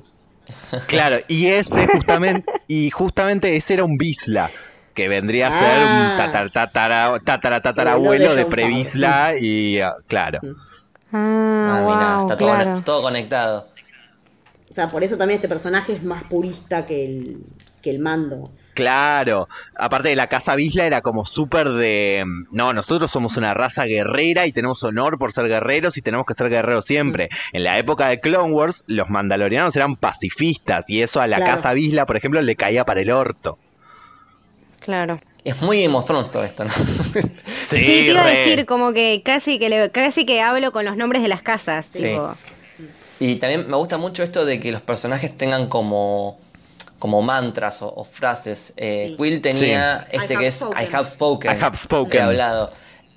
Claro, 0.86 1.18
y 1.28 1.46
ese 1.46 1.86
justamente, 1.92 2.50
y 2.68 2.90
justamente 2.90 3.56
ese 3.56 3.74
era 3.74 3.84
un 3.84 3.96
Bisla. 3.98 4.50
Que 4.94 5.08
vendría 5.08 5.46
a 5.46 5.50
ser 5.50 5.78
Ah. 5.80 6.10
un 6.10 6.16
tatar, 6.16 6.50
tatara, 6.50 7.20
tatara, 7.24 7.56
Abuelo 7.56 7.62
tatarabuelo 7.62 8.34
de 8.34 8.44
de 8.44 8.46
Previsla 8.50 9.34
y 9.40 9.78
ah, 9.80 9.94
claro. 10.08 10.40
Ah, 10.42 10.48
Ah, 11.12 11.82
mira, 11.86 12.16
wow, 12.16 12.22
está 12.22 12.36
todo, 12.36 12.48
claro. 12.54 12.82
todo 12.84 13.02
conectado. 13.02 13.68
O 14.68 14.72
sea, 14.72 14.90
por 14.90 15.04
eso 15.04 15.16
también 15.16 15.36
este 15.36 15.48
personaje 15.48 15.92
es 15.92 16.02
más 16.02 16.24
purista 16.24 16.84
que 16.84 17.04
el, 17.04 17.36
que 17.80 17.90
el 17.90 18.00
mando. 18.00 18.50
Claro, 18.78 19.48
aparte 19.74 20.10
de 20.10 20.14
la 20.14 20.28
casa 20.28 20.54
Bisla 20.54 20.86
era 20.86 21.00
como 21.02 21.26
súper 21.26 21.68
de, 21.70 22.24
no, 22.52 22.72
nosotros 22.72 23.10
somos 23.10 23.36
una 23.36 23.52
raza 23.52 23.86
guerrera 23.86 24.46
y 24.46 24.52
tenemos 24.52 24.84
honor 24.84 25.18
por 25.18 25.32
ser 25.32 25.48
guerreros 25.48 25.96
y 25.96 26.00
tenemos 26.02 26.24
que 26.26 26.34
ser 26.34 26.48
guerreros 26.48 26.84
siempre. 26.84 27.28
En 27.52 27.64
la 27.64 27.76
época 27.76 28.08
de 28.08 28.20
Clone 28.20 28.52
Wars, 28.54 28.84
los 28.86 29.10
mandalorianos 29.10 29.74
eran 29.74 29.96
pacifistas 29.96 30.84
y 30.88 31.02
eso 31.02 31.20
a 31.20 31.26
la 31.26 31.38
Claro. 31.38 31.56
casa 31.56 31.72
Bisla, 31.72 32.06
por 32.06 32.16
ejemplo, 32.16 32.40
le 32.40 32.54
caía 32.54 32.84
para 32.84 33.00
el 33.00 33.10
orto. 33.10 33.58
Claro. 34.78 35.20
Es 35.42 35.60
muy 35.60 35.82
todo 36.30 36.44
esto, 36.44 36.62
¿no? 36.62 36.70
Sí, 37.70 37.76
te 37.76 38.10
iba 38.12 38.22
a 38.22 38.26
decir 38.28 38.64
como 38.64 38.92
que 38.92 39.22
casi 39.24 39.58
que 39.58 39.68
le- 39.68 39.90
casi 39.90 40.24
que 40.24 40.40
hablo 40.40 40.70
con 40.70 40.84
los 40.84 40.96
nombres 40.96 41.20
de 41.22 41.28
las 41.28 41.42
casas. 41.42 41.88
Sí. 41.90 42.04
tipo. 42.04 42.32
Y 43.18 43.36
también 43.36 43.68
me 43.68 43.76
gusta 43.76 43.98
mucho 43.98 44.22
esto 44.22 44.44
de 44.44 44.60
que 44.60 44.70
los 44.70 44.82
personajes 44.82 45.36
tengan 45.36 45.66
como, 45.66 46.38
como 46.98 47.22
mantras 47.22 47.82
o, 47.82 47.92
o 47.94 48.04
frases. 48.04 48.74
Eh, 48.76 49.08
Sí. 49.10 49.16
Quill 49.16 49.40
tenía 49.40 50.06
Sí. 50.10 50.16
este 50.16 50.24
I 50.24 50.28
que 50.28 50.34
have 50.36 50.46
es 50.46 50.54
spoken. 50.54 50.82
I 50.82 50.94
have 50.94 51.06
spoken. 51.06 51.50
I 51.50 51.60
have 51.62 51.76
spoken. 51.76 52.18
He 52.18 52.22
hablado. 52.22 52.70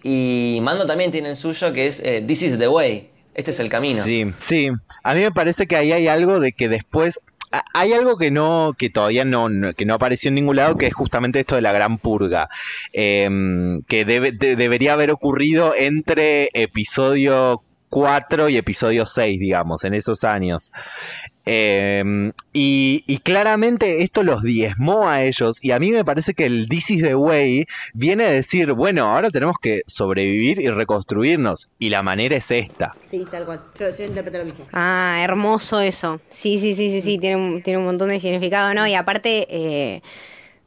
Y 0.04 0.60
Mando 0.62 0.86
también 0.88 1.12
tiene 1.12 1.30
el 1.30 1.36
suyo 1.36 1.72
que 1.74 1.88
es 1.88 2.00
eh, 2.04 2.24
This 2.26 2.42
is 2.44 2.58
the 2.60 2.68
way. 2.68 3.10
Este 3.34 3.52
es 3.52 3.60
el 3.60 3.70
camino. 3.70 4.04
Sí, 4.04 4.32
sí. 4.40 4.70
A 5.04 5.14
mí 5.14 5.22
me 5.22 5.32
parece 5.32 5.66
que 5.68 5.76
ahí 5.76 5.92
hay 5.92 6.08
algo 6.08 6.40
de 6.40 6.52
que 6.54 6.68
después 6.68 7.20
hay 7.74 7.92
algo 7.94 8.18
que 8.18 8.32
no 8.32 8.74
que 8.78 8.90
todavía 8.90 9.26
no, 9.26 9.50
no- 9.50 9.74
que 9.74 9.86
no 9.86 9.94
apareció 9.96 10.30
en 10.30 10.36
ningún 10.36 10.56
lado 10.56 10.78
que 10.78 10.88
es 10.88 10.94
justamente 10.94 11.40
esto 11.42 11.56
de 11.56 11.62
la 11.62 11.74
gran 11.74 11.98
purga 11.98 12.48
Em, 12.94 13.82
que 13.84 14.06
debe, 14.06 14.32
de- 14.32 14.56
debería 14.56 14.94
haber 14.94 15.12
ocurrido 15.12 15.74
entre 15.76 16.50
episodio 16.54 17.62
4 17.90 18.48
y 18.48 18.56
episodio 18.58 19.06
6 19.06 19.38
digamos 19.40 19.84
en 19.84 19.94
esos 19.96 20.24
años 20.24 20.72
Em, 21.46 22.34
y, 22.54 23.04
y 23.08 23.18
claramente 23.18 24.04
esto 24.04 24.22
los 24.24 24.44
diezmó 24.44 25.10
a 25.10 25.24
ellos 25.24 25.58
y 25.62 25.72
a 25.72 25.80
mí 25.80 25.92
me 25.92 26.06
parece 26.06 26.36
que 26.36 26.46
el 26.46 26.68
This 26.70 26.92
is 26.92 27.02
the 27.02 27.16
way 27.16 27.66
viene 27.94 28.26
a 28.26 28.32
decir 28.32 28.74
bueno 28.74 29.12
ahora 29.12 29.32
tenemos 29.32 29.56
que 29.60 29.82
sobrevivir 29.88 30.60
y 30.62 30.70
reconstruirnos 30.70 31.70
y 31.80 31.90
la 31.90 32.04
manera 32.04 32.36
es 32.36 32.52
esta 32.52 32.94
Sí, 33.06 33.26
tal 33.30 33.46
cual. 33.46 33.62
Yo, 33.78 33.90
yo 33.90 34.06
interpreté 34.06 34.38
lo 34.38 34.46
mismo. 34.46 34.66
Ah, 34.72 35.20
hermoso 35.22 35.82
eso. 35.82 36.22
Sí, 36.30 36.60
sí, 36.60 36.76
sí, 36.76 36.90
sí, 36.90 37.02
sí, 37.02 37.18
tiene 37.18 37.36
un, 37.36 37.62
tiene 37.62 37.80
un 37.80 37.86
montón 37.86 38.08
de 38.10 38.20
significado, 38.22 38.74
¿no? 38.74 38.88
Y 38.88 38.94
aparte, 38.94 39.48
eh, 39.50 40.02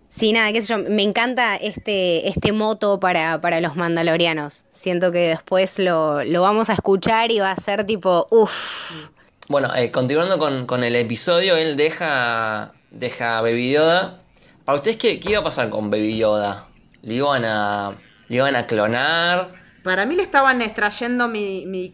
sí, 0.09 0.33
nada, 0.33 0.53
qué 0.53 0.61
sé 0.61 0.69
yo, 0.75 0.79
me 0.91 1.03
encanta 1.03 1.57
este, 1.57 2.29
este 2.29 2.53
moto 2.53 3.01
para, 3.01 3.41
para 3.41 3.61
los 3.63 3.77
mandalorianos. 3.77 4.67
Siento 4.71 5.11
que 5.11 5.21
después 5.29 5.79
lo, 5.79 6.23
lo 6.25 6.43
vamos 6.43 6.69
a 6.69 6.75
escuchar 6.75 7.31
y 7.33 7.39
va 7.41 7.53
a 7.53 7.57
ser 7.57 7.85
tipo, 7.85 8.27
uff. 8.31 9.09
Bueno, 9.49 9.69
eh, 9.77 9.91
continuando 9.91 10.39
con, 10.39 10.67
con 10.67 10.85
el 10.85 10.97
episodio, 10.97 11.57
él 11.57 11.77
deja, 11.77 12.73
deja 12.91 13.39
a 13.39 13.43
Baby 13.43 13.73
Yoda. 13.73 14.23
¿Para 14.65 14.77
ustedes 14.77 14.97
qué, 14.97 15.21
qué 15.21 15.33
iba 15.33 15.41
a 15.41 15.45
pasar 15.45 15.69
con 15.69 15.91
Baby 15.91 16.17
Yoda? 16.17 16.69
¿Le 17.03 17.15
iban 17.15 17.45
a, 17.45 17.93
le 18.29 18.37
iban 18.37 18.57
a 18.57 18.67
clonar? 18.67 19.53
Para 19.83 20.07
mí 20.07 20.17
le 20.17 20.23
estaban 20.23 20.63
extrayendo 20.63 21.29
mi. 21.29 21.93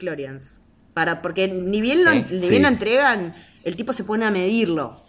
Para, 0.94 1.22
porque 1.22 1.48
ni 1.48 1.80
bien, 1.80 2.04
lo, 2.04 2.12
ni 2.14 2.22
sí. 2.22 2.48
bien 2.50 2.62
lo 2.62 2.68
entregan, 2.68 3.34
el 3.64 3.74
tipo 3.74 3.92
se 3.92 4.04
pone 4.04 4.26
a 4.26 4.30
medirlo. 4.30 5.02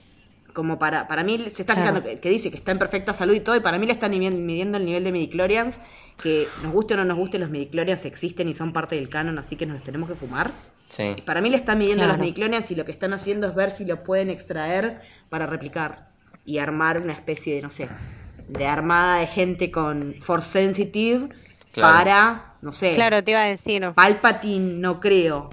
Como 0.53 0.79
para, 0.79 1.07
para 1.07 1.23
mí 1.23 1.37
se 1.51 1.61
está 1.61 1.75
Claro. 1.75 1.79
fijando 1.97 2.03
que, 2.03 2.19
que 2.19 2.29
dice 2.29 2.51
que 2.51 2.57
está 2.57 2.71
en 2.71 2.79
perfecta 2.79 3.13
salud 3.13 3.33
y 3.35 3.39
todo, 3.39 3.55
y 3.55 3.61
para 3.61 3.77
mí 3.77 3.85
le 3.85 3.93
están 3.93 4.11
midiendo, 4.11 4.39
midiendo 4.41 4.77
el 4.79 4.85
nivel 4.85 5.03
de 5.03 5.11
midichlorians, 5.11 5.79
que 6.21 6.47
nos 6.61 6.73
guste 6.73 6.95
o 6.95 6.97
no 6.97 7.05
nos 7.05 7.17
guste, 7.17 7.39
los 7.39 7.49
midichlorians 7.49 8.03
existen 8.05 8.49
y 8.49 8.53
son 8.53 8.73
parte 8.73 8.95
del 8.95 9.07
canon, 9.09 9.37
así 9.37 9.55
que 9.55 9.65
nos 9.65 9.77
los 9.77 9.85
tenemos 9.85 10.09
que 10.09 10.15
fumar. 10.15 10.51
Sí. 10.91 11.15
Para 11.25 11.39
mí 11.39 11.49
le 11.49 11.55
están 11.55 11.77
midiendo 11.77 12.03
Claro. 12.03 12.17
los 12.17 12.19
midichlorians 12.21 12.69
y 12.69 12.75
lo 12.75 12.83
que 12.83 12.91
están 12.91 13.13
haciendo 13.13 13.47
es 13.47 13.55
ver 13.55 13.71
si 13.71 13.85
lo 13.85 14.03
pueden 14.03 14.29
extraer 14.29 15.01
para 15.29 15.45
replicar 15.47 16.09
y 16.45 16.57
armar 16.59 16.99
una 16.99 17.13
especie 17.13 17.55
de, 17.55 17.61
no 17.61 17.69
sé, 17.69 17.87
de 18.49 18.67
armada 18.67 19.19
de 19.19 19.27
gente 19.27 19.71
con 19.71 20.15
Force 20.19 20.49
Sensitive 20.51 21.29
Claro. 21.71 21.97
para, 21.97 22.53
no 22.61 22.73
sé, 22.73 22.93
Claro, 22.95 23.23
te 23.23 23.31
iba 23.31 23.41
a 23.41 23.47
decir. 23.47 23.89
Palpatine 23.95 24.73
no 24.79 24.99
creo. 24.99 25.49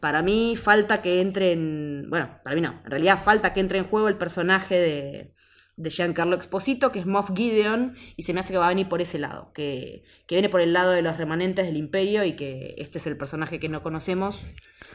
Para 0.00 0.22
mí 0.22 0.56
falta 0.56 1.02
que 1.02 1.20
entre 1.20 1.52
en... 1.52 2.06
Bueno, 2.08 2.30
para 2.42 2.56
mí 2.56 2.62
no. 2.62 2.80
En 2.84 2.90
realidad 2.90 3.18
falta 3.22 3.52
que 3.52 3.60
entre 3.60 3.78
en 3.78 3.84
juego 3.84 4.08
el 4.08 4.16
personaje 4.16 4.76
de, 4.78 5.32
de 5.78 5.90
Giancarlo 5.90 6.36
Exposito, 6.36 6.92
que 6.92 6.98
es 6.98 7.06
Moff 7.06 7.30
Gideon, 7.34 7.96
y 8.16 8.24
se 8.24 8.34
me 8.34 8.40
hace 8.40 8.52
que 8.52 8.58
va 8.58 8.66
a 8.66 8.70
venir 8.70 8.88
por 8.88 9.00
ese 9.00 9.18
lado. 9.18 9.50
Que, 9.54 10.02
que 10.26 10.34
viene 10.34 10.48
por 10.48 10.60
el 10.60 10.72
lado 10.72 10.90
de 10.90 11.02
los 11.02 11.16
remanentes 11.16 11.66
del 11.66 11.76
imperio 11.76 12.24
y 12.24 12.34
que 12.34 12.74
este 12.78 12.98
es 12.98 13.06
el 13.06 13.16
personaje 13.16 13.58
que 13.60 13.68
no 13.68 13.82
conocemos 13.82 14.40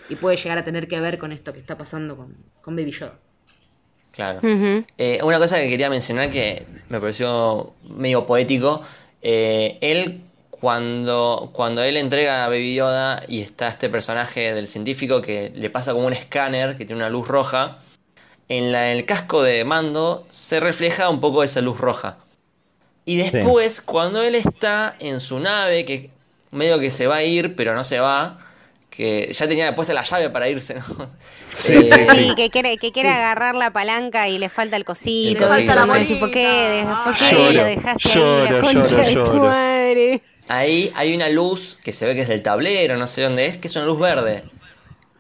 y 0.10 0.16
puede 0.18 0.38
llegar 0.38 0.58
a 0.58 0.66
tener 0.66 0.88
que 0.88 1.00
ver 1.00 1.18
con 1.18 1.32
esto 1.32 1.54
que 1.54 1.60
está 1.60 1.78
pasando 1.78 2.18
con, 2.18 2.36
con 2.62 2.76
Baby 2.76 2.92
Yoda. 2.92 3.18
Claro. 4.12 4.42
Eh, 4.44 5.20
una 5.24 5.40
cosa 5.40 5.58
que 5.58 5.68
quería 5.70 5.90
mencionar 5.90 6.30
que 6.30 6.68
me 6.90 7.00
pareció 7.00 7.74
medio 7.90 8.26
poético. 8.28 8.84
eh, 9.22 9.80
él, 9.82 10.22
cuando, 10.52 11.52
cuando 11.54 11.82
él 11.82 11.98
entrega 11.98 12.46
a 12.46 12.48
Baby 12.48 12.76
Yoda 12.76 13.24
y 13.28 13.42
está 13.42 13.68
este 13.68 13.90
personaje 13.90 14.54
del 14.54 14.68
científico 14.68 15.22
que 15.22 15.52
le 15.56 15.70
pasa 15.70 15.94
como 15.94 16.08
un 16.08 16.14
escáner 16.14 16.78
que 16.78 16.86
tiene 16.86 17.02
una 17.02 17.10
luz 17.10 17.28
roja, 17.28 17.80
en 18.50 18.72
la- 18.72 18.92
el 18.92 19.06
casco 19.06 19.42
de 19.44 19.64
mando 19.66 20.26
se 20.30 20.60
refleja 20.60 21.10
un 21.10 21.20
poco 21.20 21.44
esa 21.44 21.62
luz 21.62 21.80
roja. 21.80 22.18
Y 23.06 23.18
después, 23.18 23.82
cuando 23.82 24.22
él 24.24 24.36
está 24.36 24.96
en 25.00 25.20
su 25.20 25.40
nave, 25.40 25.86
que 25.86 26.10
medio 26.52 26.80
que 26.80 26.92
se 26.92 27.08
va 27.08 27.18
a 27.18 27.24
ir, 27.24 27.56
pero 27.56 27.76
no 27.76 27.84
se 27.84 28.00
va, 28.00 28.40
que 28.90 29.34
ya 29.34 29.48
tenía 29.48 29.76
puesta 29.76 29.94
la 29.94 30.04
llave 30.04 30.30
para 30.30 30.48
irse, 30.50 30.76
¿no? 30.98 31.10
Sí, 31.54 31.74
Eh, 31.74 32.08
Sí, 32.12 32.34
que 32.36 32.50
quiere, 32.50 32.78
que 32.78 32.92
quiere 32.92 33.10
agarrar 33.10 33.56
la 33.56 33.72
palanca 33.72 34.30
y 34.30 34.38
le 34.38 34.50
falta 34.50 34.78
el 34.78 34.86
cosito. 34.86 35.46
Todo 35.46 35.56
sí. 35.56 35.64
eso. 35.64 36.20
¿Por 36.20 36.32
qué, 36.32 36.86
¿Por 37.04 37.16
qué 37.16 37.32
Lloro, 37.32 37.52
lo 37.52 37.64
dejaste 37.66 38.10
ahí, 38.10 38.16
lloro, 38.16 38.44
la 38.44 38.62
concha 38.62 39.10
lloro, 39.10 39.26
de 39.26 39.32
tu 39.32 39.34
madre? 39.44 40.22
Ahí 40.48 40.92
hay 40.96 41.16
una 41.16 41.30
luz 41.30 41.80
que 41.84 41.92
se 41.94 42.06
ve 42.06 42.16
que 42.16 42.22
es 42.22 42.28
del 42.28 42.42
tablero, 42.44 42.98
no 42.98 43.08
sé 43.08 43.22
dónde 43.22 43.46
es, 43.48 43.58
que 43.58 43.68
es 43.68 43.76
una 43.76 43.86
luz 43.86 44.00
verde. 44.00 44.44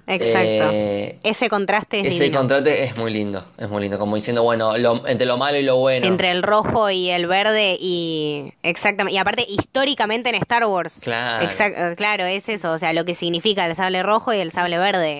Exacto. 0.05 0.69
Eh, 0.73 1.17
Ese 1.23 1.47
contraste 1.49 2.01
es 2.01 2.07
Ese 2.07 2.23
divino. 2.25 2.39
contraste 2.39 2.83
es 2.83 2.97
muy 2.97 3.11
lindo, 3.13 3.45
es 3.57 3.69
muy 3.69 3.81
lindo, 3.83 3.97
como 3.97 4.15
diciendo, 4.15 4.43
bueno, 4.43 4.77
lo- 4.77 5.07
entre 5.07 5.25
lo 5.25 5.37
malo 5.37 5.57
y 5.57 5.63
lo 5.63 5.77
bueno. 5.77 6.05
Entre 6.05 6.29
el 6.31 6.43
rojo 6.43 6.89
y 6.89 7.09
el 7.09 7.25
verde 7.25 7.77
y 7.79 8.53
exactamente 8.63 9.15
y 9.15 9.17
aparte 9.17 9.45
históricamente 9.47 10.29
en 10.29 10.35
Star 10.35 10.65
Wars 10.65 10.99
Claro. 11.03 11.45
Exact- 11.47 11.95
claro 11.95 12.25
es 12.25 12.49
eso 12.49 12.71
o 12.71 12.77
sea 12.77 12.91
lo 12.93 13.05
que 13.05 13.15
significa 13.15 13.65
el 13.65 13.75
sable 13.75 14.03
rojo 14.03 14.33
y 14.33 14.37
el 14.39 14.51
sable 14.51 14.77
verde 14.77 15.13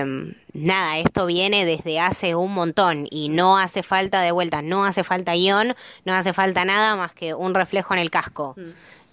Eh, 0.00 0.34
nada 0.52 0.98
esto 0.98 1.26
viene 1.26 1.64
desde 1.64 1.98
hace 2.00 2.34
un 2.34 2.52
montón 2.54 3.06
y 3.10 3.28
no 3.28 3.58
hace 3.58 3.82
falta 3.82 4.20
de 4.22 4.30
vuelta 4.32 4.62
no 4.62 4.84
hace 4.84 5.02
falta 5.04 5.32
guion 5.34 5.74
no 6.04 6.12
hace 6.14 6.32
falta 6.32 6.64
nada 6.64 6.96
más 6.96 7.12
que 7.12 7.34
un 7.34 7.54
reflejo 7.54 7.94
en 7.94 8.00
el 8.00 8.10
casco 8.10 8.54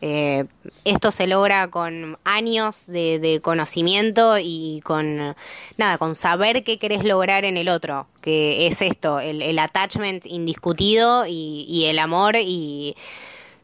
Eh, 0.01 0.43
esto 0.83 1.11
se 1.11 1.27
logra 1.27 1.67
con 1.67 2.17
años 2.23 2.87
de, 2.87 3.19
de 3.19 3.39
conocimiento 3.39 4.37
y 4.39 4.81
con 4.83 5.35
nada, 5.77 5.97
con 5.99 6.15
saber 6.15 6.63
qué 6.63 6.79
querés 6.79 7.03
lograr 7.03 7.45
en 7.45 7.55
el 7.55 7.69
otro, 7.69 8.07
que 8.21 8.65
es 8.65 8.81
esto, 8.81 9.19
el, 9.19 9.43
el 9.43 9.59
attachment 9.59 10.25
indiscutido 10.25 11.27
y, 11.27 11.65
y 11.69 11.85
el 11.85 11.99
amor 11.99 12.35
y 12.35 12.95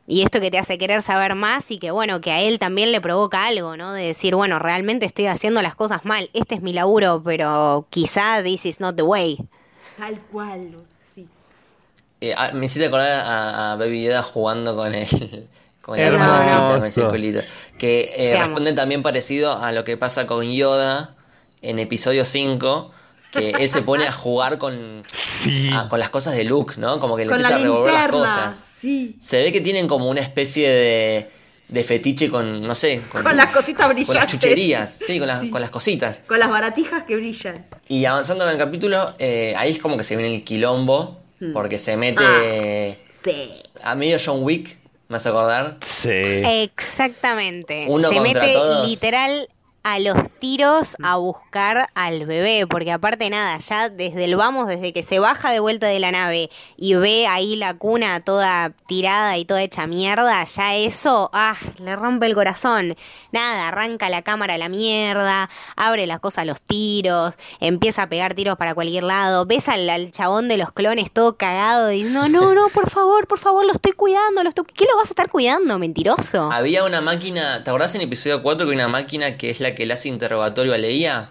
y 0.09 0.21
esto 0.21 0.39
que 0.39 0.49
te 0.49 0.57
hace 0.57 0.77
querer 0.77 1.01
saber 1.01 1.35
más 1.35 1.69
y 1.69 1.79
que 1.79 1.91
bueno, 1.91 2.21
que 2.21 2.31
a 2.31 2.39
él 2.41 2.59
también 2.59 2.93
le 2.93 3.01
provoca 3.01 3.45
algo, 3.45 3.75
¿no? 3.75 3.91
De 3.91 4.05
decir, 4.05 4.35
bueno, 4.35 4.57
realmente 4.57 5.05
estoy 5.05 5.27
haciendo 5.27 5.61
las 5.61 5.75
cosas 5.75 6.05
mal, 6.05 6.29
este 6.33 6.55
es 6.55 6.61
mi 6.61 6.71
laburo, 6.71 7.21
pero 7.23 7.85
quizá 7.89 8.41
this 8.41 8.65
is 8.65 8.79
not 8.79 8.95
the 8.95 9.01
way. 9.03 9.37
Tal 9.97 10.17
cual. 10.31 10.75
Sí. 11.13 11.27
Eh, 12.21 12.33
ah, 12.37 12.51
me 12.53 12.67
hiciste 12.67 12.87
acordar 12.87 13.11
a, 13.11 13.73
a 13.73 13.75
Baby 13.75 14.05
Yoda 14.05 14.23
jugando 14.23 14.77
con 14.77 14.95
el. 14.95 15.07
Con 15.87 15.97
el 15.99 16.83
el 16.83 16.91
circulito. 16.91 17.41
Que 17.79 18.11
eh, 18.15 18.31
Te 18.31 18.37
amo. 18.37 18.45
responde 18.47 18.73
también 18.73 19.01
parecido 19.01 19.57
a 19.63 19.71
lo 19.71 19.83
que 19.83 19.97
pasa 19.97 20.27
con 20.27 20.45
Yoda 20.51 21.15
en 21.61 21.79
episodio 21.79 22.25
5. 22.25 22.91
Que 23.31 23.49
él 23.59 23.69
se 23.69 23.81
pone 23.81 24.05
a 24.07 24.11
jugar 24.11 24.57
con, 24.57 25.03
Sí. 25.25 25.69
a- 25.73 25.87
con 25.89 25.99
las 25.99 26.09
cosas 26.09 26.35
de 26.35 26.43
Luke, 26.43 26.75
¿no? 26.77 26.99
Como 26.99 27.15
que 27.17 27.25
le 27.25 27.31
Con 27.31 27.41
la 27.41 27.47
empieza 27.49 27.63
a 27.67 27.71
revolver 27.71 27.93
las 27.93 28.11
cosas. 28.11 28.63
Sí. 28.79 29.17
Se 29.19 29.41
ve 29.41 29.51
que 29.51 29.61
tienen 29.61 29.87
como 29.87 30.07
una 30.09 30.21
especie 30.21 30.69
de, 30.69 31.29
de 31.69 31.83
fetiche 31.83 32.29
con, 32.29 32.61
no 32.61 32.75
sé, 32.75 33.01
Con 33.11 33.23
las 33.35 33.47
cositas 33.53 33.85
Con 33.87 33.95
las 33.95 34.05
brillantes. 34.07 34.31
chucherías, 34.33 34.99
sí, 35.07 35.17
con 35.19 35.27
las, 35.27 35.39
Sí. 35.41 35.49
con 35.49 35.61
las 35.61 35.69
cositas. 35.69 36.23
Con 36.27 36.39
las 36.39 36.49
baratijas 36.49 37.03
que 37.03 37.15
brillan. 37.15 37.65
Y 37.87 38.05
avanzando 38.05 38.43
en 38.45 38.51
el 38.51 38.57
capítulo, 38.57 39.05
eh, 39.19 39.53
ahí 39.57 39.71
es 39.71 39.79
como 39.79 39.97
que 39.97 40.03
se 40.03 40.15
viene 40.17 40.33
el 40.35 40.43
quilombo, 40.43 41.19
Hmm. 41.39 41.53
porque 41.53 41.77
se 41.79 41.97
mete 41.97 42.97
Sí. 43.23 43.61
a 43.83 43.93
medio 43.95 44.17
John 44.23 44.43
Wick, 44.43 44.76
me 45.07 45.17
hace 45.17 45.29
acordar. 45.29 45.77
Sí. 45.85 46.09
Exactamente. 46.11 47.85
Uno 47.87 48.09
Se 48.09 48.15
contra 48.15 48.41
mete 48.41 48.53
todos. 48.53 48.87
literal 48.89 49.49
a 49.89 49.99
los 49.99 50.29
tiros 50.39 50.97
a 51.01 51.15
buscar 51.15 51.89
al 51.95 52.25
bebé, 52.25 52.67
porque 52.67 52.91
aparte 52.91 53.29
nada, 53.29 53.57
ya 53.57 53.87
desde 53.87 54.25
el 54.25 54.35
vamos, 54.35 54.67
desde 54.67 54.91
que 54.91 55.01
se 55.01 55.19
baja 55.19 55.49
de 55.49 55.61
vuelta 55.61 55.87
de 55.87 55.99
la 55.99 56.11
nave 56.11 56.49
y 56.75 56.95
ve 56.95 57.25
ahí 57.25 57.55
la 57.55 57.73
cuna 57.73 58.19
toda 58.19 58.71
tirada 58.87 59.37
y 59.37 59.45
toda 59.45 59.63
hecha 59.63 59.87
mierda, 59.87 60.43
ya 60.43 60.75
eso, 60.75 61.29
ah, 61.31 61.55
le 61.79 61.95
rompe 61.95 62.25
el 62.25 62.35
corazón. 62.35 62.97
Nada, 63.31 63.69
arranca 63.69 64.09
la 64.09 64.23
cámara 64.23 64.55
a 64.55 64.57
la 64.57 64.67
mierda, 64.67 65.49
abre 65.77 66.05
las 66.05 66.19
cosas 66.19 66.39
a 66.39 66.45
los 66.45 66.59
tiros, 66.59 67.35
empieza 67.61 68.03
a 68.03 68.09
pegar 68.09 68.33
tiros 68.33 68.57
para 68.57 68.75
cualquier 68.75 69.03
lado, 69.03 69.45
ves 69.45 69.69
al, 69.69 69.89
al 69.89 70.11
chabón 70.11 70.49
de 70.49 70.57
los 70.57 70.73
clones 70.73 71.13
todo 71.13 71.37
cagado 71.37 71.87
diciendo, 71.87 72.27
no, 72.27 72.53
no, 72.53 72.67
por 72.69 72.89
favor, 72.89 73.25
por 73.25 73.39
favor, 73.39 73.65
lo 73.65 73.71
estoy 73.71 73.93
cuidando, 73.93 74.43
lo 74.43 74.49
estoy... 74.49 74.65
¿qué 74.65 74.83
lo 74.83 74.97
vas 74.97 75.09
a 75.09 75.13
estar 75.13 75.29
cuidando, 75.29 75.79
mentiroso? 75.79 76.51
Había 76.51 76.83
una 76.83 76.99
máquina, 76.99 77.63
¿te 77.63 77.69
acordás 77.69 77.95
en 77.95 78.01
episodio 78.01 78.43
4 78.43 78.67
que 78.67 78.71
hay 78.71 78.75
una 78.75 78.89
máquina 78.89 79.37
que 79.37 79.49
es 79.49 79.61
la 79.61 79.76
que 79.77 79.85
le 79.85 79.93
hace 79.93 80.09
interrogatorio 80.09 80.73
a 80.73 80.77
Leia? 80.79 81.29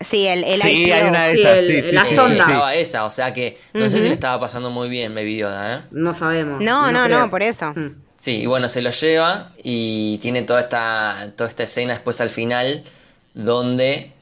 Sí, 0.00 0.26
el, 0.26 0.42
el 0.44 0.60
Sí, 0.60 0.84
ITO. 0.86 0.94
hay 0.94 1.02
una 1.08 1.24
de 1.26 1.34
Sí, 1.36 1.40
esas, 1.42 1.58
el- 1.58 1.66
sí, 1.66 1.82
sí, 1.90 1.94
la 1.94 2.04
sí, 2.06 2.14
sonda. 2.16 2.44
Estaba 2.44 2.74
esa, 2.74 3.04
o 3.04 3.10
sea 3.10 3.32
que 3.32 3.58
no 3.72 3.88
sé 3.88 3.98
si 4.02 4.08
le 4.08 4.14
estaba 4.14 4.40
pasando 4.40 4.70
muy 4.70 4.88
bien 4.88 5.14
Baby 5.14 5.36
Yoda, 5.36 5.76
¿eh? 5.76 5.80
No 5.92 6.12
sabemos. 6.12 6.60
No, 6.60 6.90
no, 6.90 7.04
creo. 7.04 7.18
no, 7.20 7.30
por 7.30 7.42
eso. 7.42 7.72
Mm. 7.76 7.94
Sí, 8.16 8.40
y 8.42 8.46
bueno, 8.46 8.68
se 8.68 8.82
lo 8.82 8.90
lleva 8.90 9.50
y 9.62 10.18
tiene 10.18 10.42
toda 10.42 10.62
esta, 10.62 11.30
toda 11.36 11.48
esta 11.48 11.62
escena 11.62 11.92
después 11.92 12.20
al 12.20 12.30
final 12.30 12.82
donde 13.34 14.12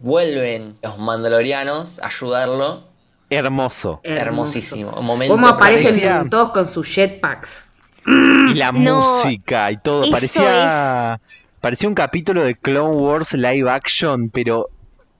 vuelven 0.00 0.76
los 0.82 0.98
mandalorianos 0.98 1.98
a 2.00 2.06
ayudarlo. 2.06 2.84
Hermoso. 3.30 4.00
Hermosísimo. 4.04 4.92
Un 4.98 5.06
momento 5.06 5.34
¿Cómo 5.34 5.48
aparecen 5.48 5.86
precioso. 5.88 6.26
todos 6.30 6.50
con 6.52 6.68
sus 6.68 6.86
jetpacks? 6.94 7.64
Y 8.04 8.54
la 8.54 8.72
No, 8.72 9.22
música 9.22 9.70
y 9.72 9.78
todo. 9.78 10.02
Parecía, 10.10 11.18
parecía 11.62 11.88
un 11.88 11.94
capítulo 11.94 12.42
de 12.44 12.54
Clone 12.56 12.94
Wars 12.96 13.32
live 13.32 13.70
action, 13.70 14.28
pero 14.28 14.68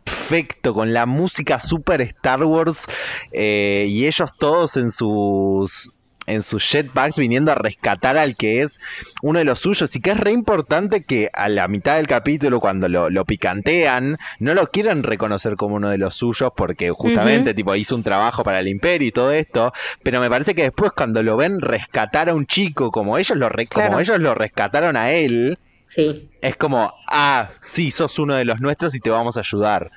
perfecto, 0.04 0.74
con 0.74 0.92
la 0.92 1.06
música 1.06 1.60
super 1.60 2.00
Star 2.02 2.42
Wars 2.44 2.84
eh, 3.32 3.86
y 3.88 4.06
ellos 4.06 4.30
todos 4.38 4.76
en 4.76 4.90
sus 4.90 5.92
en 6.26 6.42
sus 6.42 6.62
jetpacks 6.64 7.18
viniendo 7.18 7.50
a 7.50 7.56
rescatar 7.56 8.16
al 8.16 8.36
que 8.36 8.62
es 8.62 8.78
uno 9.22 9.40
de 9.40 9.44
los 9.44 9.58
suyos 9.58 9.94
y 9.96 10.00
que 10.00 10.12
es 10.12 10.16
re 10.20 10.30
importante 10.30 11.02
que 11.02 11.28
a 11.32 11.48
la 11.48 11.66
mitad 11.66 11.96
del 11.96 12.06
capítulo 12.06 12.60
cuando 12.60 12.88
lo, 12.88 13.10
lo 13.10 13.24
picantean 13.24 14.16
no 14.38 14.54
lo 14.54 14.68
quieren 14.68 15.02
reconocer 15.02 15.56
como 15.56 15.74
uno 15.74 15.88
de 15.88 15.98
los 15.98 16.14
suyos 16.14 16.52
porque 16.56 16.90
justamente 16.90 17.54
tipo 17.54 17.74
hizo 17.74 17.96
un 17.96 18.04
trabajo 18.04 18.44
para 18.44 18.60
el 18.60 18.68
imperio 18.68 19.08
y 19.08 19.12
todo 19.12 19.32
esto 19.32 19.72
pero 20.04 20.20
me 20.20 20.30
parece 20.30 20.54
que 20.54 20.62
después 20.62 20.92
cuando 20.92 21.24
lo 21.24 21.36
ven 21.36 21.60
rescatar 21.60 22.28
a 22.28 22.34
un 22.34 22.46
chico 22.46 22.92
como 22.92 23.18
ellos 23.18 23.36
lo 23.36 23.48
re- 23.48 23.66
como 23.66 23.98
ellos 24.00 24.20
lo 24.20 24.34
rescataron 24.36 24.96
a 24.96 25.10
él 25.10 25.58
Sí. 25.94 26.30
es 26.40 26.56
como 26.56 26.92
ah 27.08 27.50
sí 27.62 27.90
sos 27.90 28.18
uno 28.18 28.34
de 28.34 28.44
los 28.44 28.60
nuestros 28.60 28.94
y 28.94 29.00
te 29.00 29.10
vamos 29.10 29.36
a 29.36 29.40
ayudar. 29.40 29.90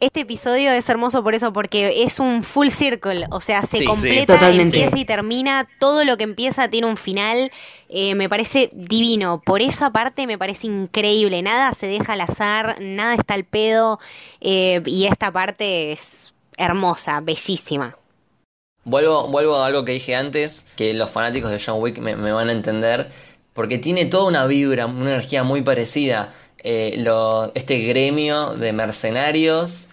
Este 0.00 0.20
episodio 0.20 0.72
es 0.72 0.88
hermoso 0.88 1.22
por 1.22 1.34
eso, 1.34 1.52
porque 1.52 2.02
es 2.04 2.20
un 2.20 2.42
full 2.42 2.68
circle, 2.68 3.26
o 3.30 3.40
sea, 3.42 3.62
se 3.64 3.78
Sí, 3.78 3.84
completa, 3.84 4.50
empieza 4.50 4.96
y 4.96 5.04
termina, 5.04 5.68
todo 5.78 6.04
lo 6.04 6.16
que 6.16 6.24
empieza 6.24 6.68
tiene 6.68 6.86
un 6.86 6.96
final, 6.96 7.50
eh, 7.90 8.14
me 8.14 8.26
parece 8.26 8.70
divino, 8.72 9.42
por 9.44 9.60
eso 9.60 9.84
aparte 9.84 10.26
me 10.26 10.38
parece 10.38 10.68
increíble, 10.68 11.42
nada 11.42 11.74
se 11.74 11.86
deja 11.86 12.14
al 12.14 12.22
azar, 12.22 12.78
nada 12.80 13.14
está 13.14 13.34
al 13.34 13.44
pedo, 13.44 13.98
eh, 14.40 14.80
y 14.86 15.04
esta 15.04 15.30
parte 15.30 15.92
es 15.92 16.32
hermosa, 16.56 17.20
bellísima. 17.20 17.94
Vuelvo, 18.84 19.28
vuelvo 19.28 19.56
a 19.56 19.66
algo 19.66 19.84
que 19.84 19.92
dije 19.92 20.16
antes, 20.16 20.72
que 20.76 20.94
los 20.94 21.10
fanáticos 21.10 21.50
de 21.50 21.60
John 21.64 21.82
Wick 21.82 21.98
me, 21.98 22.16
me 22.16 22.32
van 22.32 22.48
a 22.48 22.52
entender, 22.52 23.10
porque 23.54 23.78
tiene 23.78 24.06
toda 24.06 24.24
una 24.24 24.46
vibra, 24.46 24.86
una 24.86 25.10
energía 25.12 25.42
muy 25.44 25.62
parecida. 25.62 26.32
Eh, 26.62 26.94
lo- 26.98 27.52
este 27.54 27.78
gremio 27.80 28.54
de 28.54 28.72
mercenarios, 28.72 29.90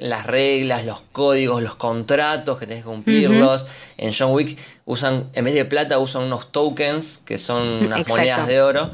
las 0.00 0.26
reglas, 0.26 0.84
los 0.84 1.00
códigos, 1.12 1.62
los 1.62 1.74
contratos 1.74 2.58
que 2.58 2.66
tenés 2.66 2.84
que 2.84 2.90
cumplirlos. 2.90 3.66
En 3.96 4.12
John 4.16 4.32
Wick 4.32 4.58
usan, 4.84 5.30
en 5.32 5.44
vez 5.44 5.54
de 5.54 5.64
plata, 5.64 5.98
usan 5.98 6.22
unos 6.24 6.52
tokens 6.52 7.18
que 7.18 7.38
son 7.38 7.62
unas 7.86 8.00
Exacto. 8.00 8.12
monedas 8.12 8.46
de 8.46 8.60
oro. 8.62 8.90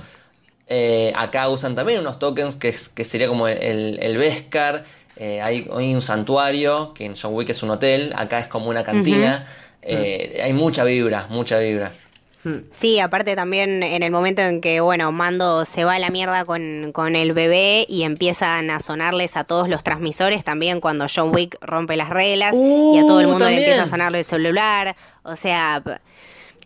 Eh, 0.66 1.12
acá 1.16 1.48
usan 1.48 1.74
también 1.74 2.00
unos 2.00 2.18
tokens 2.18 2.56
que, 2.56 2.72
sería 2.72 3.28
como 3.28 3.48
el, 3.48 3.98
el 4.00 4.16
Beskar. 4.16 4.84
Eh, 5.16 5.40
hay, 5.42 5.68
hay 5.72 5.94
un 5.94 6.02
santuario, 6.02 6.92
que 6.94 7.04
en 7.06 7.14
John 7.20 7.34
Wick 7.34 7.50
es 7.50 7.62
un 7.62 7.70
hotel, 7.70 8.12
acá 8.16 8.38
es 8.38 8.46
como 8.46 8.68
una 8.70 8.84
cantina. 8.84 9.46
Eh, 9.82 10.40
hay 10.42 10.52
mucha 10.52 10.84
vibra, 10.84 11.26
mucha 11.28 11.58
vibra. 11.58 11.92
Sí, 12.74 13.00
aparte 13.00 13.34
también 13.36 13.82
en 13.82 14.02
el 14.02 14.10
momento 14.10 14.42
en 14.42 14.60
que, 14.60 14.80
bueno, 14.80 15.10
Mando 15.12 15.64
se 15.64 15.84
va 15.84 15.94
a 15.94 15.98
la 15.98 16.10
mierda 16.10 16.44
con, 16.44 16.90
con 16.92 17.16
el 17.16 17.32
bebé 17.32 17.86
y 17.88 18.02
empiezan 18.02 18.70
a 18.70 18.80
sonarles 18.80 19.36
a 19.36 19.44
todos 19.44 19.68
los 19.68 19.82
transmisores, 19.82 20.44
también 20.44 20.80
cuando 20.80 21.06
John 21.14 21.34
Wick 21.34 21.56
rompe 21.60 21.96
las 21.96 22.10
reglas 22.10 22.54
y 22.54 22.98
a 22.98 23.02
todo 23.02 23.20
el 23.20 23.26
Uh, 23.26 23.30
mundo 23.30 23.48
le 23.48 23.58
empieza 23.58 23.82
a 23.84 23.86
sonarle 23.86 24.18
el 24.18 24.24
celular. 24.24 24.94
O 25.22 25.36
sea, 25.36 25.82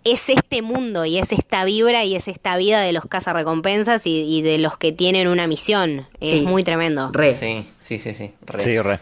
es 0.05 0.29
este 0.29 0.63
mundo 0.63 1.05
y 1.05 1.19
es 1.19 1.33
esta 1.33 1.65
vibra 1.65 2.05
y 2.05 2.15
es 2.17 2.29
esta 2.29 2.57
vida 2.57 2.81
de 2.81 2.93
los 2.93 3.05
cazarrecompensas 3.07 4.07
y, 4.07 4.23
y 4.23 4.43
de 4.43 4.59
los 4.59 4.79
que 4.79 4.93
tienen 4.93 5.29
una 5.29 5.47
misión. 5.47 6.07
Es 6.21 6.31
Sí. 6.33 6.41
muy 6.43 6.65
tremendo. 6.65 7.11
Re. 7.13 7.35
Sí, 7.35 7.69
sí, 7.79 7.99
sí, 7.99 8.15
sí. 8.15 8.33
re. 8.47 8.65
sí 8.65 8.79
re 8.81 8.99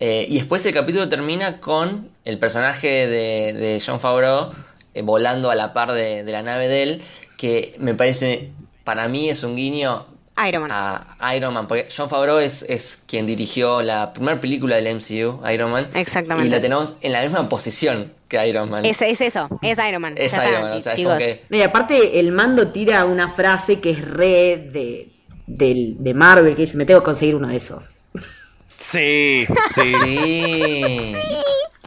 Eh, 0.00 0.26
y 0.28 0.36
después 0.38 0.64
el 0.66 0.74
capítulo 0.74 1.08
termina 1.08 1.58
con 1.60 2.08
el 2.24 2.38
personaje 2.38 3.06
de, 3.06 3.52
de 3.52 3.82
John 3.84 4.00
Favreau 4.00 4.52
eh, 4.94 5.02
volando 5.02 5.50
a 5.50 5.54
la 5.54 5.72
par 5.72 5.92
de, 5.92 6.24
de 6.24 6.32
la 6.32 6.42
nave 6.42 6.68
de 6.68 6.82
él, 6.82 7.02
que 7.36 7.74
me 7.78 7.94
parece, 7.94 8.50
para 8.84 9.08
mí 9.08 9.28
es 9.30 9.42
un 9.42 9.56
guiño 9.56 10.06
Iron 10.48 10.62
Man. 10.62 10.70
a 10.72 11.36
Iron 11.36 11.52
Man, 11.54 11.68
porque 11.68 11.88
John 11.94 12.08
Favreau 12.08 12.38
es, 12.38 12.62
es 12.62 13.02
quien 13.06 13.26
dirigió 13.26 13.82
la 13.82 14.12
primera 14.12 14.40
película 14.40 14.76
del 14.76 14.96
MCU, 14.96 15.40
Iron 15.52 15.70
Man. 15.72 15.88
Exactamente. 15.94 16.48
Y 16.48 16.50
la 16.50 16.60
tenemos 16.60 16.94
en 17.02 17.12
la 17.12 17.22
misma 17.22 17.48
posición 17.48 18.12
que 18.28 18.46
Iron 18.48 18.70
Man. 18.70 18.84
Es, 18.86 19.02
es 19.02 19.20
eso, 19.20 19.48
es 19.60 19.78
Iron 19.86 20.00
Man. 20.02 20.14
Es 20.16 20.32
Ya 20.32 20.48
Iron 20.48 20.54
está, 20.54 20.68
Man, 20.68 20.78
o 20.78 20.80
sea, 20.80 20.92
es 20.92 20.96
chicos. 20.98 21.12
como 21.12 21.18
que... 21.24 21.44
No, 21.50 21.56
y 21.58 21.62
aparte 21.62 22.18
el 22.18 22.32
mando 22.32 22.68
tira 22.72 23.04
una 23.04 23.28
frase 23.30 23.78
que 23.80 23.90
es 23.90 24.00
re 24.02 24.56
de, 24.72 25.10
del- 25.46 25.96
de 26.02 26.14
Marvel, 26.14 26.56
que 26.56 26.62
dice, 26.62 26.76
me 26.78 26.86
tengo 26.86 27.00
que 27.00 27.04
conseguir 27.04 27.34
uno 27.34 27.48
de 27.48 27.56
esos. 27.56 27.84
sí 28.78 29.44
sí 29.74 29.94
Sí. 30.02 31.16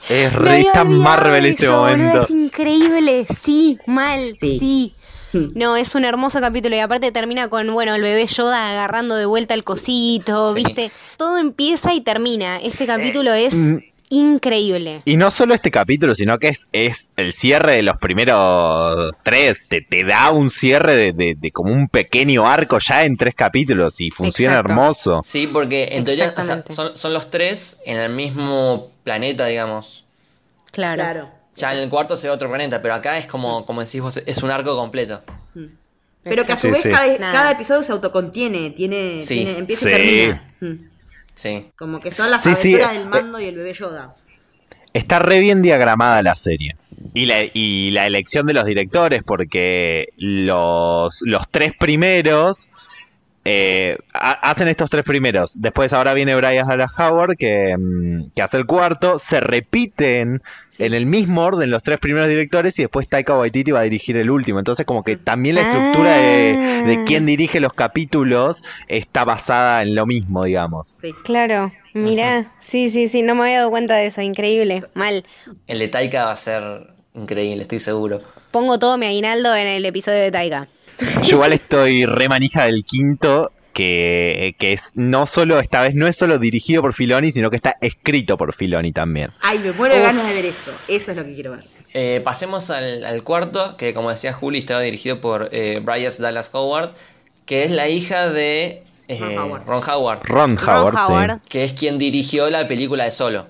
Es 0.09 0.31
Me 0.33 0.37
re 0.39 0.51
había 0.51 0.71
tan 0.73 0.87
olvidado 0.87 1.03
Marvel 1.03 1.45
este 1.45 1.65
eso, 1.65 1.79
boludo, 1.81 1.97
momento 1.97 2.21
Es 2.23 2.29
increíble, 2.31 3.25
sí, 3.43 3.79
mal, 3.85 4.35
Sí. 4.39 4.59
sí. 4.59 4.93
Hmm. 5.33 5.47
No, 5.55 5.75
es 5.75 5.95
un 5.95 6.05
hermoso 6.05 6.39
capítulo 6.39 6.75
y 6.75 6.79
aparte 6.79 7.11
termina 7.11 7.49
con, 7.49 7.73
bueno, 7.73 7.93
el 7.95 8.01
bebé 8.01 8.25
Yoda 8.25 8.71
agarrando 8.71 9.15
de 9.15 9.25
vuelta 9.25 9.53
el 9.53 9.63
cosito, 9.63 10.53
Sí. 10.53 10.63
¿viste? 10.63 10.91
Todo 11.17 11.37
empieza 11.37 11.93
y 11.93 12.01
termina. 12.01 12.57
Este 12.57 12.85
capítulo 12.87 13.33
es 13.33 13.53
mm. 13.73 13.77
Increíble. 14.09 15.01
Y 15.05 15.17
no 15.17 15.31
solo 15.31 15.53
este 15.53 15.71
capítulo, 15.71 16.15
sino 16.15 16.37
que 16.39 16.49
es, 16.49 16.67
es 16.71 17.09
el 17.17 17.33
cierre 17.33 17.75
de 17.77 17.81
los 17.83 17.97
primeros 17.97 19.11
tres. 19.23 19.65
Te, 19.67 19.81
te 19.81 20.03
da 20.03 20.31
un 20.31 20.49
cierre 20.49 20.95
de, 20.95 21.13
de- 21.13 21.35
de 21.37 21.51
como 21.51 21.71
un 21.73 21.87
pequeño 21.87 22.47
arco 22.47 22.77
ya 22.79 23.03
en 23.03 23.17
tres 23.17 23.35
capítulos 23.35 23.99
y 23.99 24.09
funciona 24.11 24.55
Exacto. 24.55 24.71
hermoso. 24.73 25.21
Sí, 25.23 25.47
porque 25.47 25.89
en 25.91 26.03
teoría 26.05 26.33
o 26.37 26.43
sea, 26.43 26.63
son, 26.69 26.97
son 26.97 27.13
los 27.13 27.29
tres 27.31 27.81
en 27.85 27.97
el 27.97 28.11
mismo 28.11 28.91
planeta, 29.03 29.45
digamos. 29.45 30.05
Claro. 30.71 31.01
Claro. 31.01 31.29
Ya 31.55 31.73
en 31.73 31.79
el 31.79 31.89
cuarto 31.89 32.17
se 32.17 32.27
ve 32.27 32.33
otro 32.33 32.49
planeta, 32.49 32.81
pero 32.81 32.93
acá 32.95 33.17
es 33.17 33.27
como, 33.27 33.65
como 33.65 33.81
decís 33.83 34.01
vos, 34.01 34.17
es 34.17 34.43
un 34.43 34.51
arco 34.51 34.75
completo. 34.75 35.21
Pero 36.23 36.43
que 36.43 36.53
a 36.53 36.57
su 36.57 36.67
Sí, 36.67 36.73
vez 36.73 36.81
sí. 36.81 36.89
cada, 36.89 37.17
cada 37.19 37.51
episodio 37.51 37.83
se 37.83 37.91
autocontiene, 37.91 38.71
tiene, 38.71 39.19
Sí. 39.19 39.35
tiene- 39.43 39.57
empieza 39.59 39.89
y 39.89 39.93
Sí. 39.93 39.97
termina. 39.97 40.53
Mm. 40.59 40.94
Sí. 41.35 41.71
Como 41.75 41.99
que 41.99 42.11
son 42.11 42.31
las 42.31 42.43
Sí, 42.43 42.49
aventuras 42.49 42.95
eh, 42.95 42.99
del 42.99 43.09
mando 43.09 43.39
y 43.39 43.45
el 43.45 43.55
bebé 43.55 43.73
Yoda. 43.73 44.15
Está 44.93 45.19
re 45.19 45.39
bien 45.39 45.61
diagramada 45.61 46.23
la 46.23 46.35
serie. 46.35 46.75
Y 47.13 47.25
la, 47.25 47.43
y 47.53 47.91
la 47.91 48.07
elección 48.07 48.45
de 48.45 48.53
los 48.53 48.65
directores, 48.65 49.21
porque 49.23 50.09
los, 50.17 51.19
los 51.23 51.49
tres 51.49 51.73
primeros 51.77 52.69
eh, 53.45 53.97
ha- 54.13 54.31
hacen 54.49 54.67
estos 54.67 54.89
tres 54.89 55.03
primeros. 55.03 55.61
Después 55.61 55.93
ahora 55.93 56.13
viene 56.13 56.35
Brian 56.35 56.67
Dallas 56.67 56.91
Howard, 56.99 57.37
que, 57.37 57.75
mm, 57.77 58.31
que 58.35 58.41
hace 58.41 58.57
el 58.57 58.65
cuarto. 58.65 59.19
Se 59.19 59.39
repiten 59.39 60.41
en 60.79 60.93
el 60.93 61.05
mismo 61.05 61.43
orden 61.43 61.69
los 61.69 61.83
tres 61.83 61.99
primeros 61.99 62.27
directores 62.27 62.77
y 62.79 62.81
después 62.81 63.07
Taika 63.07 63.37
Waititi 63.37 63.71
va 63.71 63.81
a 63.81 63.83
dirigir 63.83 64.17
el 64.17 64.29
último. 64.31 64.59
Entonces 64.59 64.85
como 64.85 65.03
que 65.03 65.15
también 65.15 65.55
la 65.55 65.61
estructura 65.61 66.17
de, 66.17 66.83
de 66.87 67.03
quién 67.05 67.25
dirige 67.25 67.59
los 67.59 67.73
capítulos 67.73 68.63
está 68.87 69.23
basada 69.23 69.83
en 69.83 69.95
lo 69.95 70.05
mismo, 70.05 70.43
digamos. 70.43 70.97
Sí. 70.99 71.13
Claro, 71.23 71.71
mirá, 71.93 72.51
sí, 72.59 72.89
sí, 72.89 73.07
sí, 73.07 73.21
no 73.21 73.35
me 73.35 73.43
había 73.43 73.57
dado 73.59 73.69
cuenta 73.69 73.95
de 73.95 74.07
eso, 74.07 74.21
increíble, 74.21 74.83
mal. 74.95 75.23
El 75.67 75.79
de 75.79 75.87
Taika 75.87 76.25
va 76.25 76.31
a 76.31 76.35
ser 76.35 76.63
increíble, 77.13 77.61
estoy 77.61 77.79
seguro. 77.79 78.21
Pongo 78.51 78.79
todo 78.79 78.97
mi 78.97 79.05
aguinaldo 79.05 79.55
en 79.55 79.67
el 79.67 79.85
episodio 79.85 80.19
de 80.19 80.31
Taika. 80.31 80.67
Yo 81.23 81.35
igual 81.35 81.53
estoy 81.53 82.05
re 82.05 82.29
manija 82.29 82.65
del 82.65 82.83
quinto, 82.85 83.51
que, 83.73 84.55
que 84.57 84.73
es 84.73 84.91
no 84.93 85.25
solo, 85.27 85.59
esta 85.59 85.81
vez 85.81 85.95
no 85.95 86.07
es 86.07 86.15
solo 86.15 86.39
dirigido 86.39 86.81
por 86.81 86.93
Filoni, 86.93 87.31
sino 87.31 87.49
que 87.49 87.57
está 87.57 87.75
escrito 87.81 88.37
por 88.37 88.53
Filoni 88.53 88.93
también. 88.93 89.31
Ay, 89.41 89.59
me 89.59 89.73
muero 89.73 89.95
de 89.95 90.01
Uf. 90.01 90.07
ganas 90.07 90.27
de 90.27 90.33
ver 90.33 90.45
eso. 90.45 90.71
Eso 90.87 91.11
es 91.11 91.17
lo 91.17 91.25
que 91.25 91.33
quiero 91.35 91.51
ver. 91.51 91.63
Eh, 91.93 92.21
pasemos 92.23 92.69
al, 92.69 93.03
al 93.05 93.23
cuarto, 93.23 93.75
que 93.77 93.93
como 93.93 94.09
decía 94.09 94.31
Juli, 94.33 94.59
estaba 94.59 94.81
dirigido 94.81 95.19
por 95.19 95.49
eh, 95.51 95.81
Bryce 95.83 96.21
Dallas 96.21 96.49
Howard, 96.53 96.91
que 97.45 97.63
es 97.63 97.71
la 97.71 97.89
hija 97.89 98.29
de 98.29 98.83
eh, 99.07 99.19
Ron 99.19 99.37
Howard. 99.37 99.65
Ron 99.65 99.83
Howard, 99.89 100.19
Ron 100.23 100.57
Howard, 100.57 100.93
Ron 100.95 101.11
Howard. 101.11 101.41
que 101.49 101.63
es 101.63 101.73
quien 101.73 101.97
dirigió 101.97 102.49
la 102.49 102.67
película 102.67 103.03
de 103.03 103.11
Solo. 103.11 103.47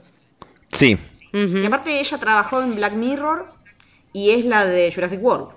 sí. 0.71 0.97
Y 1.33 1.65
aparte 1.65 1.99
ella 1.99 2.17
trabajó 2.17 2.61
en 2.61 2.75
Black 2.75 2.93
Mirror 2.93 3.47
y 4.13 4.29
es 4.29 4.45
la 4.45 4.65
de 4.65 4.89
Jurassic 4.93 5.21
World. 5.21 5.49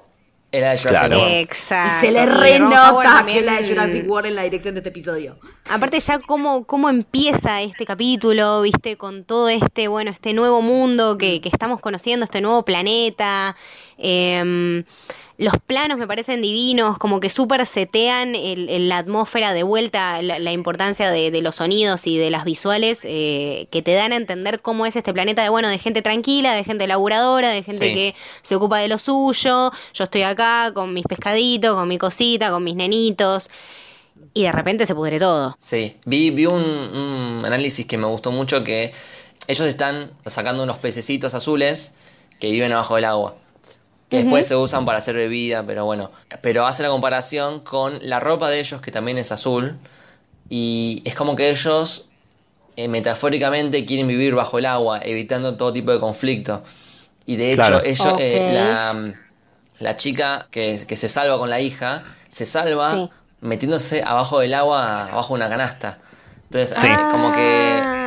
De 0.51 0.59
Jurassic 0.61 0.91
Claro. 0.91 1.19
World. 1.19 1.35
Exacto. 1.37 1.97
y 1.99 2.07
se 2.07 2.13
le 2.13 2.27
renota 2.27 2.95
que 3.03 3.09
también- 3.09 3.39
es 3.41 3.45
la 3.45 3.61
de 3.61 3.69
Jurassic 3.69 4.09
World 4.09 4.27
en 4.29 4.35
la 4.35 4.43
dirección 4.45 4.75
de 4.75 4.81
este 4.81 4.89
episodio. 4.89 5.37
Aparte 5.69 6.01
ya 6.01 6.19
cómo, 6.21 6.65
cómo 6.65 6.89
empieza 6.89 7.61
este 7.61 7.85
capítulo, 7.85 8.63
viste, 8.63 8.97
con 8.97 9.25
todo 9.25 9.51
este, 9.51 9.89
bueno, 9.89 10.11
este 10.11 10.33
nuevo 10.33 10.63
mundo 10.63 11.19
que, 11.19 11.41
que 11.43 11.51
estamos 11.51 11.81
conociendo, 11.81 12.25
este 12.25 12.41
nuevo 12.41 12.65
planeta. 12.65 13.57
em, 13.99 14.85
los 15.39 15.55
planos 15.65 15.99
me 15.99 16.07
parecen 16.09 16.43
divinos, 16.43 16.99
como 16.99 17.21
que 17.21 17.31
súper 17.31 17.65
setean 17.65 18.35
el- 18.35 18.69
el- 18.69 18.89
la 18.89 18.99
atmósfera 18.99 19.53
de 19.53 19.63
vuelta, 19.63 20.21
la, 20.21 20.41
la 20.41 20.51
importancia 20.51 21.11
de, 21.11 21.31
de 21.31 21.43
los 21.43 21.55
sonidos 21.55 22.09
y 22.09 22.19
de 22.19 22.31
las 22.33 22.45
visuales 22.45 23.03
eh, 23.05 23.69
que 23.71 23.81
te 23.81 23.93
dan 23.95 24.13
a 24.13 24.17
entender 24.17 24.61
cómo 24.61 24.85
es 24.85 24.97
este 24.97 25.13
planeta 25.13 25.43
de, 25.45 25.49
bueno, 25.49 25.69
de 25.69 25.79
gente 25.79 26.03
tranquila, 26.03 26.55
de 26.55 26.65
gente 26.65 26.89
laburadora, 26.89 27.51
de 27.51 27.63
gente 27.63 27.89
Sí. 27.89 27.95
que 27.95 28.15
se 28.43 28.57
ocupa 28.57 28.79
de 28.81 28.89
lo 28.89 28.99
suyo. 28.99 29.71
Yo 29.95 30.05
estoy 30.05 30.23
acá 30.23 30.73
con 30.75 30.93
mis 30.93 31.05
pescaditos, 31.05 31.77
con 31.77 31.87
mi 31.87 31.99
cosita, 31.99 32.51
con 32.51 32.65
mis 32.65 32.75
nenitos. 32.75 33.49
Y 34.35 34.43
de 34.43 34.51
repente 34.53 34.87
se 34.87 34.95
pudre 34.97 35.21
todo. 35.21 35.57
Sí, 35.61 35.97
vi, 36.05 36.31
vi 36.31 36.47
un, 36.47 36.63
un 36.63 37.43
análisis 37.47 37.87
que 37.87 37.97
me 37.97 38.07
gustó 38.07 38.33
mucho 38.33 38.65
que 38.65 38.93
ellos 39.47 39.67
están 39.69 40.11
sacando 40.27 40.65
unos 40.65 40.79
pececitos 40.79 41.35
azules 41.35 41.95
que 42.41 42.51
viven 42.51 42.73
abajo 42.73 42.97
del 42.97 43.05
agua. 43.05 43.37
Que 44.09 44.19
después 44.19 44.47
se 44.47 44.57
usan 44.57 44.85
para 44.87 44.99
hacer 44.99 45.15
bebida, 45.17 45.63
pero 45.67 45.85
bueno. 45.85 46.11
Pero 46.41 46.67
hace 46.67 46.83
la 46.83 46.89
comparación 46.89 47.61
con 47.61 47.99
la 48.03 48.21
ropa 48.21 48.49
de 48.49 48.59
ellos, 48.61 48.81
que 48.81 48.91
también 48.91 49.19
es 49.19 49.33
azul. 49.33 49.77
Y 50.49 51.03
es 51.05 51.15
como 51.15 51.37
que 51.37 51.51
ellos, 51.51 52.09
eh, 52.77 52.89
metafóricamente, 52.89 53.85
quieren 53.85 54.07
vivir 54.07 54.35
bajo 54.35 54.59
el 54.59 54.67
agua, 54.67 55.01
evitando 55.03 55.57
todo 55.57 55.73
tipo 55.73 55.91
de 55.93 56.01
conflicto. 56.01 56.63
Y 57.27 57.37
de 57.37 57.53
hecho, 57.53 57.57
Claro. 57.63 57.83
ellos, 57.85 58.15
eh, 58.19 58.51
la, 58.55 59.13
la 59.81 59.97
chica 59.97 60.47
que, 60.51 60.81
que 60.89 60.97
se 60.97 61.11
salva 61.11 61.37
con 61.39 61.51
la 61.51 61.61
hija, 61.61 62.03
se 62.31 62.47
salva 62.47 62.95
Sí. 62.95 63.11
metiéndose 63.43 64.03
abajo 64.03 64.39
del 64.41 64.55
agua, 64.55 65.09
abajo 65.13 65.35
de 65.35 65.41
una 65.41 65.51
canasta. 65.51 65.99
Entonces, 66.45 66.79
Sí. 66.81 66.87
eh, 66.87 66.97
como 67.11 67.31
que 67.33 67.81
Ah, 67.85 67.98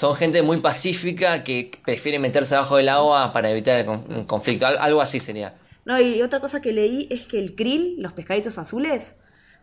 son 0.00 0.16
gente 0.16 0.42
muy 0.42 0.56
pacífica 0.58 1.44
que 1.44 1.70
prefiere 1.84 2.18
meterse 2.18 2.54
abajo 2.56 2.76
del 2.76 2.88
agua 2.88 3.32
para 3.32 3.50
evitar 3.50 3.78
el 3.80 4.24
conflicto. 4.26 4.66
Al- 4.66 4.78
algo 4.78 5.00
así 5.02 5.20
sería. 5.20 5.54
No, 5.84 6.00
y 6.00 6.22
otra 6.22 6.40
cosa 6.40 6.60
que 6.62 6.72
leí 6.72 7.06
es 7.10 7.26
que 7.26 7.38
el 7.38 7.54
krill, 7.54 7.96
los 7.98 8.12
pescaditos 8.14 8.56
azules, 8.58 9.16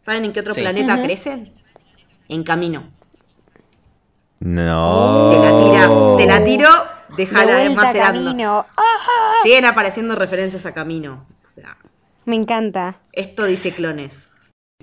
¿saben 0.05 0.25
en 0.25 0.33
qué 0.33 0.41
otro 0.41 0.53
Sí. 0.53 0.61
planeta 0.61 1.01
crecen? 1.01 1.53
En 2.29 2.43
camino. 2.43 2.91
No. 4.39 5.29
Te 5.31 5.37
la 5.39 5.57
tira, 5.57 6.17
te 6.17 6.25
la 6.27 6.43
tiro, 6.45 6.69
de 7.09 7.15
déjala 7.25 7.55
vuelta 7.57 7.81
macerando. 7.81 8.23
camino. 8.25 8.65
Ah, 8.77 8.83
Siguen 9.43 9.65
apareciendo 9.65 10.15
referencias 10.15 10.65
a 10.65 10.73
camino. 10.73 11.25
O 11.47 11.51
sea, 11.51 11.77
me 12.25 12.35
encanta. 12.35 12.99
esto 13.13 13.45
dice 13.45 13.73
clones. 13.73 14.29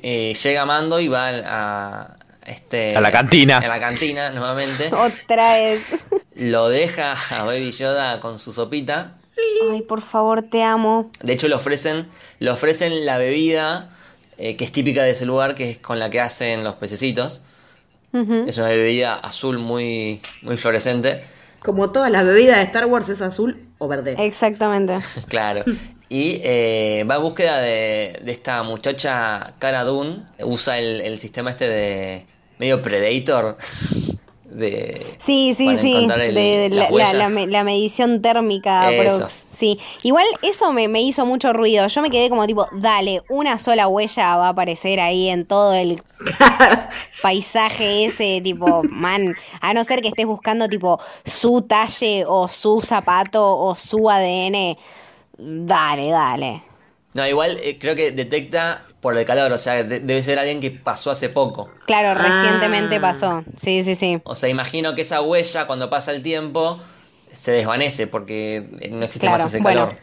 Eh, 0.03 0.35
llega 0.35 0.67
Mando 0.67 0.99
y 1.01 1.09
va 1.09 1.29
a, 1.29 2.17
este, 2.47 2.97
A 2.97 3.01
la 3.01 3.11
cantina. 3.13 3.59
A 3.59 3.69
la 3.69 3.81
cantina 3.81 4.31
nuevamente. 4.31 4.91
Otra 4.95 5.55
vez. 5.55 5.83
Lo 6.35 6.69
deja 6.69 7.15
a 7.31 7.45
Baby 7.45 7.71
Yoda 7.73 8.21
con 8.21 8.39
su 8.39 8.53
sopita. 8.53 9.17
Ay, 9.71 9.83
por 9.83 10.03
favor, 10.03 10.43
te 10.43 10.63
amo. 10.63 11.11
De 11.23 11.33
hecho, 11.33 11.49
le 11.49 11.55
ofrecen, 11.55 12.07
le 12.39 12.51
ofrecen 12.51 13.05
la 13.07 13.19
bebida 13.19 13.91
eh, 14.37 14.57
que 14.57 14.65
es 14.65 14.73
típica 14.73 15.03
de 15.03 15.11
ese 15.11 15.27
lugar, 15.27 15.55
que 15.55 15.71
es 15.71 15.79
con 15.79 15.99
la 15.99 16.11
que 16.11 16.21
hacen 16.21 16.65
los 16.65 16.75
pececitos. 16.77 17.43
Es 18.47 18.59
una 18.59 18.69
bebida 18.69 19.15
azul 19.15 19.59
muy, 19.59 20.23
muy 20.43 20.57
fluorescente. 20.57 21.25
Como 21.59 21.91
todas 21.91 22.13
las 22.13 22.25
bebidas 22.25 22.59
de 22.59 22.63
Star 22.63 22.87
Wars 22.87 23.09
es 23.09 23.21
azul 23.21 23.67
o 23.79 23.89
verde. 23.89 24.15
Exactamente. 24.19 24.99
Claro. 25.29 25.65
Y 26.09 26.41
eh, 26.45 27.05
va 27.11 27.17
en 27.17 27.23
búsqueda 27.23 27.59
de, 27.59 28.21
de 28.23 28.31
esta 28.31 28.63
muchacha 28.63 29.55
Cara 29.59 29.83
Dune. 29.83 30.23
Usa 30.45 30.79
el, 30.79 31.01
el 31.01 31.19
sistema 31.19 31.51
este 31.51 31.69
de 31.69 32.27
medio 32.59 32.83
Predator. 32.83 33.57
De, 34.45 35.05
Sí, 35.19 35.53
sí, 35.53 35.67
el- 35.71 36.07
de 36.33 36.69
la, 36.71 36.89
la- 36.89 37.13
la 37.13 37.29
me- 37.29 37.49
la 37.49 37.65
medición 37.65 38.23
térmica. 38.23 38.89
Prox. 39.01 39.47
Sí. 39.51 39.81
Igual 40.05 40.25
eso 40.43 40.73
me, 40.73 40.87
me 40.87 41.03
hizo 41.03 41.27
mucho 41.27 41.53
ruido. 41.53 41.89
Yo 41.89 42.01
me 42.03 42.09
quedé 42.09 42.31
como 42.31 42.47
tipo, 42.47 42.69
dale, 42.71 43.23
una 43.29 43.59
sola 43.59 43.89
huella 43.89 44.37
va 44.37 44.47
a 44.47 44.51
aparecer 44.51 45.01
ahí 45.01 45.29
en 45.29 45.45
todo 45.45 45.75
el 45.75 46.01
paisaje 47.23 48.05
ese, 48.05 48.41
tipo, 48.45 48.85
man. 48.85 49.35
A 49.61 49.75
no 49.75 49.83
ser 49.83 50.01
que 50.01 50.09
estés 50.09 50.27
buscando 50.27 50.69
tipo 50.69 51.01
su 51.25 51.63
talle 51.63 52.25
o 52.27 52.47
su 52.47 52.81
zapato 52.81 53.59
o 53.59 53.75
su 53.75 54.09
ADN. 54.09 54.77
Dale, 55.37 56.09
dale. 56.11 56.63
No, 57.15 57.27
igual 57.27 57.59
eh, 57.63 57.79
creo 57.79 57.95
que 57.95 58.11
detecta 58.13 58.83
por 59.01 59.17
el 59.17 59.25
calor. 59.25 59.53
O 59.53 59.59
sea, 59.59 59.83
de- 59.85 60.01
debe 60.01 60.23
ser 60.23 60.39
alguien 60.39 60.61
que 60.61 60.71
pasó 60.73 61.11
hace 61.13 61.29
poco. 61.29 61.71
Claro, 61.87 62.11
Ah. 62.11 62.15
recientemente 62.29 63.01
pasó. 63.01 63.45
Sí, 63.57 63.83
sí, 63.85 63.95
sí. 63.95 64.21
O 64.25 64.35
sea, 64.35 64.49
imagino 64.49 64.95
que 64.95 65.03
esa 65.03 65.23
huella, 65.23 65.67
cuando 65.67 65.89
pasa 65.89 66.11
el 66.13 66.23
tiempo, 66.23 66.81
se 67.33 67.53
desvanece 67.53 68.07
porque 68.07 68.69
no 68.91 69.05
existe 69.05 69.27
Claro, 69.27 69.43
más 69.45 69.47
ese 69.55 69.63
bueno. 69.63 69.87
calor. 69.89 69.99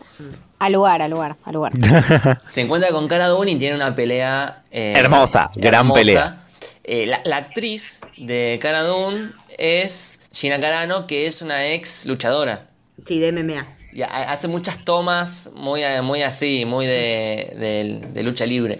Al 0.59 0.73
lugar, 0.73 1.01
al 1.01 1.11
lugar, 1.11 1.35
al 1.45 1.53
lugar. 1.53 1.71
Se 2.47 2.61
encuentra 2.61 2.91
con 2.91 3.07
Cara 3.07 3.27
Dune 3.27 3.51
y 3.51 3.55
tiene 3.55 3.75
una 3.75 3.95
pelea 3.95 4.63
eh, 4.71 4.93
Hermosa, 4.95 5.49
gran 5.55 5.91
pelea. 5.91 6.37
Eh, 6.83 7.05
la, 7.07 7.21
la 7.25 7.37
actriz 7.37 8.01
de 8.17 8.59
Cara 8.61 8.83
Dune 8.83 9.31
es 9.57 10.21
Gina 10.31 10.59
Carano, 10.59 11.07
que 11.07 11.25
es 11.25 11.41
una 11.41 11.67
ex 11.67 12.05
luchadora. 12.05 12.67
Sí, 13.07 13.19
de 13.19 13.31
MMA. 13.31 13.67
Y 13.93 14.01
hace 14.03 14.47
muchas 14.47 14.83
tomas 14.85 15.51
muy, 15.55 15.83
eh, 15.83 16.01
muy 16.01 16.21
así, 16.21 16.65
muy 16.65 16.85
de, 16.85 17.51
de- 17.57 18.07
de 18.13 18.23
lucha 18.23 18.45
libre. 18.45 18.79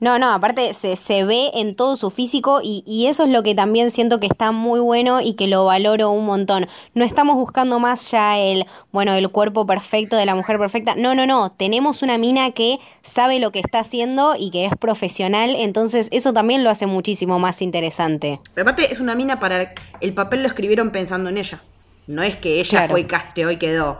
No, 0.00 0.16
no, 0.20 0.32
aparte 0.32 0.74
se, 0.74 0.94
se 0.94 1.24
ve 1.24 1.50
en 1.54 1.74
todo 1.74 1.96
su 1.96 2.10
físico 2.10 2.60
y, 2.62 2.84
y 2.86 3.06
eso 3.06 3.24
es 3.24 3.30
lo 3.30 3.42
que 3.42 3.56
también 3.56 3.90
siento 3.90 4.20
que 4.20 4.28
está 4.28 4.52
muy 4.52 4.78
bueno 4.78 5.20
y 5.20 5.34
que 5.34 5.48
lo 5.48 5.64
valoro 5.64 6.10
un 6.10 6.24
montón. 6.24 6.68
No 6.94 7.04
estamos 7.04 7.34
buscando 7.34 7.80
más 7.80 8.08
ya 8.12 8.38
el, 8.38 8.64
bueno, 8.92 9.12
el 9.14 9.28
cuerpo 9.28 9.66
perfecto 9.66 10.14
de 10.14 10.24
la 10.24 10.36
mujer 10.36 10.56
perfecta. 10.56 10.94
No, 10.96 11.16
no, 11.16 11.26
no. 11.26 11.50
Tenemos 11.50 12.02
una 12.02 12.16
mina 12.16 12.52
que 12.52 12.78
sabe 13.02 13.40
lo 13.40 13.50
que 13.50 13.58
está 13.58 13.80
haciendo 13.80 14.36
y 14.38 14.52
que 14.52 14.66
es 14.66 14.72
profesional, 14.78 15.56
entonces 15.56 16.06
eso 16.12 16.32
también 16.32 16.62
lo 16.62 16.70
hace 16.70 16.86
muchísimo 16.86 17.40
más 17.40 17.60
interesante. 17.60 18.38
Pero 18.54 18.70
aparte 18.70 18.92
es 18.92 19.00
una 19.00 19.16
mina 19.16 19.40
para... 19.40 19.72
El 20.00 20.14
papel 20.14 20.42
lo 20.42 20.48
escribieron 20.48 20.90
pensando 20.92 21.28
en 21.28 21.38
ella. 21.38 21.60
No 22.06 22.22
es 22.22 22.36
que 22.36 22.60
ella 22.60 22.70
Claro. 22.70 22.90
fue 22.90 23.00
y 23.00 23.04
casteó 23.04 23.50
y 23.50 23.56
quedó. 23.56 23.98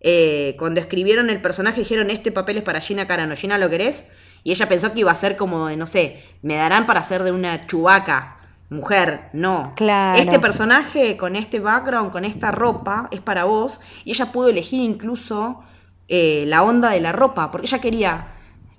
Eh, 0.00 0.56
cuando 0.58 0.80
escribieron 0.80 1.28
el 1.30 1.42
personaje 1.42 1.80
dijeron, 1.80 2.10
este 2.10 2.32
papel 2.32 2.58
es 2.58 2.62
para 2.62 2.80
Gina 2.80 3.06
Carano. 3.06 3.36
Gina, 3.36 3.58
¿lo 3.58 3.68
querés? 3.68 4.08
Y 4.42 4.52
ella 4.52 4.68
pensó 4.68 4.92
que 4.92 5.00
iba 5.00 5.12
a 5.12 5.14
ser 5.14 5.36
como, 5.36 5.68
de, 5.68 5.76
no 5.76 5.86
sé, 5.86 6.22
me 6.42 6.56
darán 6.56 6.86
para 6.86 7.00
hacer 7.00 7.22
de 7.22 7.32
una 7.32 7.66
chubaca. 7.66 8.36
Mujer, 8.70 9.30
no. 9.32 9.72
Claro. 9.74 10.18
Este 10.18 10.38
personaje 10.38 11.16
con 11.16 11.34
este 11.34 11.58
background, 11.58 12.12
con 12.12 12.24
esta 12.24 12.52
ropa, 12.52 13.08
es 13.10 13.20
para 13.20 13.44
vos. 13.44 13.80
Y 14.04 14.12
ella 14.12 14.30
pudo 14.30 14.48
elegir 14.48 14.80
incluso 14.80 15.60
eh, 16.06 16.44
la 16.46 16.62
onda 16.62 16.90
de 16.90 17.00
la 17.00 17.10
ropa, 17.10 17.50
porque 17.50 17.66
ella 17.66 17.80
quería. 17.80 18.28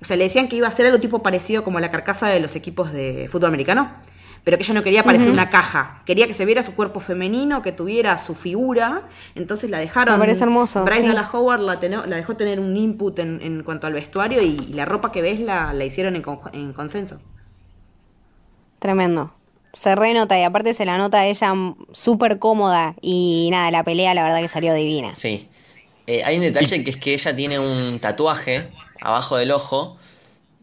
O 0.02 0.06
sea, 0.06 0.16
le 0.16 0.24
decían 0.24 0.48
que 0.48 0.56
iba 0.56 0.68
a 0.68 0.72
ser 0.72 0.86
algo 0.86 1.00
tipo 1.00 1.22
parecido 1.22 1.64
como 1.64 1.80
la 1.82 1.92
carcasa 1.92 2.28
de 2.30 2.40
los 2.40 2.56
equipos 2.56 2.94
de 2.94 3.28
fútbol 3.30 3.50
americano. 3.50 3.92
Pero 4.44 4.58
que 4.58 4.64
ella 4.64 4.74
no 4.74 4.84
quería 4.84 5.04
parecer 5.04 5.30
una 5.30 5.50
caja. 5.50 6.02
Quería 6.06 6.26
que 6.26 6.34
se 6.34 6.46
viera 6.46 6.64
su 6.64 6.74
cuerpo 6.74 7.00
femenino, 7.00 7.62
que 7.62 7.72
tuviera 7.72 8.18
su 8.18 8.34
figura. 8.34 9.04
Entonces 9.36 9.70
la 9.70 9.78
dejaron. 9.78 10.16
Me 10.16 10.20
parece 10.20 10.44
hermoso, 10.44 10.84
Bryce 10.84 11.02
sí. 11.02 11.08
Dallas 11.08 11.32
Howard 11.32 11.62
la, 11.62 11.80
teno- 11.80 12.06
la 12.06 12.16
dejó 12.16 12.36
tener 12.36 12.60
un 12.60 12.76
input 12.76 13.20
en, 13.20 13.40
en 13.42 13.64
cuanto 13.64 13.86
al 13.86 13.94
vestuario 13.94 14.42
y, 14.42 14.58
la 14.72 14.86
ropa 14.86 15.12
que 15.12 15.22
ves 15.22 15.40
la, 15.40 15.74
la 15.74 15.86
hicieron 15.86 16.16
en, 16.16 16.74
consenso. 16.74 17.20
Tremendo. 18.80 19.34
Se 19.74 19.96
renota 19.96 20.38
y 20.40 20.44
aparte 20.44 20.74
se 20.74 20.86
la 20.86 20.98
nota 20.98 21.20
a 21.20 21.26
ella 21.28 21.54
súper 21.92 22.40
cómoda 22.40 22.96
y 23.00 23.50
nada, 23.52 23.70
la 23.72 23.84
pelea 23.84 24.14
la 24.14 24.24
verdad 24.24 24.42
que 24.42 24.48
salió 24.48 24.74
divina. 24.74 25.14
Sí. 25.14 25.48
Eh, 26.08 26.24
hay 26.26 26.38
un 26.38 26.42
detalle 26.42 26.84
que 26.84 26.90
es 26.90 26.98
que 26.98 27.14
ella 27.14 27.36
tiene 27.36 27.60
un 27.60 28.00
tatuaje 28.00 28.70
abajo 29.00 29.38
del 29.38 29.52
ojo 29.52 29.98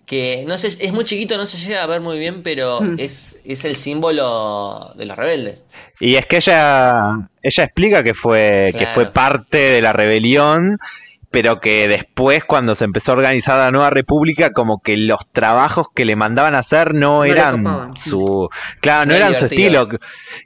que 0.09 0.45
no 0.49 0.57
sé, 0.59 0.69
es 0.85 0.93
muy 0.93 1.05
chiquito, 1.05 1.37
no 1.37 1.45
se 1.47 1.59
llega 1.59 1.83
a 1.83 1.87
ver 1.87 2.01
muy 2.01 2.19
bien, 2.19 2.43
pero 2.43 2.81
Mm. 2.81 2.97
es, 2.99 3.41
es 3.45 3.65
el 3.65 3.77
símbolo 3.77 4.93
de 4.97 5.05
los 5.05 5.17
rebeldes. 5.17 5.65
Y 6.01 6.15
es 6.17 6.27
que 6.27 6.37
ella, 6.37 6.93
ella 7.43 7.65
explica 7.65 8.03
que 8.03 8.15
fue, 8.15 8.71
que 8.77 8.87
fue 8.87 9.13
parte 9.13 9.59
de 9.59 9.83
la 9.83 9.93
rebelión, 9.93 10.79
pero 11.31 11.61
que 11.61 11.89
después 11.89 12.43
cuando 12.45 12.75
se 12.75 12.85
empezó 12.85 13.13
a 13.13 13.17
organizar 13.17 13.59
la 13.59 13.71
nueva 13.71 13.91
república, 13.91 14.53
como 14.53 14.81
que 14.81 14.97
los 14.97 15.19
trabajos 15.31 15.89
que 15.95 16.05
le 16.07 16.17
mandaban 16.17 16.55
a 16.55 16.61
hacer 16.61 16.95
no, 16.95 17.25
eran 17.25 17.65
su, 17.97 18.49
claro, 18.81 19.11
no 19.11 19.15
eran 19.15 19.35
su 19.35 19.45
estilo. 19.45 19.87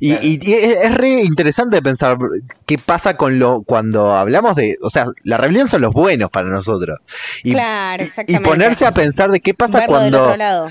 Y, 0.00 0.10
Claro. 0.10 0.26
y- 0.26 0.40
y 0.42 0.52
es, 0.54 0.76
es 0.82 0.94
re 0.94 1.22
interesante 1.22 1.80
pensar 1.82 2.18
qué 2.66 2.78
pasa 2.78 3.16
con 3.16 3.38
lo, 3.38 3.62
cuando 3.62 4.14
hablamos 4.16 4.56
de, 4.56 4.76
o 4.82 4.90
sea, 4.90 5.06
la 5.22 5.36
rebelión 5.36 5.68
son 5.68 5.82
los 5.82 5.92
buenos 5.92 6.30
para 6.30 6.48
nosotros. 6.48 6.98
Y, 7.44 7.52
Claro, 7.52 8.02
y 8.02 8.06
exactamente. 8.06 8.48
ponerse 8.48 8.84
a 8.84 8.92
pensar 8.92 9.30
de 9.30 9.40
qué 9.40 9.54
pasa 9.54 9.80
Verlo 9.80 9.92
cuando 9.94 10.68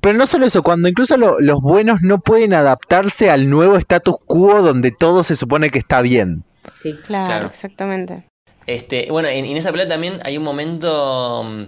pero 0.00 0.18
no 0.18 0.26
solo 0.26 0.46
eso, 0.46 0.62
cuando 0.62 0.88
incluso 0.88 1.16
lo- 1.16 1.40
los 1.40 1.60
buenos 1.60 2.02
no 2.02 2.18
pueden 2.18 2.54
adaptarse 2.54 3.30
al 3.30 3.48
nuevo 3.48 3.76
status 3.76 4.16
quo 4.26 4.60
donde 4.62 4.90
todo 4.90 5.22
se 5.24 5.36
supone 5.36 5.70
que 5.70 5.78
está 5.78 6.00
bien. 6.02 6.42
Sí. 6.80 6.94
Claro, 7.04 7.26
Claro. 7.26 7.46
exactamente. 7.46 8.24
Este, 8.66 9.08
bueno, 9.10 9.28
en, 9.28 9.44
en 9.44 9.56
esa 9.56 9.70
pelea 9.72 9.88
también 9.88 10.20
hay 10.24 10.36
un 10.38 10.44
momento 10.44 11.44
mm, 11.44 11.62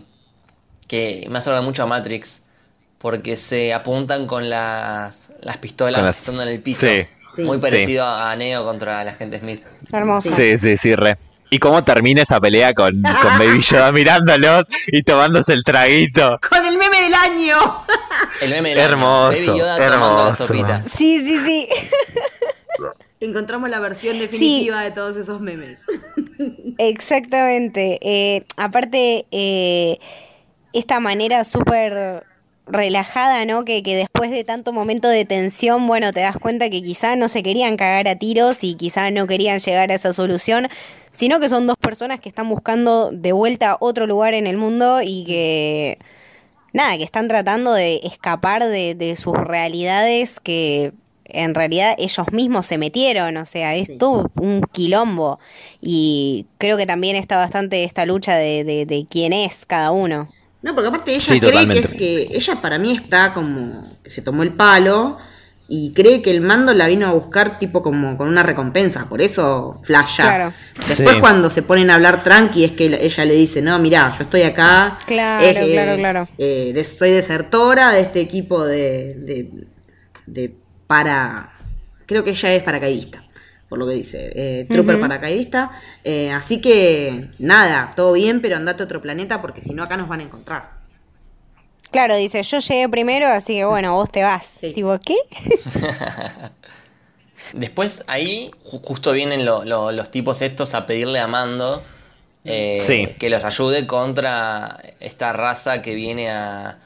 que 0.86 1.26
me 1.30 1.38
hace 1.38 1.50
acordar 1.50 1.64
mucho 1.64 1.82
a 1.82 1.86
Matrix, 1.86 2.44
porque 2.98 3.36
se 3.36 3.74
apuntan 3.74 4.26
con 4.26 4.48
las, 4.48 5.32
las 5.42 5.56
pistolas 5.58 6.00
Con 6.00 6.06
las- 6.06 6.16
estando 6.18 6.42
en 6.42 6.48
el 6.48 6.60
piso. 6.60 6.86
Sí. 6.86 7.06
Sí. 7.34 7.42
Muy 7.42 7.58
parecido 7.58 8.06
a 8.06 8.36
Neo 8.36 8.62
contra 8.64 9.02
la 9.02 9.12
gente 9.12 9.40
Smith. 9.40 9.62
Hermoso. 9.92 10.34
Sí, 10.36 10.56
sí, 10.56 10.76
sí, 10.76 10.94
re. 10.94 11.18
¿Y 11.50 11.58
cómo 11.58 11.82
termina 11.82 12.22
esa 12.22 12.38
pelea 12.40 12.72
con, 12.74 12.92
con 12.94 13.02
Baby 13.38 13.60
Yoda 13.60 13.90
mirándolos 13.90 14.62
y 14.86 15.02
tomándose 15.02 15.52
el 15.52 15.64
traguito? 15.64 16.38
Con 16.48 16.64
el 16.64 16.78
meme 16.78 17.00
del 17.02 17.14
año. 17.14 17.56
El 18.40 18.50
meme 18.50 18.68
del 18.70 18.78
año. 18.78 18.88
Hermoso, 18.88 19.28
Baby 19.32 19.46
Yoda 19.58 19.76
tomando 19.76 19.98
la 20.14 20.20
hermoso. 20.20 20.46
sopita. 20.46 20.80
Sí, 20.82 21.18
sí, 21.26 21.38
sí. 21.44 21.68
Encontramos 23.20 23.68
la 23.70 23.80
versión 23.80 24.18
definitiva 24.18 24.82
de 24.82 24.90
todos 24.92 25.16
esos 25.16 25.40
memes. 25.40 25.80
Exactamente. 26.78 27.98
Eh, 28.02 28.44
aparte, 28.56 29.26
eh, 29.30 29.98
esta 30.72 31.00
manera 31.00 31.44
súper 31.44 32.24
relajada, 32.66 33.44
¿no? 33.44 33.64
Que, 33.64 33.82
después 33.82 34.30
de 34.30 34.42
tanto 34.44 34.72
momento 34.72 35.08
de 35.08 35.24
tensión, 35.24 35.86
bueno, 35.86 36.12
te 36.12 36.20
das 36.20 36.38
cuenta 36.38 36.70
que 36.70 36.82
quizá 36.82 37.14
no 37.16 37.28
se 37.28 37.42
querían 37.42 37.76
cagar 37.76 38.08
a 38.08 38.16
tiros 38.16 38.64
y 38.64 38.74
quizá 38.74 39.10
no 39.10 39.26
querían 39.26 39.58
llegar 39.58 39.90
a 39.90 39.94
esa 39.94 40.12
solución, 40.12 40.68
sino 41.10 41.40
que 41.40 41.48
son 41.48 41.66
dos 41.66 41.76
personas 41.76 42.20
que 42.20 42.28
están 42.28 42.48
buscando 42.48 43.10
de 43.12 43.32
vuelta 43.32 43.76
otro 43.80 44.06
lugar 44.06 44.34
en 44.34 44.46
el 44.46 44.56
mundo 44.56 45.00
y 45.02 45.24
que, 45.26 45.98
nada, 46.72 46.96
que 46.98 47.04
están 47.04 47.28
tratando 47.28 47.72
de 47.74 48.00
escapar 48.04 48.64
de 48.64 49.14
sus 49.16 49.34
realidades 49.34 50.40
que 50.40 50.92
en 51.34 51.54
realidad 51.54 51.94
ellos 51.98 52.26
mismos 52.32 52.66
se 52.66 52.78
metieron, 52.78 53.36
o 53.36 53.44
sea, 53.44 53.74
es 53.74 53.88
Sí. 53.88 53.98
todo 53.98 54.30
un 54.40 54.62
quilombo. 54.72 55.38
Y 55.80 56.46
creo 56.58 56.76
que 56.76 56.86
también 56.86 57.16
está 57.16 57.36
bastante 57.36 57.84
esta 57.84 58.06
lucha 58.06 58.36
de, 58.36 58.64
de, 58.64 58.86
de 58.86 59.06
quién 59.10 59.32
es 59.32 59.66
cada 59.66 59.90
uno. 59.90 60.28
No, 60.62 60.74
porque 60.74 60.88
aparte 60.88 61.12
ella 61.14 61.20
Sí, 61.34 61.40
cree 61.40 61.50
totalmente. 61.52 61.80
que 61.82 61.86
es 61.88 61.94
que 61.94 62.36
ella 62.36 62.62
para 62.62 62.78
mí 62.78 62.92
está 62.92 63.34
como 63.34 63.96
se 64.06 64.22
tomó 64.22 64.42
el 64.42 64.54
palo 64.54 65.18
y 65.68 65.92
cree 65.94 66.20
que 66.22 66.30
el 66.30 66.40
mando 66.42 66.72
la 66.74 66.86
vino 66.88 67.06
a 67.06 67.12
buscar 67.12 67.58
tipo 67.58 67.82
como 67.82 68.16
con 68.18 68.28
una 68.28 68.42
recompensa, 68.42 69.06
por 69.08 69.20
eso 69.22 69.80
flasha. 69.82 70.22
Claro. 70.22 70.52
Después 70.88 71.14
Sí. 71.16 71.20
cuando 71.20 71.48
se 71.50 71.62
ponen 71.62 71.90
a 71.90 71.94
hablar 71.94 72.22
tranqui 72.22 72.64
es 72.64 72.72
que 72.72 72.86
ella 72.86 73.24
le 73.24 73.34
dice, 73.34 73.60
no, 73.62 73.78
mira, 73.78 74.14
yo 74.16 74.24
estoy 74.24 74.42
acá. 74.42 74.98
Claro, 75.06 75.44
eh, 75.44 75.72
claro, 75.72 75.96
claro. 75.96 76.28
eh, 76.38 76.84
soy 76.84 77.10
desertora 77.12 77.92
de 77.92 78.00
este 78.00 78.20
equipo 78.20 78.64
de, 78.64 79.14
de, 79.18 79.50
de 80.26 80.54
para... 80.86 81.52
Creo 82.06 82.22
que 82.24 82.30
ella 82.30 82.52
es 82.54 82.62
paracaidista, 82.62 83.24
por 83.68 83.78
lo 83.78 83.86
que 83.86 83.94
dice. 83.94 84.30
Eh, 84.34 84.66
trooper 84.68 85.00
paracaidista. 85.00 85.70
Eh, 86.04 86.30
así 86.30 86.60
que, 86.60 87.30
nada, 87.38 87.92
todo 87.96 88.12
bien, 88.12 88.40
pero 88.42 88.56
andate 88.56 88.82
a 88.82 88.86
otro 88.86 89.00
planeta 89.00 89.40
porque 89.40 89.62
si 89.62 89.72
no 89.74 89.82
acá 89.82 89.96
nos 89.96 90.08
van 90.08 90.20
a 90.20 90.24
encontrar. 90.24 90.70
Claro, 91.90 92.16
dice, 92.16 92.42
yo 92.42 92.58
llegué 92.58 92.88
primero, 92.88 93.28
así 93.28 93.54
que 93.54 93.64
bueno, 93.64 93.94
vos 93.94 94.10
te 94.10 94.22
vas. 94.22 94.44
Sí. 94.60 94.72
Tipo, 94.72 94.98
¿qué? 94.98 95.14
Después 97.52 98.04
ahí 98.08 98.50
ju- 98.64 98.80
justo 98.82 99.12
vienen 99.12 99.44
lo- 99.44 99.64
lo- 99.64 99.92
los 99.92 100.10
tipos 100.10 100.42
estos 100.42 100.74
a 100.74 100.86
pedirle 100.86 101.20
a 101.20 101.26
Mando 101.28 101.84
eh, 102.44 102.82
Sí. 102.86 103.14
que 103.18 103.30
los 103.30 103.44
ayude 103.44 103.86
contra 103.86 104.78
esta 105.00 105.32
raza 105.32 105.80
que 105.82 105.94
viene 105.94 106.30
a, 106.30 106.66
a 106.68 106.78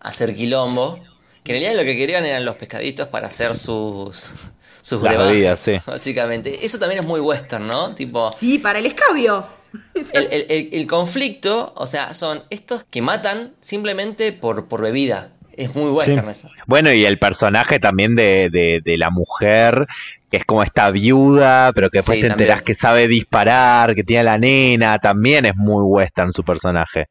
hacer 0.00 0.34
quilombo. 0.34 0.98
Que 1.46 1.52
en 1.56 1.62
realidad 1.62 1.80
lo 1.80 1.86
que 1.86 1.96
querían 1.96 2.24
eran 2.26 2.44
los 2.44 2.56
pescaditos 2.56 3.06
para 3.08 3.28
hacer 3.28 3.54
sus, 3.54 4.34
sus 4.82 5.00
bebidas, 5.00 5.60
sí. 5.60 5.76
Básicamente. 5.86 6.66
Eso 6.66 6.78
también 6.78 7.00
es 7.02 7.06
muy 7.06 7.20
western, 7.20 7.66
¿no? 7.66 7.94
Tipo, 7.94 8.32
Sí, 8.38 8.58
para 8.58 8.80
el 8.80 8.86
escabio. 8.86 9.46
el, 9.94 10.26
el- 10.32 10.46
el- 10.50 10.68
el 10.72 10.86
conflicto, 10.86 11.72
o 11.76 11.86
sea, 11.86 12.14
son 12.14 12.42
estos 12.50 12.82
que 12.84 13.00
matan 13.02 13.54
simplemente 13.60 14.32
por, 14.32 14.66
por 14.66 14.82
bebida. 14.82 15.30
Es 15.52 15.74
muy 15.74 15.90
western 15.90 16.28
eso. 16.28 16.50
Bueno, 16.66 16.92
y 16.92 17.04
el 17.06 17.18
personaje 17.18 17.78
también 17.78 18.14
de, 18.16 18.50
de, 18.50 18.80
de 18.84 18.98
la 18.98 19.08
mujer, 19.10 19.86
que 20.30 20.38
es 20.38 20.44
como 20.44 20.62
esta 20.62 20.90
viuda, 20.90 21.70
pero 21.74 21.88
que 21.90 21.98
después 21.98 22.16
Sí, 22.16 22.22
te 22.22 22.28
también. 22.28 22.48
enterás 22.50 22.64
que 22.64 22.74
sabe 22.74 23.06
disparar, 23.08 23.94
que 23.94 24.02
tiene 24.04 24.20
a 24.20 24.24
la 24.24 24.38
nena, 24.38 24.98
también 24.98 25.46
es 25.46 25.54
muy 25.56 25.82
western 25.84 26.32
su 26.32 26.42
personaje. 26.44 27.06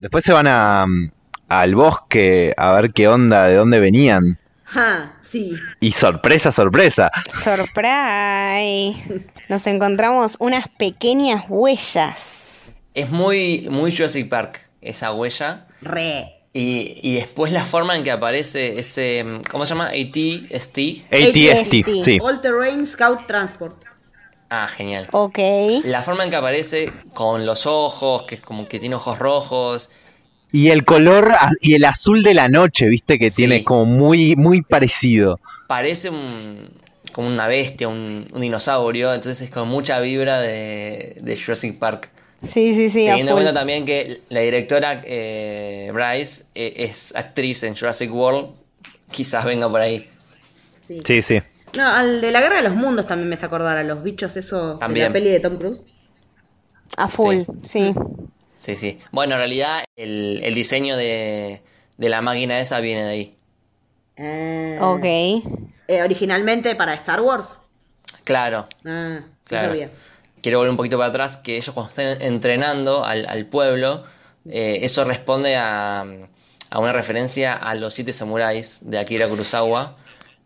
Después 0.00 0.24
se 0.24 0.32
van 0.32 0.46
a, 0.46 0.86
mm, 0.86 1.10
al 1.48 1.74
bosque 1.74 2.54
a 2.56 2.72
ver 2.74 2.92
qué 2.92 3.08
onda, 3.08 3.46
de 3.46 3.54
dónde 3.56 3.80
venían. 3.80 4.38
Ja, 4.64 5.16
sí. 5.20 5.54
Y 5.80 5.92
sorpresa, 5.92 6.52
sorpresa. 6.52 7.10
Surprise. 7.28 8.94
Nos 9.48 9.66
encontramos 9.66 10.36
unas 10.40 10.68
pequeñas 10.68 11.44
huellas. 11.48 12.76
Es 12.94 13.10
muy, 13.10 13.68
muy 13.70 13.94
Jurassic 13.94 14.28
Park 14.28 14.70
esa 14.82 15.12
huella. 15.12 15.66
Re. 15.80 16.34
Y, 16.52 16.98
y 17.02 17.14
después 17.14 17.52
la 17.52 17.64
forma 17.64 17.96
en 17.96 18.02
que 18.02 18.10
aparece 18.10 18.78
ese. 18.78 19.24
¿Cómo 19.50 19.64
se 19.64 19.70
llama? 19.70 19.86
AT-ST. 19.86 21.06
ATST, 21.10 22.02
sí. 22.02 22.18
All 22.20 22.40
Terrain 22.40 22.86
Scout 22.86 23.26
Transport. 23.26 23.84
Ah, 24.50 24.66
genial. 24.66 25.08
Ok. 25.12 25.38
La 25.84 26.02
forma 26.02 26.24
en 26.24 26.30
que 26.30 26.36
aparece 26.36 26.92
con 27.12 27.44
los 27.44 27.66
ojos, 27.66 28.22
que 28.24 28.36
es 28.36 28.40
como 28.40 28.66
que 28.66 28.78
tiene 28.78 28.96
ojos 28.96 29.18
rojos. 29.18 29.90
Y 30.52 30.70
el 30.70 30.84
color 30.84 31.34
y 31.60 31.74
el 31.74 31.84
azul 31.84 32.22
de 32.22 32.34
la 32.34 32.48
noche, 32.48 32.86
viste, 32.88 33.18
que 33.18 33.30
Sí. 33.30 33.36
tiene 33.36 33.64
como 33.64 33.84
muy, 33.84 34.34
muy 34.36 34.62
parecido. 34.62 35.38
Parece 35.66 36.08
un, 36.10 36.58
como 37.12 37.28
una 37.28 37.46
bestia, 37.46 37.88
un, 37.88 38.26
un 38.32 38.40
dinosaurio. 38.40 39.12
Entonces 39.12 39.42
es 39.46 39.50
como 39.50 39.66
mucha 39.66 40.00
vibra 40.00 40.40
de, 40.40 41.18
de 41.20 41.36
Jurassic 41.36 41.78
Park. 41.78 42.10
Sí, 42.42 42.74
sí, 42.74 42.88
sí. 42.88 43.06
a 43.08 43.10
Teniendo 43.10 43.32
en 43.32 43.36
cuenta 43.36 43.52
también 43.52 43.84
que 43.84 44.20
la 44.30 44.40
directora 44.40 45.02
eh, 45.04 45.90
Bryce 45.92 46.44
eh, 46.54 46.74
es 46.78 47.14
actriz 47.14 47.62
en 47.64 47.76
Jurassic 47.76 48.12
World. 48.14 48.50
Quizás 49.10 49.44
venga 49.44 49.68
por 49.68 49.80
ahí. 49.80 50.08
Sí. 50.86 51.02
Sí, 51.04 51.22
sí. 51.22 51.42
No, 51.74 51.86
al 51.86 52.20
de 52.22 52.30
la 52.30 52.40
Guerra 52.40 52.56
de 52.56 52.62
los 52.62 52.74
Mundos 52.74 53.06
también 53.06 53.28
me 53.28 53.34
hace 53.34 53.44
acordar 53.44 53.76
a 53.76 53.82
los 53.84 54.02
bichos 54.02 54.34
esos 54.36 54.74
de 54.76 54.80
También. 54.80 55.06
la 55.08 55.12
peli 55.12 55.28
de 55.30 55.40
Tom 55.40 55.58
Cruise. 55.58 55.82
A 56.96 57.08
full, 57.08 57.40
Sí. 57.62 57.92
sí. 57.92 57.94
Sí, 58.58 58.74
sí. 58.74 58.98
Bueno, 59.12 59.34
en 59.36 59.38
realidad 59.38 59.84
el, 59.96 60.40
el 60.42 60.52
diseño 60.54 60.96
de, 60.96 61.62
de 61.96 62.08
la 62.08 62.20
máquina 62.20 62.58
esa 62.58 62.80
viene 62.80 63.04
de 63.04 63.10
ahí. 63.10 63.36
Ah. 64.18 64.78
Ok. 64.90 65.04
Eh, 65.86 66.02
originalmente 66.02 66.74
para 66.74 66.92
Star 66.94 67.20
Wars. 67.20 67.60
Claro, 68.24 68.68
Ah, 68.84 69.20
claro. 69.44 69.68
sabía. 69.68 69.90
Quiero 70.42 70.58
volver 70.58 70.70
un 70.72 70.76
poquito 70.76 70.98
para 70.98 71.08
atrás, 71.08 71.36
que 71.36 71.56
ellos 71.56 71.70
cuando 71.72 71.88
están 71.90 72.20
entrenando 72.20 73.04
al, 73.04 73.26
al 73.26 73.46
pueblo, 73.46 74.04
eh, 74.48 74.80
eso 74.82 75.04
responde 75.04 75.56
a, 75.56 76.00
a 76.70 76.78
una 76.78 76.92
referencia 76.92 77.54
a 77.54 77.74
los 77.74 77.94
siete 77.94 78.12
samuráis 78.12 78.90
de 78.90 78.98
Akira 78.98 79.28
Kurosawa. 79.28 79.96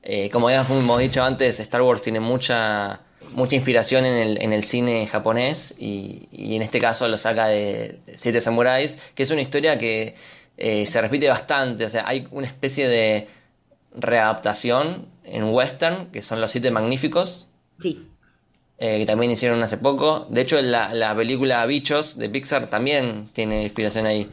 Eh, 0.03 0.29
como 0.31 0.51
ya 0.51 0.67
hemos 0.69 0.99
dicho 1.01 1.23
antes, 1.25 1.61
Star 1.61 1.83
Wars 1.83 2.03
tiene 2.03 2.21
mucha, 2.21 3.01
mucha 3.35 3.57
inspiración 3.57 4.05
en 4.05 4.15
el, 4.17 4.43
en 4.43 4.53
el 4.53 4.63
cine 4.65 5.07
japonés 5.07 5.77
y, 5.79 6.29
y 6.31 6.57
en 6.57 6.63
este 6.63 6.81
caso 6.81 7.09
lo 7.09 7.19
saca 7.19 7.47
de 7.49 7.99
Siete 8.15 8.41
Samuráis, 8.41 8.99
que 9.15 9.23
es 9.25 9.31
una 9.31 9.41
historia 9.41 9.79
que 9.79 10.15
eh, 10.57 10.87
se 10.87 11.01
repite 11.01 11.29
bastante. 11.29 11.85
O 11.85 11.89
sea, 11.89 12.05
hay 12.07 12.27
una 12.31 12.47
especie 12.47 12.89
de 12.89 13.29
readaptación 13.95 15.07
en 15.25 15.45
western, 15.45 16.07
que 16.11 16.21
son 16.23 16.41
Los 16.41 16.51
Siete 16.51 16.71
Magníficos, 16.71 17.49
Sí. 17.81 18.07
eh, 18.79 18.99
que 18.99 19.07
también 19.07 19.31
hicieron 19.33 19.63
hace 19.63 19.79
poco. 19.79 20.27
De 20.31 20.41
hecho, 20.43 20.61
la, 20.61 20.93
la 20.95 21.15
película 21.15 21.65
Bichos 21.67 22.19
de 22.19 22.29
Pixar 22.29 22.69
también 22.69 23.29
tiene 23.33 23.63
inspiración 23.63 24.07
ahí. 24.07 24.31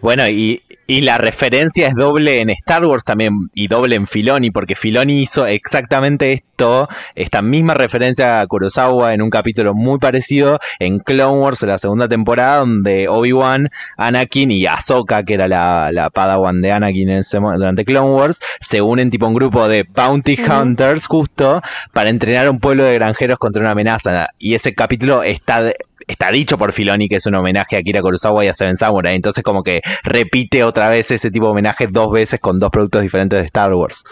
Bueno, 0.00 0.26
y, 0.28 0.62
y 0.90 1.02
la 1.02 1.18
referencia 1.18 1.86
es 1.86 1.94
doble 1.94 2.40
en 2.40 2.50
Star 2.50 2.84
Wars 2.84 3.04
también 3.04 3.48
y 3.54 3.68
doble 3.68 3.94
en 3.94 4.08
Filoni, 4.08 4.50
porque 4.50 4.74
Filoni 4.74 5.22
hizo 5.22 5.46
exactamente 5.46 6.32
esto, 6.32 6.88
esta 7.14 7.42
misma 7.42 7.74
referencia 7.74 8.40
a 8.40 8.46
Kurosawa 8.48 9.14
en 9.14 9.22
un 9.22 9.30
capítulo 9.30 9.72
muy 9.72 9.98
parecido 10.00 10.58
en 10.80 10.98
Clone 10.98 11.38
Wars, 11.38 11.62
la 11.62 11.78
segunda 11.78 12.08
temporada, 12.08 12.56
donde 12.58 13.06
Obi-Wan, 13.08 13.68
Anakin 13.96 14.50
y 14.50 14.66
Ahsoka, 14.66 15.22
que 15.22 15.34
era 15.34 15.46
la, 15.46 15.90
la 15.92 16.10
padawan 16.10 16.60
de 16.60 16.72
Anakin 16.72 17.08
en 17.10 17.18
ese 17.18 17.38
durante 17.38 17.84
Clone 17.84 18.10
Wars, 18.10 18.40
se 18.60 18.82
unen 18.82 19.10
tipo 19.10 19.28
un 19.28 19.34
grupo 19.34 19.68
de 19.68 19.84
bounty 19.84 20.36
hunters 20.42 21.06
justo 21.06 21.62
para 21.92 22.10
entrenar 22.10 22.48
a 22.48 22.50
un 22.50 22.58
pueblo 22.58 22.82
de 22.82 22.94
granjeros 22.94 23.38
contra 23.38 23.62
una 23.62 23.70
amenaza. 23.70 24.26
Y 24.38 24.54
ese 24.54 24.74
capítulo 24.74 25.22
está 25.22 25.62
de- 25.62 25.76
está 26.10 26.30
dicho 26.30 26.58
por 26.58 26.72
Filoni 26.72 27.08
que 27.08 27.16
es 27.16 27.26
un 27.26 27.34
homenaje 27.34 27.76
a 27.76 27.82
Kira 27.82 28.00
Kurosawa 28.02 28.44
y 28.44 28.48
a 28.48 28.54
Seven 28.54 28.76
Samurai. 28.76 29.14
Entonces 29.14 29.42
como 29.44 29.62
que 29.62 29.80
repite 30.02 30.64
otra 30.64 30.88
vez 30.88 31.10
ese 31.10 31.30
tipo 31.30 31.46
de 31.46 31.52
homenaje 31.52 31.86
dos 31.88 32.10
veces 32.10 32.40
con 32.40 32.58
dos 32.58 32.70
productos 32.70 33.02
diferentes 33.02 33.38
de 33.38 33.46
Star 33.46 33.72
Wars. 33.74 34.04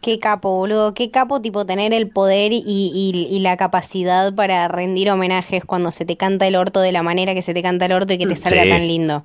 Qué 0.00 0.20
capo, 0.20 0.50
boludo. 0.56 0.94
Qué 0.94 1.10
capo, 1.10 1.40
tipo, 1.42 1.66
tener 1.66 1.92
el 1.92 2.08
poder 2.08 2.52
y, 2.52 2.62
y- 2.66 3.26
y 3.30 3.40
la 3.40 3.56
capacidad 3.56 4.32
para 4.32 4.68
rendir 4.68 5.10
homenajes 5.10 5.64
cuando 5.64 5.90
se 5.90 6.04
te 6.04 6.16
canta 6.16 6.46
el 6.46 6.54
orto 6.54 6.80
de 6.80 6.92
la 6.92 7.02
manera 7.02 7.34
que 7.34 7.42
se 7.42 7.52
te 7.52 7.62
canta 7.62 7.86
el 7.86 7.92
orto 7.92 8.12
y 8.14 8.18
que 8.18 8.26
te 8.26 8.36
salga 8.36 8.62
Sí. 8.62 8.68
tan 8.70 8.86
lindo. 8.86 9.24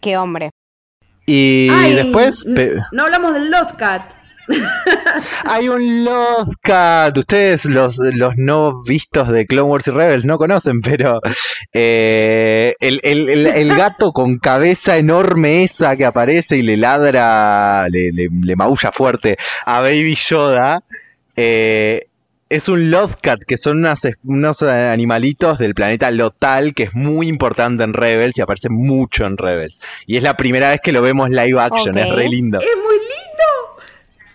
Qué 0.00 0.16
hombre. 0.16 0.50
Y 1.26 1.68
Ay, 1.70 1.94
después 1.94 2.46
No 2.92 3.02
hablamos 3.04 3.34
del 3.34 3.50
Lost 3.50 3.72
Cat. 3.76 4.14
Hay 5.44 5.68
un 5.68 6.04
Lost 6.04 6.52
Cat. 6.62 7.16
Ustedes 7.16 7.64
los, 7.64 7.98
los 7.98 8.34
no 8.36 8.82
vistos 8.82 9.28
de 9.28 9.46
Clone 9.46 9.68
Wars 9.68 9.86
y 9.88 9.90
Rebels 9.90 10.24
no 10.24 10.38
conocen, 10.38 10.80
pero 10.80 11.20
eh, 11.72 12.74
el, 12.80 13.00
el- 13.02 13.28
el- 13.28 13.46
el 13.46 13.68
gato 13.76 14.12
con 14.12 14.38
cabeza 14.38 14.96
enorme 14.96 15.64
esa 15.64 15.96
que 15.96 16.04
aparece 16.04 16.58
y 16.58 16.62
le 16.62 16.76
ladra, 16.76 17.88
le, 17.88 18.12
le- 18.12 18.28
le 18.30 18.56
maulla 18.56 18.92
fuerte 18.92 19.36
a 19.66 19.80
Baby 19.80 20.14
Yoda. 20.16 20.82
eh, 21.36 22.06
es 22.48 22.68
un 22.68 22.90
Lothcat, 22.90 23.44
que 23.46 23.56
son 23.56 23.78
unas 23.78 24.00
unos 24.24 24.60
animalitos 24.64 25.56
del 25.58 25.72
planeta 25.72 26.10
Lotal, 26.10 26.74
que 26.74 26.82
es 26.82 26.94
muy 26.96 27.28
importante 27.28 27.84
en 27.84 27.92
Rebels 27.94 28.36
y 28.36 28.40
aparece 28.40 28.68
mucho 28.68 29.24
en 29.24 29.36
Rebels. 29.36 29.78
Y 30.04 30.16
es 30.16 30.24
la 30.24 30.36
primera 30.36 30.70
vez 30.70 30.80
que 30.82 30.90
lo 30.90 31.00
vemos 31.00 31.30
live 31.30 31.60
action, 31.60 31.96
es 31.96 32.08
re 32.12 32.28
lindo. 32.28 32.58
Es 32.58 32.66
muy 32.76 32.96
lindo. 32.98 33.19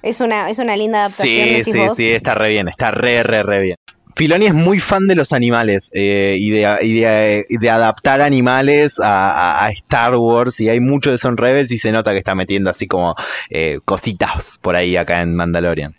Es 0.06 0.22
una, 0.22 0.50
es 0.50 0.60
una 0.60 0.78
linda 0.78 1.00
adaptación, 1.00 1.46
Sí, 1.48 1.54
decís 1.56 1.74
sí, 1.74 1.80
vos. 1.80 1.98
sí, 1.98 2.12
está 2.12 2.36
re 2.36 2.50
bien, 2.50 2.68
está 2.70 2.92
re, 2.92 3.24
re, 3.24 3.44
re 3.44 3.60
bien. 3.62 3.76
Filoni 4.16 4.46
es 4.46 4.54
muy 4.54 4.80
fan 4.80 5.08
de 5.08 5.16
los 5.16 5.34
animales 5.34 5.90
eh, 5.94 6.38
y, 6.40 6.50
de, 6.52 6.78
y, 6.84 7.02
de, 7.02 7.46
y 7.50 7.58
de 7.58 7.70
adaptar 7.70 8.22
animales 8.22 9.00
a, 9.02 9.30
a- 9.32 9.66
a 9.66 9.70
Star 9.72 10.16
Wars 10.16 10.62
y 10.62 10.70
hay 10.70 10.80
mucho 10.80 11.10
de 11.10 11.18
eso 11.18 11.28
en 11.28 11.36
Rebels 11.36 11.70
y 11.74 11.78
se 11.78 11.92
nota 11.92 12.12
que 12.14 12.20
está 12.20 12.34
metiendo 12.34 12.70
así 12.70 12.88
como 12.88 13.14
eh, 13.50 13.80
cositas 13.84 14.58
por 14.62 14.78
ahí 14.78 14.96
acá 14.96 15.22
en 15.22 15.36
Mandalorian. 15.36 15.96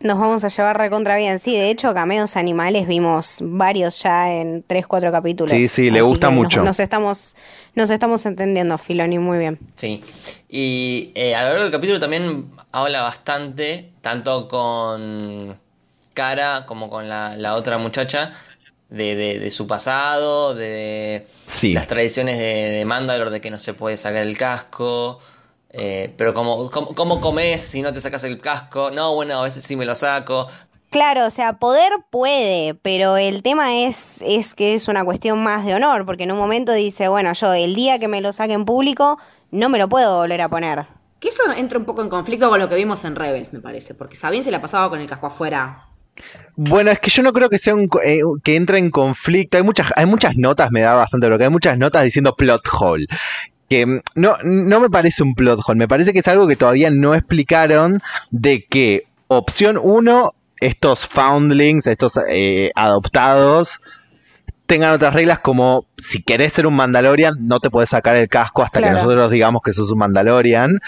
Nos 0.00 0.18
vamos 0.18 0.44
a 0.44 0.48
llevar 0.48 0.76
recontra 0.76 1.16
bien. 1.16 1.38
Sí, 1.38 1.54
de 1.56 1.70
hecho, 1.70 1.94
cameos 1.94 2.36
animales 2.36 2.86
vimos 2.86 3.38
varios 3.42 4.02
ya 4.02 4.32
en 4.34 4.62
3, 4.66 4.86
4 4.86 5.10
capítulos. 5.10 5.50
Sí, 5.50 5.66
sí, 5.68 5.90
le 5.90 6.02
gusta 6.02 6.26
nos- 6.28 6.36
mucho. 6.36 6.62
Nos, 6.62 6.78
estamos, 6.80 7.36
nos 7.74 7.88
estamos 7.90 8.24
entendiendo, 8.26 8.76
Filoni, 8.76 9.18
muy 9.18 9.38
bien. 9.38 9.58
Sí. 9.74 10.02
Y 10.48 11.12
eh, 11.14 11.34
a 11.34 11.42
lo 11.42 11.48
largo 11.50 11.62
del 11.64 11.72
capítulo 11.72 12.00
también 12.00 12.46
habla 12.74 13.02
bastante, 13.02 13.92
tanto 14.00 14.48
con 14.48 15.58
Cara 16.12 16.64
como 16.66 16.90
con 16.90 17.08
la, 17.08 17.36
la 17.36 17.54
otra 17.54 17.78
muchacha, 17.78 18.32
de, 18.88 19.16
de- 19.16 19.38
de 19.38 19.50
su 19.50 19.66
pasado, 19.66 20.54
de 20.54 21.26
Sí. 21.46 21.72
las 21.72 21.86
tradiciones 21.86 22.38
de, 22.38 22.44
de 22.70 22.84
Mandalore, 22.84 23.30
de 23.30 23.40
que 23.40 23.50
no 23.50 23.58
se 23.58 23.74
puede 23.74 23.96
sacar 23.96 24.22
el 24.22 24.36
casco. 24.36 25.20
eh, 25.70 26.12
pero 26.16 26.34
como, 26.34 26.70
como, 26.70 26.94
¿cómo 26.94 27.20
comes 27.20 27.60
si 27.60 27.82
no 27.82 27.92
te 27.92 28.00
sacas 28.00 28.22
el 28.24 28.40
casco? 28.40 28.90
No, 28.92 29.14
bueno, 29.14 29.40
a 29.40 29.42
veces 29.42 29.64
sí 29.64 29.74
me 29.76 29.84
lo 29.84 29.94
saco. 29.96 30.46
Claro, 30.90 31.26
o 31.26 31.30
sea, 31.30 31.54
poder 31.54 31.90
puede, 32.10 32.74
pero 32.76 33.16
el 33.16 33.42
tema 33.42 33.74
es, 33.84 34.20
es 34.22 34.54
que 34.54 34.74
es 34.74 34.86
una 34.86 35.04
cuestión 35.04 35.42
más 35.42 35.64
de 35.66 35.74
honor, 35.74 36.06
porque 36.06 36.22
en 36.24 36.30
un 36.32 36.38
momento 36.38 36.70
dice, 36.72 37.08
bueno, 37.08 37.32
yo 37.32 37.52
el 37.54 37.74
día 37.74 37.98
que 37.98 38.06
me 38.06 38.20
lo 38.20 38.32
saque 38.32 38.52
en 38.52 38.64
público, 38.64 39.18
no 39.50 39.68
me 39.68 39.78
lo 39.80 39.88
puedo 39.88 40.18
volver 40.18 40.40
a 40.42 40.48
poner. 40.48 40.86
Que 41.24 41.30
eso 41.30 41.42
entra 41.56 41.78
un 41.78 41.86
poco 41.86 42.02
en 42.02 42.10
conflicto 42.10 42.50
con 42.50 42.58
lo 42.58 42.68
que 42.68 42.74
vimos 42.74 43.02
en 43.06 43.16
Rebels, 43.16 43.50
me 43.50 43.60
parece. 43.60 43.94
Porque 43.94 44.14
Sabine 44.14 44.44
se 44.44 44.50
la 44.50 44.60
pasaba 44.60 44.90
con 44.90 45.00
el 45.00 45.08
casco 45.08 45.28
afuera. 45.28 45.86
Bueno, 46.54 46.90
es 46.90 46.98
que 46.98 47.08
yo 47.08 47.22
no 47.22 47.32
creo 47.32 47.48
que 47.48 47.56
sea 47.56 47.74
un, 47.74 47.88
eh, 48.04 48.20
que 48.42 48.56
entre 48.56 48.76
en 48.76 48.90
conflicto. 48.90 49.56
Hay 49.56 49.62
muchas, 49.62 49.90
hay 49.96 50.04
muchas 50.04 50.36
notas, 50.36 50.70
me 50.70 50.82
da 50.82 50.92
bastante 50.92 51.26
lo 51.30 51.42
hay 51.42 51.48
muchas 51.48 51.78
notas 51.78 52.04
diciendo 52.04 52.36
plot 52.36 52.68
hole. 52.78 53.06
Que 53.70 53.86
mm, 53.86 54.00
no, 54.16 54.36
no 54.44 54.80
me 54.80 54.90
parece 54.90 55.22
un 55.22 55.34
plot 55.34 55.60
hole, 55.66 55.78
me 55.78 55.88
parece 55.88 56.12
que 56.12 56.18
es 56.18 56.28
algo 56.28 56.46
que 56.46 56.56
todavía 56.56 56.90
no 56.90 57.14
explicaron 57.14 58.00
de 58.30 58.66
que 58.66 59.04
opción 59.28 59.78
1, 59.82 60.30
estos 60.60 61.06
foundlings, 61.06 61.86
estos 61.86 62.20
eh, 62.28 62.70
adoptados, 62.74 63.80
tengan 64.66 64.94
otras 64.94 65.14
reglas 65.14 65.38
como 65.40 65.86
si 65.98 66.22
querés 66.22 66.52
ser 66.52 66.66
un 66.66 66.74
Mandalorian, 66.74 67.34
no 67.40 67.60
te 67.60 67.70
puedes 67.70 67.90
sacar 67.90 68.16
el 68.16 68.28
casco 68.28 68.62
hasta 68.62 68.80
Claro. 68.80 68.94
que 68.96 69.02
nosotros 69.02 69.30
digamos 69.30 69.62
que 69.62 69.72
sos 69.72 69.90
un 69.90 69.98
Mandalorian. 69.98 70.80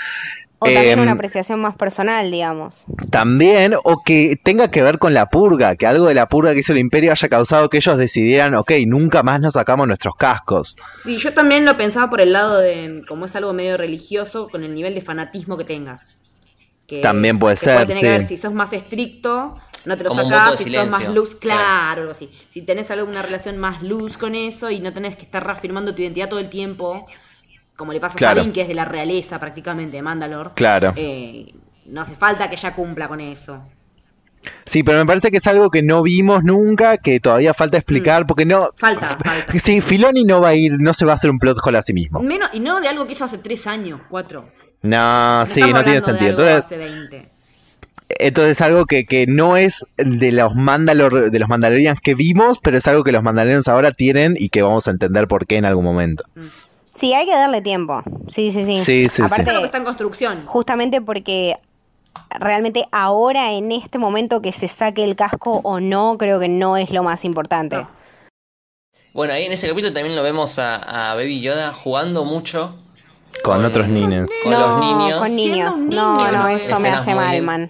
O 0.58 0.64
también 0.64 0.98
Em, 0.98 1.02
una 1.02 1.12
apreciación 1.12 1.60
más 1.60 1.76
personal, 1.76 2.30
digamos. 2.30 2.86
También, 3.10 3.74
o 3.84 4.02
que 4.02 4.36
tenga 4.42 4.70
que 4.70 4.80
ver 4.80 4.98
con 4.98 5.12
la 5.12 5.26
purga, 5.26 5.76
que 5.76 5.86
algo 5.86 6.06
de 6.06 6.14
la 6.14 6.28
purga 6.30 6.54
que 6.54 6.60
hizo 6.60 6.72
el 6.72 6.78
imperio 6.78 7.12
haya 7.12 7.28
causado 7.28 7.68
que 7.68 7.76
ellos 7.76 7.98
decidieran, 7.98 8.54
ok, 8.54 8.72
nunca 8.86 9.22
más 9.22 9.38
nos 9.40 9.52
sacamos 9.52 9.86
nuestros 9.86 10.14
cascos. 10.16 10.74
Sí, 10.94 11.18
yo 11.18 11.34
también 11.34 11.66
lo 11.66 11.76
pensaba 11.76 12.08
por 12.08 12.22
el 12.22 12.32
lado 12.32 12.58
de, 12.58 13.02
como 13.06 13.26
es 13.26 13.36
algo 13.36 13.52
medio 13.52 13.76
religioso, 13.76 14.48
con 14.48 14.64
el 14.64 14.74
nivel 14.74 14.94
de 14.94 15.02
fanatismo 15.02 15.58
que 15.58 15.64
tengas. 15.64 16.16
Que, 16.86 17.00
También 17.00 17.38
puede 17.38 17.56
que 17.56 17.64
ser, 17.64 17.86
tener 17.86 18.00
que 18.00 18.08
ver 18.08 18.28
si 18.28 18.36
sos 18.36 18.52
más 18.52 18.72
estricto, 18.72 19.58
no 19.86 19.96
te 19.96 20.04
lo 20.04 20.14
sacás, 20.14 20.58
si 20.58 20.72
sos 20.72 20.90
más 20.90 21.12
luz, 21.14 21.34
claro, 21.34 21.60
claro. 21.60 22.00
algo 22.02 22.12
así. 22.12 22.30
Si 22.48 22.62
tenés 22.62 22.90
alguna 22.90 23.22
relación 23.22 23.58
más 23.58 23.82
luz 23.82 24.16
con 24.16 24.34
eso 24.34 24.70
y 24.70 24.80
no 24.80 24.92
tenés 24.92 25.16
que 25.16 25.22
estar 25.22 25.44
reafirmando 25.44 25.94
tu 25.94 26.02
identidad 26.02 26.28
todo 26.28 26.40
el 26.40 26.48
tiempo, 26.48 27.06
como 27.74 27.92
le 27.92 28.00
pasa 28.00 28.16
a. 28.16 28.34
Sabine, 28.34 28.52
que 28.52 28.62
es 28.62 28.68
de 28.68 28.74
la 28.74 28.84
realeza 28.84 29.40
prácticamente, 29.40 29.96
de 29.96 30.02
Mandalore. 30.02 30.50
Claro. 30.54 30.92
eh, 30.96 31.52
no 31.86 32.00
hace 32.00 32.16
falta 32.16 32.48
que 32.48 32.56
ella 32.56 32.74
cumpla 32.74 33.08
con 33.08 33.20
eso. 33.20 33.62
Sí, 34.64 34.82
pero 34.82 34.98
me 34.98 35.06
parece 35.06 35.30
que 35.30 35.38
es 35.38 35.46
algo 35.46 35.70
que 35.70 35.82
no 35.82 36.02
vimos 36.02 36.44
nunca, 36.44 36.98
que 36.98 37.20
todavía 37.20 37.54
falta 37.54 37.78
explicar, 37.78 38.26
porque 38.26 38.44
no... 38.44 38.68
Falta, 38.76 39.18
falta. 39.22 39.52
Sí, 39.58 39.80
Filoni 39.80 40.24
no 40.24 40.40
va 40.40 40.48
a 40.48 40.54
ir, 40.54 40.78
no 40.78 40.94
se 40.94 41.04
va 41.04 41.12
a 41.12 41.14
hacer 41.16 41.30
un 41.30 41.38
plot 41.38 41.58
hole 41.64 41.78
a 41.78 41.82
sí 41.82 41.92
mismo. 41.92 42.20
Menos, 42.20 42.50
y 42.52 42.60
no 42.60 42.80
de 42.80 42.88
algo 42.88 43.06
que 43.06 43.12
hizo 43.12 43.24
hace 43.24 43.38
tres 43.38 43.66
años, 43.66 44.00
cuatro. 44.08 44.50
No, 44.86 45.44
sí, 45.46 45.60
no 45.60 45.82
tiene 45.84 46.00
sentido. 46.00 46.30
Entonces, 46.30 46.56
hace 46.64 46.76
20. 46.78 47.28
entonces 48.18 48.60
algo 48.60 48.86
que, 48.86 49.04
que 49.06 49.26
no 49.26 49.56
es 49.56 49.84
de 49.96 50.32
los 50.32 50.54
Mandalor, 50.54 51.30
de 51.30 51.38
los 51.38 51.48
Mandalorians 51.48 52.00
que 52.00 52.14
vimos, 52.14 52.58
pero 52.62 52.78
es 52.78 52.86
algo 52.86 53.04
que 53.04 53.12
los 53.12 53.22
Mandalorians 53.22 53.68
ahora 53.68 53.90
tienen 53.92 54.36
y 54.38 54.48
que 54.48 54.62
vamos 54.62 54.86
a 54.88 54.90
entender 54.90 55.26
por 55.28 55.46
qué 55.46 55.56
en 55.56 55.64
algún 55.64 55.84
momento. 55.84 56.24
Sí, 56.94 57.12
hay 57.12 57.26
que 57.26 57.32
darle 57.34 57.60
tiempo. 57.62 58.02
Sí, 58.26 58.50
sí, 58.50 58.64
sí. 58.64 58.78
Sí, 58.80 59.04
sí, 59.04 59.10
sí. 59.16 59.22
Aparte, 59.22 59.42
Es 59.42 59.48
algo 59.48 59.60
que 59.60 59.66
está 59.66 59.78
en 59.78 59.84
construcción. 59.84 60.42
justamente 60.46 61.00
porque 61.02 61.56
realmente 62.30 62.86
ahora, 62.92 63.52
en 63.52 63.72
este 63.72 63.98
momento, 63.98 64.40
que 64.40 64.52
se 64.52 64.68
saque 64.68 65.04
el 65.04 65.16
casco 65.16 65.60
o 65.62 65.80
no, 65.80 66.16
creo 66.18 66.40
que 66.40 66.48
no 66.48 66.76
es 66.78 66.90
lo 66.90 67.02
más 67.02 67.24
importante. 67.26 67.76
No. 67.76 67.88
Bueno, 69.12 69.32
ahí 69.34 69.44
en 69.44 69.52
ese 69.52 69.68
capítulo 69.68 69.92
también 69.92 70.14
lo 70.16 70.22
vemos 70.22 70.58
a, 70.58 71.10
a 71.10 71.14
Baby 71.14 71.40
Yoda 71.40 71.72
jugando 71.72 72.24
mucho 72.24 72.76
Con 73.42 73.56
Con- 73.56 73.64
otros 73.64 73.88
niños. 73.88 74.28
con 74.42 74.52
los 74.52 74.80
niños. 74.80 75.18
Con 75.20 75.36
niños. 75.36 75.76
No, 75.78 76.16
niño, 76.16 76.32
no, 76.32 76.42
¿no? 76.42 76.48
eso 76.48 76.78
me 76.80 76.88
hace 76.90 77.14
mal, 77.14 77.42
man. 77.42 77.68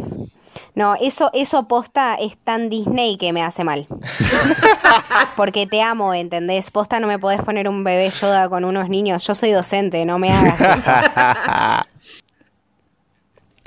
No, 0.74 0.94
eso, 1.00 1.30
eso 1.32 1.66
posta 1.68 2.16
es 2.20 2.36
tan 2.36 2.68
Disney 2.68 3.16
que 3.16 3.32
me 3.32 3.42
hace 3.42 3.64
mal. 3.64 3.86
Porque 5.36 5.66
te 5.66 5.82
amo, 5.82 6.12
¿entendés? 6.14 6.70
Posta 6.70 7.00
no 7.00 7.06
me 7.06 7.18
podés 7.18 7.40
poner 7.42 7.68
un 7.68 7.82
bebé 7.82 8.10
Yoda 8.10 8.48
con 8.48 8.64
unos 8.64 8.88
niños. 8.88 9.26
Yo 9.26 9.34
soy 9.34 9.52
docente, 9.52 10.04
no 10.04 10.18
me 10.18 10.32
hagas 10.32 10.60
esto. 10.60 10.90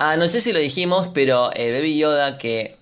Ah, 0.02 0.16
no 0.16 0.26
sé 0.28 0.40
si 0.40 0.52
lo 0.54 0.58
dijimos, 0.58 1.08
pero 1.12 1.52
el 1.52 1.74
Baby 1.74 1.98
Yoda, 1.98 2.38
que 2.38 2.78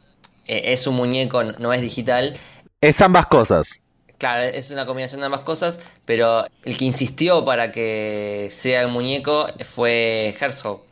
eh, 0.46 0.62
es 0.66 0.86
un 0.86 0.94
muñeco, 0.94 1.42
no 1.42 1.72
es 1.72 1.80
digital, 1.80 2.34
es 2.80 3.00
ambas 3.00 3.26
cosas. 3.26 3.80
Claro, 4.18 4.42
es 4.42 4.70
una 4.70 4.84
combinación 4.86 5.20
de 5.20 5.26
ambas 5.26 5.40
cosas, 5.40 5.80
pero 6.04 6.44
el 6.64 6.76
que 6.76 6.84
insistió 6.84 7.44
para 7.44 7.70
que 7.72 8.48
sea 8.50 8.82
el 8.82 8.88
muñeco 8.88 9.46
fue 9.64 10.34
Herzog. 10.40 10.82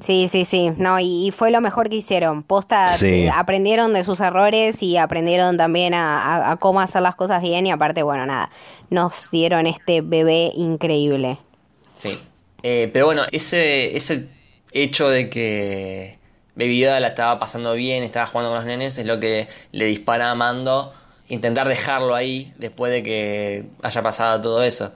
Sí, 0.00 0.28
sí, 0.28 0.44
sí. 0.44 0.70
No, 0.76 1.00
y, 1.00 1.26
y 1.26 1.30
fue 1.32 1.50
lo 1.50 1.60
mejor 1.60 1.88
que 1.90 1.96
hicieron. 1.96 2.44
Posta, 2.44 2.96
Sí. 2.96 3.06
eh, 3.06 3.30
aprendieron 3.34 3.92
de 3.92 4.04
sus 4.04 4.20
errores 4.20 4.80
y 4.82 4.96
aprendieron 4.96 5.56
también 5.56 5.92
a, 5.92 6.22
a- 6.22 6.52
a 6.52 6.56
cómo 6.56 6.80
hacer 6.80 7.02
las 7.02 7.16
cosas 7.16 7.42
bien. 7.42 7.66
Y 7.66 7.72
aparte, 7.72 8.02
bueno, 8.04 8.24
nada, 8.24 8.50
nos 8.90 9.30
dieron 9.32 9.66
este 9.66 10.00
bebé 10.00 10.52
increíble. 10.54 11.38
Sí. 11.96 12.16
Eh, 12.62 12.90
pero 12.92 13.06
bueno, 13.06 13.22
ese, 13.32 13.96
ese 13.96 14.28
hecho 14.72 15.08
de 15.08 15.28
que 15.30 16.18
Baby 16.54 16.78
Yoda 16.78 17.00
la 17.00 17.08
estaba 17.08 17.38
pasando 17.40 17.72
bien, 17.74 18.04
estaba 18.04 18.26
jugando 18.26 18.50
con 18.50 18.56
los 18.58 18.66
nenes, 18.66 18.98
es 18.98 19.06
lo 19.06 19.18
que 19.18 19.48
le 19.72 19.86
dispara 19.86 20.30
a 20.30 20.34
Mando 20.36 20.92
intentar 21.28 21.68
dejarlo 21.68 22.14
ahí 22.14 22.52
después 22.58 22.92
de 22.92 23.02
que 23.02 23.66
haya 23.82 24.02
pasado 24.02 24.40
todo 24.40 24.62
eso. 24.62 24.92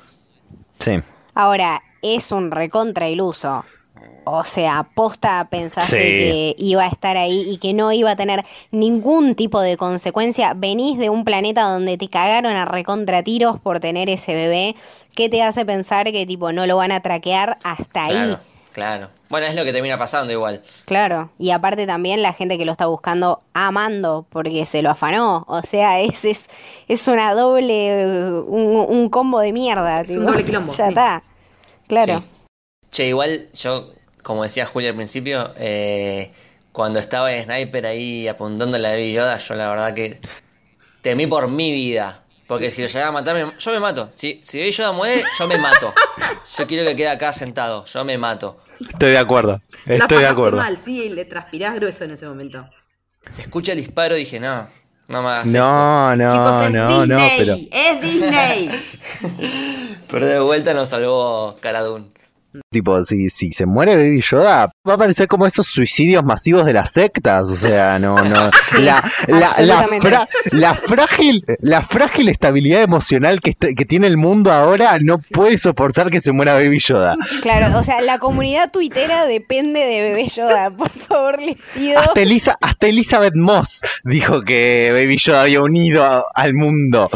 Sí. 0.81 1.01
Ahora, 1.35 1.83
es 2.03 2.33
un 2.33 2.51
recontra 2.51 3.09
iluso. 3.09 3.65
O 4.25 4.45
sea, 4.45 4.89
posta 4.95 5.49
pensaste 5.51 5.97
Sí. 5.97 6.03
que 6.03 6.55
iba 6.59 6.85
a 6.85 6.89
estar 6.89 7.17
ahí 7.17 7.45
y 7.49 7.59
que 7.59 7.73
no 7.73 7.91
iba 7.93 8.13
a 8.13 8.17
tener 8.17 8.45
ningún 8.71 9.35
tipo 9.35 9.61
de 9.61 9.77
consecuencia. 9.77 10.55
Venís 10.55 10.99
de 10.99 11.11
un 11.11 11.25
planeta 11.25 11.63
donde 11.63 11.99
te 11.99 12.09
cagaron 12.09 12.53
a 12.53 12.65
recontra 12.65 13.23
tiros 13.25 13.59
por 13.59 13.81
tener 13.81 14.09
ese 14.09 14.35
bebé. 14.35 14.77
¿Qué 15.15 15.29
te 15.29 15.43
hace 15.43 15.65
pensar 15.65 16.11
que 16.13 16.25
tipo 16.25 16.53
no 16.53 16.67
lo 16.67 16.77
van 16.77 16.93
a 16.93 17.01
traquear 17.01 17.59
hasta 17.65 18.05
ahí? 18.05 18.15
Claro, 18.15 18.41
claro. 18.73 19.09
Bueno, 19.33 19.47
es 19.47 19.57
lo 19.57 19.65
que 19.65 19.73
termina 19.73 19.97
pasando 19.97 20.31
igual. 20.31 20.63
Claro, 20.85 21.31
y 21.39 21.53
aparte 21.53 21.87
también 21.87 22.21
la 22.21 22.35
gente 22.35 22.59
que 22.59 22.67
lo 22.67 22.73
está 22.73 22.85
buscando 22.85 23.43
amando 23.55 24.27
porque 24.29 24.67
se 24.67 24.83
lo 24.83 24.91
afanó. 24.91 25.47
O 25.49 25.63
sea, 25.63 26.01
es, 26.03 26.27
es, 26.27 26.51
es 26.87 27.09
una 27.09 27.35
doble, 27.35 28.27
un, 28.47 28.85
un 28.87 29.09
combo 29.09 29.41
de 29.41 29.55
mierda. 29.55 30.03
Es 30.03 30.11
un 30.11 30.27
doble 30.27 30.45
quilombo, 30.45 30.71
Ya 30.73 30.85
sí. 30.85 30.89
está. 30.91 31.23
Claro. 31.89 32.19
Sí. 32.21 32.25
Che, 32.91 33.09
igual 33.09 33.49
yo, 33.55 33.89
como 34.23 34.43
decía 34.43 34.67
Julia 34.67 34.91
al 34.91 34.97
principio, 34.97 35.55
eh, 35.57 36.31
cuando 36.73 36.99
estaba 36.99 37.33
en 37.33 37.45
Sniper 37.45 37.87
ahí 37.87 38.29
apuntando 38.29 38.77
a 38.77 38.81
la 38.81 38.91
Baby 38.91 39.15
Yoda, 39.15 39.39
yo 39.39 39.55
la 39.55 39.71
verdad 39.71 39.95
que 39.95 40.21
temí 41.01 41.27
por 41.27 41.49
mi 41.49 41.73
vida. 41.73 42.22
Porque 42.47 42.71
si 42.71 42.83
lo 42.83 42.89
llegaba 42.89 43.09
a 43.09 43.13
matar, 43.13 43.35
me- 43.35 43.53
yo 43.59 43.73
me 43.73 43.81
mato. 43.81 44.11
Si, 44.15 44.41
si 44.43 44.59
Baby 44.59 44.73
Yoda 44.73 44.93
muere, 44.93 45.25
yo 45.39 45.47
me 45.49 45.59
mato. 45.59 45.95
Yo 46.59 46.67
quiero 46.67 46.85
que 46.87 46.97
quede 46.97 47.09
acá 47.09 47.33
sentado, 47.33 47.85
yo 47.87 48.05
me 48.05 48.19
mato. 48.19 48.59
Estoy 48.81 49.13
de 49.13 49.19
acuerdo. 49.19 49.61
La 49.87 49.95
Estoy 49.95 49.99
de 49.99 50.07
pasaste 50.09 50.27
acuerdo. 50.29 50.57
mal, 50.59 50.77
sí, 50.77 51.09
le 51.09 51.25
transpirás 51.25 51.75
grueso 51.77 52.05
en 52.05 52.11
ese 52.11 52.27
momento. 52.27 52.69
Se 53.31 53.43
escucha 53.43 53.73
el 53.73 53.79
disparo 53.79 54.17
y 54.17 54.21
dije, 54.21 54.39
no, 54.41 54.69
no 55.09 55.23
me 55.23 55.29
hagas 55.29 55.47
esto. 55.47 55.59
No, 55.59 56.17
no, 56.17 56.31
Chicos, 56.33 56.65
es 56.67 56.73
no, 56.73 57.07
no, 57.07 57.17
Disney, 57.17 57.39
pero 57.39 57.55
es 57.73 58.01
Disney. 58.03 58.71
Pero 60.11 60.27
de 60.27 60.41
vuelta 60.41 60.75
nos 60.75 60.89
salvó 60.89 61.57
Caradun. 61.61 62.13
Tipo, 62.71 63.05
si, 63.05 63.29
si 63.29 63.53
se 63.53 63.67
muere 63.67 63.97
Baby 63.97 64.21
Yoda, 64.23 64.71
va 64.89 64.95
a 64.95 64.99
parecer 64.99 65.29
como 65.29 65.47
esos 65.47 65.67
suicidios 65.67 66.25
masivos 66.25 66.65
de 66.65 66.73
las 66.73 66.93
sectas, 66.93 67.49
o 67.49 67.57
sea, 67.57 67.99
no, 67.99 68.17
no. 68.17 68.51
La, 68.81 69.03
la, 69.29 69.39
la, 69.39 69.47
absolutamente. 69.47 70.09
fra- 70.09 70.29
la 70.53 70.75
frágil, 70.75 71.45
la 71.61 71.83
frágil 71.83 72.29
estabilidad 72.29 72.83
emocional 72.83 73.41
que, 73.41 73.51
está- 73.51 73.73
que 73.75 73.85
tiene 73.85 74.07
el 74.07 74.17
mundo 74.17 74.51
ahora 74.53 74.99
no 75.01 75.19
puede 75.19 75.59
soportar 75.59 76.11
que 76.11 76.21
se 76.21 76.33
muera 76.33 76.55
Baby 76.55 76.79
Yoda. 76.79 77.17
Claro, 77.43 77.79
o 77.79 77.83
sea, 77.83 78.01
la 78.01 78.19
comunidad 78.19 78.71
tuitera 78.73 79.27
depende 79.27 79.81
de 79.81 80.01
Bebé 80.09 80.27
Yoda. 80.29 80.71
Por 80.77 80.91
favor, 80.91 81.41
les 81.43 81.57
pido. 81.75 81.99
Hasta, 82.01 82.21
Elisa, 82.21 82.57
hasta 82.61 82.87
Elizabeth 82.87 83.35
Moss 83.37 83.83
dijo 84.05 84.43
que 84.43 84.91
Baby 84.93 85.17
Yoda 85.19 85.43
había 85.43 85.61
unido 85.63 86.03
a- 86.05 86.25
al 86.35 86.55
mundo. 86.55 87.09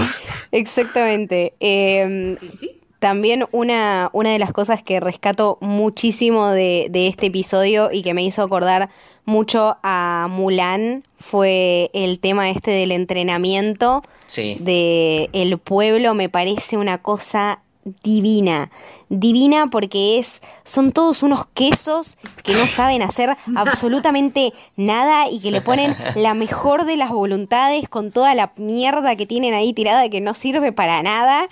Exactamente. 0.52 1.54
Eh, 1.60 2.36
¿Y 2.40 2.56
sí? 2.56 2.80
También 3.06 3.44
una, 3.52 4.10
una 4.12 4.32
de 4.32 4.40
las 4.40 4.52
cosas 4.52 4.82
que 4.82 4.98
rescato 4.98 5.58
muchísimo 5.60 6.48
de, 6.48 6.88
de 6.90 7.06
este 7.06 7.26
episodio 7.26 7.90
y 7.92 8.02
que 8.02 8.14
me 8.14 8.24
hizo 8.24 8.42
acordar 8.42 8.88
mucho 9.24 9.76
a 9.84 10.26
Mulan 10.28 11.04
fue 11.20 11.88
el 11.94 12.18
tema 12.18 12.50
este 12.50 12.72
del 12.72 12.90
entrenamiento 12.90 14.02
Sí. 14.26 14.56
de 14.58 15.30
el 15.32 15.56
pueblo 15.58 16.14
me 16.14 16.28
parece 16.28 16.76
una 16.78 16.98
cosa 16.98 17.60
divina, 18.02 18.72
divina 19.08 19.66
porque 19.70 20.18
es 20.18 20.42
son 20.64 20.90
todos 20.90 21.22
unos 21.22 21.46
quesos 21.54 22.18
que 22.42 22.52
no 22.54 22.66
saben 22.66 23.02
hacer 23.02 23.36
absolutamente 23.54 24.52
nada 24.74 25.30
y 25.30 25.38
que 25.38 25.52
le 25.52 25.60
ponen 25.60 25.94
la 26.16 26.34
mejor 26.34 26.86
de 26.86 26.96
las 26.96 27.10
voluntades 27.10 27.88
con 27.88 28.10
toda 28.10 28.34
la 28.34 28.50
mierda 28.56 29.14
que 29.14 29.26
tienen 29.26 29.54
ahí 29.54 29.72
tirada 29.72 30.08
que 30.08 30.20
no 30.20 30.34
sirve 30.34 30.72
para 30.72 31.00
nada. 31.04 31.48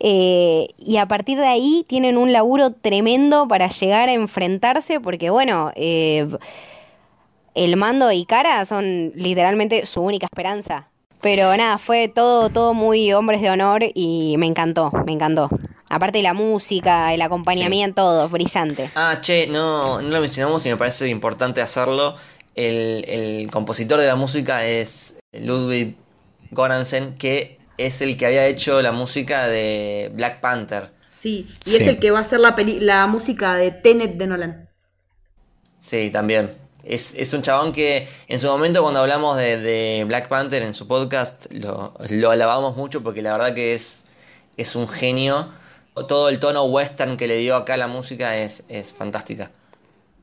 Eh, 0.00 0.68
y 0.78 0.98
a 0.98 1.06
partir 1.06 1.38
de 1.38 1.46
ahí 1.46 1.84
tienen 1.88 2.16
un 2.16 2.32
laburo 2.32 2.72
tremendo 2.72 3.48
para 3.48 3.68
llegar 3.68 4.08
a 4.08 4.12
enfrentarse 4.12 5.00
porque 5.00 5.30
bueno, 5.30 5.72
eh, 5.74 6.28
el 7.54 7.76
mando 7.76 8.12
y 8.12 8.26
cara 8.26 8.64
son 8.66 9.12
literalmente 9.14 9.86
su 9.86 10.02
única 10.02 10.26
esperanza. 10.26 10.88
Pero 11.22 11.56
nada, 11.56 11.78
fue 11.78 12.08
todo, 12.08 12.50
todo 12.50 12.74
muy 12.74 13.12
hombres 13.12 13.40
de 13.40 13.50
honor 13.50 13.82
y 13.94 14.36
me 14.38 14.46
encantó, 14.46 14.92
me 15.06 15.12
encantó. 15.12 15.48
Aparte 15.88 16.20
la 16.22 16.34
música, 16.34 17.14
el 17.14 17.22
acompañamiento, 17.22 18.02
todo, 18.02 18.28
brillante. 18.28 18.90
Ah, 18.94 19.18
che, 19.20 19.46
no, 19.46 20.02
no 20.02 20.08
lo 20.08 20.20
mencionamos 20.20 20.66
y 20.66 20.68
me 20.68 20.76
parece 20.76 21.08
importante 21.08 21.62
hacerlo. 21.62 22.16
El, 22.54 23.04
el 23.08 23.50
compositor 23.50 23.98
de 24.00 24.06
la 24.06 24.16
música 24.16 24.66
es 24.66 25.18
Ludwig 25.32 25.96
Göransson, 26.50 27.14
que 27.14 27.58
es 27.78 28.00
el 28.02 28.16
que 28.16 28.26
había 28.26 28.46
hecho 28.46 28.80
la 28.82 28.92
música 28.92 29.48
de 29.48 30.10
Black 30.14 30.40
Panther. 30.40 30.90
Sí, 31.18 31.48
y 31.64 31.76
es 31.76 31.82
Sí. 31.82 31.88
el 31.90 31.98
que 31.98 32.10
va 32.10 32.18
a 32.18 32.22
hacer 32.22 32.40
la, 32.40 32.54
peli- 32.54 32.80
la 32.80 33.06
música 33.06 33.54
de 33.56 33.70
Tenet 33.70 34.16
de 34.16 34.26
Nolan. 34.26 34.68
Sí, 35.80 36.10
también. 36.10 36.50
Es, 36.84 37.14
es 37.14 37.32
un 37.34 37.42
chabón 37.42 37.72
que 37.72 38.06
en 38.28 38.38
su 38.38 38.46
momento 38.46 38.80
cuando 38.82 39.00
hablamos 39.00 39.36
de, 39.36 39.58
de 39.58 40.04
Black 40.06 40.28
Panther 40.28 40.62
en 40.62 40.72
su 40.74 40.86
podcast 40.86 41.46
lo, 41.52 41.94
lo 42.10 42.30
alabamos 42.30 42.76
mucho 42.76 43.02
porque 43.02 43.22
la 43.22 43.32
verdad 43.32 43.54
que 43.54 43.74
es, 43.74 44.08
es 44.56 44.76
un 44.76 44.86
genio. 44.88 45.48
Todo 46.08 46.28
el 46.28 46.38
tono 46.38 46.64
western 46.64 47.16
que 47.16 47.26
le 47.26 47.38
dio 47.38 47.56
acá 47.56 47.74
a 47.74 47.76
la 47.78 47.86
música 47.88 48.36
es, 48.36 48.64
es 48.68 48.92
fantástica. 48.92 49.50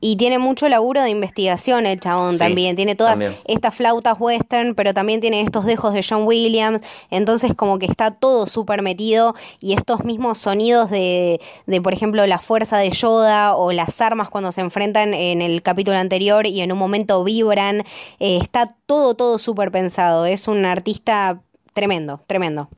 Y 0.04 0.16
tiene 0.16 0.38
mucho 0.38 0.68
laburo 0.68 1.02
de 1.02 1.08
investigación 1.08 1.86
el 1.86 1.98
chabón 1.98 2.32
Sí, 2.32 2.38
también. 2.38 2.76
Tiene 2.76 2.94
todas 2.94 3.12
también. 3.14 3.34
estas 3.46 3.74
flautas 3.74 4.16
western, 4.20 4.74
pero 4.74 4.92
también 4.92 5.22
tiene 5.22 5.40
estos 5.40 5.64
dejos 5.64 5.94
de 5.94 6.04
John 6.06 6.24
Williams. 6.26 6.82
Entonces 7.10 7.54
como 7.54 7.78
que 7.78 7.86
está 7.86 8.10
todo 8.10 8.46
súper 8.46 8.82
metido 8.82 9.34
y 9.60 9.72
estos 9.72 10.04
mismos 10.04 10.36
sonidos 10.36 10.90
de, 10.90 11.40
de, 11.66 11.80
por 11.80 11.94
ejemplo, 11.94 12.26
la 12.26 12.38
fuerza 12.38 12.76
de 12.76 12.90
Yoda 12.90 13.56
o 13.56 13.72
las 13.72 13.98
armas 14.02 14.28
cuando 14.28 14.52
se 14.52 14.60
enfrentan 14.60 15.14
en 15.14 15.40
el 15.40 15.62
capítulo 15.62 15.96
anterior 15.96 16.46
y 16.46 16.60
en 16.60 16.70
un 16.72 16.78
momento 16.78 17.24
vibran. 17.24 17.80
eh, 18.20 18.38
está 18.42 18.76
todo, 18.84 19.14
todo 19.14 19.38
súper 19.38 19.70
pensado. 19.70 20.26
Es 20.26 20.48
un 20.48 20.66
artista 20.66 21.40
tremendo, 21.72 22.20
tremendo. 22.26 22.68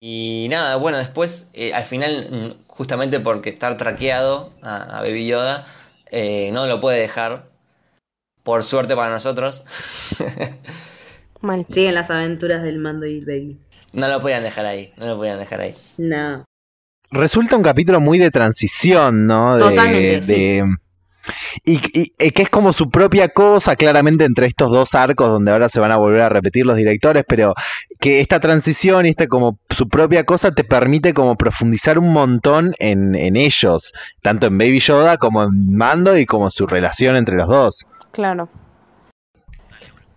Y 0.00 0.48
nada, 0.50 0.76
bueno, 0.76 0.98
después, 0.98 1.50
eh, 1.54 1.72
al 1.72 1.84
final, 1.84 2.28
mm, 2.30 2.66
justamente 2.66 3.20
porque 3.20 3.50
estar 3.50 3.76
traqueado 3.76 4.48
a, 4.62 4.98
a 4.98 5.02
Baby 5.02 5.26
Yoda, 5.26 5.64
eh, 6.12 6.50
no 6.52 6.66
lo 6.66 6.78
puede 6.80 7.00
dejar. 7.00 7.50
Por 8.44 8.62
suerte 8.64 8.94
para 8.96 9.10
nosotros. 9.10 9.64
Mal. 11.40 11.64
Siguen 11.68 11.94
las 11.94 12.10
aventuras 12.10 12.62
del 12.62 12.78
mando 12.78 13.06
y 13.06 13.18
el 13.18 13.24
baby. 13.24 13.58
no 13.94 14.08
lo 14.08 14.20
podían 14.20 14.44
dejar 14.44 14.66
ahí, 14.66 14.92
no 14.96 15.06
lo 15.06 15.16
podían 15.16 15.38
dejar 15.38 15.60
ahí. 15.60 15.74
No. 15.98 16.44
Resulta 17.10 17.56
un 17.56 17.62
capítulo 17.62 18.00
muy 18.00 18.18
de 18.18 18.30
transición, 18.30 19.26
¿no? 19.26 19.56
De, 19.56 19.62
Totalmente, 19.62 20.20
de- 20.20 20.76
Y, 21.64 21.74
y- 21.98 22.12
y 22.18 22.30
que 22.32 22.42
es 22.42 22.50
como 22.50 22.72
su 22.72 22.90
propia 22.90 23.28
cosa, 23.28 23.76
claramente, 23.76 24.24
entre 24.24 24.46
estos 24.46 24.70
dos 24.70 24.94
arcos, 24.94 25.28
donde 25.28 25.52
ahora 25.52 25.68
se 25.68 25.80
van 25.80 25.92
a 25.92 25.96
volver 25.96 26.22
a 26.22 26.28
repetir 26.28 26.66
los 26.66 26.76
directores, 26.76 27.24
pero 27.28 27.54
que 28.00 28.20
esta 28.20 28.40
transición 28.40 29.06
y 29.06 29.10
esta 29.10 29.26
como 29.28 29.58
su 29.70 29.88
propia 29.88 30.24
cosa 30.24 30.50
te 30.52 30.64
permite 30.64 31.14
como 31.14 31.36
profundizar 31.36 31.98
un 31.98 32.12
montón 32.12 32.74
en, 32.78 33.14
en 33.14 33.36
ellos, 33.36 33.92
tanto 34.22 34.46
en 34.46 34.58
Baby 34.58 34.80
Yoda 34.80 35.16
como 35.18 35.42
en 35.44 35.74
Mando 35.76 36.16
y 36.18 36.26
como 36.26 36.50
su 36.50 36.66
relación 36.66 37.16
entre 37.16 37.36
los 37.36 37.48
dos. 37.48 37.86
Claro. 38.10 38.48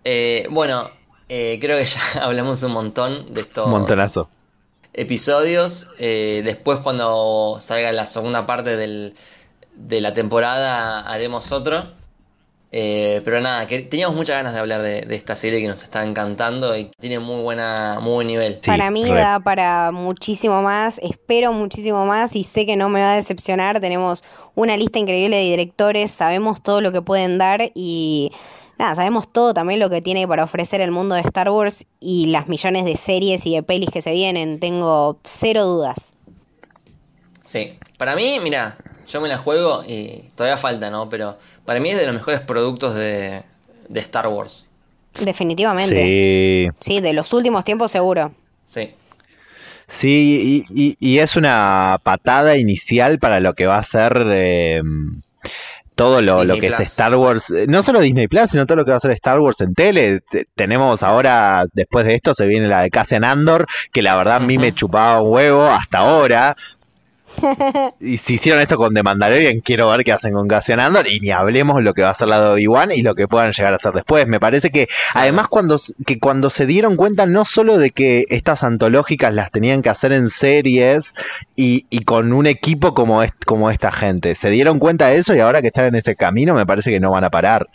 Eh, 0.04 0.46
bueno, 0.50 0.90
eh, 1.28 1.58
creo 1.60 1.78
que 1.78 1.84
ya 1.84 2.00
hablamos 2.22 2.62
un 2.62 2.72
montón 2.72 3.32
de 3.34 3.40
estos 3.40 3.66
Un 3.66 3.72
montonazo. 3.72 4.30
episodios. 4.92 5.92
Eh, 5.98 6.42
después, 6.44 6.78
cuando 6.80 7.56
salga 7.60 7.92
la 7.92 8.06
segunda 8.06 8.46
parte 8.46 8.76
del- 8.76 9.14
de 9.76 10.00
la 10.00 10.12
temporada, 10.12 11.00
haremos 11.00 11.52
otro. 11.52 11.94
Eh, 12.72 13.22
pero 13.24 13.40
nada, 13.40 13.66
que 13.66 13.80
teníamos 13.82 14.16
muchas 14.16 14.36
ganas 14.36 14.52
de 14.52 14.60
hablar 14.60 14.82
de, 14.82 15.02
de 15.02 15.14
esta 15.14 15.36
serie 15.36 15.60
que 15.60 15.68
nos 15.68 15.82
está 15.82 16.04
encantando 16.04 16.76
y 16.76 16.90
tiene 17.00 17.20
muy 17.20 17.40
buena, 17.42 18.00
muy 18.02 18.12
buen 18.12 18.26
nivel. 18.26 18.54
Sí, 18.54 18.66
para 18.66 18.90
mí 18.90 19.04
re. 19.04 19.14
da 19.14 19.40
para 19.40 19.92
muchísimo 19.92 20.62
más, 20.62 20.98
espero 21.02 21.52
muchísimo 21.52 22.04
más 22.06 22.34
y 22.34 22.42
sé 22.42 22.66
que 22.66 22.76
no 22.76 22.88
me 22.88 23.00
va 23.00 23.12
a 23.12 23.16
decepcionar. 23.16 23.80
Tenemos 23.80 24.24
una 24.54 24.76
lista 24.76 24.98
increíble 24.98 25.36
de 25.36 25.44
directores, 25.44 26.10
sabemos 26.10 26.60
todo 26.62 26.80
lo 26.80 26.90
que 26.92 27.00
pueden 27.00 27.38
dar 27.38 27.70
y 27.74 28.32
nada, 28.78 28.96
sabemos 28.96 29.32
todo 29.32 29.54
también 29.54 29.80
lo 29.80 29.88
que 29.88 30.02
tiene 30.02 30.26
para 30.26 30.44
ofrecer 30.44 30.80
el 30.80 30.90
mundo 30.90 31.14
de 31.14 31.22
Star 31.22 31.48
Wars 31.48 31.86
y 32.00 32.26
las 32.26 32.48
millones 32.48 32.84
de 32.84 32.96
series 32.96 33.46
y 33.46 33.54
de 33.54 33.62
pelis 33.62 33.90
que 33.90 34.02
se 34.02 34.12
vienen. 34.12 34.58
Tengo 34.58 35.18
cero 35.24 35.64
dudas. 35.64 36.14
Sí, 37.42 37.78
para 37.96 38.16
mí, 38.16 38.38
mira, 38.42 38.76
yo 39.08 39.20
me 39.20 39.28
la 39.28 39.38
juego 39.38 39.82
y 39.86 40.24
todavía 40.34 40.56
falta, 40.56 40.90
¿no? 40.90 41.08
Pero 41.08 41.38
para 41.64 41.80
mí 41.80 41.90
es 41.90 41.98
de 41.98 42.06
los 42.06 42.14
mejores 42.14 42.40
productos 42.40 42.94
de, 42.94 43.42
de 43.88 44.00
Star 44.00 44.26
Wars. 44.28 44.66
Definitivamente. 45.20 45.96
Sí. 46.02 46.68
Sí. 46.80 47.00
de 47.00 47.12
los 47.14 47.32
últimos 47.32 47.64
tiempos 47.64 47.90
seguro. 47.90 48.32
Sí. 48.62 48.92
Sí, 49.88 50.64
y, 50.68 50.82
y- 50.82 50.96
y 50.98 51.18
es 51.20 51.36
una 51.36 52.00
patada 52.02 52.56
inicial 52.56 53.18
para 53.18 53.38
lo 53.40 53.54
que 53.54 53.66
va 53.66 53.76
a 53.78 53.82
ser 53.84 54.26
eh, 54.32 54.80
todo 55.94 56.20
lo, 56.20 56.44
lo 56.44 56.58
que 56.58 56.66
es. 56.66 56.80
Star 56.80 57.14
Wars. 57.14 57.50
Eh, 57.50 57.66
No 57.68 57.82
solo 57.82 58.00
Disney 58.00 58.28
Plus, 58.28 58.50
sino 58.50 58.66
todo 58.66 58.76
lo 58.76 58.84
que 58.84 58.90
va 58.90 58.98
a 58.98 59.00
ser 59.00 59.12
Star 59.12 59.38
Wars 59.38 59.60
en 59.62 59.74
tele. 59.74 60.20
Te- 60.28 60.44
tenemos 60.54 61.02
ahora, 61.02 61.64
después 61.72 62.04
de 62.04 62.16
esto, 62.16 62.34
se 62.34 62.46
viene 62.46 62.68
la 62.68 62.82
de 62.82 62.90
Cassian 62.90 63.24
Andor, 63.24 63.66
que 63.92 64.02
la 64.02 64.16
verdad 64.16 64.36
a 64.36 64.40
mí 64.40 64.58
me 64.58 64.72
chupaba 64.74 65.20
un 65.22 65.32
huevo 65.32 65.64
hasta 65.66 65.98
ahora. 65.98 66.56
Y 68.00 68.18
si 68.18 68.34
hicieron 68.34 68.62
esto 68.62 68.76
con 68.76 68.94
The 68.94 69.02
Mandalorian, 69.02 69.60
quiero 69.60 69.90
ver 69.90 70.04
qué 70.04 70.12
hacen 70.12 70.32
con 70.32 70.46
Cassian 70.48 70.80
Andor. 70.80 71.06
Y 71.08 71.20
ni 71.20 71.30
hablemos 71.30 71.82
lo 71.82 71.92
que 71.92 72.02
va 72.02 72.10
a 72.10 72.14
ser 72.14 72.28
la 72.28 72.40
de 72.40 72.48
Obi-Wan 72.54 72.92
y 72.92 73.02
lo 73.02 73.14
que 73.14 73.28
puedan 73.28 73.52
llegar 73.52 73.72
a 73.72 73.76
hacer 73.76 73.92
después. 73.92 74.26
Me 74.26 74.40
parece 74.40 74.70
que, 74.70 74.88
además, 75.14 75.48
cuando, 75.48 75.76
que 76.06 76.18
cuando 76.18 76.50
se 76.50 76.66
dieron 76.66 76.96
cuenta 76.96 77.26
no 77.26 77.44
solo 77.44 77.78
de 77.78 77.90
que 77.90 78.24
estas 78.30 78.62
antológicas 78.62 79.34
las 79.34 79.50
tenían 79.50 79.82
que 79.82 79.90
hacer 79.90 80.12
en 80.12 80.28
series 80.30 81.14
y, 81.56 81.86
y 81.90 82.04
con 82.04 82.32
un 82.32 82.46
equipo 82.46 82.94
como, 82.94 83.22
es, 83.22 83.32
como 83.44 83.70
esta 83.70 83.92
gente, 83.92 84.34
se 84.34 84.50
dieron 84.50 84.78
cuenta 84.78 85.08
de 85.08 85.18
eso 85.18 85.34
y 85.34 85.40
ahora 85.40 85.60
que 85.60 85.68
están 85.68 85.86
en 85.86 85.96
ese 85.96 86.16
camino, 86.16 86.54
me 86.54 86.66
parece 86.66 86.90
que 86.90 87.00
no 87.00 87.10
van 87.10 87.24
a 87.24 87.30
parar. 87.30 87.68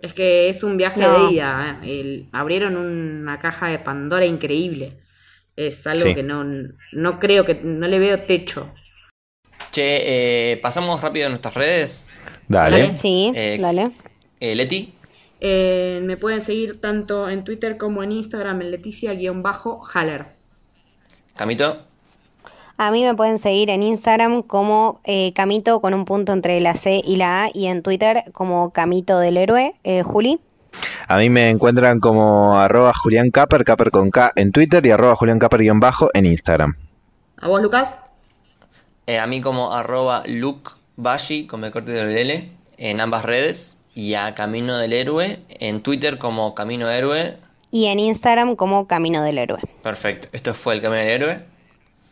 Es 0.00 0.12
que 0.12 0.48
es 0.50 0.62
un 0.62 0.76
viaje 0.76 1.00
No. 1.00 1.26
de 1.28 1.34
ida. 1.34 1.78
¿eh? 1.82 2.00
El- 2.00 2.28
abrieron 2.32 2.76
una 2.76 3.38
caja 3.40 3.68
de 3.68 3.78
Pandora 3.78 4.24
increíble. 4.26 4.92
Es 5.56 5.86
algo 5.86 6.04
Sí. 6.08 6.14
que 6.14 6.22
no, 6.22 6.44
no 6.92 7.18
creo 7.18 7.46
que. 7.46 7.54
No 7.64 7.88
le 7.88 7.98
veo 7.98 8.20
techo. 8.20 8.74
Che, 9.70 10.52
eh, 10.52 10.56
pasamos 10.58 11.00
rápido 11.02 11.26
a 11.26 11.28
nuestras 11.28 11.54
redes. 11.54 12.10
Dale. 12.48 12.80
Dale. 12.82 12.94
Sí, 12.94 13.32
Eh, 13.34 13.58
dale. 13.60 13.90
Eh, 14.40 14.54
Leti, 14.54 14.92
Eh, 15.40 16.00
me 16.02 16.16
pueden 16.16 16.40
seguir 16.40 16.80
tanto 16.80 17.28
en 17.28 17.44
Twitter 17.44 17.76
como 17.76 18.02
en 18.02 18.10
Instagram 18.12 18.62
en 18.62 18.70
Leticia-Haller. 18.70 20.26
Camito, 21.36 21.82
A 22.78 22.90
mí 22.90 23.04
me 23.04 23.14
pueden 23.14 23.38
seguir 23.38 23.70
en 23.70 23.82
Instagram 23.82 24.42
como 24.42 25.00
eh, 25.04 25.32
Camito 25.34 25.80
con 25.80 25.92
un 25.94 26.04
punto 26.04 26.32
entre 26.32 26.60
la 26.60 26.74
C 26.74 27.02
y 27.04 27.16
la 27.16 27.44
A 27.44 27.48
y 27.52 27.66
en 27.66 27.82
Twitter 27.82 28.24
como 28.32 28.70
Camito 28.70 29.18
del 29.18 29.36
Héroe. 29.36 29.74
Eh, 29.84 30.02
Juli. 30.02 30.40
A 31.08 31.18
mí 31.18 31.30
me 31.30 31.48
encuentran 31.48 32.00
como 32.00 32.58
arroba 32.58 32.92
Julián 32.94 33.30
Caper, 33.30 33.64
Caper 33.64 33.90
con 33.90 34.10
K 34.10 34.32
en 34.36 34.52
Twitter 34.52 34.84
y 34.84 34.90
arroba 34.90 35.16
Julián 35.16 35.38
Caper 35.38 35.60
guion 35.60 35.80
bajo 35.80 36.10
en 36.12 36.26
Instagram. 36.26 36.76
¿A 37.40 37.48
vos, 37.48 37.62
Lucas? 37.62 37.96
Eh, 39.06 39.18
a 39.18 39.26
mí 39.26 39.40
como 39.40 39.72
arroba 39.72 40.22
Luke 40.26 40.72
Bashi 40.96 41.46
con 41.46 41.60
me 41.60 41.70
corte 41.70 41.92
de 41.92 42.22
L 42.22 42.50
en 42.76 43.00
ambas 43.00 43.24
redes. 43.24 43.82
Y 43.94 44.12
a 44.14 44.34
Camino 44.34 44.76
del 44.76 44.92
Héroe 44.92 45.40
en 45.48 45.80
Twitter 45.82 46.18
como 46.18 46.54
Camino 46.54 46.90
Héroe. 46.90 47.38
Y 47.70 47.86
en 47.86 47.98
Instagram 47.98 48.54
como 48.54 48.86
Camino 48.86 49.22
del 49.22 49.38
Héroe. 49.38 49.60
Perfecto, 49.82 50.28
esto 50.32 50.52
fue 50.52 50.74
el 50.74 50.82
Camino 50.82 51.00
del 51.00 51.10
Héroe. 51.10 51.44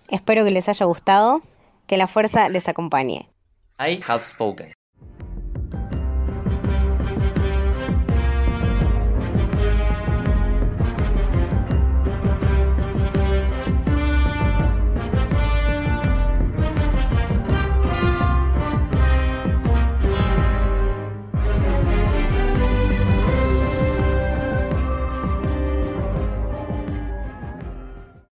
Espero 0.08 0.44
que 0.44 0.50
les 0.50 0.68
haya 0.68 0.86
gustado, 0.86 1.42
que 1.86 1.96
la 1.98 2.06
fuerza 2.06 2.48
les 2.48 2.68
acompañe. 2.68 3.28
I 3.78 4.00
have 4.06 4.22
spoken. 4.22 4.72